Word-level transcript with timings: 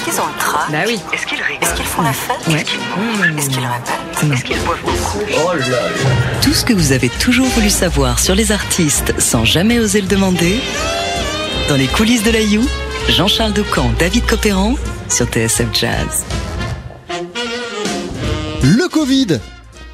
Est-ce 0.00 0.12
qu'ils 0.12 0.20
ont 0.22 0.26
le 0.28 0.38
trac 0.38 0.70
Bah 0.72 0.78
oui. 0.86 0.98
Est-ce 1.12 1.26
qu'ils 1.26 1.42
rigolent 1.42 1.58
Est-ce 1.60 1.74
qu'ils 1.74 1.84
font 1.84 2.00
la 2.00 2.12
fête 2.14 2.36
Ouais. 2.48 2.54
Est-ce 2.54 2.64
qu'ils 2.64 2.80
mangent 2.80 3.38
Est-ce 3.38 3.50
qu'ils 3.50 3.58
répètent 3.58 4.32
Est-ce 4.32 4.44
qu'ils 4.44 4.60
boivent 4.60 4.80
beaucoup 4.82 5.18
Tout 6.40 6.54
ce 6.54 6.64
que 6.64 6.72
vous 6.72 6.92
avez 6.92 7.10
toujours 7.10 7.48
voulu 7.48 7.68
savoir 7.68 8.18
sur 8.18 8.34
les 8.34 8.50
artistes 8.50 9.12
sans 9.20 9.44
jamais 9.44 9.78
oser 9.78 10.00
le 10.00 10.06
demander. 10.06 10.58
Dans 11.68 11.76
les 11.76 11.86
coulisses 11.86 12.22
de 12.22 12.30
la 12.30 12.40
You, 12.40 12.62
Jean-Charles 13.10 13.52
Decamp, 13.52 13.90
David 13.98 14.24
Copéran 14.24 14.74
sur 15.10 15.26
TSF 15.26 15.66
Jazz. 15.74 16.24
Le 18.62 18.88
Covid, 18.88 19.38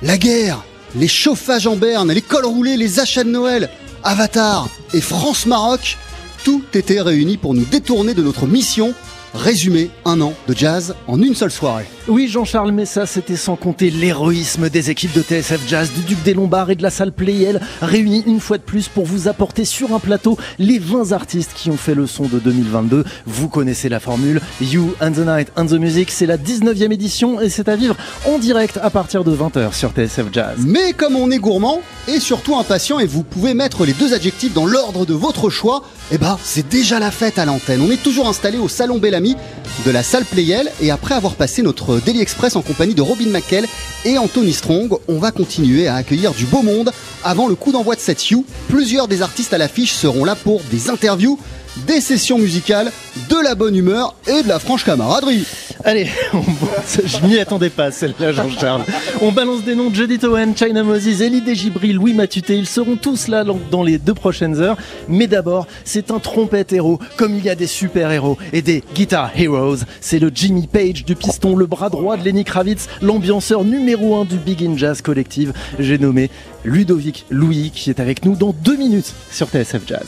la 0.02 0.18
guerre, 0.18 0.62
les 0.94 1.08
chauffages 1.08 1.66
en 1.66 1.74
berne, 1.74 2.12
les 2.12 2.22
cols 2.22 2.46
roulés, 2.46 2.76
les 2.76 3.00
achats 3.00 3.24
de 3.24 3.30
Noël, 3.30 3.68
Avatar 4.04 4.68
et 4.94 5.00
France-Maroc, 5.00 5.98
tout 6.44 6.62
était 6.74 7.00
réuni 7.00 7.38
pour 7.38 7.54
nous 7.54 7.64
détourner 7.64 8.14
de 8.14 8.22
notre 8.22 8.46
mission, 8.46 8.94
résumer 9.36 9.90
un 10.04 10.20
an 10.20 10.32
de 10.48 10.56
jazz 10.56 10.94
en 11.06 11.22
une 11.22 11.34
seule 11.34 11.50
soirée. 11.50 11.86
Oui, 12.08 12.28
Jean-Charles, 12.28 12.72
mais 12.72 12.86
ça, 12.86 13.04
c'était 13.04 13.36
sans 13.36 13.56
compter 13.56 13.90
l'héroïsme 13.90 14.68
des 14.68 14.90
équipes 14.90 15.12
de 15.12 15.22
TSF 15.22 15.60
Jazz, 15.68 15.90
du 15.92 16.02
Duc 16.02 16.22
des 16.22 16.34
Lombards 16.34 16.70
et 16.70 16.76
de 16.76 16.82
la 16.82 16.90
salle 16.90 17.12
Playel, 17.12 17.60
réunis 17.82 18.22
une 18.26 18.40
fois 18.40 18.58
de 18.58 18.62
plus 18.62 18.88
pour 18.88 19.04
vous 19.04 19.28
apporter 19.28 19.64
sur 19.64 19.92
un 19.92 19.98
plateau 19.98 20.38
les 20.58 20.78
20 20.78 21.12
artistes 21.12 21.50
qui 21.54 21.68
ont 21.68 21.76
fait 21.76 21.94
le 21.94 22.06
son 22.06 22.24
de 22.24 22.38
2022. 22.38 23.04
Vous 23.26 23.48
connaissez 23.48 23.88
la 23.88 24.00
formule. 24.00 24.40
You 24.60 24.94
and 25.00 25.12
the 25.12 25.26
Night 25.26 25.48
and 25.56 25.66
the 25.66 25.72
Music, 25.72 26.10
c'est 26.10 26.26
la 26.26 26.38
19e 26.38 26.92
édition 26.92 27.40
et 27.40 27.48
c'est 27.48 27.68
à 27.68 27.76
vivre 27.76 27.96
en 28.24 28.38
direct 28.38 28.78
à 28.82 28.90
partir 28.90 29.24
de 29.24 29.36
20h 29.36 29.74
sur 29.74 29.90
TSF 29.90 30.26
Jazz. 30.32 30.58
Mais 30.64 30.92
comme 30.92 31.16
on 31.16 31.30
est 31.30 31.38
gourmand 31.38 31.80
et 32.06 32.20
surtout 32.20 32.56
impatient 32.56 33.00
et 33.00 33.06
vous 33.06 33.24
pouvez 33.24 33.52
mettre 33.52 33.84
les 33.84 33.92
deux 33.92 34.14
adjectifs 34.14 34.54
dans 34.54 34.66
l'ordre 34.66 35.06
de 35.06 35.14
votre 35.14 35.50
choix, 35.50 35.82
eh 36.12 36.18
ben 36.18 36.38
c'est 36.44 36.68
déjà 36.68 37.00
la 37.00 37.10
fête 37.10 37.38
à 37.38 37.44
l'antenne. 37.44 37.80
On 37.80 37.90
est 37.90 38.02
toujours 38.02 38.28
installé 38.28 38.58
au 38.58 38.68
salon 38.68 38.98
Bellamy 38.98 39.25
de 39.34 39.90
la 39.90 40.02
salle 40.02 40.24
Playel 40.24 40.70
et 40.80 40.90
après 40.90 41.14
avoir 41.14 41.34
passé 41.34 41.62
notre 41.62 41.98
Daily 41.98 42.20
Express 42.20 42.54
en 42.54 42.62
compagnie 42.62 42.94
de 42.94 43.02
Robin 43.02 43.28
McKell 43.30 43.66
et 44.04 44.18
Anthony 44.18 44.52
Strong, 44.52 44.92
on 45.08 45.18
va 45.18 45.32
continuer 45.32 45.88
à 45.88 45.96
accueillir 45.96 46.32
du 46.32 46.44
beau 46.44 46.62
monde 46.62 46.92
avant 47.24 47.48
le 47.48 47.54
coup 47.54 47.72
d'envoi 47.72 47.96
de 47.96 48.00
cette 48.00 48.30
You. 48.30 48.44
Plusieurs 48.68 49.08
des 49.08 49.22
artistes 49.22 49.52
à 49.52 49.58
l'affiche 49.58 49.92
seront 49.92 50.24
là 50.24 50.36
pour 50.36 50.60
des 50.70 50.90
interviews, 50.90 51.38
des 51.86 52.00
sessions 52.00 52.38
musicales, 52.38 52.90
de 53.28 53.36
la 53.42 53.54
bonne 53.54 53.76
humeur 53.76 54.14
et 54.26 54.42
de 54.42 54.48
la 54.48 54.58
franche 54.58 54.84
camaraderie. 54.84 55.46
Allez, 55.84 56.08
je 57.04 57.26
m'y 57.26 57.38
attendais 57.38 57.70
pas 57.70 57.90
celle-là, 57.90 58.32
Jean-Charles. 58.32 58.82
On 59.20 59.30
balance 59.30 59.62
des 59.62 59.74
noms 59.74 59.90
de 59.90 59.94
Judith 59.94 60.24
Owen, 60.24 60.56
China 60.56 60.82
Moses, 60.82 61.20
Elie 61.20 61.42
Desgibri, 61.42 61.92
Louis 61.92 62.14
Matuté. 62.14 62.56
Ils 62.56 62.66
seront 62.66 62.96
tous 62.96 63.28
là 63.28 63.44
dans 63.70 63.82
les 63.82 63.98
deux 63.98 64.14
prochaines 64.14 64.60
heures. 64.60 64.76
Mais 65.08 65.26
d'abord, 65.26 65.66
c'est 65.84 66.10
un 66.10 66.18
trompette 66.18 66.72
héros, 66.72 66.98
comme 67.16 67.36
il 67.36 67.44
y 67.44 67.50
a 67.50 67.54
des 67.54 67.66
super 67.66 68.10
héros 68.10 68.38
et 68.52 68.62
des 68.62 68.82
guitar 68.94 69.30
heroes. 69.36 69.84
C'est 70.00 70.18
le 70.18 70.30
Jimmy 70.34 70.66
Page 70.66 71.04
du 71.04 71.14
piston, 71.14 71.56
le 71.56 71.66
bras 71.66 71.90
droit 71.90 72.16
de 72.16 72.24
Lenny 72.24 72.44
Kravitz, 72.44 72.88
l'ambianceur 73.02 73.64
numéro 73.64 74.16
un 74.16 74.24
du 74.24 74.36
Big 74.36 74.64
In 74.64 74.76
Jazz 74.76 75.02
Collective. 75.02 75.52
J'ai 75.78 75.98
nommé 75.98 76.30
Ludovic 76.64 77.26
Louis, 77.30 77.70
qui 77.72 77.90
est 77.90 78.00
avec 78.00 78.24
nous 78.24 78.34
dans 78.34 78.52
deux 78.52 78.76
minutes 78.76 79.12
sur 79.30 79.48
TSF 79.48 79.82
Jazz. 79.86 80.06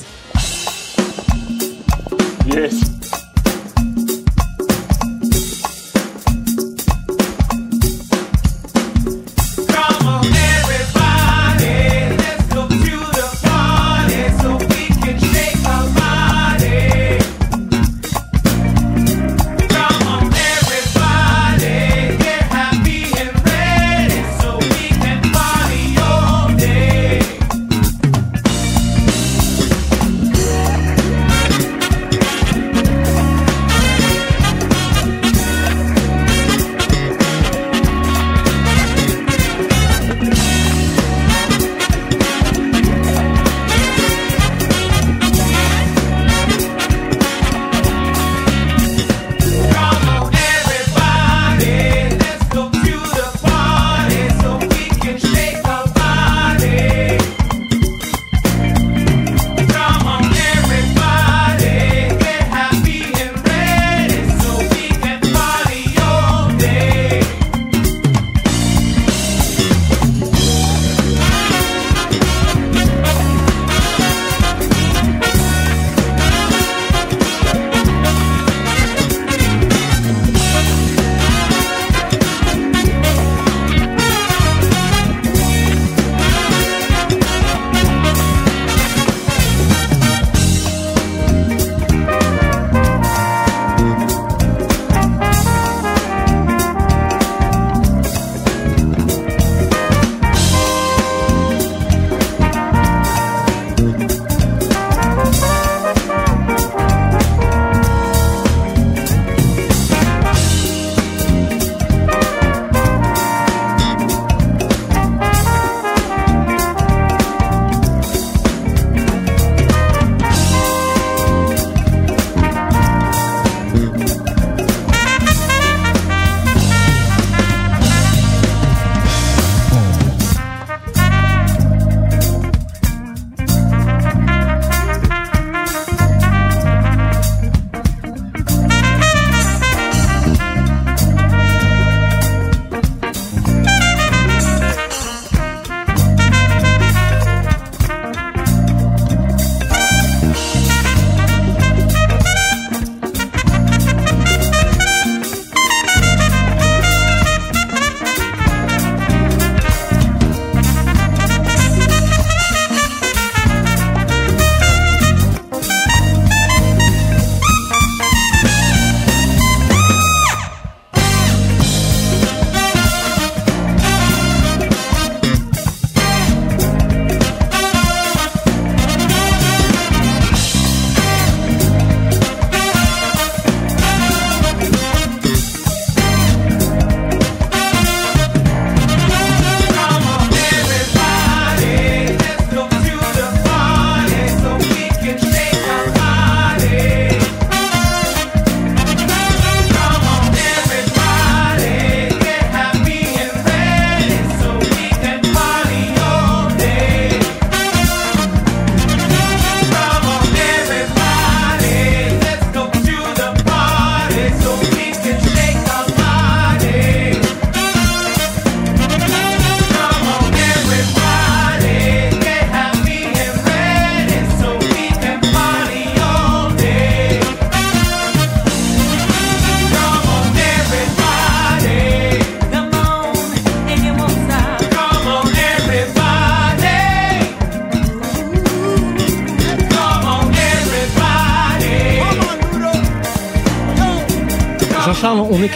Yes. 2.49 2.98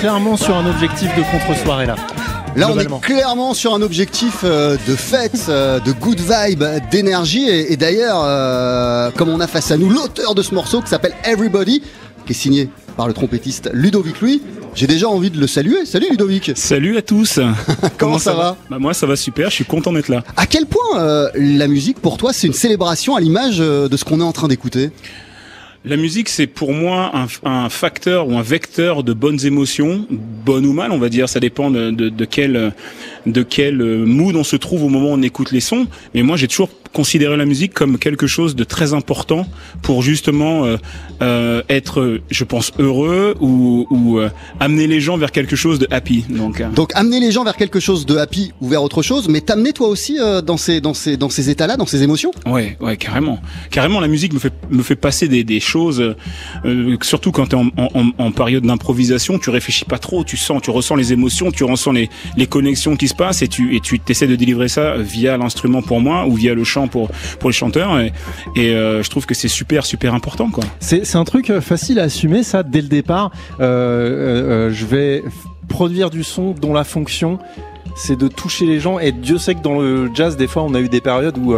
Clairement 0.03 0.37
sur 0.37 0.57
un 0.57 0.69
objectif 0.69 1.17
de 1.17 1.23
contre-soirée 1.31 1.87
là. 1.87 1.95
Là, 2.57 2.69
on 2.73 2.77
est 2.77 3.01
clairement 3.01 3.55
sur 3.55 3.73
un 3.73 3.83
objectif 3.83 4.41
euh, 4.43 4.77
de 4.89 4.97
fête, 4.97 5.47
euh, 5.49 5.79
de 5.79 5.93
good 5.93 6.19
vibe, 6.19 6.65
d'énergie. 6.91 7.49
Et, 7.49 7.77
d'ailleurs, 7.77 8.21
euh, 8.25 9.13
comme 9.13 9.29
on 9.29 9.39
a 9.39 9.47
face 9.47 9.71
à 9.71 9.77
nous 9.77 9.89
l'auteur 9.89 10.35
de 10.35 10.43
ce 10.43 10.57
morceau 10.57 10.83
qui 10.83 10.89
s'appelle 10.89 11.15
Everybody, 11.23 11.83
qui 12.27 12.33
est 12.33 12.35
signé 12.35 12.69
par 12.97 13.07
le 13.07 13.15
trompettiste 13.15 13.71
Ludovic 13.73 14.21
Louis, 14.21 14.43
j'ai 14.75 14.89
déjà 14.89 15.09
envie 15.09 15.31
de 15.31 15.39
le 15.39 15.47
saluer. 15.47 15.87
Salut 15.87 16.09
Ludovic. 16.11 16.51
Salut 16.57 16.97
à 16.97 17.03
tous. 17.03 17.39
Comment, 17.97 18.19
ça, 18.19 18.35
va, 18.35 18.57
bah 18.69 18.81
Moi, 18.81 18.95
ça 18.95 19.07
va 19.07 19.15
super. 19.15 19.51
Je 19.51 19.55
suis 19.55 19.65
content 19.65 19.93
d'être 19.93 20.09
là. 20.09 20.25
À 20.37 20.47
quel 20.47 20.67
point 20.67 21.31
la 21.37 21.69
musique, 21.69 22.01
pour 22.01 22.17
toi, 22.17 22.33
c'est 22.33 22.49
une 22.49 22.55
célébration 22.55 23.15
à 23.15 23.21
l'image 23.21 23.59
de 23.59 23.97
ce 23.97 24.05
qu'on 24.05 24.19
est 24.19 24.25
en 24.25 24.33
train 24.33 24.49
d'écouter? 24.49 24.91
La 25.85 25.97
musique, 25.97 26.29
c'est 26.29 26.47
pour 26.47 26.73
moi 26.73 27.13
un, 27.45 27.69
facteur 27.69 28.29
ou 28.29 28.37
un 28.37 28.43
vecteur 28.43 29.03
de 29.03 29.13
bonnes 29.13 29.45
émotions, 29.45 30.07
bonnes 30.11 30.67
ou 30.67 30.73
mal, 30.73 30.93
on 30.93 30.99
va 30.99 31.09
dire. 31.09 31.29
Ça 31.29 31.41
dépend 31.41 31.71
de, 31.71 31.91
de, 31.91 32.09
de 32.09 32.25
quel 32.25 32.73
de 33.27 33.43
quel 33.43 33.83
mood 33.83 34.37
on 34.37 34.45
se 34.45 34.57
trouve 34.57 34.85
au 34.85 34.89
moment 34.89 35.11
où 35.11 35.15
on 35.15 35.23
écoute 35.23 35.51
les 35.51 35.61
sons. 35.61 35.87
Mais 36.15 36.23
moi, 36.23 36.37
j'ai 36.37 36.49
toujours 36.49 36.71
considérer 36.93 37.37
la 37.37 37.45
musique 37.45 37.73
comme 37.75 37.99
quelque 37.99 38.27
chose 38.27 38.55
de 38.55 38.65
très 38.65 38.93
important 38.95 39.47
pour 39.83 40.03
justement 40.03 40.65
euh, 40.65 40.77
euh, 41.23 41.63
être, 41.69 42.21
je 42.31 42.45
pense, 42.45 42.73
heureux 42.79 43.35
ou, 43.41 43.87
ou 43.91 44.19
euh, 44.19 44.31
amener 44.61 44.87
les 44.87 45.01
gens 45.01 45.17
vers 45.17 45.33
quelque 45.33 45.57
chose 45.57 45.79
de 45.79 45.87
happy. 45.91 46.25
Donc, 46.29 46.61
euh. 46.61 46.69
donc 46.71 46.91
amener 46.95 47.21
les 47.21 47.33
gens 47.33 47.45
vers 47.45 47.57
quelque 47.57 47.81
chose 47.81 48.07
de 48.07 48.17
happy 48.17 48.53
ou 48.61 48.69
vers 48.69 48.83
autre 48.83 49.03
chose, 49.03 49.29
mais 49.29 49.41
t'amener 49.41 49.73
toi 49.73 49.89
aussi 49.89 50.19
euh, 50.21 50.43
dans 50.43 50.57
ces 50.57 50.81
dans 50.81 50.95
ces 50.95 51.17
dans 51.17 51.31
ces 51.31 51.51
états-là, 51.51 51.77
dans 51.77 51.87
ces 51.87 52.03
émotions? 52.03 52.31
Ouais, 52.47 52.77
ouais, 52.81 52.97
carrément, 52.97 53.41
carrément. 53.71 54.01
La 54.01 54.09
musique 54.09 54.33
me 54.33 54.39
fait 54.39 54.53
me 54.71 54.83
fait 54.83 54.97
passer 54.97 55.29
des, 55.29 55.45
des 55.45 55.61
choses, 55.61 56.15
surtout 57.03 57.33
quand 57.33 57.47
t'es 57.47 57.57
en, 57.57 57.71
en, 57.77 58.11
en 58.19 58.31
période 58.33 58.65
d'improvisation, 58.65 59.39
tu 59.39 59.51
réfléchis 59.51 59.85
pas 59.85 59.99
trop, 59.99 60.25
tu 60.25 60.37
sens, 60.37 60.61
tu 60.63 60.71
ressens 60.71 60.97
les 60.97 61.13
émotions, 61.13 61.51
tu 61.51 61.65
ressens 61.65 61.93
les 61.93 62.11
les 62.37 62.47
connexions 62.47 62.97
qui 62.97 63.09
se 63.09 63.15
passent 63.15 63.43
et 63.43 63.49
tu 63.49 63.75
et 63.77 63.81
tu 63.81 64.01
essaies 64.09 64.27
de 64.27 64.37
délivrer 64.37 64.69
ça 64.69 64.97
via 64.99 65.37
l'instrument 65.37 65.83
pour 65.83 66.01
moi 66.01 66.27
ou 66.27 66.35
via 66.35 66.55
le 66.55 66.65
chant 66.65 66.82
pour 66.89 67.11
pour 67.39 67.51
les 67.51 67.55
chanteurs 67.55 67.99
et, 68.01 68.13
euh, 68.59 69.03
je 69.03 69.11
trouve 69.11 69.27
que 69.27 69.35
c'est 69.35 69.49
super 69.49 69.85
super 69.85 70.15
important 70.15 70.51
quoi. 70.51 70.65
C'est 70.81 71.17
un 71.17 71.25
truc 71.25 71.51
euh, 71.51 71.61
facile 71.61 71.99
à 71.99 72.05
assumer 72.05 72.43
ça 72.43 72.63
dès 72.63 72.81
le 72.81 72.89
départ. 72.89 73.31
Euh, 73.61 74.71
je 74.73 74.87
vais 74.87 75.25
produire 75.69 76.11
du 76.11 76.25
son 76.25 76.53
dont 76.53 76.73
la 76.73 76.85
fonction 76.85 77.39
c'est 77.97 78.17
de 78.17 78.29
toucher 78.29 78.67
les 78.67 78.81
gens 78.81 78.99
et 78.99 79.13
Dieu 79.13 79.39
sait 79.39 79.55
que 79.55 79.63
dans 79.63 79.79
le 79.79 80.11
jazz 80.15 80.37
des 80.37 80.47
fois 80.47 80.63
on 80.63 80.75
a 80.75 80.81
eu 80.81 80.89
des 80.89 81.01
périodes 81.01 81.37
où 81.39 81.55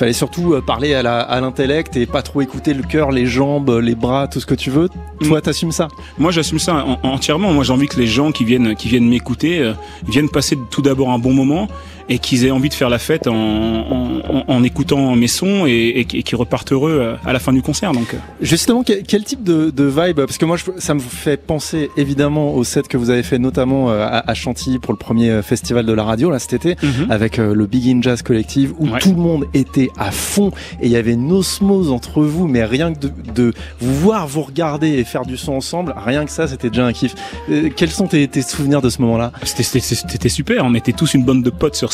fallait 0.00 0.12
surtout 0.12 0.54
parler 0.66 0.94
à 0.94 1.40
l'intellect 1.40 1.96
et 1.96 2.06
pas 2.06 2.22
trop 2.22 2.40
écouter 2.40 2.74
le 2.74 2.82
cœur, 2.82 3.10
les 3.12 3.26
jambes, 3.26 3.78
les 3.82 3.94
bras, 3.94 4.28
tout 4.28 4.40
ce 4.40 4.46
que 4.46 4.54
tu 4.54 4.70
veux. 4.70 4.88
Toi, 5.22 5.38
mm. 5.38 5.42
t'assumes 5.42 5.72
ça? 5.72 5.88
Moi, 6.18 6.30
j'assume 6.32 6.58
ça 6.58 6.84
entièrement. 7.02 7.52
Moi, 7.52 7.64
j'ai 7.64 7.72
envie 7.72 7.86
que 7.86 7.98
les 7.98 8.06
gens 8.06 8.32
qui 8.32 8.44
viennent, 8.44 8.74
qui 8.74 8.88
viennent 8.88 9.08
m'écouter, 9.08 9.72
viennent 10.08 10.28
passer 10.30 10.58
tout 10.70 10.82
d'abord 10.82 11.10
un 11.10 11.18
bon 11.18 11.32
moment 11.32 11.68
et 12.10 12.18
qu'ils 12.18 12.44
aient 12.44 12.50
envie 12.50 12.68
de 12.68 12.74
faire 12.74 12.90
la 12.90 12.98
fête 12.98 13.28
en, 13.28 13.34
en, 13.34 14.44
en 14.48 14.64
écoutant 14.64 15.14
mes 15.14 15.28
sons 15.28 15.64
et, 15.66 16.00
et, 16.00 16.04
qu'ils 16.04 16.36
repartent 16.36 16.72
heureux 16.72 16.98
euh, 17.00 17.14
à 17.24 17.32
la 17.32 17.38
fin 17.38 17.52
du 17.52 17.62
concert. 17.62 17.92
Donc, 17.92 18.14
euh. 18.14 18.18
justement, 18.40 18.82
quel, 18.82 19.04
quel 19.04 19.22
type 19.22 19.44
de, 19.44 19.70
de, 19.70 19.84
vibe? 19.84 20.16
Parce 20.16 20.36
que 20.36 20.44
moi, 20.44 20.56
je, 20.56 20.64
ça 20.78 20.92
me 20.94 21.00
fait 21.00 21.36
penser 21.36 21.88
évidemment 21.96 22.54
au 22.54 22.64
set 22.64 22.88
que 22.88 22.96
vous 22.96 23.10
avez 23.10 23.22
fait 23.22 23.38
notamment 23.38 23.90
euh, 23.90 24.04
à, 24.04 24.28
à 24.28 24.34
Chantilly 24.34 24.80
pour 24.80 24.92
le 24.92 24.98
premier 24.98 25.40
festival 25.42 25.86
de 25.86 25.92
la 25.92 26.02
radio 26.02 26.30
là 26.30 26.40
cet 26.40 26.52
été, 26.52 26.76
mhm. 26.84 27.10
avec 27.10 27.36
le 27.36 27.66
Big 27.66 27.88
In 27.88 28.02
Jazz 28.02 28.22
Collective, 28.22 28.74
où 28.80 28.88
tout 28.98 29.10
le 29.10 29.20
monde 29.20 29.46
était 29.54 29.89
à 29.98 30.10
fond 30.10 30.50
et 30.80 30.86
il 30.86 30.90
y 30.90 30.96
avait 30.96 31.12
une 31.12 31.30
osmose 31.32 31.90
entre 31.90 32.22
vous, 32.22 32.48
mais 32.48 32.64
rien 32.64 32.92
que 32.92 33.06
de, 33.34 33.52
vous 33.80 33.94
voir, 33.94 34.26
vous 34.26 34.42
regarder 34.42 34.88
et 34.88 35.04
faire 35.04 35.24
du 35.24 35.36
son 35.36 35.52
ensemble, 35.52 35.94
rien 35.96 36.24
que 36.24 36.30
ça, 36.30 36.48
c'était 36.48 36.70
déjà 36.70 36.86
un 36.86 36.92
kiff. 36.92 37.14
quels 37.76 37.90
sont 37.90 38.06
tes, 38.06 38.28
souvenirs 38.42 38.82
de 38.82 38.90
ce 38.90 39.00
moment-là? 39.02 39.32
C'était 39.44 40.28
super. 40.28 40.64
On 40.64 40.74
était 40.74 40.92
tous 40.92 41.14
une 41.14 41.24
bande 41.24 41.42
de 41.42 41.50
potes 41.50 41.76
sur 41.76 41.90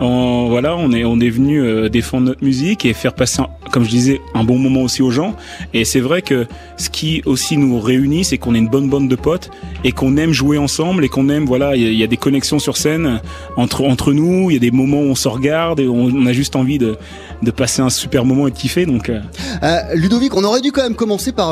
on, 0.00 0.48
voilà, 0.48 0.76
on 0.76 0.92
est 0.92 1.04
on 1.04 1.20
est 1.20 1.30
venu 1.30 1.60
euh, 1.60 1.88
défendre 1.88 2.26
notre 2.26 2.44
musique 2.44 2.84
et 2.84 2.92
faire 2.92 3.14
passer, 3.14 3.42
comme 3.70 3.84
je 3.84 3.90
disais, 3.90 4.20
un 4.34 4.44
bon 4.44 4.58
moment 4.58 4.82
aussi 4.82 5.02
aux 5.02 5.10
gens. 5.10 5.34
Et 5.72 5.84
c'est 5.84 6.00
vrai 6.00 6.22
que 6.22 6.46
ce 6.76 6.90
qui 6.90 7.22
aussi 7.24 7.56
nous 7.56 7.80
réunit, 7.80 8.24
c'est 8.24 8.38
qu'on 8.38 8.54
est 8.54 8.58
une 8.58 8.68
bonne 8.68 8.88
bande 8.88 9.08
de 9.08 9.16
potes 9.16 9.50
et 9.84 9.92
qu'on 9.92 10.16
aime 10.16 10.32
jouer 10.32 10.58
ensemble 10.58 11.04
et 11.04 11.08
qu'on 11.08 11.28
aime, 11.28 11.46
voilà, 11.46 11.76
il 11.76 11.94
y, 11.94 12.04
a 12.04 12.06
des 12.06 12.16
connexions 12.16 12.58
sur 12.58 12.76
scène 12.76 13.20
entre 13.56 13.82
entre 13.84 14.12
nous. 14.12 14.50
Il 14.50 14.54
y 14.54 14.56
a 14.56 14.60
des 14.60 14.70
moments 14.70 15.00
où 15.00 15.10
on 15.10 15.14
se 15.14 15.28
regarde 15.28 15.80
et 15.80 15.88
on, 15.88 16.26
a 16.26 16.32
juste 16.32 16.56
envie 16.56 16.78
de 16.78 16.85
Ende 16.86 16.98
de 17.42 17.50
passer 17.50 17.82
un 17.82 17.90
super 17.90 18.24
moment 18.24 18.46
et 18.46 18.50
de 18.50 18.56
kiffer. 18.56 18.86
Donc, 18.86 19.08
euh. 19.08 19.20
Euh, 19.62 19.80
Ludovic, 19.94 20.34
on 20.36 20.44
aurait 20.44 20.60
dû 20.60 20.72
quand 20.72 20.82
même 20.82 20.94
commencer 20.94 21.32
par 21.32 21.46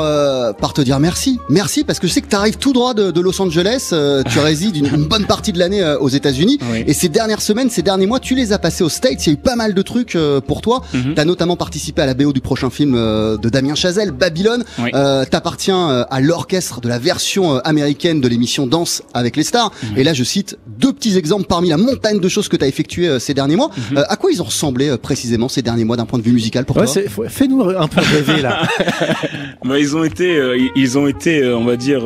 par 0.55 0.73
te 0.73 0.81
dire 0.81 0.99
merci, 0.99 1.39
merci 1.49 1.83
parce 1.83 1.99
que 1.99 2.07
je 2.07 2.13
sais 2.13 2.21
que 2.21 2.29
tu 2.29 2.35
arrives 2.35 2.57
tout 2.57 2.73
droit 2.73 2.93
de, 2.93 3.11
de 3.11 3.21
Los 3.21 3.41
Angeles, 3.41 3.93
tu 4.31 4.39
résides 4.39 4.75
une, 4.77 4.87
une, 4.87 5.05
bonne 5.05 5.25
partie 5.25 5.51
de 5.51 5.59
l'année 5.59 5.83
aux 5.99 6.09
États-Unis 6.09 6.59
et 6.87 6.93
ces 6.93 7.09
dernières 7.09 7.41
semaines 7.41 7.69
ces 7.69 7.81
derniers 7.81 8.07
mois, 8.07 8.19
tu 8.19 8.35
les 8.35 8.53
as 8.53 8.57
passés 8.57 8.83
aux 8.83 8.89
States. 8.89 9.25
Il 9.25 9.29
y 9.29 9.29
a 9.31 9.33
eu 9.33 9.37
pas 9.37 9.55
mal 9.55 9.73
de 9.73 9.81
trucs 9.81 10.15
euh, 10.15 10.39
pour 10.41 10.61
toi. 10.61 10.81
Tu 10.91 11.19
as 11.19 11.25
notamment 11.25 11.55
participé 11.55 12.01
à 12.01 12.05
la 12.05 12.13
BO 12.13 12.31
du 12.31 12.41
prochain 12.41 12.69
film 12.69 12.95
euh, 12.95 13.37
de 13.37 13.49
Damien 13.49 13.75
Chazelle, 13.75 14.11
Babylone. 14.11 14.63
Euh, 14.79 15.25
T'appartiens 15.25 16.05
à 16.09 16.21
l'orchestre 16.21 16.79
de 16.81 16.87
la 16.87 16.99
version 16.99 17.57
américaine 17.59 18.21
de 18.21 18.27
l'émission 18.27 18.65
Danse 18.67 19.03
avec 19.13 19.35
les 19.35 19.43
stars. 19.43 19.71
Mhm. 19.83 19.97
Et 19.97 20.03
là, 20.03 20.13
je 20.13 20.23
cite 20.23 20.57
deux 20.79 20.93
petits 20.93 21.17
exemples 21.17 21.47
parmi 21.47 21.69
la 21.69 21.77
montagne 21.77 22.19
de 22.19 22.29
choses 22.29 22.47
que 22.47 22.55
tu 22.55 22.63
as 22.63 22.67
effectuées 22.67 23.19
ces 23.19 23.33
derniers 23.33 23.55
mois. 23.55 23.71
Mhm. 23.91 24.03
à 24.07 24.15
quoi 24.15 24.31
ils 24.31 24.41
ont 24.41 24.45
ressemblé 24.45 24.97
précisément 24.97 25.49
ces 25.49 25.61
derniers 25.61 25.74
mois 25.83 25.97
d'un 25.97 26.05
point 26.05 26.19
de 26.19 26.23
vue 26.23 26.31
musical 26.31 26.65
pour 26.65 26.77
toi 26.77 26.85
Fais-nous 27.27 27.61
un 27.61 27.87
peu 27.87 28.01
rêver 28.01 28.41
là. 28.41 28.67
bah, 29.65 29.79
ils 29.79 29.95
ont 29.95 30.03
été, 30.03 30.39
ils 30.75 30.97
ont 30.97 31.07
été, 31.07 31.45
on 31.45 31.65
va 31.65 31.75
dire, 31.75 32.05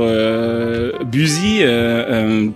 busy, 1.06 1.62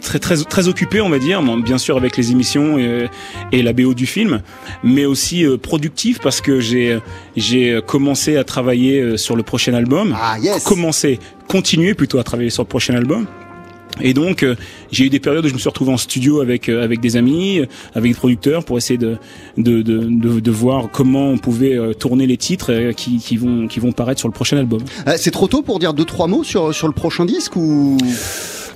très 0.01 0.19
très 0.19 0.37
très 0.37 0.67
occupés, 0.67 1.01
on 1.01 1.09
va 1.09 1.19
dire. 1.19 1.41
bien 1.61 1.77
sûr 1.77 1.97
avec 1.97 2.17
les 2.17 2.31
émissions 2.31 2.77
et, 2.77 3.61
la 3.63 3.73
BO 3.73 3.93
du 3.93 4.05
film, 4.05 4.41
mais 4.83 5.05
aussi 5.05 5.45
euh, 5.45 5.57
productif 5.57 6.19
parce 6.19 6.41
que 6.41 6.59
j'ai 6.59 6.99
j'ai 7.37 7.79
commencé 7.85 8.35
à 8.35 8.43
travailler 8.43 8.99
euh, 8.99 9.17
sur 9.17 9.35
le 9.35 9.43
prochain 9.43 9.73
album. 9.73 10.15
Ah, 10.19 10.37
yes. 10.39 10.63
Commencer, 10.63 11.19
continuer 11.47 11.93
plutôt 11.93 12.19
à 12.19 12.23
travailler 12.23 12.49
sur 12.49 12.63
le 12.63 12.67
prochain 12.67 12.95
album. 12.95 13.25
Et 14.01 14.13
donc 14.13 14.43
euh, 14.43 14.55
j'ai 14.91 15.05
eu 15.05 15.09
des 15.09 15.19
périodes 15.19 15.45
où 15.45 15.47
je 15.47 15.53
me 15.53 15.59
suis 15.59 15.69
retrouvé 15.69 15.91
en 15.91 15.97
studio 15.97 16.41
avec 16.41 16.69
avec 16.69 16.99
des 16.99 17.15
amis, 17.15 17.61
avec 17.93 18.11
des 18.11 18.17
producteurs 18.17 18.65
pour 18.65 18.77
essayer 18.77 18.97
de 18.97 19.17
de, 19.57 19.81
de, 19.81 20.39
de, 20.39 20.51
voir 20.51 20.89
comment 20.91 21.27
on 21.29 21.37
pouvait 21.37 21.77
tourner 21.95 22.25
les 22.25 22.37
titres 22.37 22.91
qui, 22.95 23.17
qui 23.17 23.37
vont 23.37 23.67
qui 23.67 23.79
vont 23.79 23.91
paraître 23.91 24.19
sur 24.19 24.27
le 24.27 24.33
prochain 24.33 24.57
album. 24.57 24.81
c'est 25.17 25.31
trop 25.31 25.47
tôt 25.47 25.61
pour 25.61 25.79
dire 25.79 25.93
deux 25.93 26.05
trois 26.05 26.27
mots 26.27 26.43
sur 26.43 26.73
sur 26.73 26.87
le 26.87 26.93
prochain 26.93 27.25
disque 27.25 27.55
ou? 27.55 27.97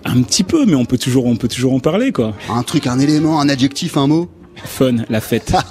Un 0.05 0.21
petit 0.21 0.43
peu, 0.43 0.65
mais 0.65 0.75
on 0.75 0.86
peut 0.86 0.97
toujours, 0.97 1.25
on 1.25 1.36
peut 1.36 1.47
toujours 1.47 1.74
en 1.74 1.79
parler, 1.79 2.12
quoi. 2.12 2.33
Un 2.50 2.63
truc, 2.63 2.88
un 2.88 3.00
élément, 3.00 3.41
un 3.41 3.50
adjectif, 3.50 3.97
un 3.97 4.07
mot? 4.07 4.29
Fun, 4.63 4.97
la 5.09 5.21
fête. 5.21 5.53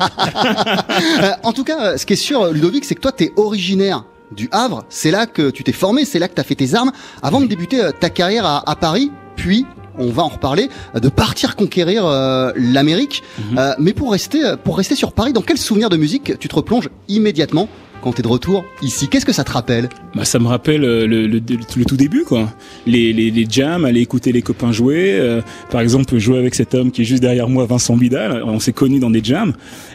Euh, 1.22 1.30
en 1.44 1.52
tout 1.52 1.64
cas, 1.64 1.96
ce 1.96 2.04
qui 2.04 2.12
est 2.12 2.16
sûr, 2.16 2.52
Ludovic, 2.52 2.84
c'est 2.84 2.94
que 2.94 3.00
toi, 3.00 3.12
t'es 3.12 3.32
originaire 3.36 4.04
du 4.32 4.48
Havre. 4.52 4.84
C'est 4.88 5.10
là 5.10 5.26
que 5.26 5.50
tu 5.50 5.62
t'es 5.62 5.72
formé, 5.72 6.04
c'est 6.04 6.18
là 6.18 6.28
que 6.28 6.34
t'as 6.34 6.42
fait 6.42 6.54
tes 6.54 6.74
armes 6.74 6.92
avant 7.22 7.40
de 7.40 7.46
débuter 7.46 7.82
euh, 7.82 7.90
ta 7.92 8.10
carrière 8.10 8.44
à, 8.44 8.76
Paris, 8.76 9.10
puis 9.36 9.64
on 9.98 10.10
va 10.10 10.24
en 10.24 10.28
reparler, 10.28 10.68
euh, 10.94 11.00
de 11.00 11.08
partir 11.08 11.56
conquérir 11.56 12.04
l'Amérique. 12.56 13.22
Mhm. 13.38 13.74
mais 13.78 13.92
pour 13.92 14.12
rester, 14.12 14.54
pour 14.62 14.76
rester 14.76 14.94
sur 14.94 15.12
Paris, 15.12 15.32
dans 15.32 15.42
quel 15.42 15.58
souvenir 15.58 15.88
de 15.88 15.96
musique 15.96 16.32
tu 16.38 16.48
te 16.48 16.54
replonges 16.54 16.88
immédiatement 17.08 17.68
quand 18.02 18.12
t'es 18.12 18.22
de 18.22 18.28
retour 18.28 18.64
ici? 18.82 19.08
Qu'est-ce 19.08 19.26
que 19.26 19.32
ça 19.32 19.44
te 19.44 19.52
rappelle? 19.52 19.88
Bah 20.14 20.24
ça 20.24 20.38
me 20.38 20.46
rappelle 20.46 20.84
euh, 20.84 21.06
le, 21.06 21.26
le, 21.26 21.38
le, 21.38 21.84
tout 21.84 21.96
début 21.96 22.24
quoi. 22.24 22.48
Les, 22.86 23.12
les, 23.12 23.30
les, 23.30 23.46
jams, 23.48 23.84
aller 23.84 24.00
écouter 24.00 24.32
les 24.32 24.42
copains 24.42 24.72
jouer. 24.72 25.18
Euh, 25.18 25.40
par 25.70 25.80
exemple 25.80 26.16
jouer 26.18 26.38
avec 26.38 26.54
cet 26.54 26.74
homme 26.74 26.90
qui 26.90 27.02
est 27.02 27.04
juste 27.04 27.22
derrière 27.22 27.48
moi, 27.48 27.66
Vincent 27.66 27.96
Bidal. 27.96 28.42
On 28.44 28.60
s'est 28.60 28.72
connus 28.72 29.00
dans 29.00 29.10
des 29.10 29.22
jams 29.22 29.52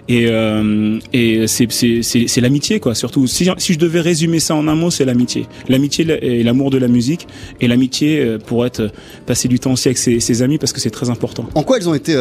et, 0.08 0.28
euh, 0.28 1.00
et 1.14 1.48
c'est, 1.48 1.72
c'est, 1.72 2.02
c'est, 2.02 2.28
c'est 2.28 2.42
l'amitié 2.42 2.80
quoi. 2.80 2.96
Surtout 2.96 3.28
si, 3.28 3.50
si 3.58 3.74
je 3.74 3.80
devais 3.80 4.02
résumer 4.02 4.40
ça 4.40 4.56
en 4.56 4.68
un 4.68 4.76
mot, 4.76 4.92
c'est 4.92 5.06
l'amitié. 5.06 5.48
L'amitié 5.70 6.06
et 6.22 6.44
l'amour 6.44 6.72
de 6.72 6.78
la 6.78 6.88
musique 6.88 7.28
et 7.60 7.68
l'amitié 7.68 8.20
euh, 8.20 8.38
pour 8.38 8.66
être 8.66 8.92
passer 9.26 9.48
du 9.48 9.60
temps 9.60 9.74
aussi 9.74 9.88
avec 9.88 9.98
ses, 9.98 10.20
ses 10.20 10.42
amis 10.42 10.58
parce 10.58 10.74
que 10.74 10.80
c'est 10.80 10.90
très 10.90 11.10
important. 11.10 11.46
En 11.56 11.64
quoi 11.64 11.78
elles 11.78 11.90
ont 11.90 11.94
été 11.94 12.16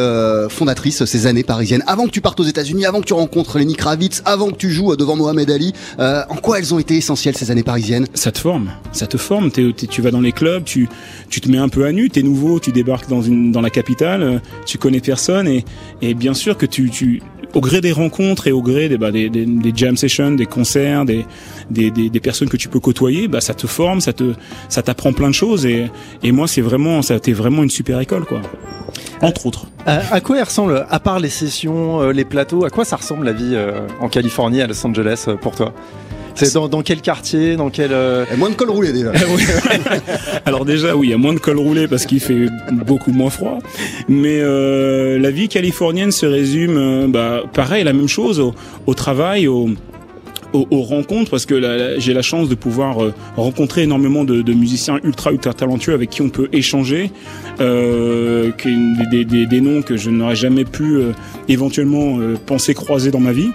fondatrices 0.49 1.05
ces 1.05 1.27
années 1.27 1.43
parisiennes? 1.43 1.83
Avant 1.87 2.05
que 2.05 2.11
tu 2.11 2.21
partes 2.21 2.39
aux 2.39 2.43
États-Unis, 2.45 2.85
avant 2.85 3.01
que 3.01 3.05
tu 3.05 3.13
rencontres 3.13 3.57
Lenny 3.57 3.75
Kravitz, 3.75 4.21
avant 4.25 4.49
que 4.49 4.57
tu 4.57 4.69
joues 4.69 4.95
devant 4.95 5.15
Mohamed 5.15 5.49
Ali, 5.49 5.73
euh, 5.99 6.23
en 6.29 6.35
quoi 6.35 6.59
elles 6.59 6.73
ont 6.73 6.79
été 6.79 6.95
essentielles 6.95 7.35
ces 7.37 7.51
années 7.51 7.63
parisiennes? 7.63 8.07
Ça 8.13 8.31
te 8.31 8.39
forme, 8.39 8.71
ça 8.91 9.07
te 9.07 9.17
forme. 9.17 9.51
tu 9.51 10.01
vas 10.01 10.11
dans 10.11 10.21
les 10.21 10.31
clubs, 10.31 10.63
tu, 10.63 10.89
tu 11.29 11.41
te 11.41 11.49
mets 11.49 11.57
un 11.57 11.69
peu 11.69 11.85
à 11.85 11.91
nu, 11.91 12.09
t'es 12.09 12.23
nouveau, 12.23 12.59
tu 12.59 12.71
débarques 12.71 13.09
dans, 13.09 13.21
une, 13.21 13.51
dans 13.51 13.61
la 13.61 13.69
capitale, 13.69 14.23
euh, 14.23 14.39
tu 14.65 14.77
connais 14.77 14.99
personne 14.99 15.47
et, 15.47 15.65
et 16.01 16.13
bien 16.13 16.33
sûr 16.33 16.57
que 16.57 16.65
tu, 16.65 16.89
tu, 16.89 17.21
au 17.53 17.61
gré 17.71 17.79
des 17.79 17.93
rencontres 17.93 18.47
et 18.47 18.51
au 18.51 18.61
gré 18.61 18.89
des, 18.89 18.97
bah, 18.97 19.11
des, 19.11 19.29
des, 19.29 19.45
des 19.45 19.71
jam 19.73 19.95
sessions, 19.95 20.31
des 20.31 20.45
concerts, 20.45 21.05
des, 21.05 21.25
des, 21.69 21.89
des, 21.89 22.19
personnes 22.19 22.49
que 22.49 22.57
tu 22.57 22.67
peux 22.67 22.81
côtoyer, 22.81 23.29
bah, 23.29 23.39
ça 23.39 23.53
te 23.53 23.65
forme, 23.65 24.01
ça 24.01 24.11
te, 24.11 24.33
ça 24.67 24.81
t'apprend 24.81 25.13
plein 25.13 25.29
de 25.29 25.33
choses 25.33 25.65
et, 25.65 25.89
et 26.21 26.33
moi 26.33 26.49
c'est 26.49 26.59
vraiment, 26.59 27.01
ça 27.01 27.13
a 27.13 27.17
été 27.17 27.31
vraiment 27.31 27.63
une 27.63 27.69
super 27.69 28.01
école 28.01 28.25
quoi. 28.25 28.41
Entre 29.21 29.45
autres. 29.45 29.67
À, 29.85 30.19
quoi 30.19 30.37
elle 30.37 30.43
ressemble, 30.43 30.85
à 30.89 30.99
part 30.99 31.19
les 31.19 31.29
sessions, 31.29 32.01
euh, 32.01 32.11
les 32.11 32.25
plateaux, 32.25 32.65
à 32.65 32.69
quoi 32.69 32.83
ça 32.83 32.97
ressemble 32.97 33.25
la 33.25 33.33
vie 33.33 33.53
euh, 33.53 33.87
en 34.01 34.09
Californie, 34.09 34.61
à 34.61 34.67
Los 34.67 34.85
Angeles 34.85 35.25
euh, 35.27 35.35
pour 35.35 35.55
toi? 35.55 35.73
C'est 36.45 36.53
dans, 36.53 36.67
dans 36.67 36.81
quel 36.81 37.01
quartier, 37.01 37.55
dans 37.55 37.69
quel 37.69 37.91
euh, 37.91 38.25
Et 38.33 38.37
moins 38.37 38.49
de 38.49 38.55
col 38.55 38.69
roulé 38.69 38.91
déjà. 38.93 39.11
Alors 40.45 40.65
déjà, 40.65 40.95
oui, 40.95 41.07
il 41.07 41.11
y 41.11 41.13
a 41.13 41.17
moins 41.17 41.33
de 41.33 41.39
col 41.39 41.57
roulé 41.59 41.87
parce 41.87 42.05
qu'il 42.05 42.19
fait 42.19 42.47
beaucoup 42.71 43.11
moins 43.11 43.29
froid. 43.29 43.59
Mais 44.09 44.39
euh, 44.41 45.19
la 45.19 45.31
vie 45.31 45.47
californienne 45.47 46.11
se 46.11 46.25
résume, 46.25 46.77
euh, 46.77 47.07
bah, 47.07 47.43
pareil, 47.53 47.83
la 47.83 47.93
même 47.93 48.07
chose 48.09 48.39
au, 48.39 48.53
au 48.87 48.93
travail, 48.93 49.47
au, 49.47 49.69
aux, 50.53 50.67
aux 50.69 50.81
rencontres 50.81 51.31
parce 51.31 51.45
que 51.45 51.55
la- 51.55 51.77
la- 51.77 51.99
j'ai 51.99 52.13
la 52.13 52.21
chance 52.21 52.49
de 52.49 52.55
pouvoir 52.55 53.01
euh, 53.03 53.13
rencontrer 53.37 53.83
énormément 53.83 54.23
de, 54.25 54.41
de 54.41 54.53
musiciens 54.53 54.99
ultra 55.03 55.31
ultra 55.31 55.53
talentueux 55.53 55.93
avec 55.93 56.09
qui 56.09 56.21
on 56.21 56.29
peut 56.29 56.49
échanger 56.51 57.09
euh, 57.61 58.51
des, 59.11 59.23
des, 59.25 59.45
des 59.45 59.61
noms 59.61 59.81
que 59.81 59.95
je 59.97 60.09
n'aurais 60.09 60.35
jamais 60.35 60.65
pu 60.65 60.95
euh, 60.97 61.11
éventuellement 61.47 62.19
euh, 62.19 62.35
penser 62.45 62.73
croiser 62.73 63.11
dans 63.11 63.19
ma 63.21 63.31
vie 63.31 63.51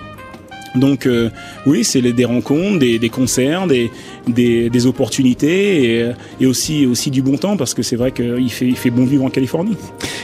donc 0.76 1.06
euh, 1.06 1.30
oui, 1.66 1.84
c'est 1.84 2.00
des 2.02 2.24
rencontres, 2.24 2.78
des, 2.78 2.98
des 2.98 3.08
concerts, 3.08 3.66
des, 3.66 3.90
des, 4.28 4.70
des 4.70 4.86
opportunités 4.86 5.82
et, 5.98 6.02
euh, 6.02 6.12
et 6.40 6.46
aussi 6.46 6.86
aussi 6.86 7.10
du 7.10 7.22
bon 7.22 7.36
temps 7.36 7.56
parce 7.56 7.74
que 7.74 7.82
c'est 7.82 7.96
vrai 7.96 8.12
qu'il 8.12 8.50
fait 8.50 8.66
il 8.66 8.76
fait 8.76 8.90
bon 8.90 9.04
vivre 9.04 9.24
en 9.24 9.30
Californie. 9.30 9.76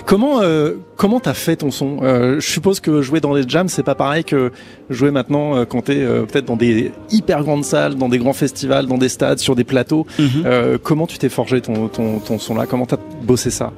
Comment 0.07 0.43
euh, 0.43 0.75
comment 0.97 1.21
t'as 1.21 1.35
fait 1.35 1.57
ton 1.57 1.71
son? 1.71 1.99
Euh, 2.03 2.41
Je 2.41 2.47
suppose 2.49 2.81
que 2.81 3.03
jouer 3.03 3.21
dans 3.21 3.33
les 3.35 3.49
jams 3.49 3.69
c'est 3.69 3.83
pas 3.83 3.95
pareil 3.95 4.25
que 4.25 4.53
jouer 4.91 5.11
maintenant 5.11 5.65
quand 5.65 5.83
t'es 5.83 6.05
peut-être 6.05 6.45
dans 6.45 6.57
des 6.57 6.93
hyper 7.11 7.43
grandes 7.43 7.65
salles, 7.65 7.95
dans 7.95 8.09
des 8.09 8.19
grands 8.19 8.33
festivals, 8.33 8.87
dans 8.87 8.99
des 8.99 9.09
stades, 9.09 9.39
sur 9.39 9.57
des 9.57 9.65
plateaux. 9.65 10.07
Euh, 10.45 10.79
comment 10.83 11.07
tu 11.07 11.19
t'es 11.19 11.29
forgé 11.29 11.61
ton, 11.61 11.89
ton, 11.89 12.19
ton 12.19 12.39
son 12.39 12.55
là? 12.55 12.67
Comment 12.67 12.87
t'as 12.87 12.99
bossé 13.23 13.51
ça? 13.51 13.73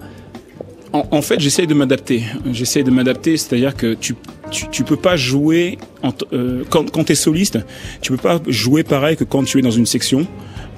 En, 0.95 1.09
en 1.11 1.23
fait, 1.23 1.41
j'essaye 1.41 1.67
de 1.67 1.75
m'adapter. 1.75 2.23
J'essaye 2.53 2.85
de 2.85 2.91
m'adapter, 2.93 3.37
c'est-à-dire 3.37 3.75
que 3.75 3.95
tu, 3.95 4.15
tu 4.53 4.67
tu 4.71 4.85
peux 4.85 4.97
pas 4.97 5.17
jouer 5.17 5.77
en 6.05 6.13
euh, 6.33 6.63
quand 6.71 6.89
quand 6.91 7.03
t'es 7.03 7.17
soliste, 7.17 7.59
tu 8.01 8.13
peux 8.13 8.17
pas 8.29 8.41
jouer 8.47 8.85
pareil 8.85 9.17
que 9.17 9.25
quand 9.25 9.43
tu 9.43 9.59
es 9.59 9.63
dans 9.63 9.73
une 9.73 9.87
section. 9.87 10.27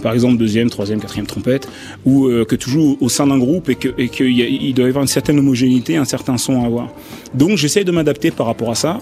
Par 0.02 0.14
exemple, 0.14 0.36
deuxième, 0.38 0.70
troisième, 0.70 1.00
quatrième 1.00 1.26
trompette, 1.26 1.68
ou 2.04 2.26
euh, 2.26 2.44
que 2.44 2.56
tu 2.56 2.70
joues 2.70 2.96
au 3.00 3.08
sein 3.10 3.26
d'un 3.26 3.38
groupe 3.38 3.68
et 3.68 3.74
que 3.74 3.88
et 3.98 4.08
qu'il 4.08 4.38
il 4.38 4.72
doit 4.74 4.86
y 4.86 4.88
avoir 4.88 5.02
une 5.02 5.08
certaine 5.08 5.38
homogénéité, 5.38 5.96
un 5.96 6.04
certain 6.06 6.38
son 6.38 6.62
à 6.62 6.66
avoir. 6.66 6.88
Donc, 7.34 7.58
j'essaye 7.58 7.84
de 7.84 7.92
m'adapter 7.92 8.30
par 8.30 8.46
rapport 8.46 8.70
à 8.70 8.74
ça. 8.74 9.00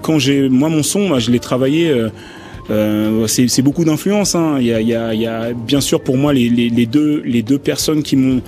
Quand 0.00 0.20
j'ai 0.20 0.48
moi 0.48 0.68
mon 0.68 0.84
son, 0.84 1.10
bah, 1.10 1.18
je 1.18 1.32
l'ai 1.32 1.40
travaillé. 1.40 1.90
euh, 1.90 2.08
euh, 2.70 3.26
c'est 3.26 3.62
beaucoup 3.62 3.84
d'influence. 3.84 4.36
Hein. 4.36 4.58
Il, 4.60 4.66
y 4.66 4.72
a, 4.72 4.80
il, 4.80 4.88
y 5.20 5.26
a, 5.26 5.52
bien 5.52 5.80
sûr 5.80 6.00
pour 6.00 6.16
moi 6.16 6.32
les, 6.32 6.48
les 6.48 6.86
deux 6.86 7.20
les 7.24 7.42
deux 7.42 7.58
personnes 7.58 8.04
qui 8.04 8.14
m'ont 8.14 8.40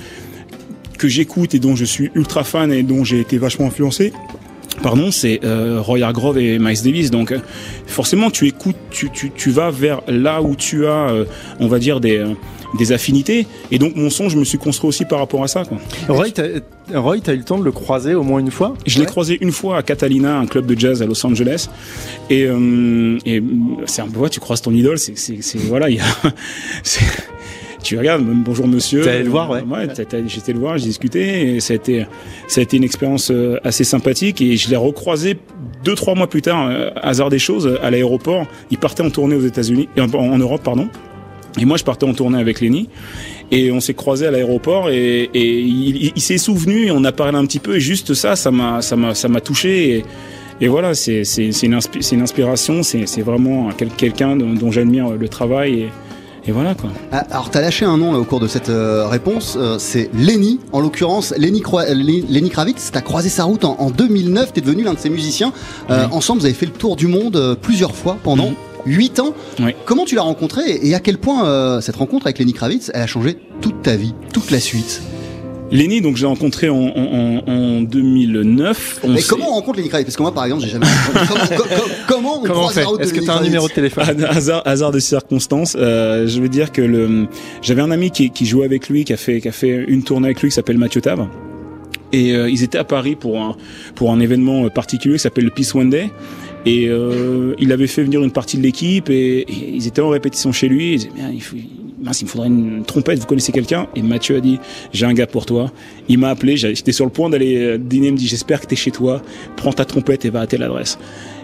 que 1.05 1.09
j'écoute 1.11 1.55
et 1.55 1.59
dont 1.59 1.77
je 1.77 1.85
suis 1.85 2.11
ultra 2.15 2.45
fan 2.45 2.73
et 2.73 2.83
dont 2.83 3.05
j'ai 3.05 3.21
été 3.21 3.37
vachement 3.37 3.67
influencé. 3.67 4.15
Pardon, 4.83 5.11
c'est 5.11 5.41
euh, 5.45 5.79
Roy 5.83 6.01
Hargrove 6.01 6.39
et 6.39 6.59
Miles 6.59 6.83
Davis. 6.83 7.11
Donc, 7.11 7.31
euh, 7.31 7.41
forcément, 7.87 8.31
tu 8.31 8.47
écoutes, 8.47 8.79
tu, 8.91 9.11
tu, 9.11 9.31
tu 9.31 9.51
vas 9.51 9.71
vers 9.71 10.01
là 10.09 10.41
où 10.41 10.57
tu 10.57 10.87
as, 10.87 11.11
euh, 11.11 11.25
on 11.61 11.69
va 11.69 11.79
dire, 11.79 12.01
des, 12.01 12.17
euh, 12.17 12.33
des 12.79 12.93
affinités. 12.93 13.47
Et 13.71 13.79
donc, 13.79 13.97
mon 13.97 14.09
son, 14.09 14.31
je 14.31 14.39
me 14.39 14.45
suis 14.45 14.57
construit 14.57 14.89
aussi 14.89 15.05
par 15.05 15.19
rapport 15.19 15.45
à 15.45 15.49
ça. 15.49 15.67
Quoi. 15.67 15.77
Roy, 16.09 16.29
Roy, 16.95 17.19
t'as 17.23 17.35
eu 17.35 17.39
le 17.39 17.45
temps 17.45 17.59
de 17.59 17.65
le 17.65 17.73
croiser 17.73 18.15
au 18.15 18.23
moins 18.23 18.41
une 18.41 18.51
fois? 18.51 18.73
Je 18.87 18.99
l'ai 18.99 19.05
croisé 19.05 19.37
une 19.43 19.53
fois 19.53 19.77
à 19.77 19.83
Catalina, 19.83 20.39
un 20.39 20.47
club 20.47 20.65
de 20.65 20.79
jazz 20.79 21.03
à 21.03 21.07
Los 21.07 21.25
Angeles. 21.27 21.69
Et, 22.31 22.49
et 23.27 23.43
c'est 23.85 24.01
un 24.01 24.09
peu, 24.09 24.27
tu 24.31 24.41
croises 24.41 24.63
ton 24.63 24.73
idole, 24.73 24.99
c'est, 24.99 25.15
voilà, 25.69 25.91
il 25.91 25.97
y 25.97 26.01
a, 26.01 26.05
tu 27.85 27.97
regardes, 27.99 28.27
même 28.27 28.43
bonjour 28.45 28.67
monsieur. 28.67 29.03
T'es 29.03 29.11
allé 29.11 29.23
le 29.25 29.31
voir, 29.31 29.49
ouais. 29.51 29.63
Ouais, 29.63 29.87
j'étais 30.27 30.53
le 30.53 30.59
voir, 30.59 30.77
j'ai 30.79 30.87
discuté, 30.87 31.55
et 31.55 31.61
ça 31.61 31.75
a 31.75 31.77
été, 31.77 32.07
ça 32.49 32.61
a 32.61 32.63
été 32.63 32.77
une 32.77 32.85
expérience 32.85 33.31
euh, 33.31 33.59
assez 33.63 33.85
sympathique. 33.85 34.41
Et 34.41 34.57
je 34.57 34.69
l'ai 34.71 34.77
recroisé 34.77 35.37
deux, 35.85 35.95
trois 35.95 36.15
mois 36.17 36.27
plus 36.29 36.43
tard, 36.43 36.69
euh, 36.69 36.91
hasard 36.97 37.29
des 37.31 37.39
choses, 37.39 37.79
à 37.83 37.91
l'aéroport. 37.91 38.47
Il 38.73 38.79
partait 38.79 39.03
en 39.03 39.11
tournée 39.11 39.37
aux 39.37 39.47
États-Unis, 39.47 39.89
en, 39.99 40.13
en 40.13 40.39
Europe, 40.39 40.63
pardon. 40.65 40.89
Et 41.61 41.65
moi, 41.67 41.77
je 41.77 41.85
partais 41.85 42.05
en 42.05 42.15
tournée 42.15 42.39
avec 42.41 42.61
Lenny. 42.61 42.89
Et 43.53 43.71
on 43.71 43.79
s'est 43.79 43.95
croisés 43.95 44.27
à 44.27 44.33
l'aéroport 44.33 44.91
et, 44.91 45.31
et 45.35 45.61
il, 45.61 46.21
s'est 46.21 46.39
souvenu 46.39 46.87
et 46.87 46.91
on 46.91 47.05
a 47.05 47.13
parlé 47.13 47.39
un 47.39 47.45
petit 47.47 47.61
peu. 47.61 47.77
Et 47.77 47.81
juste 47.81 48.15
ça, 48.15 48.35
ça 48.35 48.51
m'a, 48.51 48.83
ça 48.83 48.97
m'a, 48.97 49.15
ça 49.15 49.29
m'a 49.29 49.41
touché. 49.41 49.99
Et, 49.99 50.05
et 50.63 50.67
voilà, 50.67 50.95
c'est, 50.95 51.23
c'est, 51.23 51.53
c'est 51.53 51.67
une, 51.67 51.75
inspi- 51.77 52.01
c'est 52.03 52.17
une 52.17 52.23
inspiration. 52.23 52.83
C'est, 52.83 53.07
c'est 53.07 53.23
vraiment 53.23 53.69
quel- 53.77 53.91
quelqu'un 53.91 54.35
dont, 54.35 54.55
dont 54.55 54.73
j'admire 54.73 55.11
le 55.11 55.29
travail. 55.29 55.81
Et, 55.83 55.89
et 56.47 56.53
voilà 56.53 56.75
quoi. 56.75 56.91
Ah, 57.13 57.25
Alors, 57.31 57.51
t'as 57.51 57.61
lâché 57.61 57.85
un 57.85 57.97
nom 57.97 58.13
là, 58.13 58.19
au 58.19 58.25
cours 58.25 58.41
de 58.41 58.47
cette 58.49 58.69
euh, 58.69 59.07
réponse, 59.09 59.57
euh, 59.59 59.77
c'est 59.79 60.11
Lenny, 60.15 60.61
en 60.73 60.81
l'occurrence 60.81 61.33
Lenny, 61.39 61.61
Croi- 61.63 61.85
euh, 61.89 61.95
Lenny 61.95 62.23
Lenny 62.29 62.51
Kravitz. 62.51 62.91
T'as 62.93 63.01
croisé 63.01 63.29
sa 63.29 63.45
route 63.45 63.65
en, 63.65 63.77
en 63.81 63.91
2009, 63.91 64.53
t'es 64.53 64.61
devenu 64.61 64.83
l'un 64.85 64.95
de 64.95 64.99
ses 64.99 65.11
musiciens. 65.11 65.53
Euh, 65.91 66.05
Oui. 66.07 66.13
Ensemble, 66.17 66.41
vous 66.41 66.47
avez 66.47 66.55
fait 66.55 66.67
le 66.67 66.73
tour 66.73 66.97
du 66.97 67.07
monde 67.07 67.57
plusieurs 67.63 67.95
fois 67.95 68.19
pendant 68.23 68.51
Mhm. 68.51 68.55
8 68.87 69.21
ans. 69.21 69.33
Oui. 69.61 69.73
Comment 69.87 70.05
tu 70.05 70.15
l'as 70.15 70.23
rencontré 70.23 70.63
et 70.83 70.95
à 70.95 71.01
quel 71.01 71.17
point 71.19 71.81
cette 71.81 71.97
rencontre 71.97 72.27
avec 72.27 72.39
Lenny 72.39 72.53
Kravitz, 72.53 72.91
elle 72.93 73.01
a 73.03 73.07
changé 73.07 73.39
toute 73.63 73.81
ta 73.83 73.97
vie, 73.97 74.13
toute 74.35 74.51
la 74.51 74.61
suite? 74.61 75.01
Lenny, 75.71 76.01
donc 76.01 76.17
j'ai 76.17 76.27
rencontré 76.27 76.69
en, 76.69 76.77
en, 76.77 77.43
en, 77.47 77.53
en 77.53 77.81
2009. 77.83 79.01
On 79.03 79.09
Mais 79.09 79.23
comment 79.23 79.51
on 79.51 79.55
rencontre 79.55 79.79
Lenny 79.79 79.89
Kravitz? 79.89 80.07
Parce 80.07 80.17
que 80.17 80.23
moi, 80.23 80.33
par 80.35 80.45
exemple, 80.45 80.63
j'ai 80.63 80.69
jamais. 80.69 80.87
comment, 81.13 81.47
co- 81.47 81.63
co- 81.63 81.81
comment 82.07 82.39
on 82.39 82.43
Comment 82.43 82.55
croise 82.61 82.77
la 82.77 82.87
route 82.87 83.01
Est-ce 83.01 83.15
que 83.15 83.25
t'as 83.25 83.39
un 83.39 83.43
numéro 83.43 83.67
de 83.69 83.73
téléphone? 83.73 84.25
Hasard, 84.29 84.63
hasard 84.67 84.93
de 84.93 84.99
circonstances. 85.01 85.77
Euh, 85.79 86.29
je 86.29 86.41
veux 86.41 86.49
dire 86.49 86.71
que 86.71 86.83
le, 86.83 87.27
j'avais 87.63 87.83
un 87.83 87.91
ami 87.91 88.11
qui, 88.11 88.31
qui 88.31 88.47
jouait 88.47 88.67
avec 88.67 88.89
lui, 88.89 89.05
qui 89.05 89.13
a 89.13 89.17
fait, 89.17 89.41
qui 89.41 89.49
a 89.49 89.53
fait 89.53 89.85
une 89.89 90.03
tournée 90.05 90.27
avec 90.29 90.43
lui, 90.43 90.51
qui 90.51 90.55
s'appelle 90.55 90.79
Mathieu 90.79 91.01
Tab. 91.01 91.27
Et 92.13 92.35
euh, 92.37 92.49
ils 92.49 92.63
étaient 92.63 92.79
à 92.79 92.85
Paris 92.85 93.17
pour 93.17 93.41
un 93.41 93.57
pour 93.97 94.13
un 94.13 94.21
événement 94.21 94.69
particulier 94.69 95.15
qui 95.17 95.21
s'appelle 95.23 95.45
le 95.45 95.51
Peace 95.51 95.75
One 95.75 95.91
Day. 95.91 96.11
Et 96.67 96.87
euh, 96.89 97.55
il 97.59 97.73
avait 97.73 97.87
fait 97.89 98.03
venir 98.05 98.23
une 98.23 98.31
partie 98.31 98.57
de 98.57 98.63
l'équipe 98.63 99.11
et, 99.11 99.41
et 99.41 99.71
ils 99.75 99.87
étaient 99.87 100.01
en 100.03 100.11
répétition 100.11 100.53
chez 100.53 100.69
lui. 100.69 100.93
Ils 100.93 100.97
disaient, 100.99 101.11
Bien, 101.17 101.31
il 101.35 101.43
faut, 101.43 101.57
mince, 102.05 102.21
il 102.21 102.25
me 102.27 102.31
faudrait 102.31 102.49
une 102.49 102.85
trompette. 102.85 103.19
Vous 103.19 103.27
connaissez 103.27 103.51
quelqu'un? 103.53 103.89
Et 103.97 104.03
Mathieu 104.03 104.37
a 104.37 104.41
dit, 104.41 104.59
j'ai 104.93 105.07
un 105.07 105.15
gars 105.15 105.27
pour 105.27 105.47
toi. 105.47 105.73
Il 106.09 106.19
m'a 106.19 106.29
appelé. 106.29 106.57
J'étais 106.57 106.93
sur 106.93 107.05
le 107.05 107.11
point 107.11 107.29
d'aller 107.31 107.57
euh, 107.57 107.79
dîner. 107.79 108.09
Il 108.09 108.13
me 108.13 108.19
dit, 108.19 108.29
j'espère 108.29 108.61
que 108.61 108.67
t'es 108.67 108.77
chez 108.77 108.91
toi. 108.91 109.23
Prends 109.57 109.73
ta 109.73 109.85
trompette 109.85 110.25
et 110.25 110.31
va 110.31 110.41
à 110.43 110.47
telle 110.47 110.63
adresse. 110.63 110.99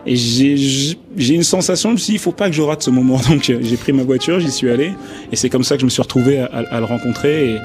Et 0.07 0.17
j'ai 0.17 1.35
une 1.35 1.43
sensation, 1.43 1.91
je 1.91 1.95
me 1.95 1.99
suis 1.99 2.13
dit, 2.13 2.17
il 2.17 2.19
faut 2.21 2.33
pas 2.33 2.49
que 2.49 2.55
je 2.57 2.63
rate 2.63 2.83
ce 2.83 2.91
moment. 2.91 3.21
Donc 3.29 3.51
euh, 3.51 3.59
j'ai 3.63 3.77
pris 3.77 3.93
ma 3.93 4.03
voiture, 4.03 4.39
j'y 4.41 4.51
suis 4.51 4.71
allé. 4.71 4.93
Et 5.33 5.37
c'est 5.37 5.49
comme 5.51 5.65
ça 5.65 5.75
que 5.77 5.81
je 5.81 5.85
me 5.87 5.91
suis 5.91 6.01
retrouvé 6.03 6.39
à, 6.41 6.47
à- 6.47 6.77
à 6.77 6.81
le 6.81 6.87
rencontrer 6.87 7.57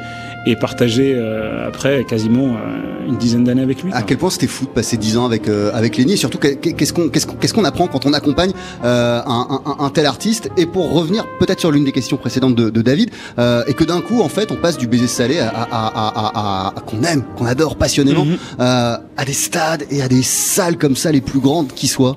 et 0.46 0.56
partager 0.56 1.14
euh, 1.16 1.68
après 1.68 2.04
quasiment 2.04 2.56
euh, 2.56 3.08
une 3.08 3.18
dizaine 3.18 3.44
d'années 3.44 3.62
avec 3.64 3.84
lui. 3.84 3.92
À 3.94 4.02
quel 4.02 4.18
point 4.18 4.30
c'était 4.30 4.48
fou 4.48 4.66
de 4.66 4.70
passer 4.70 4.98
10 4.98 5.18
ans 5.18 5.26
avec 5.26 5.48
euh, 5.48 5.72
avec 5.74 5.98
Lenny 5.98 6.14
et 6.14 6.18
surtout 6.18 6.38
que- 6.38 6.48
que- 6.54 6.70
qu'est-ce 6.70 6.94
qu'on 6.94 7.10
qu'est-ce 7.10 7.26
qu'on 7.28 7.36
qu'est-ce 7.36 7.54
qu'on 7.54 7.64
apprend 7.66 7.88
quand 7.88 8.06
on 8.06 8.14
accompagne 8.14 8.52
euh, 8.84 9.22
un, 9.26 9.62
un- 9.66 9.84
un 9.86 9.90
tel 9.90 10.06
artiste? 10.06 10.50
Et 10.58 10.66
pour 10.66 10.92
revenir 10.94 11.26
peut-être 11.40 11.60
sur 11.60 11.72
l'une 11.72 11.84
des 11.86 11.92
questions 11.92 12.18
précédentes 12.18 12.56
de, 12.56 12.70
de 12.70 12.82
David 12.82 13.10
euh, 13.40 13.64
et 13.68 13.74
que 13.74 13.84
d'un 13.84 14.02
coup 14.02 14.22
en 14.22 14.30
fait 14.30 14.52
on 14.52 14.56
passe 14.56 14.78
du 14.78 14.88
baiser 14.88 15.08
salé 15.08 15.40
à, 15.40 15.50
à, 15.50 15.64
à, 15.72 15.88
à- 15.88 16.68
à- 16.68 16.68
à- 16.78 16.82
qu'on 16.82 17.02
aime 17.04 17.24
qu'on 17.38 17.46
adore 17.46 17.76
passionnément 17.78 18.26
Mhm. 18.26 18.38
euh, 18.60 18.98
à 19.18 19.26
des 19.26 19.34
stades 19.34 19.84
et 19.90 20.02
à 20.02 20.08
des 20.08 20.22
salles 20.24 20.78
comme 20.78 20.96
ça 20.96 21.12
les 21.12 21.22
plus 21.22 21.40
grandes 21.40 21.70
qui 21.70 21.88
soient 21.88 22.16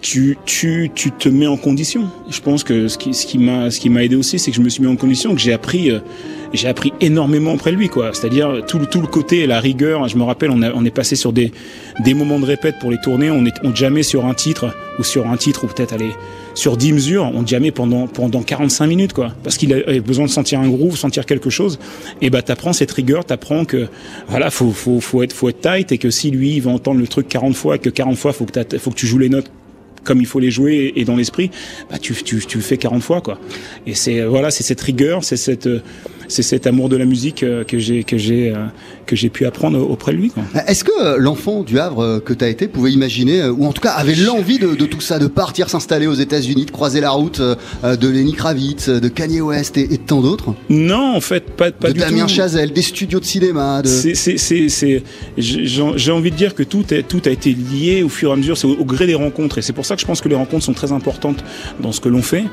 tu, 0.00 0.38
tu, 0.46 0.90
tu 0.94 1.10
te 1.10 1.28
mets 1.28 1.46
en 1.46 1.56
condition. 1.56 2.08
Je 2.28 2.40
pense 2.40 2.64
que 2.64 2.88
ce 2.88 2.98
qui, 2.98 3.14
ce 3.14 3.26
qui 3.26 3.38
m'a, 3.38 3.70
ce 3.70 3.78
qui 3.80 3.90
m'a 3.90 4.02
aidé 4.04 4.16
aussi, 4.16 4.38
c'est 4.38 4.50
que 4.50 4.56
je 4.56 4.62
me 4.62 4.68
suis 4.68 4.82
mis 4.82 4.88
en 4.88 4.96
condition, 4.96 5.34
que 5.34 5.40
j'ai 5.40 5.52
appris, 5.52 5.90
euh, 5.90 6.00
j'ai 6.52 6.68
appris 6.68 6.92
énormément 7.00 7.54
après 7.54 7.72
lui, 7.72 7.88
quoi. 7.88 8.10
C'est-à-dire 8.12 8.64
tout 8.66 8.78
tout 8.86 9.00
le 9.00 9.06
côté, 9.06 9.46
la 9.46 9.60
rigueur. 9.60 10.08
Je 10.08 10.16
me 10.16 10.22
rappelle, 10.22 10.50
on, 10.50 10.62
a, 10.62 10.72
on 10.72 10.84
est 10.84 10.90
passé 10.90 11.16
sur 11.16 11.32
des, 11.32 11.52
des 12.04 12.14
moments 12.14 12.40
de 12.40 12.46
répète 12.46 12.78
pour 12.80 12.90
les 12.90 13.00
tournées. 13.00 13.30
On 13.30 13.44
est, 13.44 13.54
on 13.62 13.74
jamais 13.74 14.02
sur 14.02 14.24
un 14.24 14.34
titre 14.34 14.74
ou 14.98 15.04
sur 15.04 15.28
un 15.28 15.36
titre 15.36 15.64
ou 15.64 15.66
peut-être 15.66 15.92
aller 15.92 16.10
sur 16.54 16.76
10 16.76 16.92
mesures. 16.94 17.30
On 17.34 17.46
jamais 17.46 17.70
pendant 17.70 18.06
pendant 18.06 18.42
45 18.42 18.86
minutes, 18.86 19.12
quoi. 19.12 19.34
Parce 19.42 19.58
qu'il 19.58 19.74
a 19.74 20.00
besoin 20.00 20.24
de 20.24 20.30
sentir 20.30 20.60
un 20.60 20.68
groove, 20.68 20.96
sentir 20.96 21.26
quelque 21.26 21.50
chose. 21.50 21.78
Et 22.22 22.30
bah 22.30 22.42
t'apprends 22.42 22.72
cette 22.72 22.90
rigueur, 22.90 23.24
t'apprends 23.24 23.64
que 23.64 23.88
voilà, 24.28 24.50
faut, 24.50 24.70
faut, 24.70 25.00
faut 25.00 25.22
être, 25.22 25.32
faut 25.32 25.48
être 25.50 25.60
tight 25.60 25.92
et 25.92 25.98
que 25.98 26.10
si 26.10 26.30
lui 26.30 26.56
il 26.56 26.62
va 26.62 26.70
entendre 26.70 27.00
le 27.00 27.06
truc 27.06 27.28
40 27.28 27.54
fois, 27.54 27.78
que 27.78 27.90
40 27.90 28.16
fois 28.16 28.32
faut 28.32 28.46
que 28.46 28.78
faut 28.78 28.90
que 28.90 28.96
tu 28.96 29.06
joues 29.06 29.18
les 29.18 29.28
notes 29.28 29.50
comme 30.04 30.20
il 30.20 30.26
faut 30.26 30.40
les 30.40 30.50
jouer 30.50 30.92
et 30.96 31.04
dans 31.04 31.16
l'esprit, 31.16 31.50
bah 31.90 31.98
tu, 31.98 32.14
tu, 32.14 32.44
tu 32.44 32.60
fais 32.60 32.76
40 32.76 33.02
fois 33.02 33.20
quoi. 33.20 33.38
Et 33.86 33.94
c'est 33.94 34.24
voilà, 34.24 34.50
c'est 34.50 34.62
cette 34.62 34.80
rigueur, 34.80 35.24
c'est 35.24 35.36
cette 35.36 35.66
euh, 35.66 35.82
c'est 36.30 36.42
cet 36.42 36.66
amour 36.66 36.88
de 36.88 36.96
la 36.96 37.04
musique 37.04 37.42
euh, 37.42 37.64
que 37.64 37.78
j'ai 37.78 38.04
que 38.04 38.16
j'ai 38.16 38.50
euh, 38.50 38.66
que 39.06 39.16
j'ai 39.16 39.28
pu 39.28 39.44
apprendre 39.44 39.78
auprès 39.90 40.12
de 40.12 40.16
lui. 40.18 40.32
Est-ce 40.66 40.84
que 40.84 40.92
euh, 41.02 41.16
l'enfant 41.18 41.62
du 41.62 41.78
Havre 41.78 42.20
que 42.20 42.32
tu 42.32 42.44
as 42.44 42.48
été 42.48 42.68
pouvait 42.68 42.92
imaginer, 42.92 43.44
ou 43.46 43.66
en 43.66 43.72
tout 43.72 43.82
cas 43.82 43.90
avait 43.90 44.14
l'envie 44.14 44.58
de, 44.58 44.74
de 44.74 44.86
tout 44.86 45.00
ça, 45.00 45.18
de 45.18 45.26
partir 45.26 45.68
s'installer 45.68 46.06
aux 46.06 46.14
États-Unis, 46.14 46.64
de 46.66 46.70
croiser 46.70 47.00
la 47.00 47.10
route 47.10 47.40
de 47.40 48.08
Lenny 48.08 48.32
Kravitz, 48.32 48.88
de 48.88 49.08
Kanye 49.08 49.40
West 49.40 49.76
et, 49.76 49.82
et 49.92 49.98
de 49.98 50.02
tant 50.02 50.20
d'autres? 50.20 50.54
Non, 50.68 51.16
en 51.16 51.20
fait, 51.20 51.50
pas 51.50 51.72
pas 51.72 51.88
De 51.88 51.94
du 51.94 52.00
Damien 52.00 52.26
tout. 52.26 52.34
Chazelle, 52.34 52.72
des 52.72 52.82
studios 52.82 53.20
de 53.20 53.24
cinéma, 53.24 53.82
de... 53.82 53.88
C'est, 53.88 55.02
j'ai 55.36 56.12
envie 56.12 56.30
de 56.30 56.36
dire 56.36 56.54
que 56.54 56.62
tout, 56.62 56.94
est, 56.94 57.02
tout 57.02 57.22
a 57.24 57.30
été 57.30 57.52
lié 57.52 58.02
au 58.02 58.08
fur 58.08 58.30
et 58.30 58.32
à 58.32 58.36
mesure, 58.36 58.56
c'est 58.56 58.66
au, 58.66 58.76
au 58.78 58.84
gré 58.84 59.06
des 59.06 59.14
rencontres. 59.14 59.58
Et 59.58 59.62
c'est 59.62 59.72
pour 59.72 59.84
ça 59.84 59.94
que 59.96 60.00
je 60.00 60.06
pense 60.06 60.20
que 60.20 60.28
les 60.28 60.36
rencontres 60.36 60.64
sont 60.64 60.72
très 60.74 60.92
importantes 60.92 61.42
dans 61.80 61.92
ce 61.92 62.00
que 62.00 62.08
l'on 62.08 62.22
fait. 62.22 62.44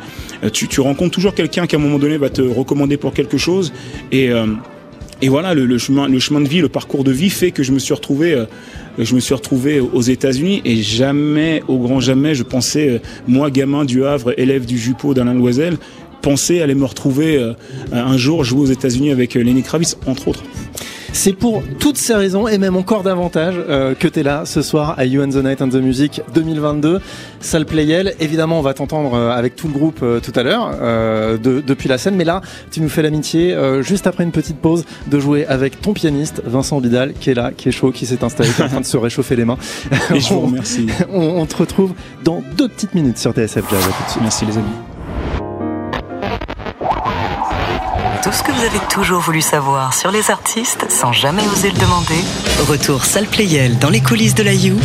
Tu, 0.53 0.67
tu 0.67 0.81
rencontres 0.81 1.11
toujours 1.11 1.35
quelqu'un 1.35 1.67
qui 1.67 1.75
à 1.75 1.79
un 1.79 1.81
moment 1.81 1.99
donné 1.99 2.17
va 2.17 2.29
te 2.29 2.41
recommander 2.41 2.97
pour 2.97 3.13
quelque 3.13 3.37
chose. 3.37 3.66
Et, 4.11 4.29
euh, 4.31 4.47
et 5.21 5.29
voilà, 5.29 5.53
le, 5.53 5.77
chemin, 5.77 6.09
de 6.09 6.47
vie, 6.47 6.61
le 6.61 6.69
parcours 6.69 7.03
de 7.03 7.11
vie 7.11 7.29
fait 7.29 7.51
que 7.51 7.63
je 7.63 7.71
me 7.71 7.79
suis 7.79 7.93
retrouvé, 7.93 8.33
euh, 8.33 9.83
aux 9.93 10.01
États-Unis 10.01 10.61
et 10.63 10.75
jamais, 10.77 11.63
au 11.67 11.79
grand 11.79 11.99
jamais, 11.99 12.35
je 12.35 12.43
pensais, 12.43 12.89
euh, 12.89 12.99
moi, 13.27 13.49
gamin 13.49 13.85
du 13.85 14.05
Havre, 14.05 14.33
élève 14.37 14.65
du 14.65 14.77
Juppot 14.77 15.13
d'Alain 15.13 15.33
Loisel, 15.33 15.77
penser 16.21 16.61
aller 16.61 16.75
me 16.75 16.85
retrouver 16.85 17.53
un 17.91 18.17
jour 18.17 18.43
jouer 18.43 18.61
aux 18.61 18.71
États-Unis 18.71 19.11
avec 19.11 19.35
Lenny 19.35 19.61
Kravitz, 19.61 19.97
entre 20.07 20.27
autres. 20.27 20.43
C'est 21.19 21.33
pour 21.33 21.63
toutes 21.79 21.97
ces 21.97 22.13
raisons 22.13 22.47
et 22.47 22.59
même 22.59 22.75
encore 22.77 23.01
davantage 23.01 23.55
euh, 23.57 23.95
que 23.95 24.07
tu 24.07 24.19
es 24.19 24.23
là 24.23 24.43
ce 24.45 24.61
soir 24.61 24.93
à 24.99 25.05
You 25.05 25.23
and 25.23 25.29
the 25.29 25.43
Night 25.43 25.61
and 25.63 25.69
the 25.69 25.81
Music 25.81 26.21
2022, 26.35 27.01
salle 27.39 27.65
Playel. 27.65 28.13
Évidemment, 28.19 28.59
on 28.59 28.61
va 28.61 28.75
t'entendre 28.75 29.15
euh, 29.15 29.31
avec 29.31 29.55
tout 29.55 29.67
le 29.67 29.73
groupe 29.73 29.99
euh, 30.03 30.19
tout 30.19 30.31
à 30.35 30.43
l'heure 30.43 30.69
euh, 30.79 31.37
de- 31.39 31.59
depuis 31.65 31.89
la 31.89 31.97
scène, 31.97 32.15
mais 32.15 32.23
là, 32.23 32.41
tu 32.71 32.81
nous 32.81 32.87
fais 32.87 33.01
l'amitié, 33.01 33.57
juste 33.81 34.05
après 34.05 34.23
une 34.25 34.31
petite 34.31 34.57
pause, 34.57 34.85
de 35.07 35.19
jouer 35.19 35.45
avec 35.47 35.81
ton 35.81 35.93
pianiste 35.93 36.43
Vincent 36.45 36.79
Vidal 36.79 37.13
qui 37.19 37.31
est 37.31 37.33
là, 37.33 37.51
qui 37.51 37.69
est 37.69 37.71
chaud, 37.71 37.91
qui 37.91 38.05
s'est 38.05 38.23
installé, 38.23 38.49
qui 38.51 38.61
est 38.61 38.65
en 38.65 38.69
train 38.69 38.79
de 38.81 38.85
se 38.85 38.97
réchauffer 38.97 39.35
les 39.35 39.43
mains. 39.45 39.57
Et 40.13 40.19
je 40.19 40.29
vous 40.33 40.35
on, 40.43 40.45
remercie. 40.45 40.85
on, 41.11 41.19
on 41.41 41.45
te 41.47 41.57
retrouve 41.57 41.93
dans 42.23 42.43
deux 42.57 42.67
petites 42.69 42.93
minutes 42.93 43.17
sur 43.17 43.31
TSF 43.31 43.63
Jazz. 43.71 43.83
Merci 44.21 44.45
les 44.45 44.55
amis. 44.57 44.65
Vous 48.57 48.63
avez 48.63 48.79
toujours 48.89 49.19
voulu 49.19 49.41
savoir 49.41 49.93
sur 49.93 50.09
les 50.09 50.31
artistes 50.31 50.89
sans 50.89 51.13
jamais 51.13 51.43
oser 51.53 51.69
le 51.69 51.77
demander. 51.77 52.15
Retour 52.67 53.05
salle 53.05 53.27
Playel 53.27 53.77
dans 53.77 53.89
les 53.89 54.01
coulisses 54.01 54.33
de 54.33 54.41
la 54.41 54.53
You. 54.53 54.75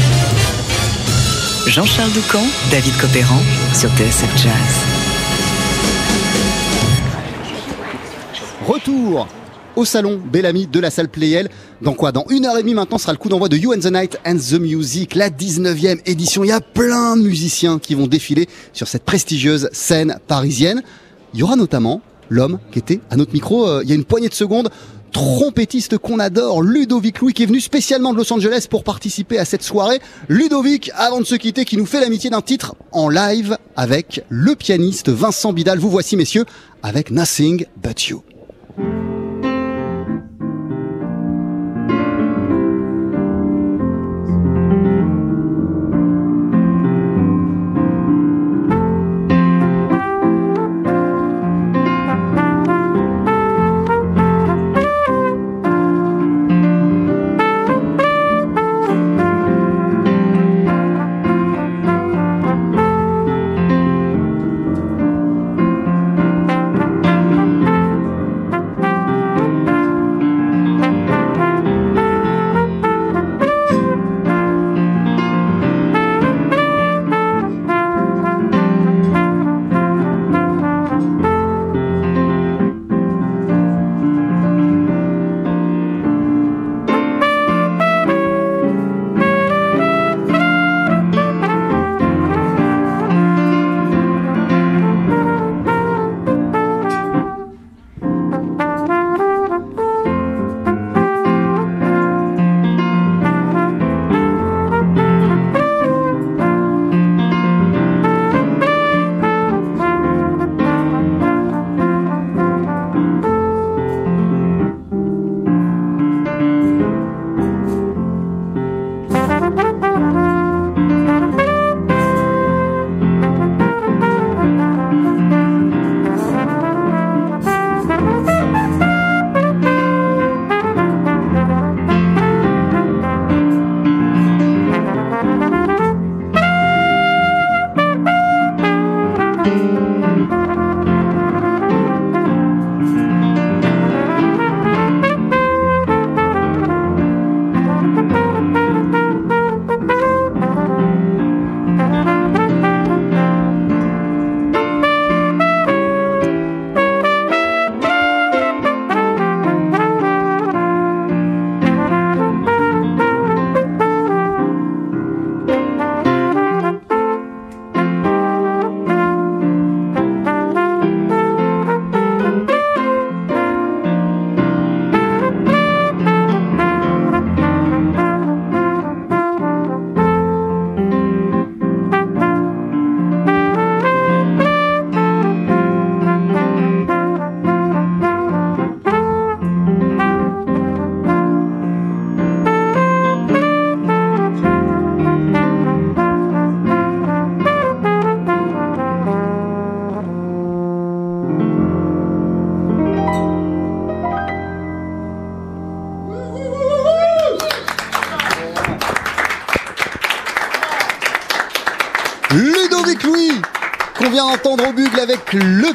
Jean-Charles 1.66 2.10
Doucan, 2.12 2.42
David 2.70 2.94
Copéran 3.00 3.38
sur 3.72 3.88
TSF 3.90 4.36
Jazz. 4.36 4.52
Retour 8.66 9.26
au 9.74 9.86
salon 9.86 10.20
Bellamy 10.22 10.66
de 10.66 10.78
la 10.78 10.90
salle 10.90 11.08
Playel. 11.08 11.48
Dans 11.80 11.94
quoi? 11.94 12.12
Dans 12.12 12.26
une 12.28 12.44
heure 12.44 12.58
et 12.58 12.62
demie 12.62 12.74
maintenant 12.74 12.98
sera 12.98 13.12
le 13.12 13.18
coup 13.18 13.30
d'envoi 13.30 13.48
de 13.48 13.56
You 13.56 13.72
and 13.72 13.80
the 13.80 13.92
Night 13.92 14.18
and 14.26 14.36
the 14.36 14.60
Music, 14.60 15.14
la 15.14 15.30
19e 15.30 16.00
édition. 16.04 16.44
Il 16.44 16.48
y 16.48 16.52
a 16.52 16.60
plein 16.60 17.16
de 17.16 17.22
musiciens 17.22 17.78
qui 17.78 17.94
vont 17.94 18.06
défiler 18.06 18.48
sur 18.74 18.86
cette 18.86 19.04
prestigieuse 19.04 19.70
scène 19.72 20.18
parisienne. 20.28 20.82
Il 21.32 21.40
y 21.40 21.42
aura 21.42 21.56
notamment 21.56 22.02
l'homme 22.32 22.58
qui 22.72 22.78
était 22.78 23.00
à 23.10 23.16
notre 23.16 23.32
micro 23.32 23.66
euh, 23.66 23.80
il 23.84 23.88
y 23.88 23.92
a 23.92 23.94
une 23.94 24.04
poignée 24.04 24.28
de 24.28 24.34
secondes, 24.34 24.70
trompettiste 25.12 25.98
qu'on 25.98 26.18
adore, 26.18 26.62
Ludovic 26.62 27.20
Louis, 27.20 27.34
qui 27.34 27.42
est 27.42 27.46
venu 27.46 27.60
spécialement 27.60 28.12
de 28.12 28.18
Los 28.18 28.32
Angeles 28.32 28.66
pour 28.68 28.82
participer 28.82 29.38
à 29.38 29.44
cette 29.44 29.62
soirée. 29.62 30.00
Ludovic, 30.28 30.90
avant 30.94 31.20
de 31.20 31.26
se 31.26 31.34
quitter, 31.34 31.64
qui 31.64 31.76
nous 31.76 31.86
fait 31.86 32.00
l'amitié 32.00 32.30
d'un 32.30 32.40
titre 32.40 32.74
en 32.92 33.08
live 33.08 33.58
avec 33.76 34.24
le 34.30 34.56
pianiste 34.56 35.10
Vincent 35.10 35.52
Bidal. 35.52 35.78
Vous 35.78 35.90
voici, 35.90 36.16
messieurs, 36.16 36.46
avec 36.82 37.10
Nothing 37.10 37.66
But 37.82 38.08
You. 38.08 38.22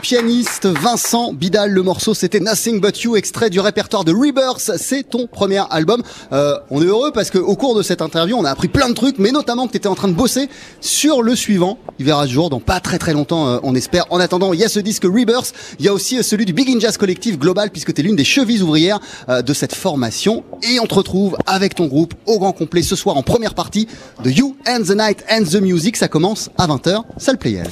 Pianiste 0.08 0.68
Vincent 0.68 1.34
Bidal. 1.34 1.70
Le 1.70 1.84
morceau 1.84 2.14
c'était 2.14 2.40
Nothing 2.40 2.80
But 2.80 3.02
You, 3.02 3.18
extrait 3.18 3.50
du 3.50 3.60
répertoire 3.60 4.06
de 4.06 4.14
Rebirth. 4.14 4.72
C'est 4.78 5.04
ton 5.04 5.28
premier 5.28 5.62
album. 5.70 6.02
Euh, 6.32 6.58
on 6.70 6.82
est 6.82 6.86
heureux 6.86 7.12
parce 7.12 7.30
qu'au 7.30 7.58
cours 7.58 7.76
de 7.76 7.82
cette 7.84 8.02
interview, 8.02 8.38
on 8.38 8.46
a 8.46 8.50
appris 8.50 8.70
plein 8.70 8.88
de 8.88 8.94
trucs, 8.94 9.20
mais 9.20 9.32
notamment 9.32 9.68
que 9.68 9.72
tu 9.72 9.78
étais 9.80 9.90
en 9.90 9.96
train 9.96 10.08
de 10.08 10.14
bosser 10.14 10.48
sur 10.80 11.22
le 11.22 11.36
suivant. 11.36 11.78
Il 12.00 12.06
verra 12.06 12.26
ce 12.26 12.32
jour 12.32 12.50
dans 12.50 12.62
pas 12.62 12.80
très 12.80 13.00
très 13.00 13.12
longtemps, 13.12 13.50
euh, 13.50 13.60
on 13.64 13.76
espère. 13.76 14.06
En 14.10 14.22
attendant, 14.22 14.54
il 14.54 14.62
y 14.62 14.64
a 14.64 14.70
ce 14.70 14.80
disque 14.80 15.04
Rebirth. 15.04 15.54
Il 15.78 15.84
y 15.84 15.90
a 15.90 15.94
aussi 15.94 16.18
euh, 16.18 16.24
celui 16.24 16.46
du 16.46 16.54
Big 16.54 16.74
In 16.74 16.80
Jazz 16.80 16.96
Collective 16.96 17.38
Global, 17.38 17.70
puisque 17.70 17.94
tu 17.94 18.00
es 18.00 18.04
l'une 18.06 18.16
des 18.16 18.24
chevilles 18.24 18.62
ouvrières 18.62 19.02
euh, 19.28 19.42
de 19.42 19.54
cette 19.54 19.76
formation. 19.76 20.46
Et 20.64 20.80
on 20.80 20.86
te 20.86 20.94
retrouve 20.94 21.36
avec 21.46 21.76
ton 21.76 21.88
groupe 21.88 22.14
au 22.28 22.40
grand 22.40 22.54
complet 22.54 22.82
ce 22.82 22.96
soir 22.96 23.18
en 23.18 23.24
première 23.24 23.56
partie 23.56 23.90
de 24.24 24.30
You 24.30 24.56
and 24.70 24.84
the 24.84 24.96
Night 24.96 25.26
and 25.30 25.44
the 25.44 25.60
Music. 25.60 25.98
Ça 25.98 26.08
commence 26.08 26.50
à 26.58 26.66
20h. 26.66 27.02
Salle 27.18 27.38
Playel. 27.38 27.68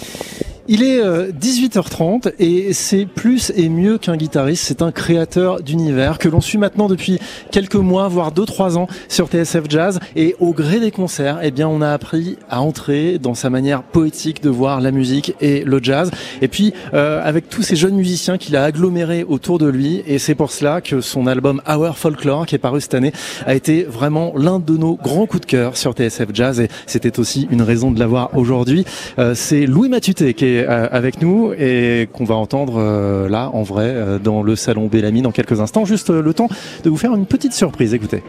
Il 0.67 0.81
est 0.81 0.99
18h30 0.99 2.27
euh, 2.27 2.31
et 2.39 2.73
c'est 2.73 3.05
plus 3.05 3.51
et 3.55 3.69
mieux 3.69 3.99
qu'un 3.99 4.17
guitariste, 4.17 4.63
c'est 4.63 4.81
un 4.81 4.91
créateur 4.91 5.61
d'univers 5.61 6.17
que 6.17 6.27
l'on 6.27 6.41
suit 6.41 6.57
maintenant 6.57 6.87
depuis 6.87 7.19
quelques 7.51 7.75
mois, 7.75 8.07
voire 8.07 8.33
2-3 8.33 8.75
ans 8.75 8.87
sur 9.07 9.27
TSF 9.27 9.65
Jazz. 9.69 9.99
Et 10.15 10.35
au 10.39 10.53
gré 10.53 10.79
des 10.79 10.89
concerts, 10.89 11.37
eh 11.43 11.51
bien, 11.51 11.67
on 11.67 11.81
a 11.81 11.91
appris 11.91 12.37
à 12.49 12.61
entrer 12.61 13.19
dans 13.19 13.35
sa 13.35 13.51
manière 13.51 13.83
poétique 13.83 14.41
de 14.41 14.49
voir 14.49 14.81
la 14.81 14.89
musique 14.89 15.35
et 15.39 15.63
le 15.63 15.79
jazz. 15.83 16.09
Et 16.41 16.47
puis, 16.47 16.73
euh, 16.95 17.21
avec 17.23 17.47
tous 17.47 17.61
ces 17.61 17.75
jeunes 17.75 17.95
musiciens 17.95 18.39
qu'il 18.39 18.55
a 18.55 18.63
agglomérés 18.63 19.23
autour 19.23 19.59
de 19.59 19.67
lui. 19.67 20.01
Et 20.07 20.17
c'est 20.17 20.33
pour 20.33 20.51
cela 20.51 20.81
que 20.81 20.99
son 20.99 21.27
album 21.27 21.61
Our 21.69 21.95
Folklore, 21.95 22.47
qui 22.47 22.55
est 22.55 22.59
paru 22.59 22.81
cette 22.81 22.95
année, 22.95 23.13
a 23.45 23.53
été 23.53 23.83
vraiment 23.83 24.33
l'un 24.35 24.57
de 24.57 24.77
nos 24.77 24.95
grands 24.95 25.27
coups 25.27 25.41
de 25.41 25.45
cœur 25.45 25.77
sur 25.77 25.93
TSF 25.93 26.29
Jazz. 26.33 26.59
Et 26.59 26.69
c'était 26.87 27.19
aussi 27.19 27.47
une 27.51 27.61
raison 27.61 27.91
de 27.91 27.99
l'avoir 27.99 28.35
aujourd'hui. 28.35 28.83
Euh, 29.19 29.35
c'est 29.35 29.67
Louis 29.67 29.89
Matuté 29.89 30.33
qui 30.33 30.45
est 30.45 30.54
euh, 30.57 30.87
avec 30.91 31.21
nous 31.21 31.53
et 31.53 32.07
qu'on 32.13 32.25
va 32.25 32.35
entendre 32.35 32.75
euh, 32.77 33.29
là 33.29 33.49
en 33.53 33.63
vrai 33.63 33.87
euh, 33.87 34.19
dans 34.19 34.43
le 34.43 34.55
salon 34.55 34.87
Bellamy 34.87 35.21
dans 35.21 35.31
quelques 35.31 35.59
instants. 35.59 35.85
Juste 35.85 36.09
le 36.09 36.33
temps 36.33 36.49
de 36.83 36.89
vous 36.89 36.97
faire 36.97 37.13
une 37.13 37.25
petite 37.25 37.53
surprise. 37.53 37.93
Écoutez. 37.93 38.23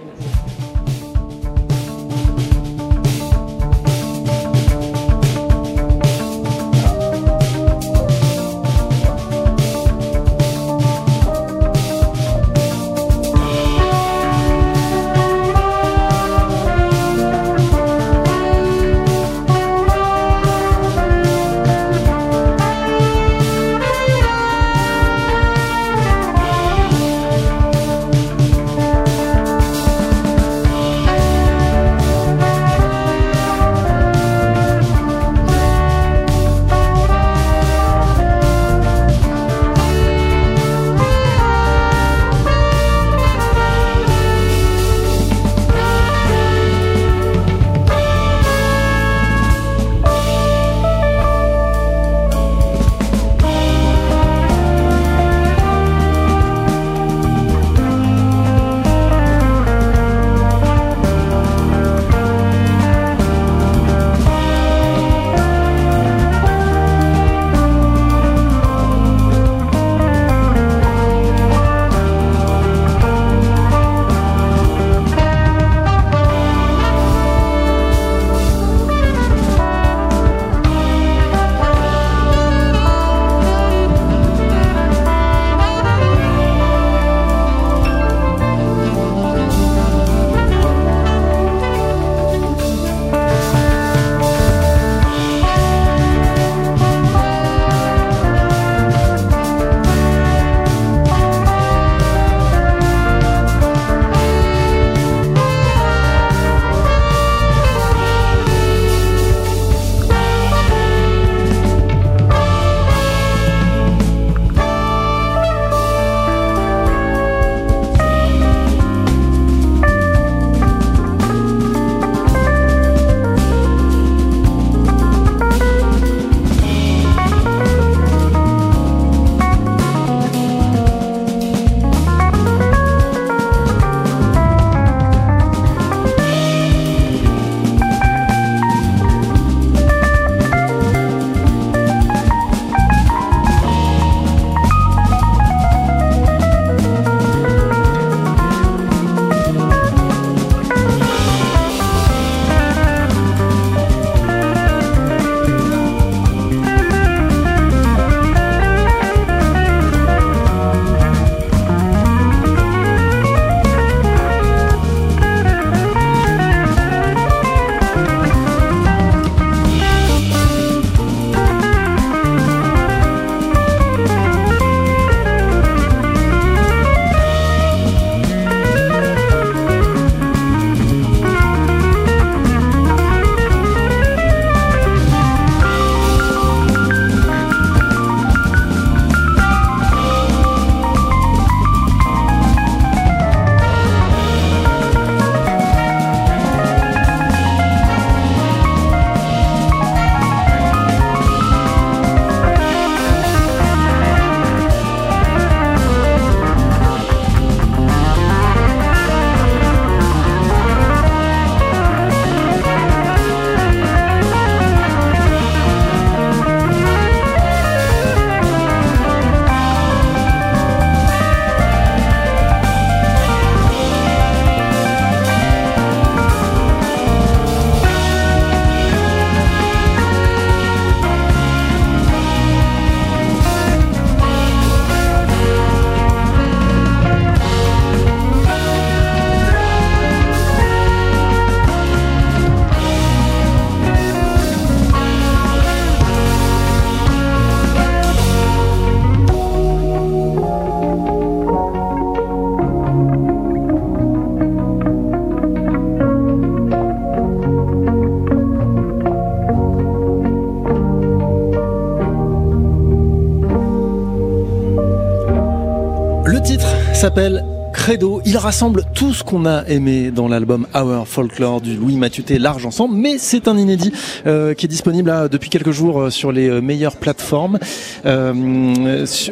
S'appelle 267.07 267.56
Credo. 267.87 268.21
Il 268.27 268.37
rassemble 268.37 268.83
tout 268.97 269.13
ce 269.15 269.23
qu'on 269.23 269.47
a 269.47 269.63
aimé 269.69 270.11
dans 270.11 270.27
l'album 270.27 270.67
Our 270.75 271.07
Folklore 271.07 271.61
du 271.61 271.77
Louis 271.77 271.95
Matuté 271.95 272.37
Large 272.41 272.67
Ensemble, 272.67 272.97
mais 272.97 273.15
c'est 273.17 273.47
un 273.47 273.57
inédit 273.57 273.93
euh, 274.27 274.55
qui 274.55 274.67
est 274.67 274.69
disponible 274.69 275.09
là, 275.09 275.29
depuis 275.29 275.51
quelques 275.51 275.71
jours 275.71 276.01
euh, 276.01 276.11
sur 276.11 276.33
les 276.33 276.49
euh, 276.49 276.61
meilleures 276.61 276.97
plateformes. 276.97 277.61
Euh, 278.05 278.33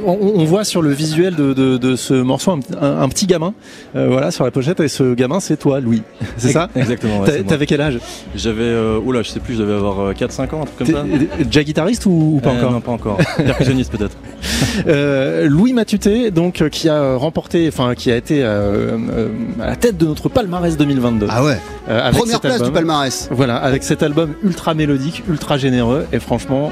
on, 0.07 0.19
on 0.37 0.45
voit 0.45 0.63
sur 0.63 0.83
le 0.83 0.93
visuel 0.93 1.35
de, 1.35 1.53
de, 1.53 1.79
de 1.79 1.97
ce 1.97 2.15
morceau 2.15 2.53
un, 2.53 2.61
un- 2.81 3.01
un 3.03 3.09
petit 3.09 3.27
gamin, 3.27 3.55
euh, 3.97 4.07
voilà, 4.09 4.31
sur 4.31 4.45
la 4.45 4.53
pochette, 4.53 4.79
et 4.79 4.87
ce 4.87 5.15
gamin, 5.15 5.41
c'est 5.41 5.57
toi, 5.57 5.81
Louis. 5.81 6.03
C'est 6.37 6.53
ça 6.53 6.69
Exactement. 6.77 7.23
ouais. 7.23 7.43
T'avais 7.43 7.67
quel 7.67 7.81
âge? 7.81 7.99
J'avais, 8.37 8.73
oula, 9.05 9.23
je 9.23 9.31
sais 9.31 9.41
plus, 9.41 9.55
je 9.55 9.63
devais 9.63 9.75
avoir 9.75 9.99
euh, 9.99 10.13
4-5 10.13 10.55
ans, 10.55 10.63
un 10.63 10.67
truc 10.67 10.77
comme 10.79 10.87
ça. 10.87 11.05
déjà 11.43 11.65
guitariste 11.65 12.07
ou, 12.07 12.35
ou 12.37 12.41
pas 12.41 12.51
encore? 12.53 12.71
Non, 12.71 12.81
pas 12.81 12.93
encore. 12.93 13.19
Percussionniste 13.37 13.91
peut-être. 13.91 14.17
Louis 15.49 15.73
Matuté, 15.73 16.31
donc 16.31 16.69
qui 16.71 16.89
a 16.89 17.17
remporté, 17.17 17.67
enfin 17.67 17.97
qui 17.97 18.13
a 18.13 18.17
été 18.17 18.44
euh, 18.45 18.97
euh, 19.11 19.29
à 19.61 19.67
la 19.67 19.77
tête 19.77 19.97
de 19.97 20.07
notre 20.07 20.29
palmarès 20.29 20.77
2022. 20.77 21.27
Ah 21.31 21.45
ouais. 21.45 21.59
euh, 21.89 22.01
avec 22.09 22.19
Première 22.21 22.41
place 22.41 22.55
album. 22.55 22.69
du 22.69 22.75
palmarès. 22.75 23.29
Voilà, 23.31 23.57
avec 23.57 23.83
cet 23.83 24.03
album 24.03 24.35
ultra 24.43 24.75
mélodique, 24.75 25.23
ultra 25.29 25.57
généreux, 25.57 26.07
et 26.13 26.21
franchement, 26.21 26.71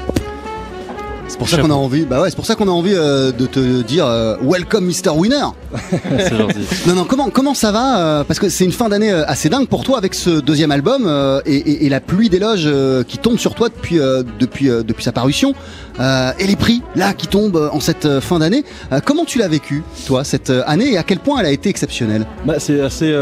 C'est 1.27 1.37
pour 1.39 1.49
ça 1.49 1.57
qu'on 1.57 1.71
a 1.71 1.73
envie. 1.73 2.05
Bah 2.05 2.21
ouais, 2.21 2.29
c'est 2.29 2.35
pour 2.35 2.45
ça 2.45 2.53
qu'on 2.55 2.67
a 2.67 2.71
envie 2.71 2.93
euh, 2.93 3.31
de 3.31 3.45
te 3.47 3.81
dire 3.81 4.05
euh, 4.05 4.35
Welcome 4.43 4.85
Mr 4.85 5.11
Winner. 5.15 5.45
c'est 6.19 6.37
gentil. 6.37 6.59
Non 6.87 6.93
non, 6.93 7.05
comment 7.05 7.29
comment 7.29 7.53
ça 7.55 7.71
va 7.71 7.97
euh, 7.99 8.23
Parce 8.23 8.39
que 8.39 8.49
c'est 8.49 8.65
une 8.65 8.71
fin 8.71 8.87
d'année 8.89 9.11
assez 9.11 9.49
dingue 9.49 9.67
pour 9.67 9.83
toi 9.83 9.97
avec 9.97 10.13
ce 10.13 10.41
deuxième 10.41 10.71
album 10.71 11.05
euh, 11.07 11.41
et, 11.45 11.55
et- 11.55 11.85
et 11.85 11.89
la 11.89 12.01
pluie 12.01 12.29
d'éloges 12.29 12.69
qui 13.07 13.17
tombe 13.17 13.37
sur 13.37 13.55
toi 13.55 13.69
depuis 13.69 13.99
depuis 14.39 14.67
depuis 14.67 15.03
sa 15.03 15.11
parution 15.11 15.53
et 15.99 16.47
les 16.47 16.55
prix 16.55 16.81
là 16.95 17.13
qui 17.13 17.27
tombent 17.27 17.69
en 17.71 17.79
cette 17.79 18.19
fin 18.19 18.39
d'année. 18.39 18.63
Comment 19.05 19.25
tu 19.25 19.39
l'as 19.39 19.47
vécu 19.47 19.83
toi 20.05 20.23
cette 20.23 20.51
année 20.67 20.91
et 20.93 20.97
à 20.97 21.03
quel 21.03 21.19
point 21.19 21.39
elle 21.39 21.45
a 21.47 21.51
été 21.51 21.69
exceptionnelle? 21.69 22.25
Bah, 22.45 22.55
c'est 22.59 22.81
assez, 22.81 23.15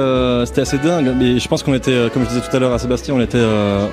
c'était 0.46 0.62
assez 0.62 0.78
dingue. 0.80 1.14
Mais 1.18 1.40
je 1.40 1.48
pense 1.48 1.64
qu'on 1.64 1.74
était, 1.74 2.10
comme 2.14 2.24
je 2.24 2.30
disais 2.30 2.42
tout 2.42 2.56
à 2.56 2.60
l'heure 2.60 2.74
à 2.74 2.80
Sébastien, 2.80 3.14
on 3.16 3.22
était, 3.22 3.44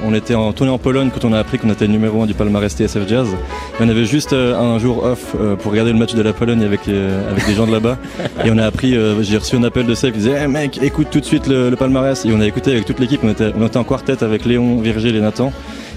on 0.04 0.14
était 0.14 0.34
en 0.34 0.52
tournée 0.52 0.72
en 0.72 0.78
Pologne 0.78 1.10
quand 1.12 1.24
on 1.28 1.32
a 1.32 1.38
appris 1.38 1.58
qu'on 1.58 1.70
était 1.70 1.86
numéro 1.88 2.22
1 2.22 2.26
du 2.26 2.34
palmarès 2.34 2.72
TSF 2.72 3.06
Jazz. 3.08 3.28
Et 3.28 3.82
on 3.82 3.88
avait 3.88 3.97
juste 4.04 4.32
euh, 4.32 4.58
un 4.58 4.78
jour 4.78 5.04
off 5.04 5.34
euh, 5.38 5.56
pour 5.56 5.72
regarder 5.72 5.92
le 5.92 5.98
match 5.98 6.14
de 6.14 6.22
la 6.22 6.32
Pologne 6.32 6.64
avec, 6.64 6.88
euh, 6.88 7.30
avec 7.30 7.46
des 7.46 7.54
gens 7.54 7.66
de 7.66 7.72
là-bas. 7.72 7.98
Et 8.44 8.50
on 8.50 8.58
a 8.58 8.64
appris, 8.64 8.96
j'ai 9.20 9.36
reçu 9.36 9.56
un 9.56 9.62
appel 9.62 9.86
de 9.86 9.94
Seb 9.94 10.12
qui 10.12 10.18
disait, 10.18 10.32
hey, 10.32 10.48
mec, 10.48 10.78
écoute 10.82 11.08
tout 11.10 11.20
de 11.20 11.24
suite 11.24 11.46
le, 11.46 11.70
le 11.70 11.76
palmarès. 11.76 12.24
Et 12.24 12.32
on 12.32 12.40
a 12.40 12.46
écouté 12.46 12.72
avec 12.72 12.84
toute 12.84 12.98
l'équipe. 12.98 13.20
On 13.22 13.30
était, 13.30 13.52
on 13.58 13.66
était 13.66 13.76
en 13.76 13.84
quartet 13.84 14.22
avec 14.22 14.44
Léon, 14.44 14.80
Virgile 14.80 15.16
et 15.16 15.20
Nathan. 15.20 15.52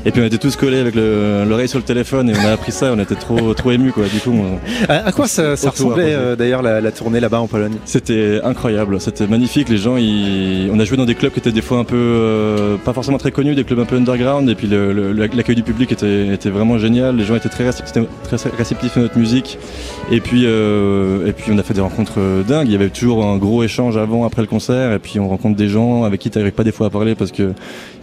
Et 0.06 0.12
puis 0.12 0.22
on 0.22 0.26
était 0.26 0.38
tous 0.40 0.56
collés 0.56 0.80
avec 0.80 0.96
le- 0.96 1.46
l'oreille 1.48 1.68
sur 1.68 1.78
le 1.78 1.84
téléphone 1.86 2.30
et 2.30 2.34
on 2.36 2.48
a 2.48 2.52
appris 2.54 2.72
ça. 2.72 2.92
On 2.92 3.00
était 3.00 3.16
trop, 3.16 3.54
trop 3.54 3.72
émus 3.72 3.92
quoi. 3.92 4.06
Du 4.12 4.20
coup, 4.20 4.32
on- 4.34 4.60
à, 4.92 5.08
à 5.08 5.12
quoi 5.12 5.28
ça, 5.28 5.56
ça 5.56 5.70
ressemblait 5.70 6.14
euh, 6.16 6.36
d'ailleurs 6.36 6.62
la, 6.64 6.82
la 6.82 6.92
tournée 6.92 7.20
là-bas 7.20 7.40
en 7.40 7.48
Pologne? 7.48 7.76
C'était 7.86 8.40
incroyable, 8.44 9.00
c'était 9.00 9.28
magnifique. 9.28 9.70
Les 9.70 9.78
gens, 9.78 9.98
ils... 9.98 10.70
on 10.74 10.80
a 10.80 10.86
joué 10.86 10.98
dans 10.98 11.06
des 11.06 11.14
clubs 11.16 11.32
qui 11.32 11.40
étaient 11.40 11.52
des 11.52 11.62
fois 11.62 11.78
un 11.78 11.84
peu 11.84 11.96
euh, 11.98 12.78
pas 12.78 12.94
forcément 12.94 13.20
très 13.20 13.32
connus, 13.32 13.54
des 13.54 13.64
clubs 13.64 13.80
un 13.80 13.86
peu 13.86 13.96
underground. 13.96 14.50
Et 14.50 14.56
puis 14.56 14.68
l'accueil 14.68 15.56
du 15.56 15.64
public 15.64 15.92
était, 15.92 16.28
était 16.30 16.50
vraiment 16.50 16.78
génial. 16.80 17.16
Les 17.16 17.24
gens 17.24 17.36
étaient 17.36 17.50
très 17.50 17.66
réceptifs, 17.66 18.04
très 18.24 18.38
réceptifs 18.58 18.98
à 18.98 19.02
notre 19.02 19.20
musique. 19.20 19.60
Et 20.12 20.20
puis, 20.20 20.44
euh, 20.46 21.28
et 21.28 21.32
puis 21.34 21.52
on 21.54 21.58
a 21.60 21.64
fait 21.64 21.74
des 21.76 21.82
rencontres 21.82 22.16
euh, 22.18 22.42
dingues. 22.44 22.68
Il 22.68 22.72
y 22.72 22.76
avait 22.76 22.90
toujours 22.90 23.24
un 23.26 23.38
gros 23.38 23.62
échange 23.64 23.98
avant, 23.98 24.26
après 24.26 24.42
le 24.42 24.48
concert. 24.48 24.94
Et 24.94 25.00
puis 25.00 25.20
on 25.20 25.30
rencontre 25.30 25.56
des 25.56 25.68
gens 25.70 26.04
avec 26.06 26.20
qui 26.22 26.30
tu 26.32 26.40
n'arrives 26.40 26.54
pas 26.54 26.64
des 26.64 26.72
fois 26.72 26.88
à 26.88 26.90
parler 26.90 27.14
parce 27.14 27.32
que 27.32 27.52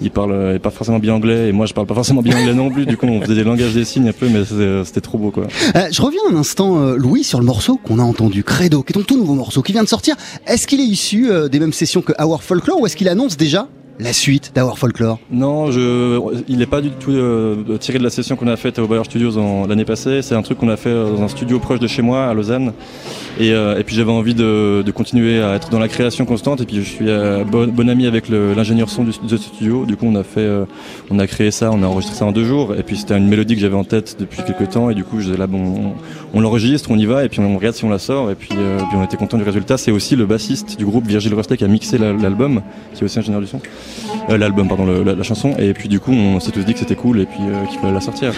ils 0.00 0.10
parlent 0.10 0.32
euh, 0.32 0.58
pas 0.58 0.70
forcément 0.70 0.98
bien 0.98 1.14
anglais. 1.14 1.48
Et 1.48 1.52
moi, 1.52 1.66
je 1.66 1.74
parle 1.74 1.86
pas 1.86 1.94
forcément 1.94 2.22
bien 2.22 2.36
anglais 2.38 2.54
non 2.54 2.70
plus. 2.70 2.86
Du 2.86 2.96
coup, 2.96 3.06
on 3.06 3.20
faisait 3.20 3.34
des 3.34 3.44
langages 3.44 3.74
des 3.74 3.84
signes 3.84 4.08
un 4.08 4.12
peu, 4.12 4.28
mais 4.28 4.44
c'était 4.44 4.82
c'était 4.84 5.00
trop 5.00 5.18
beau 5.18 5.30
quoi. 5.30 5.46
Euh, 5.76 5.88
Je 5.90 6.02
reviens 6.02 6.20
un 6.30 6.36
instant 6.36 6.78
euh, 6.78 6.96
Louis 6.96 7.24
sur 7.24 7.38
le 7.38 7.44
morceau 7.44 7.76
qu'on 7.76 7.98
a 7.98 8.02
entendu 8.02 8.42
Credo, 8.44 8.82
qui 8.82 8.92
est 8.92 8.94
ton 8.94 9.02
tout 9.02 9.16
nouveau 9.18 9.34
morceau 9.34 9.62
qui 9.62 9.72
vient 9.72 9.82
de 9.82 9.88
sortir. 9.88 10.16
Est-ce 10.46 10.66
qu'il 10.66 10.80
est 10.80 10.84
issu 10.86 11.30
euh, 11.30 11.48
des 11.48 11.60
mêmes 11.60 11.72
sessions 11.72 12.02
que 12.02 12.12
Our 12.22 12.42
Folklore 12.42 12.80
ou 12.80 12.86
est-ce 12.86 12.96
qu'il 12.96 13.08
annonce 13.08 13.36
déjà 13.36 13.68
la 14.00 14.12
suite 14.12 14.52
d'Hour 14.54 14.78
Folklore 14.78 15.18
Non, 15.32 15.72
je, 15.72 16.20
il 16.46 16.58
n'est 16.58 16.66
pas 16.66 16.80
du 16.80 16.90
tout 16.90 17.10
euh, 17.10 17.76
tiré 17.78 17.98
de 17.98 18.04
la 18.04 18.10
session 18.10 18.36
qu'on 18.36 18.46
a 18.46 18.56
faite 18.56 18.78
au 18.78 18.86
Bayer 18.86 19.02
Studios 19.04 19.32
l'année 19.68 19.84
passée. 19.84 20.22
C'est 20.22 20.34
un 20.36 20.42
truc 20.42 20.58
qu'on 20.58 20.68
a 20.68 20.76
fait 20.76 20.88
euh, 20.90 21.12
dans 21.16 21.22
un 21.22 21.28
studio 21.28 21.58
proche 21.58 21.80
de 21.80 21.86
chez 21.88 22.02
moi, 22.02 22.26
à 22.26 22.34
Lausanne. 22.34 22.72
Et, 23.40 23.52
euh, 23.52 23.78
et 23.78 23.84
puis 23.84 23.96
j'avais 23.96 24.10
envie 24.12 24.34
de, 24.34 24.82
de 24.86 24.90
continuer 24.92 25.42
à 25.42 25.54
être 25.54 25.70
dans 25.70 25.78
la 25.80 25.88
création 25.88 26.24
constante. 26.26 26.60
Et 26.60 26.64
puis 26.64 26.76
je 26.76 26.82
suis 26.88 27.08
euh, 27.08 27.42
bon, 27.44 27.88
ami 27.88 28.06
avec 28.06 28.28
l'ingénieur 28.28 28.88
son 28.88 29.02
du, 29.04 29.10
de 29.22 29.36
studio. 29.36 29.84
Du 29.84 29.96
coup, 29.96 30.06
on 30.06 30.14
a 30.14 30.22
fait, 30.22 30.40
euh, 30.40 30.64
on 31.10 31.18
a 31.18 31.26
créé 31.26 31.50
ça, 31.50 31.70
on 31.72 31.82
a 31.82 31.86
enregistré 31.86 32.16
ça 32.18 32.24
en 32.24 32.32
deux 32.32 32.44
jours. 32.44 32.74
Et 32.76 32.82
puis 32.84 32.96
c'était 32.96 33.16
une 33.18 33.28
mélodie 33.28 33.54
que 33.56 33.60
j'avais 33.60 33.74
en 33.76 33.84
tête 33.84 34.16
depuis 34.20 34.42
quelques 34.44 34.70
temps. 34.70 34.90
Et 34.90 34.94
du 34.94 35.02
coup, 35.04 35.20
je 35.20 35.32
là, 35.34 35.46
bon, 35.48 35.94
on, 36.34 36.40
l'enregistre, 36.40 36.90
on 36.92 36.98
y 36.98 37.06
va, 37.06 37.24
et 37.24 37.28
puis 37.28 37.40
on 37.40 37.56
regarde 37.56 37.74
si 37.74 37.84
on 37.84 37.90
la 37.90 37.98
sort. 37.98 38.30
Et 38.30 38.34
puis, 38.36 38.50
euh, 38.56 38.78
puis 38.78 38.96
on 38.96 39.04
était 39.04 39.16
content 39.16 39.38
du 39.38 39.44
résultat. 39.44 39.76
C'est 39.76 39.90
aussi 39.90 40.14
le 40.14 40.26
bassiste 40.26 40.78
du 40.78 40.84
groupe 40.84 41.06
Virgile 41.06 41.34
Rostet 41.34 41.56
qui 41.56 41.64
a 41.64 41.68
mixé 41.68 41.98
la- 41.98 42.12
l'album, 42.12 42.62
qui 42.94 43.00
est 43.02 43.04
aussi 43.04 43.18
ingénieur 43.18 43.40
du 43.40 43.46
son. 43.48 43.60
Euh, 44.30 44.38
l'album, 44.38 44.68
pardon, 44.68 44.84
le- 44.86 45.02
la, 45.02 45.22
chanson. 45.22 45.54
Et 45.58 45.72
puis 45.74 45.88
du 45.88 46.00
coup, 46.00 46.12
on 46.12 46.40
s'est 46.40 46.50
tous 46.52 46.64
dit 46.64 46.72
que 46.74 46.78
c'était 46.80 46.94
cool 46.96 47.20
et 47.20 47.26
puis 47.26 47.40
euh, 47.40 47.64
qu'il 47.66 47.78
fallait 47.80 47.92
la 47.94 48.00
sortir. 48.00 48.32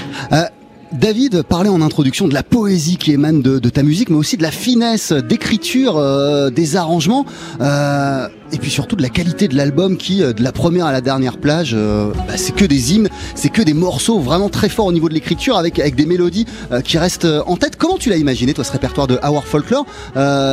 David 0.92 1.42
parlait 1.44 1.68
en 1.68 1.82
introduction 1.82 2.26
de 2.26 2.34
la 2.34 2.42
poésie 2.42 2.96
qui 2.96 3.12
émane 3.12 3.42
de, 3.42 3.60
de 3.60 3.68
ta 3.68 3.84
musique, 3.84 4.10
mais 4.10 4.16
aussi 4.16 4.36
de 4.36 4.42
la 4.42 4.50
finesse 4.50 5.12
d'écriture, 5.12 5.96
euh, 5.96 6.50
des 6.50 6.74
arrangements, 6.74 7.24
euh, 7.60 8.26
et 8.52 8.58
puis 8.58 8.70
surtout 8.70 8.96
de 8.96 9.02
la 9.02 9.08
qualité 9.08 9.48
de 9.48 9.56
l'album 9.56 9.96
qui, 9.96 10.22
euh, 10.22 10.32
de 10.32 10.42
la 10.42 10.52
première 10.52 10.86
à 10.86 10.92
la 10.92 11.00
dernière 11.00 11.38
plage, 11.38 11.72
euh, 11.74 12.12
bah, 12.26 12.36
c'est 12.36 12.54
que 12.54 12.64
des 12.64 12.94
hymnes, 12.94 13.08
c'est 13.34 13.48
que 13.48 13.62
des 13.62 13.74
morceaux 13.74 14.18
vraiment 14.20 14.48
très 14.48 14.68
forts 14.68 14.86
au 14.86 14.92
niveau 14.92 15.08
de 15.08 15.14
l'écriture, 15.14 15.56
avec, 15.56 15.78
avec 15.78 15.94
des 15.94 16.06
mélodies 16.06 16.46
euh, 16.72 16.80
qui 16.80 16.98
restent 16.98 17.28
en 17.46 17.56
tête. 17.56 17.76
Comment 17.76 17.98
tu 17.98 18.10
l'as 18.10 18.16
imaginé, 18.16 18.54
toi, 18.54 18.64
ce 18.64 18.72
répertoire 18.72 19.06
de 19.06 19.18
Our 19.22 19.44
Folklore? 19.44 19.86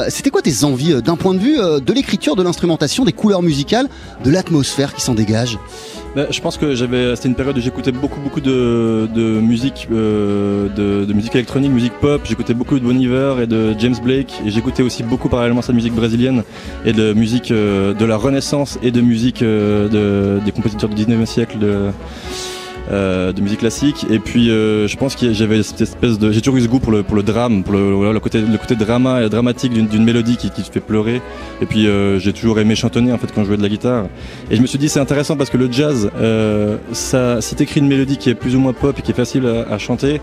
C'était 0.10 0.30
quoi 0.30 0.42
tes 0.42 0.64
envies 0.64 1.02
d'un 1.02 1.16
point 1.16 1.34
de 1.34 1.40
vue 1.40 1.58
de 1.58 1.94
l'écriture, 1.94 2.36
de 2.36 2.44
l'instrumentation, 2.44 3.06
des 3.06 3.14
couleurs 3.14 3.42
musicales, 3.42 3.88
de 4.24 4.32
l'atmosphère 4.32 4.94
qui 4.94 5.02
s'en 5.02 5.14
dégage? 5.14 5.58
Bah, 6.16 6.26
je 6.32 6.42
pense 6.42 6.58
que 6.58 6.74
c'était 6.76 7.28
une 7.28 7.36
période 7.36 7.58
où 7.58 7.62
j'écoutais 7.62 7.92
beaucoup, 7.92 8.20
beaucoup 8.20 8.42
de, 8.42 9.08
de 9.14 9.40
musique, 9.40 9.88
de, 9.92 11.14
musique 11.14 11.36
électronique, 11.36 11.72
musique 11.72 11.94
pop. 12.00 12.22
J'écoutais 12.24 12.54
beaucoup 12.54 12.80
de 12.80 12.84
Bon 12.84 12.98
Iver 13.00 13.36
et 13.44 13.48
de 13.48 13.76
James 13.78 13.96
Blake, 14.04 14.34
et 14.46 14.50
j'écoutais 14.50 14.84
aussi 14.84 15.04
beaucoup 15.04 15.30
parallèlement 15.30 15.62
sa 15.62 15.74
musique 15.74 15.94
brésilienne 15.94 16.44
et 16.86 16.94
de 16.94 17.14
musique 17.14 17.54
de 17.94 18.06
la 18.06 18.18
Renaissance 18.18 18.78
et 18.82 18.92
de 18.92 19.02
musique 19.02 19.42
euh, 19.42 19.88
de, 19.88 20.44
des 20.44 20.52
compositeurs 20.52 20.90
du 20.90 21.06
19e 21.06 21.26
siècle. 21.26 21.58
De, 21.60 21.92
euh, 22.90 23.34
de 23.34 23.42
musique 23.42 23.60
classique. 23.60 24.06
Et 24.10 24.18
puis 24.18 24.50
euh, 24.50 24.88
je 24.88 24.96
pense 24.96 25.18
que 25.18 25.34
j'avais 25.34 25.62
cette 25.62 25.82
espèce 25.82 26.18
de 26.18 26.32
j'ai 26.32 26.40
toujours 26.40 26.56
eu 26.56 26.62
ce 26.62 26.70
goût 26.70 26.80
pour 26.80 26.94
le 26.94 27.04
pour 27.04 27.18
le 27.18 27.24
drame 27.24 27.64
pour 27.64 27.74
le, 27.74 28.20
côté 28.22 28.40
le 28.40 28.58
côté 28.58 28.76
drama 28.76 29.28
dramatique 29.28 29.74
d'une 29.74 30.04
mélodie 30.06 30.38
qui, 30.38 30.50
te 30.50 30.62
fait 30.62 30.80
pleurer. 30.80 31.22
Et 31.62 31.66
puis 31.66 31.86
euh, 31.86 32.18
j'ai 32.18 32.32
toujours 32.32 32.60
aimé 32.60 32.76
chantonner 32.76 33.12
en 33.12 33.18
fait 33.18 33.28
quand 33.36 33.42
je 33.42 33.48
jouais 33.48 33.58
de 33.58 33.62
la 33.62 33.68
guitare. 33.68 34.06
Et 34.50 34.56
je 34.56 34.62
me 34.62 34.68
suis 34.68 34.80
dit 34.80 34.88
c'est 34.88 35.02
intéressant 35.02 35.36
parce 35.36 35.50
que 35.50 35.58
le 35.58 35.70
jazz 35.70 36.10
ça 36.94 37.42
si 37.42 37.56
t'écris 37.56 37.82
une 37.82 37.90
mélodie 37.90 38.18
qui 38.18 38.30
est 38.30 38.36
plus 38.36 38.56
ou 38.56 38.60
moins 38.60 38.72
pop 38.72 38.98
et 38.98 39.02
qui 39.02 39.12
est 39.12 39.16
facile 39.16 39.46
à, 39.70 39.78
chanter 39.78 40.22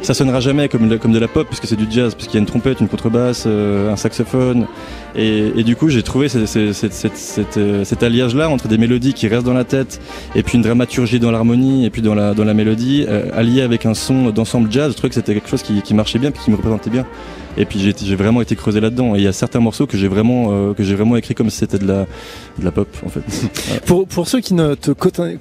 ça 0.00 0.14
sonnera 0.14 0.40
jamais 0.40 0.68
comme, 0.68 0.90
une- 0.90 0.98
comme 0.98 1.12
de 1.12 1.18
la 1.18 1.28
pop 1.28 1.46
puisque 1.46 1.66
c'est 1.66 1.76
du 1.76 1.86
jazz 1.90 2.14
puisqu'il 2.14 2.34
y 2.34 2.38
a 2.38 2.40
une 2.40 2.46
trompette 2.46 2.80
une 2.80 2.88
contrebasse 2.88 3.46
un 3.46 3.96
saxophone. 3.96 4.66
Et, 5.14 5.62
du 5.64 5.76
coup 5.76 5.90
j'ai 5.90 6.02
trouvé 6.02 6.28
cet 6.28 8.02
alliage 8.02 8.34
là 8.34 8.48
entre 8.48 8.68
des 8.68 8.78
mélodies 8.78 9.12
qui 9.12 9.28
restent 9.28 9.46
dans 9.46 9.52
la 9.52 9.64
tête 9.64 10.00
et 10.34 10.42
puis 10.42 10.56
une 10.56 10.62
dramaturgie 10.62 11.20
dans 11.20 11.30
l'harmonie 11.30 11.84
et 11.84 11.90
puis 11.90 12.02
dans 12.06 12.14
la, 12.14 12.34
dans 12.34 12.44
la 12.44 12.54
mélodie, 12.54 13.04
euh, 13.08 13.28
allié 13.34 13.62
avec 13.62 13.84
un 13.84 13.94
son 13.94 14.30
d'ensemble 14.30 14.70
jazz, 14.70 14.92
je 14.92 14.96
trouvais 14.96 15.08
que 15.08 15.14
c'était 15.14 15.34
quelque 15.34 15.48
chose 15.48 15.62
qui, 15.62 15.82
qui 15.82 15.92
marchait 15.92 16.18
bien, 16.18 16.30
puis 16.30 16.42
qui 16.42 16.50
me 16.50 16.56
représentait 16.56 16.90
bien. 16.90 17.04
Et 17.58 17.64
puis 17.64 17.78
j'ai 17.78 18.16
vraiment 18.16 18.42
été 18.42 18.54
creusé 18.54 18.80
là-dedans. 18.80 19.14
Et 19.14 19.18
il 19.18 19.24
y 19.24 19.28
a 19.28 19.32
certains 19.32 19.60
morceaux 19.60 19.86
que 19.86 19.96
j'ai 19.96 20.08
vraiment, 20.08 20.48
euh, 20.50 20.74
vraiment 20.78 21.16
écrit 21.16 21.34
comme 21.34 21.50
si 21.50 21.58
c'était 21.58 21.78
de 21.78 21.86
la, 21.86 22.06
de 22.58 22.64
la 22.64 22.70
pop 22.70 22.88
en 23.04 23.08
fait. 23.08 23.22
Pour, 23.86 24.06
pour 24.06 24.28
ceux 24.28 24.40
qui 24.40 24.54
ne 24.54 24.74
te 24.74 24.90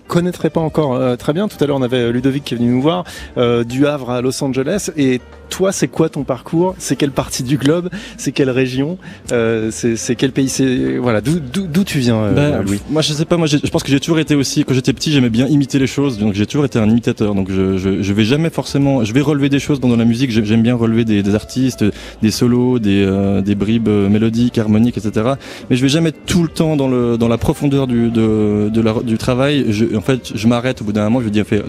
connaîtraient 0.08 0.49
pas 0.49 0.62
encore 0.62 0.93
euh, 0.93 1.15
très 1.15 1.34
bien, 1.34 1.47
tout 1.47 1.62
à 1.62 1.67
l'heure 1.67 1.78
on 1.78 1.82
avait 1.82 2.12
Ludovic 2.12 2.43
qui 2.43 2.54
est 2.54 2.58
venu 2.58 2.69
nous 2.69 2.82
voir, 2.82 3.04
euh, 3.38 3.63
du 3.63 3.88
Havre 3.88 4.12
à 4.12 4.21
Los 4.21 4.43
Angeles, 4.43 4.91
et 4.97 5.19
toi 5.49 5.71
c'est 5.71 5.88
quoi 5.88 6.10
ton 6.10 6.23
parcours 6.23 6.75
C'est 6.77 6.95
quelle 6.95 7.12
partie 7.12 7.43
du 7.43 7.58
globe 7.58 7.89
C'est 8.17 8.31
quelle 8.31 8.49
région 8.49 8.97
euh, 9.31 9.69
C'est 9.71 10.15
quel 10.15 10.31
pays 10.31 10.49
C'est 10.49 10.97
voilà, 10.97 11.21
d'où- 11.21 11.84
tu 11.86 11.99
viens, 11.99 12.15
euh, 12.17 12.31
Bah, 12.34 12.62
Louis 12.63 12.79
Moi, 12.89 13.01
je 13.01 13.13
sais 13.13 13.25
pas. 13.25 13.38
Moi, 13.38 13.47
je 13.47 13.58
pense 13.58 13.84
que 13.84 13.91
j'ai 13.91 13.99
toujours 13.99 14.19
été 14.19 14.34
aussi. 14.36 14.63
Quand 14.65 14.73
j'étais 14.73 14.91
petit, 14.93 15.12
j'aimais 15.12 15.29
bien 15.29 15.47
imiter 15.47 15.77
les 15.77 15.88
choses. 15.88 16.17
Donc, 16.17 16.34
j'ai 16.34 16.45
toujours 16.47 16.65
été 16.65 16.79
un 16.79 16.89
imitateur. 16.89 17.36
Donc, 17.36 17.51
je, 17.51 17.77
je, 17.77 18.01
je 18.01 18.13
vais 18.13 18.23
jamais 18.23 18.49
forcément. 18.49 19.03
Je 19.03 19.13
vais 19.13 19.21
relever 19.21 19.49
des 19.49 19.60
choses 19.60 19.79
dans, 19.79 19.88
dans 19.88 19.95
la 19.97 20.05
musique. 20.05 20.31
J'ai- 20.31 20.43
J'aime 20.45 20.63
bien 20.63 20.75
relever 20.75 21.05
des, 21.05 21.21
des 21.21 21.36
artistes, 21.36 21.86
des 22.21 22.31
solos, 22.31 22.79
des, 22.79 23.03
euh, 23.05 23.41
des 23.41 23.55
bribes 23.55 23.88
euh, 23.88 24.10
mélodiques, 24.10 24.58
harmoniques, 24.58 24.97
etc. 24.97 25.34
Mais 25.69 25.75
je 25.75 25.81
vais 25.81 25.89
jamais 25.89 26.12
tout 26.12 26.41
le 26.43 26.49
temps 26.49 26.75
dans 26.75 26.88
le 26.88 27.17
dans 27.17 27.27
la 27.27 27.38
profondeur 27.38 27.86
du 27.88 28.10
de, 28.10 28.69
de 28.73 28.81
la, 28.81 28.93
du 29.03 29.17
travail. 29.17 29.65
Je, 29.69 29.95
en 29.95 30.01
fait, 30.01 30.31
je 30.36 30.47
m'arrête 30.47 30.81
au 30.81 30.86
bout 30.86 30.93
d'un 30.93 31.03
moment. 31.03 31.19
Je 31.21 31.25
me 31.25 31.29
dis, 31.31 31.41
en 31.41 31.45
fait, 31.45 31.63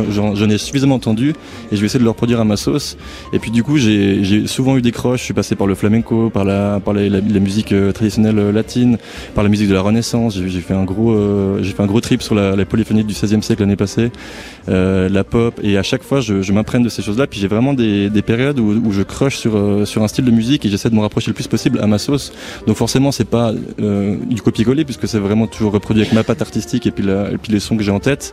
j'en 0.00 0.48
ai 0.50 0.58
suffisamment 0.58 0.94
entendu 0.96 1.30
et 1.70 1.76
je 1.76 1.80
vais 1.80 1.86
essayer 1.86 1.98
de 2.00 2.04
le 2.04 2.10
reproduire 2.10 2.40
à 2.40 2.44
ma 2.44 2.56
sauce. 2.56 2.96
Et 3.32 3.38
puis 3.38 3.50
du 3.50 3.62
coup, 3.62 3.76
j'ai 3.78 4.46
souvent 4.46 4.76
eu 4.76 4.82
des 4.82 4.92
croches. 4.92 5.20
Je 5.20 5.24
suis 5.26 5.34
passé 5.34 5.54
par 5.54 5.66
le 5.66 5.74
flamenco, 5.74 6.30
par 6.30 6.44
la 6.44 6.80
par 6.84 6.94
la, 6.94 7.08
la- 7.08 7.20
musique 7.40 7.72
euh, 7.72 7.92
traditionnelle 7.92 8.38
euh, 8.38 8.52
latine, 8.52 8.98
par 9.34 9.44
la 9.44 9.50
musique 9.50 9.68
de 9.68 9.74
la 9.74 9.80
Renaissance. 9.82 10.36
J'ai 10.46 10.60
fait 10.60 10.74
un 10.74 10.84
gros 10.84 11.12
euh, 11.12 11.58
j'ai 11.62 11.72
fait 11.72 11.82
un 11.82 11.86
gros 11.86 12.00
trip 12.00 12.22
sur 12.22 12.34
la, 12.34 12.56
la 12.56 12.64
polyphonie 12.64 13.04
du 13.04 13.14
XVIe 13.14 13.42
siècle 13.42 13.62
l'année 13.62 13.76
passée, 13.76 14.10
euh, 14.68 15.08
la 15.08 15.24
pop. 15.24 15.58
Et 15.62 15.78
à 15.78 15.82
chaque 15.82 16.02
fois, 16.02 16.20
je, 16.20 16.42
je 16.42 16.52
m'imprègne 16.52 16.82
de 16.82 16.88
ces 16.88 17.02
choses-là. 17.02 17.26
Puis 17.26 17.40
j'ai 17.40 17.48
vraiment 17.48 17.72
des, 17.74 18.10
des 18.10 18.22
périodes 18.22 18.58
où, 18.58 18.72
où 18.84 18.92
je 18.92 19.02
croche 19.02 19.36
sur 19.36 19.86
sur 19.86 20.02
un 20.02 20.08
style 20.08 20.24
de 20.24 20.30
musique 20.30 20.64
et 20.66 20.68
j'essaie 20.68 20.90
de 20.90 20.94
me 20.94 21.00
rapprocher 21.00 21.28
le 21.28 21.34
plus 21.34 21.46
possible 21.48 21.80
à 21.80 21.86
ma 21.86 21.98
sauce. 21.98 22.32
Donc 22.66 22.76
forcément, 22.76 23.12
c'est 23.12 23.24
pas 23.28 23.52
du 23.78 24.42
copier-coller 24.42 24.84
puisque 24.84 25.06
c'est 25.08 25.18
vraiment 25.18 25.46
toujours 25.46 25.72
reproduit 25.72 26.02
avec 26.02 26.12
ma 26.14 26.24
patte 26.24 26.42
artistique 26.42 26.86
et 26.86 26.90
puis 26.90 27.04
et 27.08 27.38
puis 27.38 27.52
les 27.52 27.60
sons 27.60 27.76
que 27.76 27.82
j'ai 27.82 27.90
en 27.90 28.00
tête. 28.00 28.32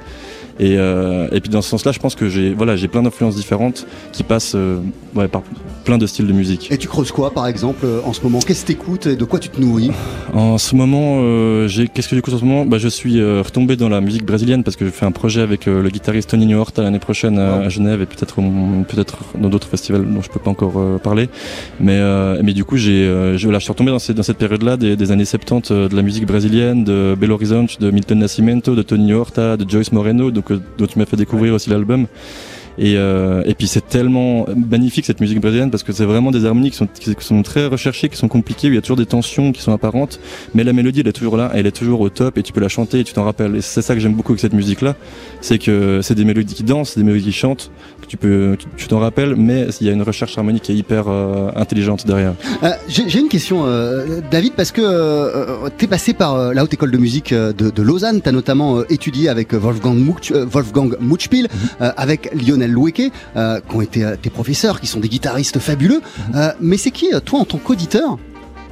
Et, 0.60 0.78
euh, 0.78 1.28
et 1.32 1.40
puis 1.42 1.50
dans 1.50 1.62
ce 1.62 1.70
sens-là, 1.70 1.92
je 1.92 2.00
pense 2.00 2.16
que 2.16 2.30
j'ai 2.30 2.54
voilà, 2.54 2.76
j'ai 2.76 2.88
plein 2.88 3.04
d'influences 3.04 3.36
différentes 3.36 3.86
qui 4.12 4.24
passent 4.24 4.54
euh, 4.56 4.80
ouais, 5.16 5.28
par 5.28 5.44
plein 5.86 5.98
de 5.98 6.08
styles 6.08 6.28
de 6.28 6.34
musique. 6.34 6.72
Et 6.72 6.78
tu 6.78 6.88
creuses 6.88 7.12
quoi, 7.12 7.32
par 7.32 7.48
exemple, 7.48 7.86
euh, 7.86 8.00
en 8.06 8.14
ce 8.14 8.22
moment? 8.22 8.40
Qu'est-ce 8.40 8.64
que 8.64 8.68
t'écoutes 8.68 9.08
et 9.08 9.16
de 9.16 9.24
quoi 9.24 9.40
tu 9.40 9.50
te 9.50 9.62
nourris? 9.62 9.92
En 10.34 10.58
ce 10.58 10.76
moment, 10.76 11.20
euh, 11.22 11.68
qu'est-ce 11.94 12.08
que 12.10 12.16
j'écoute 12.16 12.34
en 12.34 12.40
ce 12.40 12.46
moment? 12.46 12.66
Bah, 12.66 12.78
Je 12.78 12.88
suis 12.90 13.20
euh, 13.20 13.42
retombé 13.44 13.76
dans 13.76 13.88
la 13.90 14.02
musique 14.02 14.26
brésilienne 14.26 14.64
parce 14.64 14.76
que 14.76 14.86
je 14.86 14.90
fais 14.92 15.06
un 15.06 15.12
projet 15.12 15.42
avec 15.42 15.66
le 15.68 15.88
guitariste 15.90 16.30
Toninho 16.32 16.60
Horta 16.60 16.82
l'année 16.84 17.00
prochaine 17.00 17.38
à 17.40 17.70
Genève 17.70 18.02
et 18.02 18.06
peut-être 18.06 18.36
peut-être 18.88 19.18
dans 19.40 19.50
d'autres 19.50 19.68
festivals 19.68 20.06
dont 20.06 20.22
je 20.22 20.30
peux 20.30 20.40
pas 20.40 20.50
encore 20.52 20.74
euh, 20.78 20.98
parler. 20.98 21.30
Mais 21.80 21.96
euh, 21.98 22.42
mais 22.44 22.54
du 22.54 22.66
coup, 22.66 22.78
j'ai 22.78 23.06
euh, 23.06 23.38
je, 23.38 23.44
voilà, 23.46 23.60
je 23.60 23.64
suis 23.64 23.72
retombé 23.72 23.92
dans, 23.92 24.00
ces- 24.00 24.14
dans 24.14 24.24
cette 24.24 24.38
période-là 24.38 24.76
des, 24.78 24.96
des 24.96 25.12
années 25.12 25.26
70 25.26 25.72
euh, 25.72 25.88
de 25.88 25.96
la 25.96 26.02
musique 26.02 26.26
brésilienne, 26.26 26.84
de 26.84 27.16
Belo 27.20 27.36
Horizonte, 27.36 27.80
de 27.80 27.92
Milton 27.92 28.20
Nascimento, 28.20 28.76
de 28.76 28.82
Toninho 28.82 29.20
Horta, 29.20 29.56
de 29.58 29.70
Joyce 29.70 29.92
Moreno, 29.92 30.32
donc 30.32 30.47
dont 30.54 30.88
tu 30.88 31.00
m'as 31.00 31.06
fait 31.06 31.18
découvrir 31.18 31.54
aussi 31.54 31.70
l'album. 31.70 32.08
Et, 32.80 32.96
euh, 32.98 33.42
et 33.46 33.54
puis 33.56 33.68
c'est 33.68 33.88
tellement 33.88 34.46
magnifique 34.56 35.06
cette 35.06 35.20
musique 35.20 35.42
brésilienne 35.42 35.72
parce 35.72 35.84
que 35.84 35.92
c'est 35.94 36.06
vraiment 36.06 36.32
des 36.32 36.46
harmonies 36.46 36.70
qui 36.72 36.78
sont, 36.78 36.88
qui 36.88 37.16
sont 37.20 37.42
très 37.42 37.66
recherchées, 37.66 38.08
qui 38.10 38.18
sont 38.18 38.28
compliquées, 38.28 38.68
où 38.70 38.72
il 38.72 38.76
y 38.76 38.78
a 38.78 38.82
toujours 38.82 38.98
des 38.98 39.06
tensions 39.08 39.52
qui 39.52 39.62
sont 39.62 39.72
apparentes, 39.74 40.20
mais 40.54 40.64
la 40.64 40.74
mélodie 40.74 41.00
elle 41.02 41.08
est 41.08 41.12
toujours 41.14 41.38
là, 41.38 41.52
elle 41.56 41.66
est 41.68 41.72
toujours 41.72 42.02
au 42.02 42.10
top 42.10 42.38
et 42.38 42.44
tu 42.44 42.54
peux 42.54 42.62
la 42.62 42.68
chanter 42.70 43.00
et 43.00 43.04
tu 43.04 43.14
t'en 43.14 43.24
rappelles. 43.24 43.56
Et 43.56 43.62
c'est 43.62 43.82
ça 43.82 43.94
que 43.96 44.00
j'aime 44.00 44.14
beaucoup 44.14 44.34
avec 44.34 44.42
cette 44.42 44.54
musique 44.54 44.82
là, 44.82 44.96
c'est 45.42 45.58
que 45.58 46.02
c'est 46.04 46.16
des 46.16 46.26
mélodies 46.26 46.54
qui 46.54 46.64
dansent, 46.64 46.98
des 46.98 47.04
mélodies 47.04 47.26
qui 47.26 47.32
chantent, 47.32 47.72
que 48.02 48.08
tu 48.08 48.18
peux, 48.18 48.56
tu- 48.78 48.88
t'en 48.88 49.00
rappelles, 49.00 49.36
mais 49.36 49.68
il 49.82 49.88
y 49.88 49.90
a 49.90 49.94
une 49.94 50.02
recherche 50.04 50.38
harmonique 50.38 50.64
qui 50.64 50.72
est 50.72 50.76
hyper 50.76 51.06
euh, 51.10 51.50
intelligente 51.56 52.06
derrière. 52.08 52.36
Euh, 52.64 52.70
J'ai 52.88 53.10
j'ai 53.10 53.20
une 53.20 53.28
question, 53.28 53.66
euh, 53.66 54.22
David, 54.32 54.54
parce 54.54 54.72
que 54.72 54.82
euh, 54.84 55.70
t'es 55.78 55.88
passé 55.88 56.14
par 56.14 56.54
la 56.54 56.64
haute 56.64 56.74
école 56.74 56.92
de 56.92 56.98
musique 56.98 57.34
de, 57.34 57.52
de 57.52 57.82
Lausanne. 57.82 58.22
T'as 58.22 58.32
notamment 58.32 58.84
étudié 58.90 59.28
avec 59.30 59.54
Wolfgang, 59.54 59.96
Much, 59.98 60.32
Wolfgang 60.32 60.96
Mutschpil, 61.02 61.48
euh, 61.82 61.92
avec 61.98 62.30
Lionel 62.34 62.67
Loueke, 62.72 63.12
euh, 63.36 63.60
qui 63.60 63.76
ont 63.76 63.82
été 63.82 64.04
euh, 64.04 64.16
tes 64.16 64.30
professeurs, 64.30 64.80
qui 64.80 64.88
sont 64.88 65.00
des 65.00 65.10
guitaristes 65.10 65.60
fabuleux. 65.60 66.02
Euh, 66.36 66.52
mais 66.60 66.78
c'est 66.78 66.92
qui, 66.92 67.10
toi, 67.26 67.40
en 67.40 67.46
tant 67.46 67.58
qu'auditeur, 67.58 68.18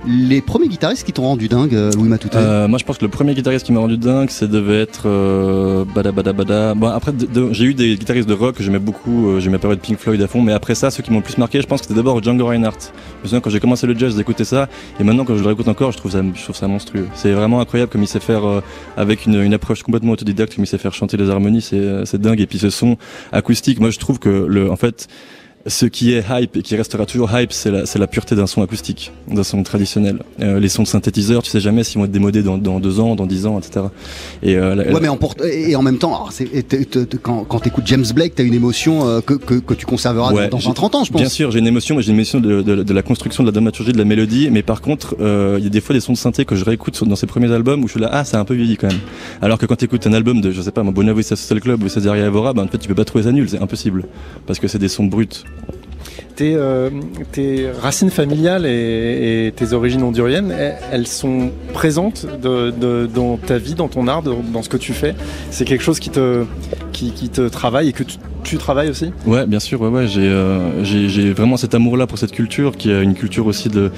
les 0.07 0.41
premiers 0.41 0.67
guitaristes 0.67 1.03
qui 1.03 1.11
t'ont 1.13 1.23
rendu 1.23 1.47
dingue, 1.47 1.73
euh, 1.73 1.91
Louis 1.93 2.07
Matouté 2.09 2.37
Euh, 2.37 2.67
moi, 2.67 2.77
je 2.77 2.85
pense 2.85 2.97
que 2.99 3.05
le 3.05 3.09
premier 3.09 3.33
guitariste 3.33 3.65
qui 3.65 3.71
m'a 3.71 3.79
rendu 3.79 3.97
dingue, 3.97 4.29
ça 4.29 4.45
devait 4.45 4.81
être 4.81 5.03
euh, 5.07 5.83
Bada 5.95 6.11
Bada 6.11 6.31
Bada. 6.31 6.73
Bon, 6.75 6.87
après, 6.87 7.11
de- 7.11 7.25
de- 7.25 7.53
j'ai 7.53 7.65
eu 7.65 7.73
des 7.73 7.95
guitaristes 7.95 8.29
de 8.29 8.33
rock 8.35 8.55
que 8.57 8.63
j'aimais 8.63 8.77
beaucoup. 8.79 9.29
Euh, 9.29 9.39
j'ai 9.39 9.49
ma 9.49 9.57
période 9.57 9.79
Pink 9.79 9.97
Floyd 9.97 10.21
à 10.21 10.27
fond, 10.27 10.41
mais 10.43 10.51
après 10.53 10.75
ça, 10.75 10.91
ceux 10.91 11.01
qui 11.01 11.11
m'ont 11.11 11.17
le 11.19 11.23
plus 11.23 11.37
marqué, 11.39 11.59
je 11.59 11.65
pense 11.65 11.81
que 11.81 11.87
c'était 11.87 11.97
d'abord 11.97 12.21
Django 12.21 12.45
Reinhardt. 12.45 12.77
Je 12.79 13.23
me 13.23 13.27
souviens 13.29 13.39
quand 13.39 13.49
j'ai 13.49 13.59
commencé 13.59 13.87
le 13.87 13.97
jazz, 13.97 14.15
j'écoutais 14.15 14.43
ça, 14.45 14.69
et 14.99 15.03
maintenant 15.03 15.25
quand 15.25 15.35
je 15.35 15.41
le 15.41 15.47
réécoute 15.47 15.67
encore, 15.67 15.91
je 15.91 15.97
trouve 15.97 16.11
ça, 16.11 16.21
je 16.35 16.43
trouve 16.43 16.55
ça 16.55 16.67
monstrueux. 16.67 17.07
C'est 17.15 17.31
vraiment 17.31 17.59
incroyable 17.59 17.91
comme 17.91 18.03
il 18.03 18.07
sait 18.07 18.19
faire 18.19 18.45
euh, 18.45 18.61
avec 18.97 19.25
une, 19.25 19.41
une 19.41 19.53
approche 19.55 19.81
complètement 19.81 20.11
autodidacte, 20.11 20.53
comme 20.53 20.63
il 20.65 20.67
sait 20.67 20.77
faire 20.77 20.93
chanter 20.93 21.17
les 21.17 21.31
harmonies, 21.31 21.61
c'est, 21.61 21.77
euh, 21.79 22.05
c'est 22.05 22.21
dingue. 22.21 22.39
Et 22.41 22.45
puis 22.45 22.59
ce 22.59 22.69
son 22.69 22.97
acoustique, 23.31 23.79
moi, 23.79 23.89
je 23.89 23.97
trouve 23.99 24.19
que 24.19 24.29
le, 24.29 24.69
en 24.71 24.75
fait. 24.75 25.07
Ce 25.67 25.87
qui 25.87 26.13
est 26.13 26.23
hype 26.29 26.57
et 26.57 26.61
qui 26.61 26.75
restera 26.75 27.07
toujours 27.07 27.31
hype, 27.35 27.51
c'est 27.51 27.71
la, 27.71 28.05
pureté 28.07 28.35
d'un 28.35 28.45
son 28.45 28.61
acoustique, 28.61 29.11
d'un 29.27 29.41
son 29.43 29.63
traditionnel. 29.63 30.19
Euh, 30.39 30.59
les 30.59 30.69
sons 30.69 30.83
de 30.83 30.87
synthétiseurs, 30.87 31.41
tu 31.41 31.49
sais 31.49 31.59
jamais 31.59 31.83
s'ils 31.83 31.97
vont 31.97 32.05
être 32.05 32.11
démodés 32.11 32.43
dans, 32.43 32.59
dans 32.59 32.79
deux 32.79 32.99
ans, 32.99 33.15
dans 33.15 33.25
dix 33.25 33.47
ans, 33.47 33.57
etc. 33.57 33.87
Et 34.43 34.57
euh, 34.57 34.75
la- 34.75 34.93
Ouais, 34.93 34.99
mais 35.01 35.07
en 35.07 35.17
port- 35.17 35.33
et 35.43 35.75
en 35.75 35.81
même 35.81 35.97
temps, 35.97 36.29
t'es- 36.37 36.85
quand, 37.19 37.45
quand 37.45 37.59
t'écoutes 37.61 37.87
James 37.87 38.05
Blake, 38.13 38.33
t'as 38.35 38.43
une 38.43 38.53
émotion 38.53 39.07
euh, 39.07 39.21
que, 39.21 39.33
que, 39.33 39.55
que 39.55 39.73
tu 39.73 39.87
conserveras 39.87 40.33
Ouais, 40.33 40.49
dans 40.49 40.59
j'ai- 40.59 40.69
20-30 40.69 40.95
ans, 40.97 41.03
je 41.03 41.11
pense. 41.11 41.19
Bien 41.21 41.29
sûr, 41.29 41.49
j'ai 41.49 41.57
une 41.59 41.67
émotion, 41.67 41.95
mais 41.95 42.03
j'ai 42.03 42.09
une 42.11 42.17
émotion 42.17 42.39
de, 42.39 42.61
de- 42.61 42.83
de 42.83 42.93
la 42.93 43.01
construction, 43.01 43.41
de 43.41 43.47
la 43.47 43.51
dramaturgie, 43.53 43.91
de 43.91 43.97
la 43.97 44.05
mélodie. 44.05 44.49
Mais 44.51 44.61
par 44.61 44.81
contre, 44.81 45.15
euh, 45.19 45.55
il 45.57 45.63
y 45.63 45.67
a 45.67 45.71
des 45.71 45.81
fois 45.81 45.95
des 45.95 45.99
sons 45.99 46.13
de 46.13 46.17
synthé 46.17 46.45
que 46.45 46.55
je 46.55 46.63
réécoute 46.63 47.03
dans 47.07 47.15
ses 47.15 47.25
premiers 47.25 47.51
albums 47.51 47.83
où 47.83 47.87
je 47.87 47.93
suis 47.93 48.01
là, 48.01 48.09
ah, 48.11 48.23
c'est 48.23 48.37
un 48.37 48.45
peu 48.45 48.53
vieilli 48.53 48.77
quand 48.77 48.89
même. 48.89 48.99
Alors 49.41 49.57
que 49.57 49.65
quand 49.65 49.75
tu 49.75 49.85
écoutes 49.85 50.05
un 50.07 50.13
album 50.13 50.41
de, 50.41 50.51
je 50.51 50.61
sais 50.61 50.71
pas, 50.71 50.83
mon 50.83 50.91
Buena 50.91 51.13
Vista 51.13 51.35
Social 51.35 51.59
Club 51.59 51.83
ou 51.83 51.89
Cesaria 51.89 52.25
Evora, 52.25 52.53
ben, 52.53 52.63
en 52.63 52.67
fait, 52.67 52.77
tu 52.77 52.87
peux 52.87 52.95
pas 52.95 53.05
trouver 53.05 53.25
ça 53.25 53.31
nul, 53.31 53.49
c'est 53.49 53.61
impossible. 53.61 54.05
Parce 54.45 54.59
que 54.59 54.67
c'est 54.67 54.79
des 54.79 54.87
sons 54.87 55.05
bruts. 55.05 55.43
Tes, 56.35 56.55
euh, 56.55 56.89
racines 57.81 58.09
familiales 58.09 58.65
et, 58.65 59.53
tes 59.55 59.73
origines 59.73 60.03
honduriennes, 60.03 60.53
elles, 60.91 61.07
sont 61.07 61.51
présentes 61.73 62.25
dans 62.41 63.37
ta 63.37 63.57
vie, 63.57 63.75
dans 63.75 63.87
ton 63.87 64.07
art, 64.07 64.21
dans 64.21 64.61
ce 64.61 64.69
que 64.69 64.77
tu 64.77 64.93
fais? 64.93 65.15
C'est 65.51 65.65
quelque 65.65 65.83
chose 65.83 65.99
qui 65.99 66.09
te, 66.09 66.45
qui, 66.91 67.11
qui 67.11 67.29
te 67.29 67.47
travaille 67.47 67.89
et 67.89 67.93
que 67.93 68.03
tu, 68.03 68.17
tu 68.45 68.57
travailles 68.57 68.89
aussi 68.89 69.11
Ouais, 69.25 69.45
bien 69.45 69.59
sûr, 69.59 69.81
ouais, 69.81 69.89
ouais, 69.89 70.07
j'ai, 70.07 70.21
euh, 70.27 70.83
j'ai, 70.83 71.33
vraiment 71.33 71.57
cet 71.57 71.73
amour-là 71.75 72.07
pour 72.07 72.17
cette 72.17 72.31
culture, 72.31 72.77
qui 72.77 72.89
est 72.91 73.03
une 73.03 73.13
culture 73.15 73.45
aussi 73.47 73.69
de, 73.69 73.91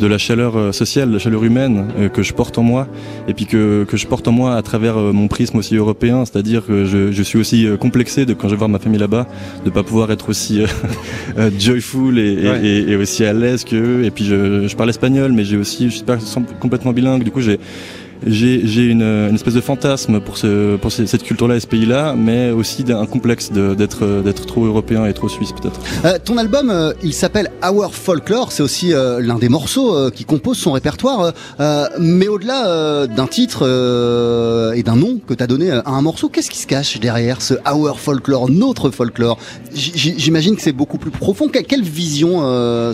de 0.00 0.06
la 0.06 0.18
chaleur 0.18 0.56
euh, 0.56 0.72
sociale, 0.72 1.08
de 1.08 1.12
la 1.14 1.18
chaleur 1.18 1.44
humaine, 1.44 1.88
euh, 1.98 2.08
que 2.08 2.22
je 2.22 2.32
porte 2.32 2.58
en 2.58 2.62
moi, 2.62 2.88
et 3.28 3.34
puis 3.34 3.46
que, 3.46 3.84
que 3.84 3.96
je 3.96 4.06
porte 4.06 4.26
en 4.26 4.32
moi 4.32 4.56
à 4.56 4.62
travers 4.62 4.96
euh, 4.98 5.12
mon 5.12 5.28
prisme 5.28 5.58
aussi 5.58 5.76
européen, 5.76 6.24
c'est-à-dire 6.24 6.66
que 6.66 6.84
je, 6.86 7.12
je 7.12 7.22
suis 7.22 7.38
aussi 7.38 7.66
complexé 7.78 8.24
de 8.26 8.32
quand 8.34 8.48
je 8.48 8.54
vais 8.54 8.58
voir 8.58 8.70
ma 8.70 8.78
famille 8.78 8.98
là-bas, 8.98 9.26
de 9.64 9.70
pas 9.70 9.82
pouvoir 9.82 10.10
être 10.10 10.28
aussi 10.30 10.62
joyful 11.58 12.18
et, 12.18 12.32
et- 12.34 12.48
Ouais. 12.50 12.60
et- 12.66 12.90
et 12.90 12.96
aussi 12.96 13.24
à 13.24 13.32
l'aise 13.32 13.64
qu'eux. 13.64 14.02
Et 14.04 14.10
puis 14.10 14.24
je, 14.24 14.66
je 14.66 14.76
parle 14.76 14.90
espagnol, 14.90 15.32
mais 15.32 15.44
j'ai 15.44 15.56
aussi, 15.56 15.90
je 15.90 15.96
suis 15.96 16.04
pas 16.04 16.16
complètement 16.60 16.92
bilingue, 16.92 17.22
du 17.22 17.30
coup 17.30 17.40
j'ai 17.40 17.58
j'ai 18.26 18.84
une, 18.84 19.02
une 19.02 19.34
espèce 19.34 19.54
de 19.54 19.60
fantasme 19.60 20.20
pour, 20.20 20.36
ce, 20.38 20.76
pour 20.76 20.92
ce- 20.92 21.06
cette 21.06 21.22
culture-là 21.22 21.56
et 21.56 21.60
ce 21.60 21.66
pays-là, 21.66 22.14
mais 22.16 22.50
aussi 22.50 22.84
d'un 22.84 23.06
complexe 23.06 23.50
d'être 23.52 24.46
trop 24.46 24.64
européen 24.66 25.06
et 25.06 25.12
trop 25.14 25.28
suisse 25.28 25.52
peut-être. 25.52 25.80
Euh, 26.04 26.18
ton 26.24 26.36
album, 26.36 26.70
euh, 26.70 26.92
il 27.02 27.12
s'appelle 27.14 27.50
Our 27.64 27.94
Folklore. 27.94 28.52
C'est 28.52 28.62
aussi 28.62 28.92
euh, 28.92 29.20
l'un 29.20 29.38
des 29.38 29.48
morceaux 29.48 30.10
qui 30.10 30.24
compose 30.24 30.58
son 30.58 30.72
répertoire. 30.72 31.32
mais 31.98 32.28
au-delà 32.28 33.06
d'un 33.06 33.26
titre 33.26 33.62
et 34.76 34.82
d'un 34.82 34.96
nom 34.96 35.18
que 35.26 35.34
tu 35.34 35.42
as 35.42 35.46
donné 35.46 35.70
à 35.70 35.82
un 35.86 36.02
morceau, 36.02 36.28
qu'est-ce 36.28 36.50
qui 36.50 36.58
se 36.58 36.66
cache 36.66 36.98
derrière 37.00 37.42
ce 37.42 37.54
Our 37.70 37.98
Folklore, 37.98 38.50
notre 38.50 38.90
folklore? 38.90 39.38
J'imagine 39.74 40.56
que 40.56 40.62
c'est 40.62 40.72
beaucoup 40.72 40.98
plus 40.98 41.10
profond. 41.10 41.48
Que- 41.48 41.60
quelle 41.62 41.82
vision 41.82 42.40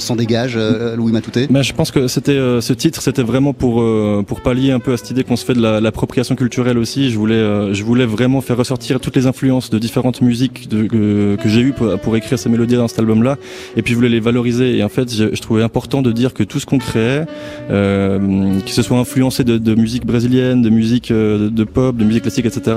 s'en 0.01 0.17
dégage, 0.17 0.59
Louis 0.97 1.13
Matouté? 1.13 1.47
Mais 1.51 1.63
je 1.63 1.73
pense 1.75 1.91
que 1.91 2.09
c'était 2.09 2.39
ce 2.61 2.73
titre, 2.73 3.03
c'était 3.03 3.23
vraiment 3.23 3.53
pour 3.53 3.83
pour 4.27 4.41
pallier 4.41 4.73
un 4.73 4.81
peu 4.81 4.93
à 4.93 4.97
cette 4.97 5.11
idée 5.17 5.25
qu'on 5.25 5.37
se 5.37 5.45
fait 5.45 5.55
de 5.55 5.63
la- 5.63 5.81
l'appropriation 5.81 6.37
culturelle 6.37 6.79
aussi. 6.79 7.11
Je 7.11 7.19
voulais 7.19 7.35
euh, 7.35 7.73
je 7.73 7.83
voulais 7.85 8.07
vraiment 8.07 8.41
faire 8.41 8.57
ressortir 8.57 9.01
toutes 9.01 9.17
les 9.17 9.27
influences 9.27 9.71
de 9.71 9.79
différentes 9.79 10.21
musiques 10.21 10.69
que, 10.69 11.37
j'ai 11.47 11.61
eues 11.61 11.73
pour, 11.73 12.17
écrire 12.17 12.39
ces 12.39 12.49
mélodies 12.49 12.77
dans 12.77 12.89
cet 12.89 12.99
album-là. 12.99 13.37
Et 13.77 13.83
puis 13.83 13.93
je 13.93 13.97
voulais 13.97 14.09
les 14.09 14.21
valoriser. 14.21 14.77
Et 14.77 14.83
en 14.85 14.89
fait, 14.89 15.13
je, 15.13 15.41
trouvais 15.41 15.63
important 15.63 16.03
de 16.03 16.13
dire 16.13 16.35
que 16.35 16.43
tout 16.43 16.61
ce 16.61 16.67
qu'on 16.67 16.79
créait, 16.79 17.25
euh, 17.71 18.61
que 18.61 18.71
ce 18.71 18.83
soit 18.83 18.99
influencé 18.99 19.45
de, 19.45 19.75
musique 19.75 20.05
brésilienne, 20.07 20.63
de 20.63 20.71
musique 20.71 21.11
euh, 21.11 21.51
de 21.51 21.65
pop, 21.65 21.97
de 21.97 22.05
musique 22.05 22.23
classique, 22.23 22.47
etc. 22.47 22.77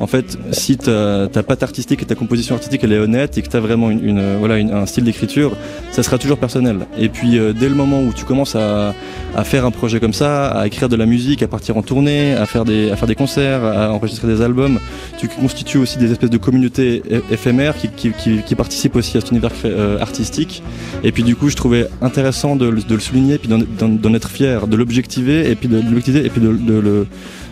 En 0.00 0.06
fait, 0.06 0.38
si 0.52 0.76
ta 0.76 1.28
ta 1.28 1.42
patte 1.42 1.62
artistique 1.62 2.02
et 2.02 2.06
ta 2.06 2.14
composition 2.14 2.54
artistique 2.54 2.82
elle 2.84 2.92
est 2.92 2.98
honnête 2.98 3.38
et 3.38 3.42
que 3.42 3.48
tu 3.48 3.56
as 3.56 3.60
vraiment 3.60 3.90
une, 3.90 4.22
voilà 4.38 4.54
un 4.54 4.86
style 4.86 5.04
d'écriture, 5.04 5.56
ça 5.92 6.02
sera 6.02 6.18
toujours 6.18 6.38
personnel. 6.38 6.78
Et 6.98 7.08
puis 7.08 7.38
euh, 7.38 7.52
dès 7.52 7.68
le 7.68 7.74
moment 7.74 8.02
où 8.02 8.12
tu 8.12 8.24
commences 8.24 8.56
à, 8.56 8.94
à 9.36 9.44
faire 9.44 9.64
un 9.64 9.70
projet 9.70 10.00
comme 10.00 10.12
ça, 10.12 10.48
à 10.48 10.66
écrire 10.66 10.88
de 10.88 10.96
la 10.96 11.06
musique, 11.06 11.42
à 11.42 11.48
partir 11.48 11.69
en 11.76 11.82
tournée, 11.82 12.34
à 12.34 12.46
faire 12.46 12.64
des 12.64 12.90
à 12.90 12.96
faire 12.96 13.08
des 13.08 13.14
concerts, 13.14 13.64
à 13.64 13.92
enregistrer 13.92 14.28
des 14.28 14.42
albums, 14.42 14.78
tu 15.18 15.28
constitues 15.28 15.78
aussi 15.78 15.98
des 15.98 16.10
espèces 16.12 16.30
de 16.30 16.38
communautés 16.38 17.02
éphémères 17.30 17.76
qui, 17.76 17.88
qui, 17.88 18.10
qui, 18.12 18.42
qui 18.42 18.54
participent 18.54 18.96
aussi 18.96 19.16
à 19.16 19.20
cet 19.20 19.30
univers 19.30 19.52
euh, 19.64 19.98
artistique. 20.00 20.62
Et 21.04 21.12
puis 21.12 21.22
du 21.22 21.36
coup, 21.36 21.48
je 21.48 21.56
trouvais 21.56 21.86
intéressant 22.02 22.56
de, 22.56 22.70
de 22.70 22.94
le 22.94 23.00
souligner, 23.00 23.38
puis 23.38 23.48
d'en- 23.48 24.14
être 24.14 24.30
fier, 24.30 24.66
de 24.66 24.76
l'objectiver, 24.76 25.50
et 25.50 25.54
puis 25.54 25.68
de, 25.68 25.76
de 25.80 25.86
l'objectiver, 25.86 26.26
et 26.26 26.30
puis 26.30 26.40
de, 26.40 26.48
de 26.48 26.78
le 26.78 27.06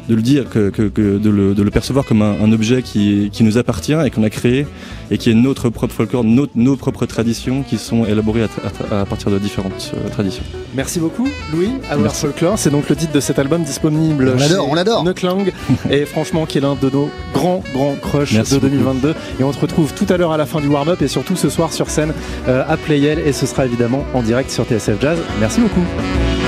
de 0.09 0.15
le 0.15 0.23
dire, 0.23 0.49
que, 0.49 0.71
que, 0.71 0.83
que 0.89 1.19
de, 1.19 1.31
le, 1.31 1.55
de 1.55 1.63
le 1.63 1.71
percevoir 1.71 2.05
comme 2.05 2.23
un, 2.23 2.35
un 2.43 2.51
objet 2.53 2.83
qui, 2.83 3.29
qui 3.33 3.45
nous 3.45 3.59
appartient 3.59 3.93
et 4.05 4.11
qu'on 4.11 4.23
a 4.23 4.31
créé 4.31 4.67
et 5.11 5.19
qui 5.19 5.31
est 5.31 5.35
notre 5.35 5.69
propre 5.71 5.95
folklore, 5.95 6.25
nos, 6.25 6.47
nos 6.55 6.77
propres 6.77 7.07
traditions 7.07 7.63
qui 7.63 7.77
sont 7.79 8.05
élaborées 8.07 8.43
à, 8.43 8.47
tra- 8.47 8.93
à- 8.95 9.01
à 9.03 9.05
partir 9.07 9.31
de 9.31 9.39
différentes 9.39 9.93
euh, 9.95 10.09
traditions. 10.09 10.43
Merci 10.75 10.99
beaucoup, 11.01 11.29
Louis. 11.53 11.71
Our. 11.93 12.15
Folklore, 12.15 12.59
c'est 12.59 12.71
donc 12.71 12.89
le 12.89 12.97
titre 12.97 13.13
de 13.13 13.21
cet 13.21 13.39
album 13.39 13.63
disponible. 13.63 14.33
On 14.35 14.39
l'adore, 14.39 14.65
chez 14.65 14.71
on 14.71 14.75
l'adore. 14.75 15.05
Nutlang, 15.05 15.53
et 15.91 16.05
franchement, 16.05 16.47
qui 16.47 16.59
est 16.59 16.61
l'un 16.63 16.75
de 16.81 16.91
nos 16.91 17.11
grands, 17.35 17.63
grands 17.75 17.95
crushs 18.01 18.33
Merci 18.35 18.55
de 18.55 18.59
beaucoup. 18.61 18.73
2022. 18.73 19.15
Et 19.41 19.45
on 19.45 19.53
te 19.53 19.61
retrouve 19.61 19.93
tout 19.95 20.07
à 20.09 20.17
l'heure 20.17 20.33
à 20.33 20.37
la 20.37 20.47
fin 20.47 20.61
du 20.61 20.69
warm-up 20.69 21.01
et 21.03 21.09
surtout 21.09 21.37
ce 21.37 21.49
soir 21.49 21.73
sur 21.73 21.91
scène 21.91 22.13
euh, 22.49 22.65
à 22.69 22.77
Playel. 22.77 23.19
Et 23.27 23.33
ce 23.33 23.47
sera 23.47 23.67
évidemment 23.67 24.05
en 24.15 24.23
direct 24.23 24.51
sur 24.51 24.65
TSF 24.65 25.01
Jazz. 25.01 25.19
Merci 25.41 25.61
beaucoup. 25.61 26.48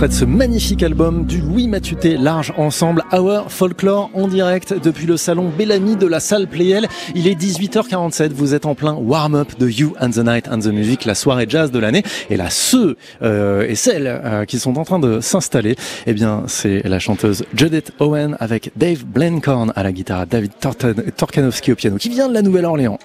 Extrait 0.00 0.08
de 0.08 0.14
ce 0.14 0.24
magnifique 0.24 0.82
album 0.82 1.26
du 1.26 1.42
Louis 1.42 1.68
Matuté 1.68 2.16
Large 2.16 2.54
Ensemble 2.56 3.02
Hour 3.12 3.52
Folklore 3.52 4.10
en 4.14 4.28
direct 4.28 4.72
depuis 4.72 5.04
le 5.04 5.18
salon 5.18 5.50
Bellamy 5.50 5.96
de 5.96 6.06
la 6.06 6.20
salle 6.20 6.46
Playel. 6.46 6.88
Il 7.14 7.28
est 7.28 7.34
18h47, 7.34 8.30
vous 8.32 8.54
êtes 8.54 8.64
en 8.64 8.74
plein 8.74 8.94
warm-up 8.94 9.58
de 9.58 9.68
You 9.68 9.94
and 10.00 10.12
the 10.12 10.24
Night 10.24 10.48
and 10.48 10.60
the 10.60 10.68
Music, 10.68 11.04
la 11.04 11.14
soirée 11.14 11.44
jazz 11.46 11.70
de 11.70 11.78
l'année. 11.78 12.02
Et 12.30 12.38
là, 12.38 12.48
ceux 12.48 12.96
euh, 13.20 13.68
et 13.68 13.74
celles 13.74 14.06
euh, 14.06 14.46
qui 14.46 14.58
sont 14.58 14.78
en 14.78 14.84
train 14.84 15.00
de 15.00 15.20
s'installer, 15.20 15.76
eh 16.06 16.14
bien, 16.14 16.44
c'est 16.46 16.80
la 16.88 16.98
chanteuse 16.98 17.44
Judith 17.54 17.92
Owen 17.98 18.38
avec 18.40 18.70
Dave 18.76 19.04
Blencorn 19.04 19.70
à 19.76 19.82
la 19.82 19.92
guitare, 19.92 20.26
David 20.26 20.52
Torkanowski 21.16 21.72
au 21.72 21.74
piano, 21.74 21.96
qui 21.98 22.08
vient 22.08 22.28
de 22.28 22.34
la 22.34 22.40
Nouvelle-Orléans 22.40 22.98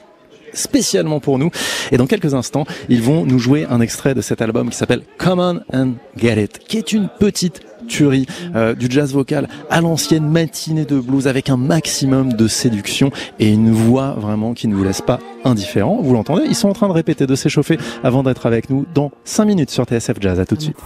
spécialement 0.55 1.19
pour 1.19 1.37
nous. 1.39 1.49
Et 1.91 1.97
dans 1.97 2.07
quelques 2.07 2.33
instants, 2.33 2.65
ils 2.89 3.01
vont 3.01 3.25
nous 3.25 3.39
jouer 3.39 3.65
un 3.69 3.81
extrait 3.81 4.13
de 4.13 4.21
cet 4.21 4.41
album 4.41 4.69
qui 4.69 4.77
s'appelle 4.77 5.01
Come 5.17 5.39
On 5.39 5.77
and 5.77 5.93
Get 6.17 6.41
It, 6.41 6.59
qui 6.59 6.77
est 6.77 6.91
une 6.91 7.09
petite 7.19 7.61
tuerie 7.87 8.25
euh, 8.55 8.73
du 8.73 8.87
jazz 8.89 9.13
vocal 9.13 9.47
à 9.69 9.81
l'ancienne 9.81 10.27
matinée 10.27 10.85
de 10.85 10.99
blues 10.99 11.27
avec 11.27 11.49
un 11.49 11.57
maximum 11.57 12.33
de 12.33 12.47
séduction 12.47 13.11
et 13.39 13.49
une 13.49 13.71
voix 13.71 14.15
vraiment 14.17 14.53
qui 14.53 14.67
ne 14.67 14.75
vous 14.75 14.83
laisse 14.83 15.01
pas 15.01 15.19
indifférent. 15.43 15.99
Vous 16.01 16.13
l'entendez 16.13 16.45
Ils 16.47 16.55
sont 16.55 16.69
en 16.69 16.73
train 16.73 16.87
de 16.87 16.93
répéter, 16.93 17.27
de 17.27 17.35
s'échauffer 17.35 17.77
avant 18.03 18.23
d'être 18.23 18.45
avec 18.45 18.69
nous 18.69 18.85
dans 18.93 19.11
5 19.23 19.45
minutes 19.45 19.69
sur 19.69 19.85
TSF 19.85 20.17
Jazz. 20.19 20.39
À 20.39 20.45
tout 20.45 20.55
de 20.55 20.61
suite. 20.61 20.77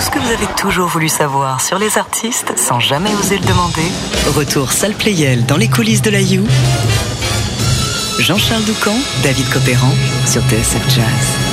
Tout 0.00 0.06
ce 0.06 0.10
que 0.12 0.18
vous 0.18 0.32
avez 0.32 0.46
toujours 0.56 0.88
voulu 0.88 1.10
savoir 1.10 1.60
sur 1.60 1.78
les 1.78 1.98
artistes 1.98 2.56
sans 2.56 2.80
jamais 2.80 3.14
oser 3.16 3.36
le 3.36 3.44
demander. 3.44 3.84
Retour 4.34 4.72
salle 4.72 4.94
Playel 4.94 5.44
dans 5.44 5.58
les 5.58 5.68
coulisses 5.68 6.00
de 6.00 6.08
la 6.08 6.22
You. 6.22 6.46
Jean-Charles 8.18 8.64
Doucan, 8.64 8.96
David 9.22 9.46
Copéran 9.50 9.92
sur 10.24 10.40
TSF 10.44 10.88
Jazz. 10.88 11.49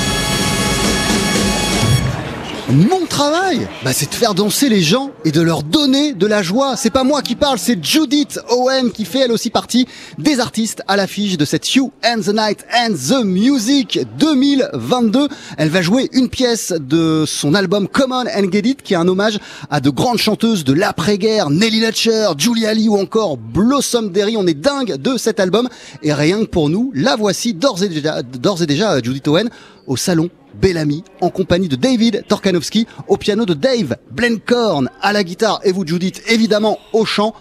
Mon 2.70 3.06
travail, 3.06 3.66
bah, 3.82 3.94
c'est 3.94 4.10
de 4.10 4.14
faire 4.14 4.34
danser 4.34 4.68
les 4.68 4.82
gens 4.82 5.10
et 5.24 5.32
de 5.32 5.40
leur 5.40 5.62
donner 5.62 6.12
de 6.12 6.26
la 6.26 6.42
joie. 6.42 6.76
C'est 6.76 6.90
pas 6.90 7.02
moi 7.02 7.22
qui 7.22 7.34
parle, 7.34 7.58
c'est 7.58 7.82
Judith 7.82 8.38
Owen 8.50 8.92
qui 8.92 9.06
fait 9.06 9.20
elle 9.20 9.32
aussi 9.32 9.48
partie 9.48 9.86
des 10.18 10.38
artistes 10.38 10.82
à 10.86 10.94
l'affiche 10.94 11.38
de 11.38 11.46
cette 11.46 11.74
You 11.74 11.90
and 12.04 12.20
the 12.20 12.34
Night 12.34 12.66
and 12.78 12.92
the 12.92 13.24
Music 13.24 14.00
2022. 14.18 15.28
Elle 15.56 15.70
va 15.70 15.80
jouer 15.80 16.10
une 16.12 16.28
pièce 16.28 16.74
de 16.78 17.24
son 17.26 17.54
album 17.54 17.88
Common 17.88 18.24
and 18.36 18.52
Get 18.52 18.68
It 18.68 18.82
qui 18.82 18.92
est 18.92 18.98
un 18.98 19.08
hommage 19.08 19.38
à 19.70 19.80
de 19.80 19.88
grandes 19.88 20.18
chanteuses 20.18 20.64
de 20.64 20.74
l'après-guerre, 20.74 21.48
Nelly 21.48 21.80
Letcher, 21.80 22.32
Julia 22.36 22.74
Lee 22.74 22.90
ou 22.90 22.98
encore 22.98 23.38
Blossom 23.38 24.10
Derry. 24.10 24.36
On 24.36 24.46
est 24.46 24.52
dingue 24.52 24.96
de 24.96 25.16
cet 25.16 25.40
album 25.40 25.70
et 26.02 26.12
rien 26.12 26.40
que 26.40 26.50
pour 26.50 26.68
nous, 26.68 26.92
la 26.94 27.16
voici 27.16 27.54
d'ores 27.54 27.82
et 27.82 27.88
déjà, 27.88 28.22
d'ores 28.22 28.60
et 28.60 28.66
déjà 28.66 29.00
Judith 29.00 29.26
Owen 29.26 29.48
au 29.86 29.96
salon 29.96 30.28
Bellamy 30.60 31.04
en 31.20 31.30
compagnie 31.30 31.68
de 31.68 31.76
David 31.76 32.24
Torkanowski 32.28 32.86
au 33.06 33.16
piano 33.16 33.46
de 33.46 33.54
Dave 33.54 33.96
Blencorn 34.10 34.90
à 35.00 35.12
la 35.12 35.24
guitare 35.24 35.60
et 35.64 35.72
vous 35.72 35.86
Judith 35.86 36.22
évidemment 36.28 36.78
au 36.92 37.04
chant. 37.04 37.34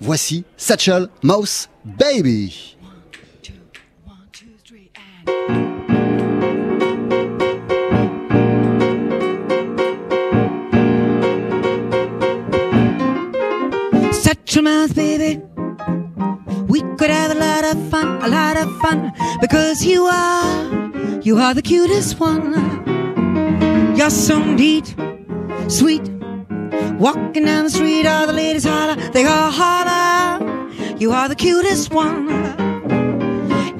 Voici 0.00 0.44
Satchel 0.56 1.08
Mouse 1.22 1.68
Baby. 1.84 2.76
Satchel 14.12 14.62
Mouse 14.62 14.92
Baby. 14.92 15.40
We 16.68 16.80
could 16.98 17.10
have 17.10 17.30
a 17.30 17.34
lot 17.34 17.64
of 17.64 17.90
fun, 17.90 18.22
a 18.22 18.28
lot 18.28 18.56
of 18.56 18.68
fun, 18.80 19.12
because 19.40 19.84
you 19.84 20.06
are, 20.06 20.83
you 21.22 21.38
are 21.38 21.54
the 21.54 21.62
cutest 21.62 22.20
one. 22.20 22.52
You're 23.96 24.10
so 24.10 24.42
neat, 24.44 24.94
sweet. 25.68 26.02
Walking 26.98 27.44
down 27.44 27.64
the 27.64 27.70
street, 27.70 28.06
all 28.06 28.26
the 28.26 28.32
ladies 28.32 28.64
holler, 28.64 28.96
they 29.10 29.24
all 29.24 29.50
holler. 29.50 30.68
You 30.98 31.12
are 31.12 31.28
the 31.28 31.34
cutest 31.34 31.92
one. 31.92 32.28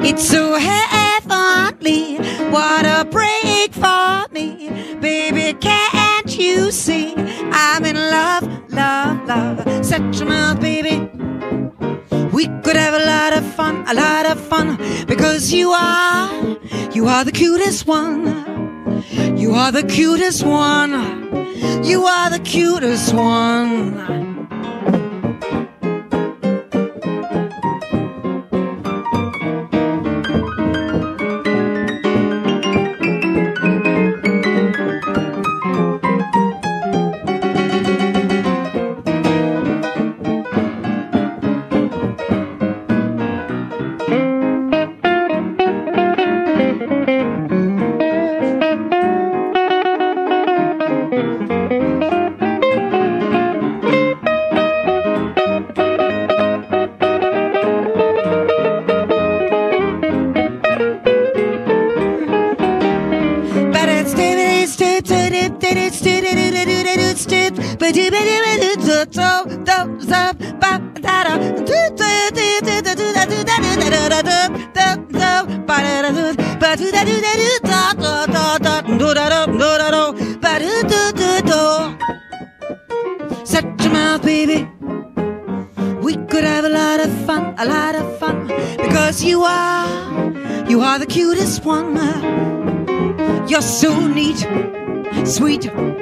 It's 0.01 0.29
so 0.29 0.57
heavenly, 0.57 2.17
what 2.51 2.85
a 2.85 3.05
break 3.05 3.73
for 3.73 4.27
me, 4.33 4.69
baby. 5.01 5.57
Can't 5.59 6.39
you 6.39 6.71
see? 6.71 7.15
I'm 7.17 7.85
in 7.85 7.97
love, 7.97 8.43
love, 8.73 9.27
love. 9.27 9.85
Set 9.85 10.03
your 10.17 10.29
mouth, 10.29 10.61
baby. 10.61 11.11
We 12.35 12.49
could 12.65 12.75
have 12.75 12.95
a 12.95 13.05
lot 13.07 13.33
of 13.33 13.45
fun, 13.55 13.85
a 13.87 13.95
lot 13.95 14.27
of 14.27 14.41
fun, 14.41 14.77
because 15.07 15.53
you 15.53 15.71
are, 15.71 16.59
you 16.93 17.07
are 17.07 17.25
the 17.25 17.31
cutest 17.31 17.87
one. 17.87 18.27
You 19.37 19.55
are 19.55 19.71
the 19.71 19.85
cutest 19.85 20.43
one. 20.45 20.93
You 21.85 22.05
are 22.05 22.31
the 22.31 22.41
cutest 22.41 23.15
one. 23.15 24.24
Shut 83.55 83.81
your 83.81 83.93
mouth, 83.93 84.23
baby. 84.23 84.69
We 86.03 86.17
could 86.27 86.45
have 86.45 86.65
a 86.65 86.69
lot 86.69 86.99
of 87.01 87.11
fun, 87.25 87.55
a 87.59 87.65
lot 87.67 87.95
of 87.95 88.19
fun, 88.19 88.49
because 88.79 89.23
you 89.23 89.45
are, 89.45 89.87
you 90.69 90.81
are 90.81 90.99
the 90.99 91.07
cutest 91.07 91.65
one. 91.65 91.95
You're 93.49 93.63
so 93.63 94.07
neat, 94.09 94.47
sweet. 95.25 95.94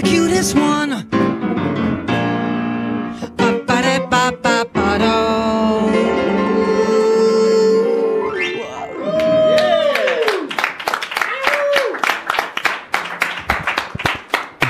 The 0.00 0.08
cutest 0.08 0.54
one. 0.54 1.06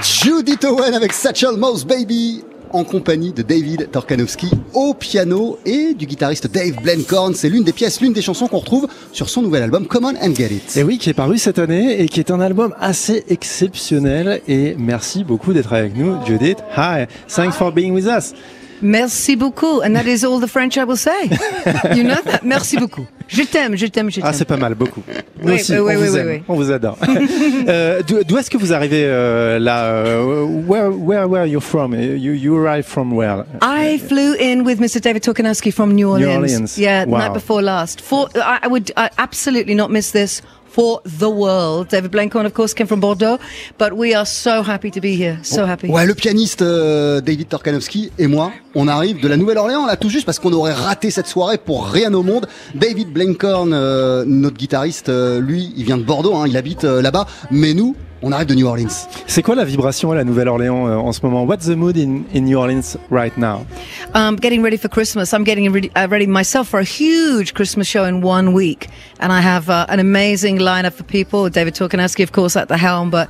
Judith 0.02 0.64
Owen 0.64 0.94
avec 0.94 1.12
Satchel 1.12 1.56
Mouse 1.56 1.84
Baby 1.84 2.42
en 2.72 2.84
compagnie 2.84 3.32
de 3.32 3.42
David 3.42 3.90
Torkanowski 3.90 4.50
piano 5.08 5.58
et 5.64 5.94
du 5.94 6.04
guitariste 6.04 6.52
Dave 6.52 6.82
Blencorn. 6.82 7.32
C'est 7.34 7.48
l'une 7.48 7.64
des 7.64 7.72
pièces, 7.72 8.02
l'une 8.02 8.12
des 8.12 8.20
chansons 8.20 8.46
qu'on 8.46 8.58
retrouve 8.58 8.88
sur 9.10 9.30
son 9.30 9.40
nouvel 9.40 9.62
album 9.62 9.86
Come 9.86 10.04
On 10.04 10.14
and 10.22 10.34
Get 10.34 10.50
It. 10.52 10.76
Et 10.76 10.82
oui, 10.82 10.98
qui 10.98 11.08
est 11.08 11.14
paru 11.14 11.38
cette 11.38 11.58
année 11.58 12.02
et 12.02 12.08
qui 12.08 12.20
est 12.20 12.30
un 12.30 12.40
album 12.40 12.74
assez 12.78 13.24
exceptionnel. 13.30 14.42
Et 14.48 14.74
merci 14.78 15.24
beaucoup 15.24 15.54
d'être 15.54 15.72
avec 15.72 15.96
nous, 15.96 16.14
Judith. 16.26 16.58
Hi, 16.76 17.06
thanks 17.26 17.54
for 17.54 17.72
being 17.72 17.94
with 17.94 18.04
us. 18.04 18.34
Merci 18.82 19.36
beaucoup. 19.36 19.80
And 19.82 19.94
that 19.94 20.06
is 20.06 20.24
all 20.24 20.40
the 20.40 20.48
French 20.48 20.76
I 20.76 20.84
will 20.84 20.96
say. 20.96 21.24
you 21.94 22.04
know 22.04 22.20
that. 22.24 22.42
Merci 22.44 22.76
beaucoup. 22.76 23.06
Je 23.28 23.42
t'aime, 23.42 23.76
je 23.76 23.86
t'aime, 23.86 24.10
je 24.10 24.20
t'aime. 24.20 24.24
Ah, 24.26 24.32
c'est 24.32 24.46
pas 24.46 24.56
mal, 24.56 24.74
beaucoup. 24.74 25.02
Nous 25.42 25.48
Oui, 25.52 25.54
aussi, 25.56 25.72
oui, 25.78 25.78
on, 25.80 26.00
oui, 26.00 26.08
vous 26.08 26.16
aime, 26.16 26.42
on 26.48 26.54
vous 26.54 26.70
adore. 26.72 26.96
Euh, 27.68 28.00
D'où 28.06 28.38
est-ce 28.38 28.48
que 28.50 28.56
vous 28.56 28.72
arrivez 28.72 29.04
euh, 29.04 29.58
là 29.58 29.84
euh, 29.86 30.44
where, 30.66 30.90
where, 30.90 31.28
where 31.28 31.42
are 31.42 31.46
you 31.46 31.60
from? 31.60 31.92
You, 31.94 32.32
you 32.32 32.56
arrive 32.56 32.86
from 32.86 33.12
where? 33.12 33.44
I 33.60 33.98
flew 33.98 34.34
in 34.40 34.64
with 34.64 34.80
Mr. 34.80 35.00
David 35.02 35.22
Torkanowski 35.22 35.70
from 35.72 35.92
New 35.94 36.08
Orleans. 36.08 36.36
Orleans. 36.36 36.78
Yeah, 36.78 37.04
Wow. 37.06 37.18
night 37.18 37.34
before 37.34 37.60
last. 37.60 38.00
For 38.00 38.28
I, 38.36 38.60
I 38.62 38.68
would 38.68 38.90
I 38.96 39.10
absolutely 39.18 39.74
not 39.74 39.90
miss 39.90 40.12
this 40.12 40.40
for 40.68 41.00
the 41.04 41.28
world. 41.28 41.88
David 41.88 42.10
Blancorn, 42.10 42.46
of 42.46 42.52
course, 42.52 42.74
came 42.74 42.86
from 42.86 43.00
Bordeaux, 43.00 43.38
but 43.78 43.92
we 43.92 44.14
are 44.14 44.26
so 44.26 44.62
happy 44.62 44.90
to 44.90 45.00
be 45.00 45.16
here. 45.16 45.38
So 45.42 45.66
happy. 45.66 45.88
Ouais, 45.88 46.06
le 46.06 46.14
pianiste 46.14 46.62
euh, 46.62 47.20
David 47.20 47.48
Torkanowski 47.48 48.10
et 48.18 48.26
moi, 48.26 48.52
on 48.74 48.88
arrive 48.88 49.20
de 49.20 49.28
la 49.28 49.36
Nouvelle-Orléans 49.36 49.86
là 49.86 49.96
tout 49.96 50.08
juste 50.08 50.26
parce 50.26 50.38
qu'on 50.38 50.52
aurait 50.52 50.72
raté 50.72 51.10
cette 51.10 51.26
soirée 51.26 51.58
pour 51.58 51.86
rien 51.86 52.12
au 52.14 52.22
monde. 52.22 52.46
David 52.74 53.12
Blancorn, 53.12 53.72
euh, 53.72 54.24
notre 54.26 54.56
guitariste, 54.56 55.08
euh, 55.08 55.40
lui, 55.40 55.72
il 55.76 55.84
vient 55.84 55.98
de 55.98 56.04
Bordeaux, 56.04 56.34
hein, 56.34 56.44
il 56.46 56.56
habite 56.56 56.84
euh, 56.84 57.02
là-bas, 57.02 57.26
mais 57.50 57.74
nous, 57.74 57.96
on 58.22 58.32
arrive 58.32 58.46
de 58.48 58.54
New 58.54 58.66
Orleans. 58.66 59.06
C'est 59.26 59.42
quoi 59.42 59.54
la 59.54 59.64
vibration 59.64 60.10
à 60.12 60.16
la 60.16 60.24
Nouvelle-Orléans 60.24 60.86
euh, 60.88 60.96
en 60.96 61.12
ce 61.12 61.20
moment? 61.22 61.44
What's 61.44 61.66
the 61.66 61.76
mood 61.76 61.96
in, 61.96 62.24
in 62.34 62.40
New 62.44 62.58
Orleans 62.58 62.96
right 63.10 63.36
now? 63.38 63.64
Um, 64.14 64.36
getting 64.36 64.62
ready 64.62 64.76
for 64.76 64.88
Christmas. 64.88 65.32
I'm 65.32 65.44
getting 65.44 65.70
ready, 65.72 65.90
uh, 65.94 66.08
ready 66.08 66.26
myself 66.26 66.68
for 66.68 66.80
a 66.80 66.84
huge 66.84 67.54
Christmas 67.54 67.86
show 67.86 68.04
in 68.04 68.20
one 68.22 68.52
week, 68.52 68.88
and 69.20 69.32
I 69.32 69.40
have 69.40 69.68
uh, 69.70 69.86
an 69.88 70.00
amazing 70.00 70.58
lineup 70.58 70.98
of 70.98 71.06
people. 71.06 71.48
David 71.48 71.74
Torkanowski, 71.74 72.22
of 72.22 72.32
course, 72.32 72.56
at 72.56 72.68
the 72.68 72.76
helm, 72.76 73.10
but 73.10 73.28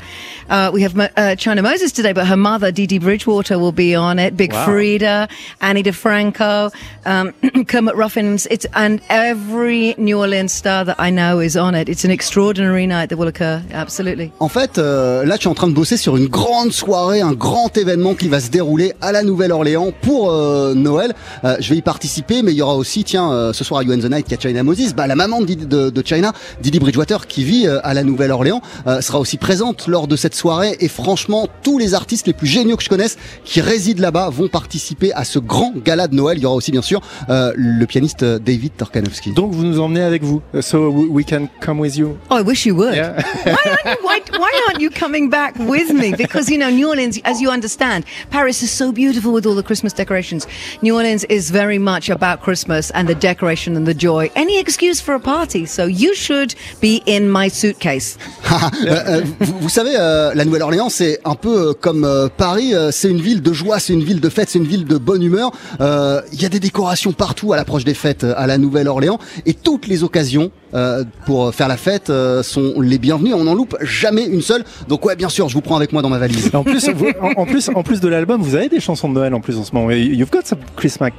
uh, 0.48 0.70
we 0.72 0.82
have 0.82 0.94
Mo- 0.94 1.08
uh, 1.16 1.34
China 1.34 1.62
Moses 1.62 1.92
today. 1.92 2.12
But 2.12 2.26
her 2.26 2.36
mother, 2.36 2.72
Dee 2.72 2.86
Dee 2.86 2.98
Bridgewater, 2.98 3.58
will 3.58 3.72
be 3.72 3.94
on 3.94 4.18
it. 4.18 4.36
Big 4.36 4.52
Wow. 4.52 4.64
Frida, 4.64 5.28
Annie 5.60 5.82
DeFranco, 5.82 6.72
um, 7.04 7.32
Kermit 7.66 7.94
Ruffins. 7.96 8.46
It's 8.50 8.66
and 8.74 9.00
every 9.10 9.94
New 9.98 10.18
Orleans 10.18 10.52
star 10.52 10.84
that 10.84 10.96
I 10.98 11.10
know 11.10 11.40
is 11.40 11.56
on 11.56 11.74
it. 11.74 11.88
It's 11.88 12.04
an 12.04 12.10
extraordinary 12.10 12.86
night 12.86 13.10
that 13.10 13.16
will 13.18 13.28
occur. 13.28 13.62
Absolutely. 13.72 14.32
En 14.40 14.48
fait, 14.48 14.77
euh, 14.78 15.24
là, 15.24 15.38
tu 15.38 15.46
es 15.46 15.50
en 15.50 15.54
train 15.54 15.68
de 15.68 15.72
bosser 15.74 15.96
sur 15.96 16.16
une 16.16 16.26
grande 16.28 16.72
soirée, 16.72 17.20
un 17.20 17.32
grand 17.32 17.76
événement 17.76 18.14
qui 18.14 18.28
va 18.28 18.40
se 18.40 18.50
dérouler 18.50 18.92
à 19.00 19.12
la 19.12 19.22
Nouvelle-Orléans 19.22 19.92
pour 20.02 20.30
euh, 20.30 20.74
Noël. 20.74 21.14
Euh, 21.44 21.56
je 21.60 21.70
vais 21.70 21.76
y 21.76 21.82
participer, 21.82 22.42
mais 22.42 22.52
il 22.52 22.56
y 22.56 22.62
aura 22.62 22.76
aussi, 22.76 23.04
tiens, 23.04 23.30
euh, 23.32 23.52
ce 23.52 23.64
soir 23.64 23.80
à 23.80 23.84
You 23.84 23.92
and 23.92 23.98
the 23.98 24.10
Night, 24.10 24.26
il 24.28 24.32
y 24.32 24.34
a 24.34 24.40
China 24.40 24.62
Moses, 24.62 24.94
bah, 24.94 25.06
la 25.06 25.16
maman 25.16 25.40
de, 25.40 25.46
Didi- 25.46 25.66
de, 25.66 25.90
de 25.90 26.02
China, 26.06 26.32
Didi 26.60 26.78
Bridgewater, 26.78 27.26
qui 27.26 27.44
vit 27.44 27.66
euh, 27.66 27.78
à 27.82 27.94
la 27.94 28.02
Nouvelle-Orléans, 28.04 28.60
euh, 28.86 29.00
sera 29.00 29.18
aussi 29.18 29.36
présente 29.36 29.86
lors 29.88 30.08
de 30.08 30.16
cette 30.16 30.34
soirée. 30.34 30.76
Et 30.80 30.88
franchement, 30.88 31.48
tous 31.62 31.78
les 31.78 31.94
artistes 31.94 32.26
les 32.26 32.32
plus 32.32 32.46
géniaux 32.46 32.76
que 32.76 32.82
je 32.84 32.88
connaisse 32.88 33.16
qui 33.44 33.60
résident 33.60 34.00
là-bas 34.02 34.30
vont 34.30 34.48
participer 34.48 35.12
à 35.12 35.24
ce 35.24 35.38
grand 35.38 35.72
gala 35.84 36.08
de 36.08 36.14
Noël. 36.14 36.38
Il 36.38 36.42
y 36.42 36.46
aura 36.46 36.54
aussi, 36.56 36.70
bien 36.72 36.82
sûr, 36.82 37.00
euh, 37.30 37.52
le 37.56 37.84
pianiste 37.86 38.24
David 38.24 38.72
Torkanowski. 38.76 39.32
Donc 39.32 39.52
vous 39.52 39.64
nous 39.64 39.80
emmenez 39.80 40.02
avec 40.02 40.22
vous. 40.22 40.40
So 40.60 40.88
we 40.90 41.24
can 41.24 41.48
come 41.60 41.80
with 41.80 41.96
you. 41.96 42.16
Oh, 42.30 42.36
I 42.38 42.42
wish 42.42 42.66
you 42.66 42.74
would. 42.74 42.94
Yeah. 42.94 43.16
why, 43.44 43.54
aren't 43.66 43.84
you, 43.84 44.07
why, 44.26 44.38
why 44.38 44.62
aren't 44.66 44.80
you 44.80 44.90
coming 44.90 45.30
back 45.30 45.54
with 45.56 45.92
me? 45.92 46.14
Because, 46.14 46.48
you 46.50 46.58
know, 46.58 46.70
New 46.70 46.88
Orleans, 46.88 47.18
as 47.24 47.40
you 47.40 47.50
understand, 47.50 48.04
Paris 48.30 48.62
is 48.62 48.70
so 48.70 48.92
beautiful 48.92 49.32
with 49.32 49.46
all 49.46 49.54
the 49.54 49.62
Christmas 49.62 49.92
decorations. 49.92 50.46
New 50.82 50.94
Orleans 50.94 51.24
is 51.24 51.50
very 51.50 51.78
much 51.78 52.08
about 52.08 52.42
Christmas 52.42 52.90
and 52.92 53.08
the 53.08 53.14
decoration 53.14 53.76
and 53.76 53.86
the 53.86 53.94
joy. 53.94 54.30
Any 54.34 54.58
excuse 54.58 55.00
for 55.00 55.14
a 55.14 55.20
party. 55.20 55.66
So 55.66 55.86
you 55.86 56.14
should 56.14 56.54
be 56.80 57.02
in 57.06 57.30
my 57.30 57.48
suitcase. 57.48 58.16
Euh, 58.88 59.22
vous, 59.40 59.68
savez, 59.68 59.92
euh, 59.96 60.32
la 60.34 60.44
Nouvelle-Orléans, 60.44 60.88
c'est 60.88 61.20
un 61.24 61.34
peu 61.34 61.68
euh, 61.68 61.72
comme 61.72 62.06
Paris. 62.36 62.72
c'est 62.90 63.08
une 63.08 63.20
ville 63.20 63.42
de 63.42 63.52
joie, 63.52 63.78
c'est 63.78 63.92
une 63.92 64.02
ville 64.02 64.20
de 64.20 64.28
fête, 64.28 64.48
c'est 64.50 64.58
une 64.58 64.66
ville 64.66 64.84
de 64.84 64.98
bonne 64.98 65.22
humeur. 65.22 65.52
Il 65.80 66.40
y 66.40 66.44
a 66.44 66.48
des 66.48 66.60
décorations 66.60 67.12
partout 67.12 67.52
à 67.52 67.56
l'approche 67.56 67.84
des 67.84 67.94
fêtes 67.94 68.24
à 68.24 68.46
la 68.46 68.58
Nouvelle-Orléans, 68.58 69.18
et 69.46 69.54
toutes 69.54 69.86
les 69.86 70.04
occasions 70.04 70.50
euh, 70.74 71.04
pour 71.26 71.54
faire 71.54 71.68
la 71.68 71.76
fête 71.76 72.10
euh, 72.10 72.42
sont 72.42 72.80
les 72.80 72.98
bienvenues. 72.98 73.34
On 73.34 73.44
n'en 73.44 73.54
loupe 73.54 73.76
jamais 73.82 74.24
une 74.26 74.42
seule. 74.42 74.64
Donc 74.88 75.04
ouais, 75.04 75.16
bien 75.16 75.28
sûr, 75.28 75.48
je 75.48 75.54
vous 75.54 75.60
prends 75.60 75.76
avec 75.76 75.92
moi 75.92 76.02
dans 76.02 76.08
ma 76.08 76.18
valise. 76.18 76.50
En 76.54 76.62
plus, 76.64 76.88
vous- 76.90 77.12
en, 77.20 77.32
en 77.42 77.46
plus, 77.46 77.68
en 77.74 77.82
plus 77.82 78.00
de 78.00 78.08
l'album, 78.08 78.40
vous 78.42 78.54
avez 78.54 78.68
des 78.68 78.80
chansons 78.80 79.08
de 79.08 79.14
Noël 79.14 79.34
en 79.34 79.40
plus 79.40 79.56
en 79.56 79.64
ce 79.64 79.72
moment. 79.74 79.90
You've 79.90 80.30
got 80.30 80.42
some 80.44 80.58
Christmas 80.76 81.10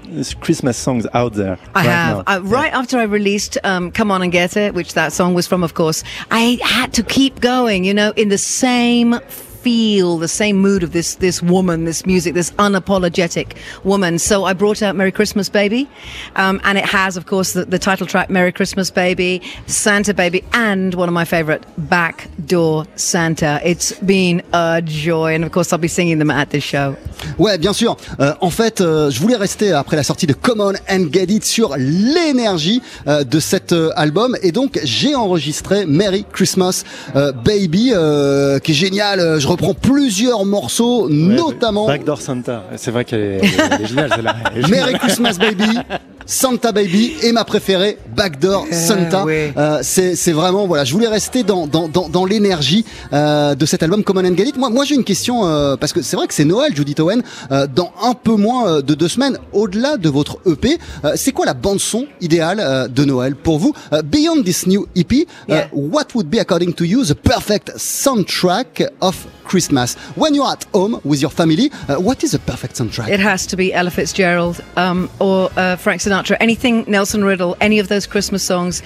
Christmas 0.41 0.73
songs 0.73 1.07
out 1.13 1.33
there. 1.33 1.57
I 1.75 1.79
right 1.79 1.85
have. 1.87 2.17
now. 2.17 2.23
Uh, 2.27 2.39
right 2.43 2.73
after 2.73 2.97
I 2.99 3.05
released 3.05 3.57
um, 3.63 3.91
Come 3.91 4.11
On 4.11 4.21
and 4.21 4.31
Get 4.31 4.55
It, 4.57 4.73
which 4.73 4.93
that 4.93 5.11
song 5.13 5.33
was 5.33 5.47
from, 5.47 5.63
of 5.63 5.73
course, 5.73 6.03
I 6.31 6.57
had 6.63 6.93
to 6.93 7.03
keep 7.03 7.39
going, 7.41 7.83
you 7.85 7.93
know, 7.93 8.11
in 8.15 8.29
the 8.29 8.37
same 8.37 9.19
feel, 9.63 10.17
the 10.17 10.27
same 10.27 10.57
mood 10.57 10.83
of 10.83 10.91
this, 10.91 11.15
this 11.15 11.41
woman, 11.41 11.85
this 11.85 12.05
music, 12.05 12.33
this 12.33 12.51
unapologetic 12.51 13.55
woman. 13.83 14.19
So 14.19 14.45
I 14.45 14.53
brought 14.53 14.81
out 14.81 14.95
Merry 14.95 15.11
Christmas 15.11 15.49
Baby. 15.49 15.87
Um, 16.35 16.59
and 16.63 16.77
it 16.77 16.85
has, 16.85 17.17
of 17.17 17.25
course, 17.25 17.53
the, 17.53 17.65
the 17.65 17.79
title 17.79 18.07
track, 18.07 18.29
Merry 18.29 18.51
Christmas 18.51 18.91
Baby, 18.91 19.41
Santa 19.67 20.13
Baby, 20.13 20.43
and 20.53 20.93
one 20.95 21.09
of 21.09 21.13
my 21.13 21.25
favorite, 21.25 21.63
Backdoor 21.77 22.85
Santa. 22.95 23.59
It's 23.63 23.93
been 23.99 24.41
a 24.53 24.81
joy. 24.83 25.35
And 25.35 25.43
of 25.43 25.51
course, 25.51 25.73
I'll 25.73 25.79
be 25.79 25.87
singing 25.87 26.19
them 26.19 26.31
at 26.31 26.49
this 26.49 26.63
show. 26.63 26.95
Ouais, 27.37 27.57
bien 27.57 27.73
sûr. 27.73 27.97
Euh, 28.19 28.33
en 28.41 28.49
fait, 28.49 28.81
euh, 28.81 29.09
je 29.09 29.19
voulais 29.19 29.35
rester 29.35 29.71
après 29.73 29.97
la 29.97 30.03
sortie 30.03 30.27
de 30.27 30.33
Come 30.33 30.61
On 30.61 30.73
and 30.89 31.07
Get 31.11 31.25
It 31.25 31.43
sur 31.43 31.75
l'énergie 31.77 32.81
euh, 33.07 33.23
de 33.23 33.39
cet 33.39 33.73
euh, 33.73 33.89
album 33.95 34.37
et 34.41 34.51
donc 34.51 34.79
j'ai 34.83 35.15
enregistré 35.15 35.85
Merry 35.85 36.25
Christmas 36.31 36.83
euh, 37.15 37.31
Baby 37.31 37.91
euh, 37.93 38.59
qui 38.59 38.71
est 38.71 38.75
génial. 38.75 39.39
Je 39.39 39.47
reprends 39.51 39.73
plusieurs 39.73 40.45
morceaux, 40.45 41.07
Ouais, 41.07 41.13
notamment 41.13 41.87
Backdoor 41.87 42.21
Santa. 42.21 42.63
C'est 42.77 42.91
vrai 42.91 43.05
qu'elle 43.05 43.21
est, 43.21 43.41
elle 43.71 43.81
est- 43.81 43.87
géniale 43.87 44.11
celle-là. 44.15 44.35
Merry 44.69 44.93
Christmas 44.95 45.37
Baby, 45.39 45.77
Santa 46.25 46.71
Baby 46.71 47.13
et 47.23 47.31
ma 47.31 47.43
préférée 47.43 47.97
Backdoor 48.15 48.67
Santa. 48.71 49.23
oui. 49.25 49.51
Euh, 49.57 49.79
c'est 49.81 50.15
c'est 50.15 50.31
vraiment 50.31 50.67
voilà, 50.67 50.83
je 50.83 50.93
voulais 50.93 51.07
rester 51.07 51.43
dans 51.43 51.65
dans 51.67 51.87
dans, 51.87 52.07
dans 52.09 52.25
l'énergie 52.25 52.85
euh, 53.13 53.55
de 53.55 53.65
cet 53.65 53.81
album 53.83 54.03
Common 54.03 54.25
and 54.25 54.35
Get 54.37 54.49
It. 54.49 54.57
Moi 54.57 54.69
moi 54.69 54.85
j'ai 54.85 54.95
une 54.95 55.03
question 55.03 55.45
euh, 55.47 55.75
parce 55.75 55.91
que 55.93 56.01
c'est 56.01 56.15
vrai 56.15 56.27
que 56.27 56.33
c'est 56.33 56.45
Noël 56.45 56.75
Judith 56.75 56.99
Owen 56.99 57.23
euh, 57.51 57.65
dans 57.73 57.91
un 58.03 58.13
peu 58.13 58.35
moins 58.35 58.67
euh, 58.67 58.81
de 58.81 58.93
deux 58.93 59.07
semaines 59.07 59.37
au-delà 59.53 59.97
de 59.97 60.09
votre 60.09 60.37
EP, 60.45 60.77
euh, 61.03 61.13
c'est 61.15 61.31
quoi 61.31 61.45
la 61.47 61.53
bande 61.55 61.79
son 61.79 62.05
idéale 62.21 62.59
euh, 62.61 62.87
de 62.87 63.03
Noël 63.05 63.35
pour 63.35 63.57
vous? 63.57 63.73
Euh, 63.93 64.01
Beyond 64.03 64.43
this 64.43 64.67
new 64.67 64.85
EP, 64.95 65.25
euh, 65.49 65.53
Yeah. 65.55 65.67
what 65.73 66.05
would 66.13 66.27
be 66.29 66.37
according 66.39 66.73
to 66.73 66.83
you 66.85 67.03
the 67.03 67.15
perfect 67.15 67.71
soundtrack 67.77 68.83
of 69.01 69.15
Christmas? 69.49 69.95
When 70.15 70.33
you're 70.35 70.51
at 70.51 70.63
home 70.65 71.01
with 71.03 71.21
your 71.21 71.31
family, 71.31 71.71
uh, 71.87 71.95
what 71.95 72.23
is 72.23 72.31
the 72.31 72.39
perfect 72.39 72.75
soundtrack? 72.75 73.09
It 73.09 73.19
has 73.19 73.45
to 73.47 73.57
be 73.57 73.73
Ella 73.73 73.89
Fitzgerald 73.89 74.63
um, 74.77 75.09
or 75.19 75.49
uh, 75.57 75.75
Frank 75.75 76.01
Sinatra. 76.01 76.37
Anything 76.39 76.85
Nelson 76.87 77.23
Riddle, 77.23 77.57
any 77.59 77.79
of 77.79 77.87
those 77.87 78.07
Christmas 78.07 78.43
songs. 78.43 78.81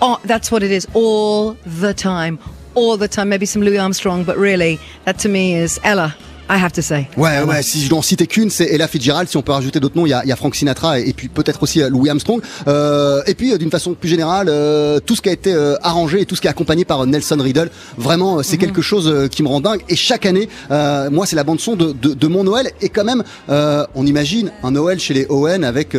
Oh, 0.00 0.18
that's 0.24 0.50
what 0.50 0.62
it 0.62 0.70
is 0.70 0.86
all 0.94 1.52
the 1.64 1.92
time. 1.92 2.38
All 2.74 2.96
the 2.96 3.08
time. 3.08 3.28
Maybe 3.28 3.46
some 3.46 3.62
Louis 3.62 3.78
Armstrong, 3.78 4.24
but 4.24 4.36
really, 4.38 4.80
that 5.04 5.18
to 5.20 5.28
me 5.28 5.54
is 5.54 5.78
Ella, 5.84 6.16
I 6.50 6.56
have 6.62 6.72
to 6.72 6.82
say. 6.82 7.08
Ouais, 7.16 7.42
ouais, 7.42 7.62
si 7.62 7.82
je 7.82 7.88
dois 7.88 7.98
en 7.98 8.02
citer 8.02 8.26
qu'une, 8.26 8.50
c'est 8.50 8.64
Ella 8.66 8.88
Fitzgerald. 8.88 9.28
Si 9.28 9.36
on 9.36 9.42
peut 9.42 9.52
rajouter 9.52 9.80
d'autres 9.80 9.96
noms, 9.96 10.06
il 10.06 10.10
y 10.10 10.14
a, 10.14 10.22
il 10.24 10.28
y 10.28 10.32
a 10.32 10.36
Frank 10.36 10.54
Sinatra 10.54 10.98
et, 10.98 11.08
et 11.08 11.12
puis 11.12 11.28
peut-être 11.28 11.62
aussi 11.62 11.82
euh, 11.82 11.90
Louis 11.90 12.08
Armstrong. 12.08 12.40
Euh, 12.66 13.22
et 13.26 13.34
puis, 13.34 13.52
euh, 13.52 13.58
d'une 13.58 13.70
façon 13.70 13.94
plus 13.94 14.08
générale, 14.08 14.48
euh, 14.48 14.98
tout 15.00 15.14
ce 15.14 15.22
qui 15.22 15.28
a 15.28 15.32
été 15.32 15.52
euh, 15.52 15.76
arrangé 15.82 16.22
et 16.22 16.26
tout 16.26 16.36
ce 16.36 16.40
qui 16.40 16.46
est 16.46 16.50
accompagné 16.50 16.84
par 16.84 17.06
Nelson 17.06 17.38
Riddle, 17.38 17.70
vraiment, 17.96 18.42
c'est 18.42 18.56
quelque 18.56 18.82
chose 18.82 19.28
qui 19.30 19.42
me 19.42 19.48
rend 19.48 19.60
dingue. 19.60 19.82
Et 19.88 19.96
chaque 19.96 20.24
année, 20.26 20.48
moi, 20.70 21.26
c'est 21.26 21.36
la 21.36 21.44
bande 21.44 21.60
son 21.60 21.76
de, 21.76 21.92
de, 21.92 22.14
de 22.14 22.26
mon 22.26 22.44
Noël. 22.44 22.70
Et 22.80 22.88
quand 22.88 23.04
même, 23.04 23.22
on 23.48 24.06
imagine 24.06 24.50
un 24.62 24.70
Noël 24.70 24.98
chez 25.00 25.14
les 25.14 25.26
Owen 25.28 25.64
avec 25.64 25.94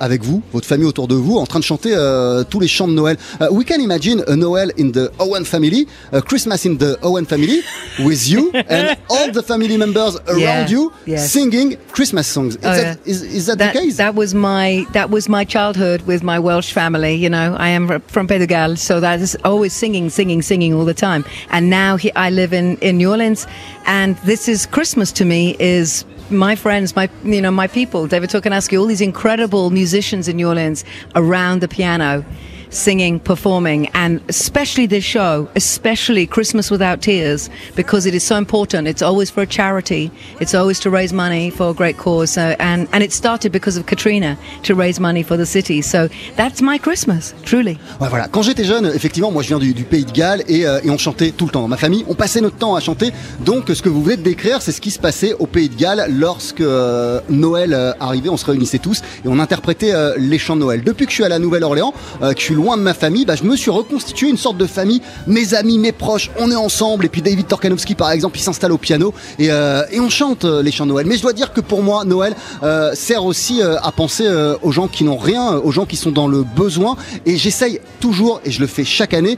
avec 0.00 0.22
vous, 0.22 0.42
votre 0.52 0.66
famille 0.66 0.86
autour 0.86 1.08
de 1.08 1.14
vous, 1.14 1.36
en 1.36 1.46
train 1.46 1.58
de 1.58 1.64
chanter 1.64 1.94
tous 2.50 2.60
les 2.60 2.68
chants 2.68 2.88
de 2.88 2.92
Noël. 2.92 3.16
Uh, 3.40 3.46
we 3.50 3.64
can 3.64 3.80
imagine 3.80 4.22
a 4.28 4.34
Noel 4.36 4.72
in 4.78 4.90
the 4.90 5.10
Owen 5.18 5.44
family, 5.44 5.86
a 6.12 6.20
Christmas 6.20 6.64
in 6.64 6.76
the 6.76 6.96
Owen 7.02 7.24
family, 7.26 7.60
with 8.04 8.28
you 8.28 8.50
and 8.68 8.96
all 9.08 9.30
the 9.32 9.42
family 9.42 9.76
members 9.76 9.85
around 10.28 10.38
Yeah, 10.40 10.68
you 10.68 10.92
yes. 11.04 11.30
singing 11.32 11.76
Christmas 11.92 12.26
songs. 12.26 12.56
Is, 12.56 12.64
Oh, 12.64 12.70
that, 12.74 12.98
yeah. 13.04 13.10
is, 13.12 13.22
is 13.22 13.46
that, 13.46 13.58
That, 13.58 13.74
the 13.74 13.80
case? 13.80 13.96
that 13.98 14.14
was 14.14 14.34
my 14.34 14.86
that 14.92 15.10
was 15.10 15.28
my 15.28 15.44
childhood 15.44 16.02
with 16.02 16.22
my 16.22 16.38
Welsh 16.38 16.72
family. 16.72 17.14
You 17.14 17.28
know, 17.30 17.56
I 17.58 17.68
am 17.68 18.00
from 18.08 18.26
Galles, 18.26 18.80
so 18.80 19.00
that 19.00 19.20
is 19.20 19.36
always 19.44 19.72
singing, 19.72 20.10
singing, 20.10 20.42
singing 20.42 20.72
all 20.74 20.84
the 20.84 20.94
time. 20.94 21.24
And 21.50 21.70
now 21.70 21.96
he, 21.96 22.12
I 22.14 22.30
live 22.30 22.52
in 22.52 22.76
in 22.78 22.96
New 22.96 23.10
Orleans, 23.10 23.46
and 23.86 24.16
this 24.24 24.48
is 24.48 24.66
Christmas 24.66 25.12
to 25.12 25.24
me 25.24 25.56
is 25.58 26.04
my 26.30 26.56
friends, 26.56 26.96
my 26.96 27.08
you 27.24 27.40
know 27.40 27.50
my 27.52 27.68
people. 27.68 28.06
David 28.06 28.30
Tokanowski, 28.30 28.78
all 28.78 28.86
these 28.86 29.00
incredible 29.00 29.70
musicians 29.70 30.28
in 30.28 30.36
New 30.36 30.48
Orleans 30.48 30.84
around 31.14 31.60
the 31.60 31.68
piano. 31.68 32.24
Singing, 32.76 33.18
performing, 33.18 33.88
and 33.94 34.20
especially 34.28 34.86
this 34.86 35.04
show, 35.04 35.48
especially 35.56 36.26
Christmas 36.26 36.70
Without 36.70 37.00
Tears, 37.00 37.50
because 37.74 38.06
it 38.06 38.14
is 38.14 38.22
so 38.22 38.36
important. 38.36 38.86
It's 38.86 39.02
always 39.02 39.30
for 39.30 39.42
a 39.42 39.46
charity. 39.46 40.10
It's 40.40 40.54
always 40.54 40.78
to 40.80 40.90
raise 40.90 41.12
money 41.12 41.50
for 41.50 41.70
a 41.70 41.74
great 41.74 41.96
cause. 41.96 42.32
So, 42.32 42.54
and, 42.60 42.86
and 42.92 43.02
it 43.02 43.12
started 43.12 43.52
because 43.52 43.76
of 43.76 43.86
Katrina 43.86 44.36
to 44.64 44.74
raise 44.74 45.00
money 45.00 45.22
for 45.22 45.36
the 45.36 45.46
city. 45.46 45.82
So 45.82 46.08
that's 46.36 46.60
my 46.60 46.78
Christmas, 46.78 47.34
truly. 47.44 47.78
Ouais, 48.00 48.08
voilà. 48.08 48.28
Quand 48.28 48.42
j'étais 48.42 48.64
jeune, 48.64 48.86
effectivement, 48.94 49.30
moi 49.30 49.42
je 49.42 49.48
viens 49.48 49.58
du, 49.58 49.72
du 49.72 49.84
pays 49.84 50.04
de 50.04 50.12
Galles 50.12 50.42
et, 50.48 50.66
euh, 50.66 50.80
et 50.82 50.90
on 50.90 50.98
chantait 50.98 51.30
tout 51.30 51.46
le 51.46 51.52
temps. 51.52 51.66
Ma 51.68 51.76
famille, 51.76 52.04
on 52.08 52.14
passait 52.14 52.40
notre 52.40 52.56
temps 52.56 52.74
à 52.74 52.80
chanter. 52.80 53.12
Donc 53.40 53.64
ce 53.72 53.80
que 53.82 53.88
vous 53.88 54.02
venez 54.02 54.16
de 54.16 54.22
décrire, 54.22 54.60
c'est 54.60 54.72
ce 54.72 54.80
qui 54.80 54.90
se 54.90 54.98
passait 54.98 55.34
au 55.38 55.46
pays 55.46 55.68
de 55.68 55.76
Galles 55.76 56.06
lorsque 56.10 56.60
euh, 56.60 57.20
Noël 57.28 57.72
euh, 57.72 57.92
arrivait. 58.00 58.28
On 58.28 58.36
se 58.36 58.44
réunissait 58.46 58.78
tous 58.78 59.02
et 59.24 59.28
on 59.28 59.38
interprétait 59.38 59.94
euh, 59.94 60.14
les 60.18 60.38
chants 60.38 60.56
de 60.56 60.60
Noël. 60.60 60.82
Depuis 60.82 61.06
que 61.06 61.10
je 61.10 61.16
suis 61.16 61.24
à 61.24 61.28
la 61.28 61.38
Nouvelle-Orléans, 61.38 61.94
euh, 62.22 62.32
que 62.32 62.40
je 62.40 62.44
suis 62.44 62.54
loin 62.54 62.65
de 62.74 62.82
ma 62.82 62.94
famille, 62.94 63.24
bah, 63.24 63.36
je 63.36 63.44
me 63.44 63.56
suis 63.56 63.70
reconstitué 63.70 64.28
une 64.28 64.36
sorte 64.36 64.56
de 64.56 64.66
famille. 64.66 65.00
Mes 65.26 65.54
amis, 65.54 65.78
mes 65.78 65.92
proches, 65.92 66.30
on 66.38 66.50
est 66.50 66.56
ensemble. 66.56 67.04
Et 67.04 67.08
puis 67.08 67.22
David 67.22 67.46
Torkanowski, 67.46 67.94
par 67.94 68.10
exemple, 68.10 68.38
il 68.38 68.42
s'installe 68.42 68.72
au 68.72 68.78
piano 68.78 69.14
et, 69.38 69.50
euh, 69.50 69.82
et 69.92 70.00
on 70.00 70.08
chante 70.08 70.44
euh, 70.44 70.62
les 70.62 70.72
chants 70.72 70.86
de 70.86 70.90
Noël. 70.90 71.06
Mais 71.06 71.16
je 71.16 71.22
dois 71.22 71.32
dire 71.32 71.52
que 71.52 71.60
pour 71.60 71.82
moi, 71.82 72.04
Noël 72.04 72.34
euh, 72.62 72.94
sert 72.94 73.24
aussi 73.24 73.60
à 73.62 73.92
penser 73.92 74.26
aux 74.62 74.72
gens 74.72 74.88
qui 74.88 75.04
n'ont 75.04 75.16
rien, 75.16 75.52
aux 75.52 75.70
gens 75.70 75.84
qui 75.84 75.96
sont 75.96 76.10
dans 76.10 76.26
le 76.26 76.42
besoin. 76.42 76.96
Et 77.26 77.36
j'essaye 77.36 77.80
toujours, 78.00 78.40
et 78.44 78.50
je 78.50 78.60
le 78.60 78.66
fais 78.66 78.84
chaque 78.84 79.14
année, 79.14 79.36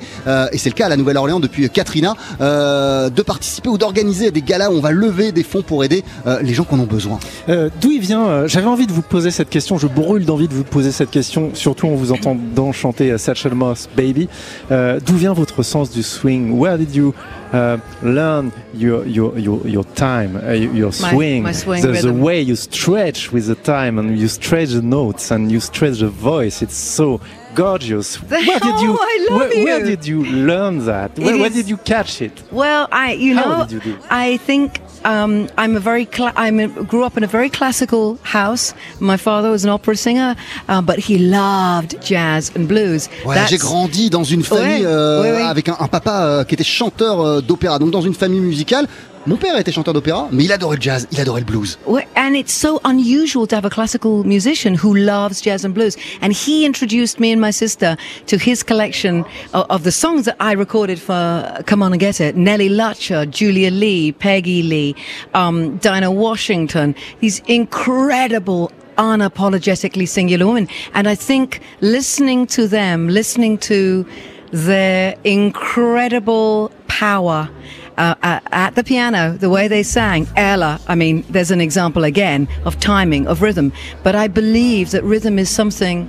et 0.53 0.59
c'est 0.59 0.71
le 0.71 0.75
cas 0.75 0.87
à 0.87 0.89
la 0.89 0.97
Nouvelle-Orléans 0.97 1.41
depuis 1.41 1.69
Katrina, 1.69 2.15
de 2.41 3.23
participer 3.23 3.69
ou 3.69 3.79
d'organiser 3.79 4.31
des 4.31 4.43
galas 4.43 4.71
où 4.71 4.75
on 4.75 4.81
va 4.81 4.91
lever 4.91 5.33
des 5.33 5.43
fonds 5.43 5.63
pour 5.63 5.85
aider 5.85 6.05
les 6.43 6.55
gens 6.55 6.65
qui 6.65 6.75
en 6.75 6.81
ont 6.81 6.85
besoin. 6.85 7.19
D'où 7.49 7.91
il 7.91 8.01
vient 8.01 8.47
J'avais 8.47 8.67
envie 8.67 8.87
de 8.87 8.93
vous 8.93 9.03
poser 9.03 9.31
cette 9.31 9.51
question. 9.51 9.79
Je 9.79 9.87
brûle 9.87 10.25
d'envie 10.25 10.49
de 10.49 10.55
vous 10.55 10.65
poser 10.65 10.93
cette 10.93 11.11
question, 11.11 11.51
surtout 11.55 11.89
en 11.89 11.95
vous 11.95 12.13
entendant 12.13 12.73
chanter 12.73 13.18
Satchel 13.19 13.55
Moss 13.55 13.89
Baby. 13.97 14.29
Euh, 14.71 15.01
D'où 15.05 15.15
vient 15.15 15.33
votre 15.33 15.63
sens 15.63 15.91
du 15.91 16.03
swing 16.03 16.59
Where 16.59 16.79
did 16.79 16.95
you 16.95 17.15
uh, 17.53 17.79
learn 18.03 18.51
your 18.75 19.07
your 19.07 19.39
your, 19.39 19.61
your 19.67 19.85
time, 19.95 20.37
uh, 20.37 20.53
your 20.53 20.93
swing, 20.93 21.43
my 21.43 21.53
swing 21.53 21.83
the, 21.83 22.03
the 22.03 22.13
way 22.13 22.43
you 22.43 22.57
stretch 22.57 23.33
with 23.33 23.47
the 23.47 23.57
time 23.57 23.99
and 23.99 24.17
you 24.19 24.29
stretch 24.29 24.71
the 24.71 24.83
notes 24.83 25.31
and 25.31 25.51
you 25.51 25.61
stretch 25.61 25.99
the 26.01 26.09
voice? 26.09 26.63
It's 26.63 26.77
so 26.77 27.21
gorgeous. 27.55 28.17
Where 28.31 28.41
did 28.61 28.81
you? 28.81 28.91
Oh, 28.93 28.99
I 29.01 29.27
love 29.31 29.41
where, 29.41 29.65
where 29.65 29.85
did 29.85 30.07
you 30.07 30.25
learn 30.25 30.85
that? 30.87 31.19
Where, 31.19 31.37
where 31.39 31.51
did 31.51 31.69
you 31.69 31.77
catch 31.79 32.23
it? 32.23 32.43
Well, 32.53 32.89
I, 32.93 33.13
you 33.13 33.35
How 33.37 33.65
know, 33.65 33.81
you? 33.85 33.99
I 34.11 34.37
think 34.39 34.81
um, 35.05 35.49
I'm 35.57 35.77
a 35.77 35.81
very, 35.81 36.09
I'm 36.37 36.59
a, 36.61 36.69
grew 36.69 37.05
up 37.05 37.17
in 37.17 37.25
a 37.25 37.27
very 37.27 37.51
classical 37.51 38.19
house. 38.23 38.75
My 39.01 39.17
father 39.17 39.51
was 39.51 39.65
an 39.65 39.71
opera 39.71 39.97
singer, 39.97 40.37
uh, 40.69 40.81
but 40.83 40.99
he 40.99 41.19
loved 41.19 41.97
jazz 42.03 42.51
and 42.57 42.67
blues. 42.67 43.09
Ouais, 43.25 43.37
j'ai 43.49 43.59
grandi 43.59 44.11
dans 44.11 44.25
une 44.25 44.43
famille 44.43 44.83
Ouais, 44.83 44.87
euh, 44.87 45.37
ouais. 45.37 45.43
avec 45.43 45.69
un, 45.69 45.77
un 45.81 45.89
papa 45.89 46.23
euh, 46.23 46.45
qui 46.45 46.55
était 46.55 46.65
chanteur 46.65 47.21
euh, 47.21 47.41
d'opéra, 47.41 47.79
donc 47.79 47.91
dans 47.91 48.03
une 48.03 48.15
famille 48.15 48.41
musicale. 48.41 48.87
Mon 49.29 49.37
père 49.37 49.59
était 49.59 49.73
chanteur 49.73 49.93
d'opéra, 49.93 50.31
mais 50.33 50.45
il 50.45 50.53
adorait 50.53 50.77
le 50.77 50.81
jazz, 50.81 51.07
il 51.13 51.21
adorait 51.21 51.41
le 51.41 51.47
blues. 51.47 51.79
And 52.17 52.35
it's 52.35 52.51
so 52.51 52.81
unusual 52.85 53.47
to 53.47 53.57
have 53.57 53.67
a 53.67 53.69
classical 53.69 54.25
musician 54.25 54.75
who 54.75 54.95
loves 54.95 55.43
jazz 55.43 55.67
and 55.67 55.75
blues. 55.75 55.99
And 56.23 56.33
he 56.33 56.65
introduced 56.65 57.21
me 57.21 57.33
and 57.33 57.39
my 57.39 57.51
sister 57.53 57.99
to 58.29 58.39
his 58.39 58.63
collection 58.63 59.27
of, 59.53 59.67
of 59.69 59.83
the 59.85 59.93
songs 59.93 60.25
that 60.25 60.37
I 60.41 60.55
recorded 60.55 60.99
for 60.99 61.63
Come 61.67 61.83
On 61.83 61.93
and 61.93 62.01
Get 62.01 62.23
It. 62.23 62.37
Nellie 62.37 62.71
Lutcher, 62.71 63.27
Julia 63.31 63.71
Lee, 63.71 64.13
Peggy 64.13 64.63
Lee, 64.63 64.97
um, 65.35 65.77
Dinah 65.77 66.11
Washington. 66.11 66.95
These 67.21 67.43
incredible 67.49 68.73
unapologetically 68.97 70.09
singular 70.09 70.47
women. 70.47 70.69
And 70.95 71.07
I 71.07 71.15
think 71.15 71.61
listening 71.83 72.47
to 72.47 72.67
them, 72.67 73.09
listening 73.09 73.59
to 73.59 74.07
their 74.53 75.17
incredible 75.25 76.73
power 76.87 77.51
uh, 77.99 78.15
at, 78.23 78.43
at 78.53 78.75
the 78.77 78.85
piano, 78.85 79.37
the 79.37 79.51
way 79.51 79.69
they 79.69 79.83
sang, 79.83 80.27
Ella, 80.37 80.81
I 80.87 80.95
mean, 80.95 81.25
there's 81.29 81.51
an 81.51 81.61
example 81.61 82.05
again 82.05 82.49
of 82.65 82.79
timing, 82.81 83.27
of 83.27 83.43
rhythm. 83.43 83.73
But 84.03 84.15
I 84.15 84.29
believe 84.29 84.93
that 84.93 85.03
rhythm 85.03 85.39
is 85.39 85.51
something 85.51 86.09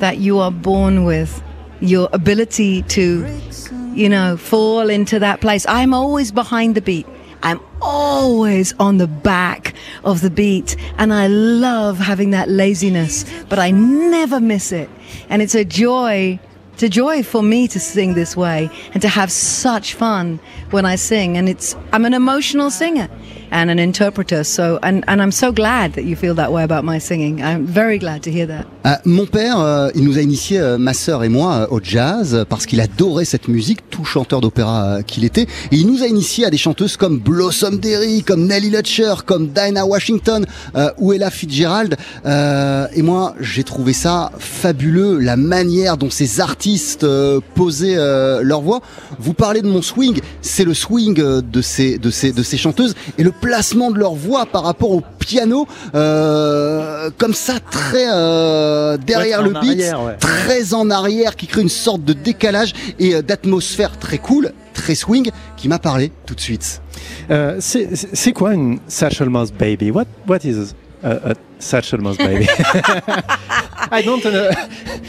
that 0.00 0.18
you 0.18 0.38
are 0.38 0.50
born 0.50 1.04
with. 1.04 1.42
Your 1.80 2.08
ability 2.12 2.82
to, 2.82 3.24
you 3.94 4.08
know, 4.08 4.36
fall 4.36 4.90
into 4.90 5.20
that 5.20 5.40
place. 5.40 5.64
I'm 5.68 5.94
always 5.94 6.32
behind 6.32 6.74
the 6.74 6.80
beat. 6.80 7.06
I'm 7.42 7.60
always 7.80 8.74
on 8.80 8.98
the 8.98 9.06
back 9.06 9.74
of 10.02 10.20
the 10.20 10.30
beat 10.30 10.76
and 10.96 11.12
I 11.14 11.28
love 11.28 11.98
having 11.98 12.30
that 12.30 12.48
laziness, 12.48 13.24
but 13.48 13.60
I 13.60 13.70
never 13.70 14.40
miss 14.40 14.72
it. 14.72 14.90
And 15.28 15.40
it's 15.40 15.54
a 15.54 15.64
joy, 15.64 16.40
it's 16.78 16.84
a 16.84 16.88
joy 16.88 17.24
for 17.24 17.42
me 17.42 17.66
to 17.66 17.80
sing 17.80 18.14
this 18.14 18.36
way 18.36 18.70
and 18.92 19.02
to 19.02 19.08
have 19.08 19.32
such 19.32 19.94
fun 19.94 20.38
when 20.70 20.86
I 20.86 20.94
sing. 20.94 21.36
And 21.36 21.48
it's, 21.48 21.74
I'm 21.92 22.04
an 22.04 22.14
emotional 22.14 22.70
singer 22.70 23.08
and 23.50 23.70
an 23.70 23.78
interpreter. 23.78 24.44
So, 24.44 24.78
and, 24.82 25.04
I'm 25.08 25.32
so 25.32 25.52
glad 25.52 25.94
that 25.94 26.04
you 26.04 26.16
feel 26.16 26.34
that 26.34 26.52
way 26.52 26.62
about 26.62 26.84
my 26.84 26.98
singing. 26.98 27.42
I'm 27.42 27.66
very 27.66 27.98
glad 27.98 28.22
to 28.22 28.30
hear 28.30 28.46
that. 28.46 28.66
Euh, 28.86 28.96
mon 29.04 29.26
père, 29.26 29.58
euh, 29.58 29.90
il 29.94 30.04
nous 30.04 30.18
a 30.18 30.22
initié, 30.22 30.58
euh, 30.58 30.78
ma 30.78 30.94
sœur 30.94 31.24
et 31.24 31.28
moi, 31.28 31.68
au 31.72 31.80
jazz 31.82 32.44
parce 32.48 32.66
qu'il 32.66 32.80
adorait 32.80 33.24
cette 33.24 33.48
musique, 33.48 33.90
tout 33.90 34.04
chanteur 34.04 34.40
d'opéra 34.40 35.02
qu'il 35.06 35.24
était. 35.24 35.46
Et 35.72 35.76
il 35.76 35.86
nous 35.86 36.02
a 36.02 36.06
initié 36.06 36.46
à 36.46 36.50
des 36.50 36.56
chanteuses 36.56 36.96
comme 36.96 37.18
Blossom 37.18 37.78
Derry, 37.78 38.22
comme 38.22 38.46
Nellie 38.46 38.70
Lutcher, 38.70 39.14
comme 39.26 39.48
Dinah 39.48 39.84
Washington 39.84 40.46
ou 40.98 41.12
Ella 41.12 41.30
Fitzgerald. 41.30 41.96
Et 42.24 43.02
moi, 43.02 43.34
j'ai 43.40 43.64
trouvé 43.64 43.92
ça 43.92 44.30
fabuleux, 44.38 45.18
la 45.18 45.36
manière 45.36 45.96
dont 45.96 46.10
ces 46.10 46.40
artistes 46.40 47.06
posaient 47.54 47.96
leur 48.42 48.60
voix. 48.60 48.80
Vous 49.18 49.34
parlez 49.34 49.62
de 49.62 49.68
mon 49.68 49.82
swing, 49.82 50.20
c'est 50.40 50.64
le 50.64 50.74
swing 50.74 51.14
de 51.14 51.62
ces, 51.62 51.98
de 51.98 52.10
ces, 52.10 52.32
de 52.32 52.42
ces 52.42 52.56
chanteuses 52.56 52.94
et 53.18 53.22
le 53.22 53.32
placement 53.40 53.90
de 53.90 53.98
leur 53.98 54.14
voix 54.14 54.46
par 54.46 54.62
rapport 54.64 54.90
au 54.90 55.02
piano, 55.18 55.66
euh, 55.94 57.10
comme 57.18 57.34
ça, 57.34 57.54
très 57.70 58.06
euh, 58.12 58.96
derrière 58.96 59.40
Ouais, 59.42 59.48
le 59.48 59.60
beat, 59.60 59.70
arrière, 59.80 60.02
ouais. 60.02 60.16
très 60.18 60.74
en 60.74 60.90
arrière, 60.90 61.36
qui 61.36 61.46
crée 61.46 61.62
une 61.62 61.68
sorte 61.68 62.04
de 62.04 62.12
décalage 62.12 62.72
et 62.98 63.14
euh, 63.14 63.22
d'atmosphère 63.22 63.98
très 63.98 64.18
cool, 64.18 64.52
très 64.74 64.94
swing, 64.94 65.30
qui 65.56 65.68
m'a 65.68 65.78
parlé 65.78 66.12
tout 66.26 66.34
de 66.34 66.40
suite. 66.40 66.80
Euh, 67.30 67.56
c'est 67.60 68.32
quoi 68.32 68.54
une 68.54 68.78
Satchel 68.88 69.28
Moss 69.30 69.52
Baby? 69.52 69.90
What 69.90 70.06
What 70.26 70.38
is 70.44 70.74
a, 71.02 71.10
a 71.30 71.34
Satchel 71.58 71.98
Mouth 72.00 72.18
Baby 72.18 72.46
I 73.90 74.02
don't 74.04 74.22
know. 74.24 74.50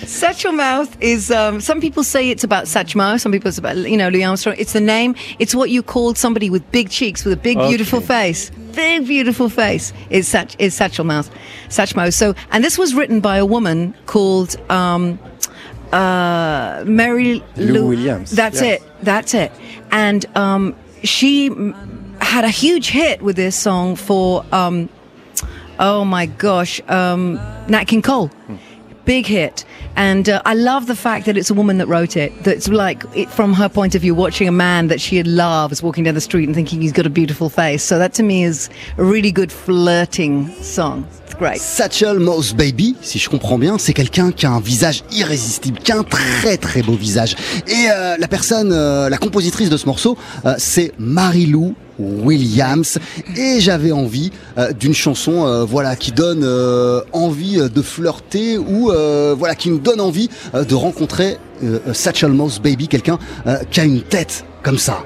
Satchel 0.06 0.52
Mouth 0.52 0.96
is, 1.02 1.32
um, 1.32 1.60
some 1.62 1.82
people 1.82 2.04
say 2.04 2.30
it's 2.30 2.44
about 2.44 2.66
Satchmo, 2.66 3.20
some 3.20 3.32
people 3.32 3.50
it's 3.50 3.58
about, 3.58 3.76
you 3.78 3.98
know, 3.98 4.10
Louis 4.10 4.24
Armstrong. 4.24 4.56
It's 4.58 4.74
the 4.74 4.82
name, 4.82 5.16
it's 5.38 5.54
what 5.54 5.70
you 5.70 5.84
called 5.84 6.18
somebody 6.18 6.50
with 6.50 6.70
big 6.72 6.90
cheeks, 6.90 7.24
with 7.24 7.34
a 7.34 7.38
big, 7.38 7.58
beautiful 7.58 8.02
face. 8.02 8.50
Big, 8.74 9.06
beautiful 9.08 9.50
face 9.50 9.92
is, 10.10 10.28
Satch, 10.28 10.56
is 10.60 10.74
Satchel 10.74 11.06
Mouth. 11.06 11.30
Satchmo. 11.70 12.14
So, 12.14 12.34
and 12.52 12.64
this 12.64 12.78
was 12.78 12.94
written 12.96 13.20
by 13.20 13.38
a 13.38 13.46
woman 13.46 13.94
called, 14.06 14.56
um, 14.72 15.20
uh, 15.92 16.84
Mary 16.86 17.44
Lou 17.58 17.88
Williams. 17.88 18.32
That's 18.32 18.62
Yeah. 18.62 18.68
it. 18.74 18.84
That's 19.04 19.34
it. 19.34 19.52
And, 19.92 20.26
um, 20.38 20.76
she 21.04 21.50
had 22.22 22.44
a 22.44 22.50
huge 22.50 22.90
hit 22.90 23.22
with 23.22 23.36
this 23.36 23.56
song 23.56 23.96
for, 23.96 24.46
um, 24.52 24.90
oh 25.80 26.06
my 26.06 26.28
gosh, 26.28 26.82
um, 26.90 27.36
Nat 27.68 27.86
King 27.86 28.02
Cole. 28.02 28.30
Big 29.06 29.26
hit. 29.26 29.66
And 29.96 30.30
uh, 30.30 30.42
I 30.46 30.54
love 30.54 30.86
the 30.86 30.96
fact 30.96 31.26
that 31.26 31.36
it's 31.36 31.50
a 31.50 31.54
woman 31.56 31.80
that 31.80 31.88
wrote 31.88 32.16
it. 32.16 32.32
That's 32.44 32.68
like, 32.68 33.04
it, 33.16 33.30
from 33.30 33.54
her 33.54 33.68
point 33.68 33.96
of 33.96 34.02
view, 34.02 34.14
watching 34.14 34.48
a 34.48 34.52
man 34.52 34.88
that 34.88 35.02
she 35.02 35.24
loves 35.24 35.82
walking 35.82 36.04
down 36.04 36.14
the 36.14 36.22
street 36.22 36.46
and 36.46 36.54
thinking 36.54 36.82
he's 36.82 36.92
got 36.92 37.08
a 37.08 37.10
beautiful 37.10 37.50
face. 37.50 37.82
So 37.82 37.98
that 37.98 38.14
to 38.16 38.24
me 38.24 38.44
is 38.44 38.70
a 38.98 39.04
really 39.04 39.32
good 39.32 39.52
flirting 39.52 40.50
song. 40.62 41.08
It's 41.26 41.34
great. 41.34 41.60
Satchel 41.60 42.20
Mouse 42.20 42.54
Baby, 42.54 42.98
si 43.02 43.18
je 43.18 43.30
comprends 43.30 43.58
bien, 43.58 43.80
c'est 43.80 43.94
quelqu'un 43.94 44.32
qui 44.32 44.46
a 44.46 44.52
un 44.52 44.60
visage 44.60 45.04
irrésistible, 45.12 45.80
qui 45.80 45.92
a 45.92 45.98
un 45.98 46.04
très 46.04 46.58
très 46.58 46.84
beau 46.84 46.94
visage. 46.94 47.36
Et 47.68 47.90
euh, 47.90 48.16
la 48.18 48.28
personne, 48.28 48.72
euh, 48.72 49.10
la 49.10 49.18
compositrice 49.18 49.70
de 49.70 49.78
ce 49.78 49.88
morceau, 49.88 50.18
euh, 50.46 50.54
c'est 50.60 50.92
Marilou 51.00 51.74
Williams. 52.00 52.98
Et 53.38 53.60
j'avais 53.60 53.92
envie 53.92 54.32
euh, 54.58 54.72
d'une 54.72 54.94
chanson, 54.94 55.46
euh, 55.46 55.66
voilà, 55.66 55.96
qui 55.96 56.12
donne 56.12 56.44
euh, 56.44 57.02
envie 57.12 57.58
de 57.58 57.82
flirter 57.82 58.58
ou 58.58 58.92
voilà, 59.38 59.56
qui 59.56 59.70
nous 59.70 59.80
donne 59.80 60.02
envie 60.02 60.30
de 60.54 60.76
rencontrer 60.76 61.38
Satchel 61.94 62.32
Mouse 62.32 62.60
Baby, 62.60 62.88
quelqu'un 62.88 63.18
qui 63.70 63.80
a 63.80 63.84
une 63.84 64.02
tête 64.02 64.46
comme 64.64 64.78
ça. 64.78 65.04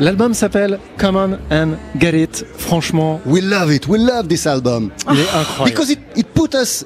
L'album 0.00 0.34
s'appelle 0.34 0.78
Come 0.98 1.16
On 1.16 1.38
and 1.50 1.72
Get 1.98 2.20
It. 2.20 2.46
Franchement, 2.56 3.20
We 3.26 3.42
love 3.42 3.72
it, 3.72 3.86
we 3.86 4.00
love 4.00 4.26
this 4.28 4.46
album. 4.46 4.90
il 5.12 5.20
est 5.20 5.28
incroyable. 5.28 5.70
Because 5.70 5.90
it, 5.90 5.98
it 6.16 6.26
put 6.34 6.54
us 6.54 6.84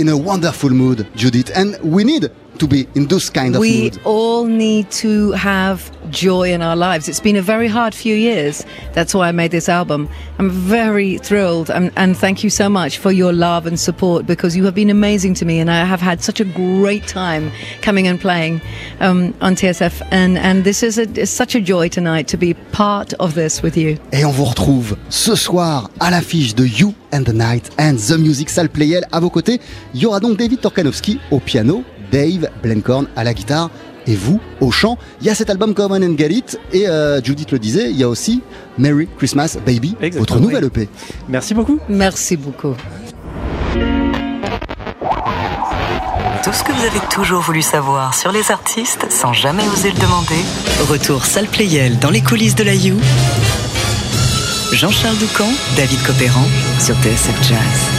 in 0.00 0.08
a 0.08 0.16
wonderful 0.16 0.70
mood, 0.70 1.06
Judith, 1.14 1.50
and 1.56 1.78
we 1.82 2.04
need 2.04 2.30
to 2.58 2.66
be 2.66 2.86
in 2.94 3.06
those 3.06 3.30
kind 3.30 3.54
of 3.54 3.60
we 3.60 3.82
mood? 3.82 4.00
all 4.04 4.44
need 4.44 4.90
to 4.90 5.32
have 5.32 5.90
joy 6.10 6.52
in 6.52 6.62
our 6.62 6.76
lives. 6.76 7.08
It's 7.08 7.20
been 7.20 7.36
a 7.36 7.42
very 7.42 7.68
hard 7.68 7.94
few 7.94 8.14
years. 8.14 8.64
That's 8.92 9.14
why 9.14 9.28
I 9.28 9.32
made 9.32 9.50
this 9.50 9.68
album. 9.68 10.08
I'm 10.38 10.50
very 10.50 11.18
thrilled 11.18 11.70
and, 11.70 11.90
and 11.96 12.16
thank 12.16 12.44
you 12.44 12.50
so 12.50 12.68
much 12.68 12.98
for 12.98 13.12
your 13.12 13.32
love 13.32 13.66
and 13.66 13.78
support 13.78 14.26
because 14.26 14.56
you 14.56 14.64
have 14.64 14.74
been 14.74 14.90
amazing 14.90 15.34
to 15.34 15.44
me 15.44 15.58
and 15.60 15.70
I 15.70 15.84
have 15.84 16.00
had 16.00 16.22
such 16.22 16.40
a 16.40 16.44
great 16.44 17.06
time 17.06 17.50
coming 17.82 18.06
and 18.06 18.20
playing 18.20 18.60
um, 19.00 19.34
on 19.40 19.54
TSF 19.54 20.06
and, 20.10 20.38
and 20.38 20.64
this 20.64 20.82
is 20.82 20.98
a, 20.98 21.02
it's 21.20 21.30
such 21.30 21.54
a 21.54 21.60
joy 21.60 21.88
tonight 21.88 22.28
to 22.28 22.36
be 22.36 22.54
part 22.72 23.12
of 23.14 23.34
this 23.34 23.62
with 23.62 23.76
you. 23.76 23.98
Et 24.12 24.24
on 24.24 24.30
vous 24.30 24.44
retrouve 24.44 24.96
ce 25.08 25.34
soir 25.34 25.90
à 26.00 26.10
l'affiche 26.10 26.54
de 26.54 26.64
You 26.64 26.94
and 27.12 27.24
the 27.24 27.34
Night 27.34 27.70
and 27.78 27.96
the 27.96 28.18
Music 28.18 28.48
Salle 28.50 28.68
Playel. 28.68 29.04
À 29.12 29.20
vos 29.20 29.30
côtés, 29.30 29.60
il 29.94 30.00
y 30.00 30.06
aura 30.06 30.20
donc 30.20 30.36
David 30.38 30.60
Torkanowski 30.60 31.18
au 31.30 31.40
piano, 31.40 31.82
Dave 32.10 32.48
Blencorn 32.62 33.06
à 33.16 33.24
la 33.24 33.34
guitare 33.34 33.70
et 34.06 34.14
vous 34.14 34.40
au 34.60 34.70
chant. 34.70 34.96
Il 35.20 35.26
y 35.26 35.30
a 35.30 35.34
cet 35.34 35.50
album 35.50 35.74
Common 35.74 36.02
and 36.02 36.16
Get 36.16 36.30
It 36.30 36.60
et 36.72 36.88
euh, 36.88 37.20
Judith 37.22 37.52
le 37.52 37.58
disait, 37.58 37.90
il 37.90 37.96
y 37.96 38.02
a 38.04 38.08
aussi 38.08 38.42
Merry 38.78 39.06
Christmas 39.18 39.56
Baby, 39.66 39.96
Exactement, 40.00 40.20
votre 40.20 40.40
nouvelle 40.40 40.64
oui. 40.64 40.82
EP. 40.82 40.88
Merci 41.28 41.54
beaucoup. 41.54 41.78
Merci 41.88 42.36
beaucoup. 42.36 42.74
Tout 46.44 46.52
ce 46.54 46.64
que 46.64 46.72
vous 46.72 46.84
avez 46.84 47.00
toujours 47.10 47.42
voulu 47.42 47.60
savoir 47.60 48.14
sur 48.14 48.32
les 48.32 48.50
artistes 48.50 49.06
sans 49.10 49.34
jamais 49.34 49.64
oser 49.74 49.90
le 49.90 49.98
demander. 49.98 50.40
Retour 50.88 51.26
salle 51.26 51.46
Playel 51.46 51.98
dans 51.98 52.10
les 52.10 52.22
coulisses 52.22 52.54
de 52.54 52.64
la 52.64 52.74
You. 52.74 52.96
Jean-Charles 54.72 55.16
Doucan, 55.18 55.48
David 55.76 56.02
Copéran 56.06 56.44
sur 56.78 56.94
TSF 56.96 57.48
Jazz. 57.48 57.97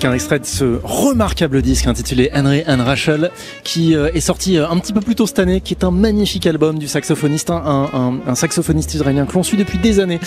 Avec 0.00 0.10
un 0.12 0.14
extrait 0.14 0.38
de 0.38 0.46
ce 0.46 0.78
remarquable 0.82 1.60
disque 1.60 1.86
intitulé 1.86 2.30
Henry 2.34 2.62
and 2.66 2.82
Rachel, 2.82 3.30
qui 3.64 3.94
euh, 3.94 4.08
est 4.14 4.20
sorti 4.20 4.56
euh, 4.56 4.66
un 4.66 4.78
petit 4.78 4.94
peu 4.94 5.02
plus 5.02 5.14
tôt 5.14 5.26
cette 5.26 5.40
année, 5.40 5.60
qui 5.60 5.74
est 5.74 5.84
un 5.84 5.90
magnifique 5.90 6.46
album 6.46 6.78
du 6.78 6.88
saxophoniste, 6.88 7.50
un, 7.50 7.88
un- 7.92 8.18
un 8.26 8.34
saxophoniste 8.34 8.94
israélien 8.94 9.26
que 9.26 9.34
l'on 9.34 9.42
suit 9.42 9.58
depuis 9.58 9.76
des 9.76 10.00
années. 10.00 10.18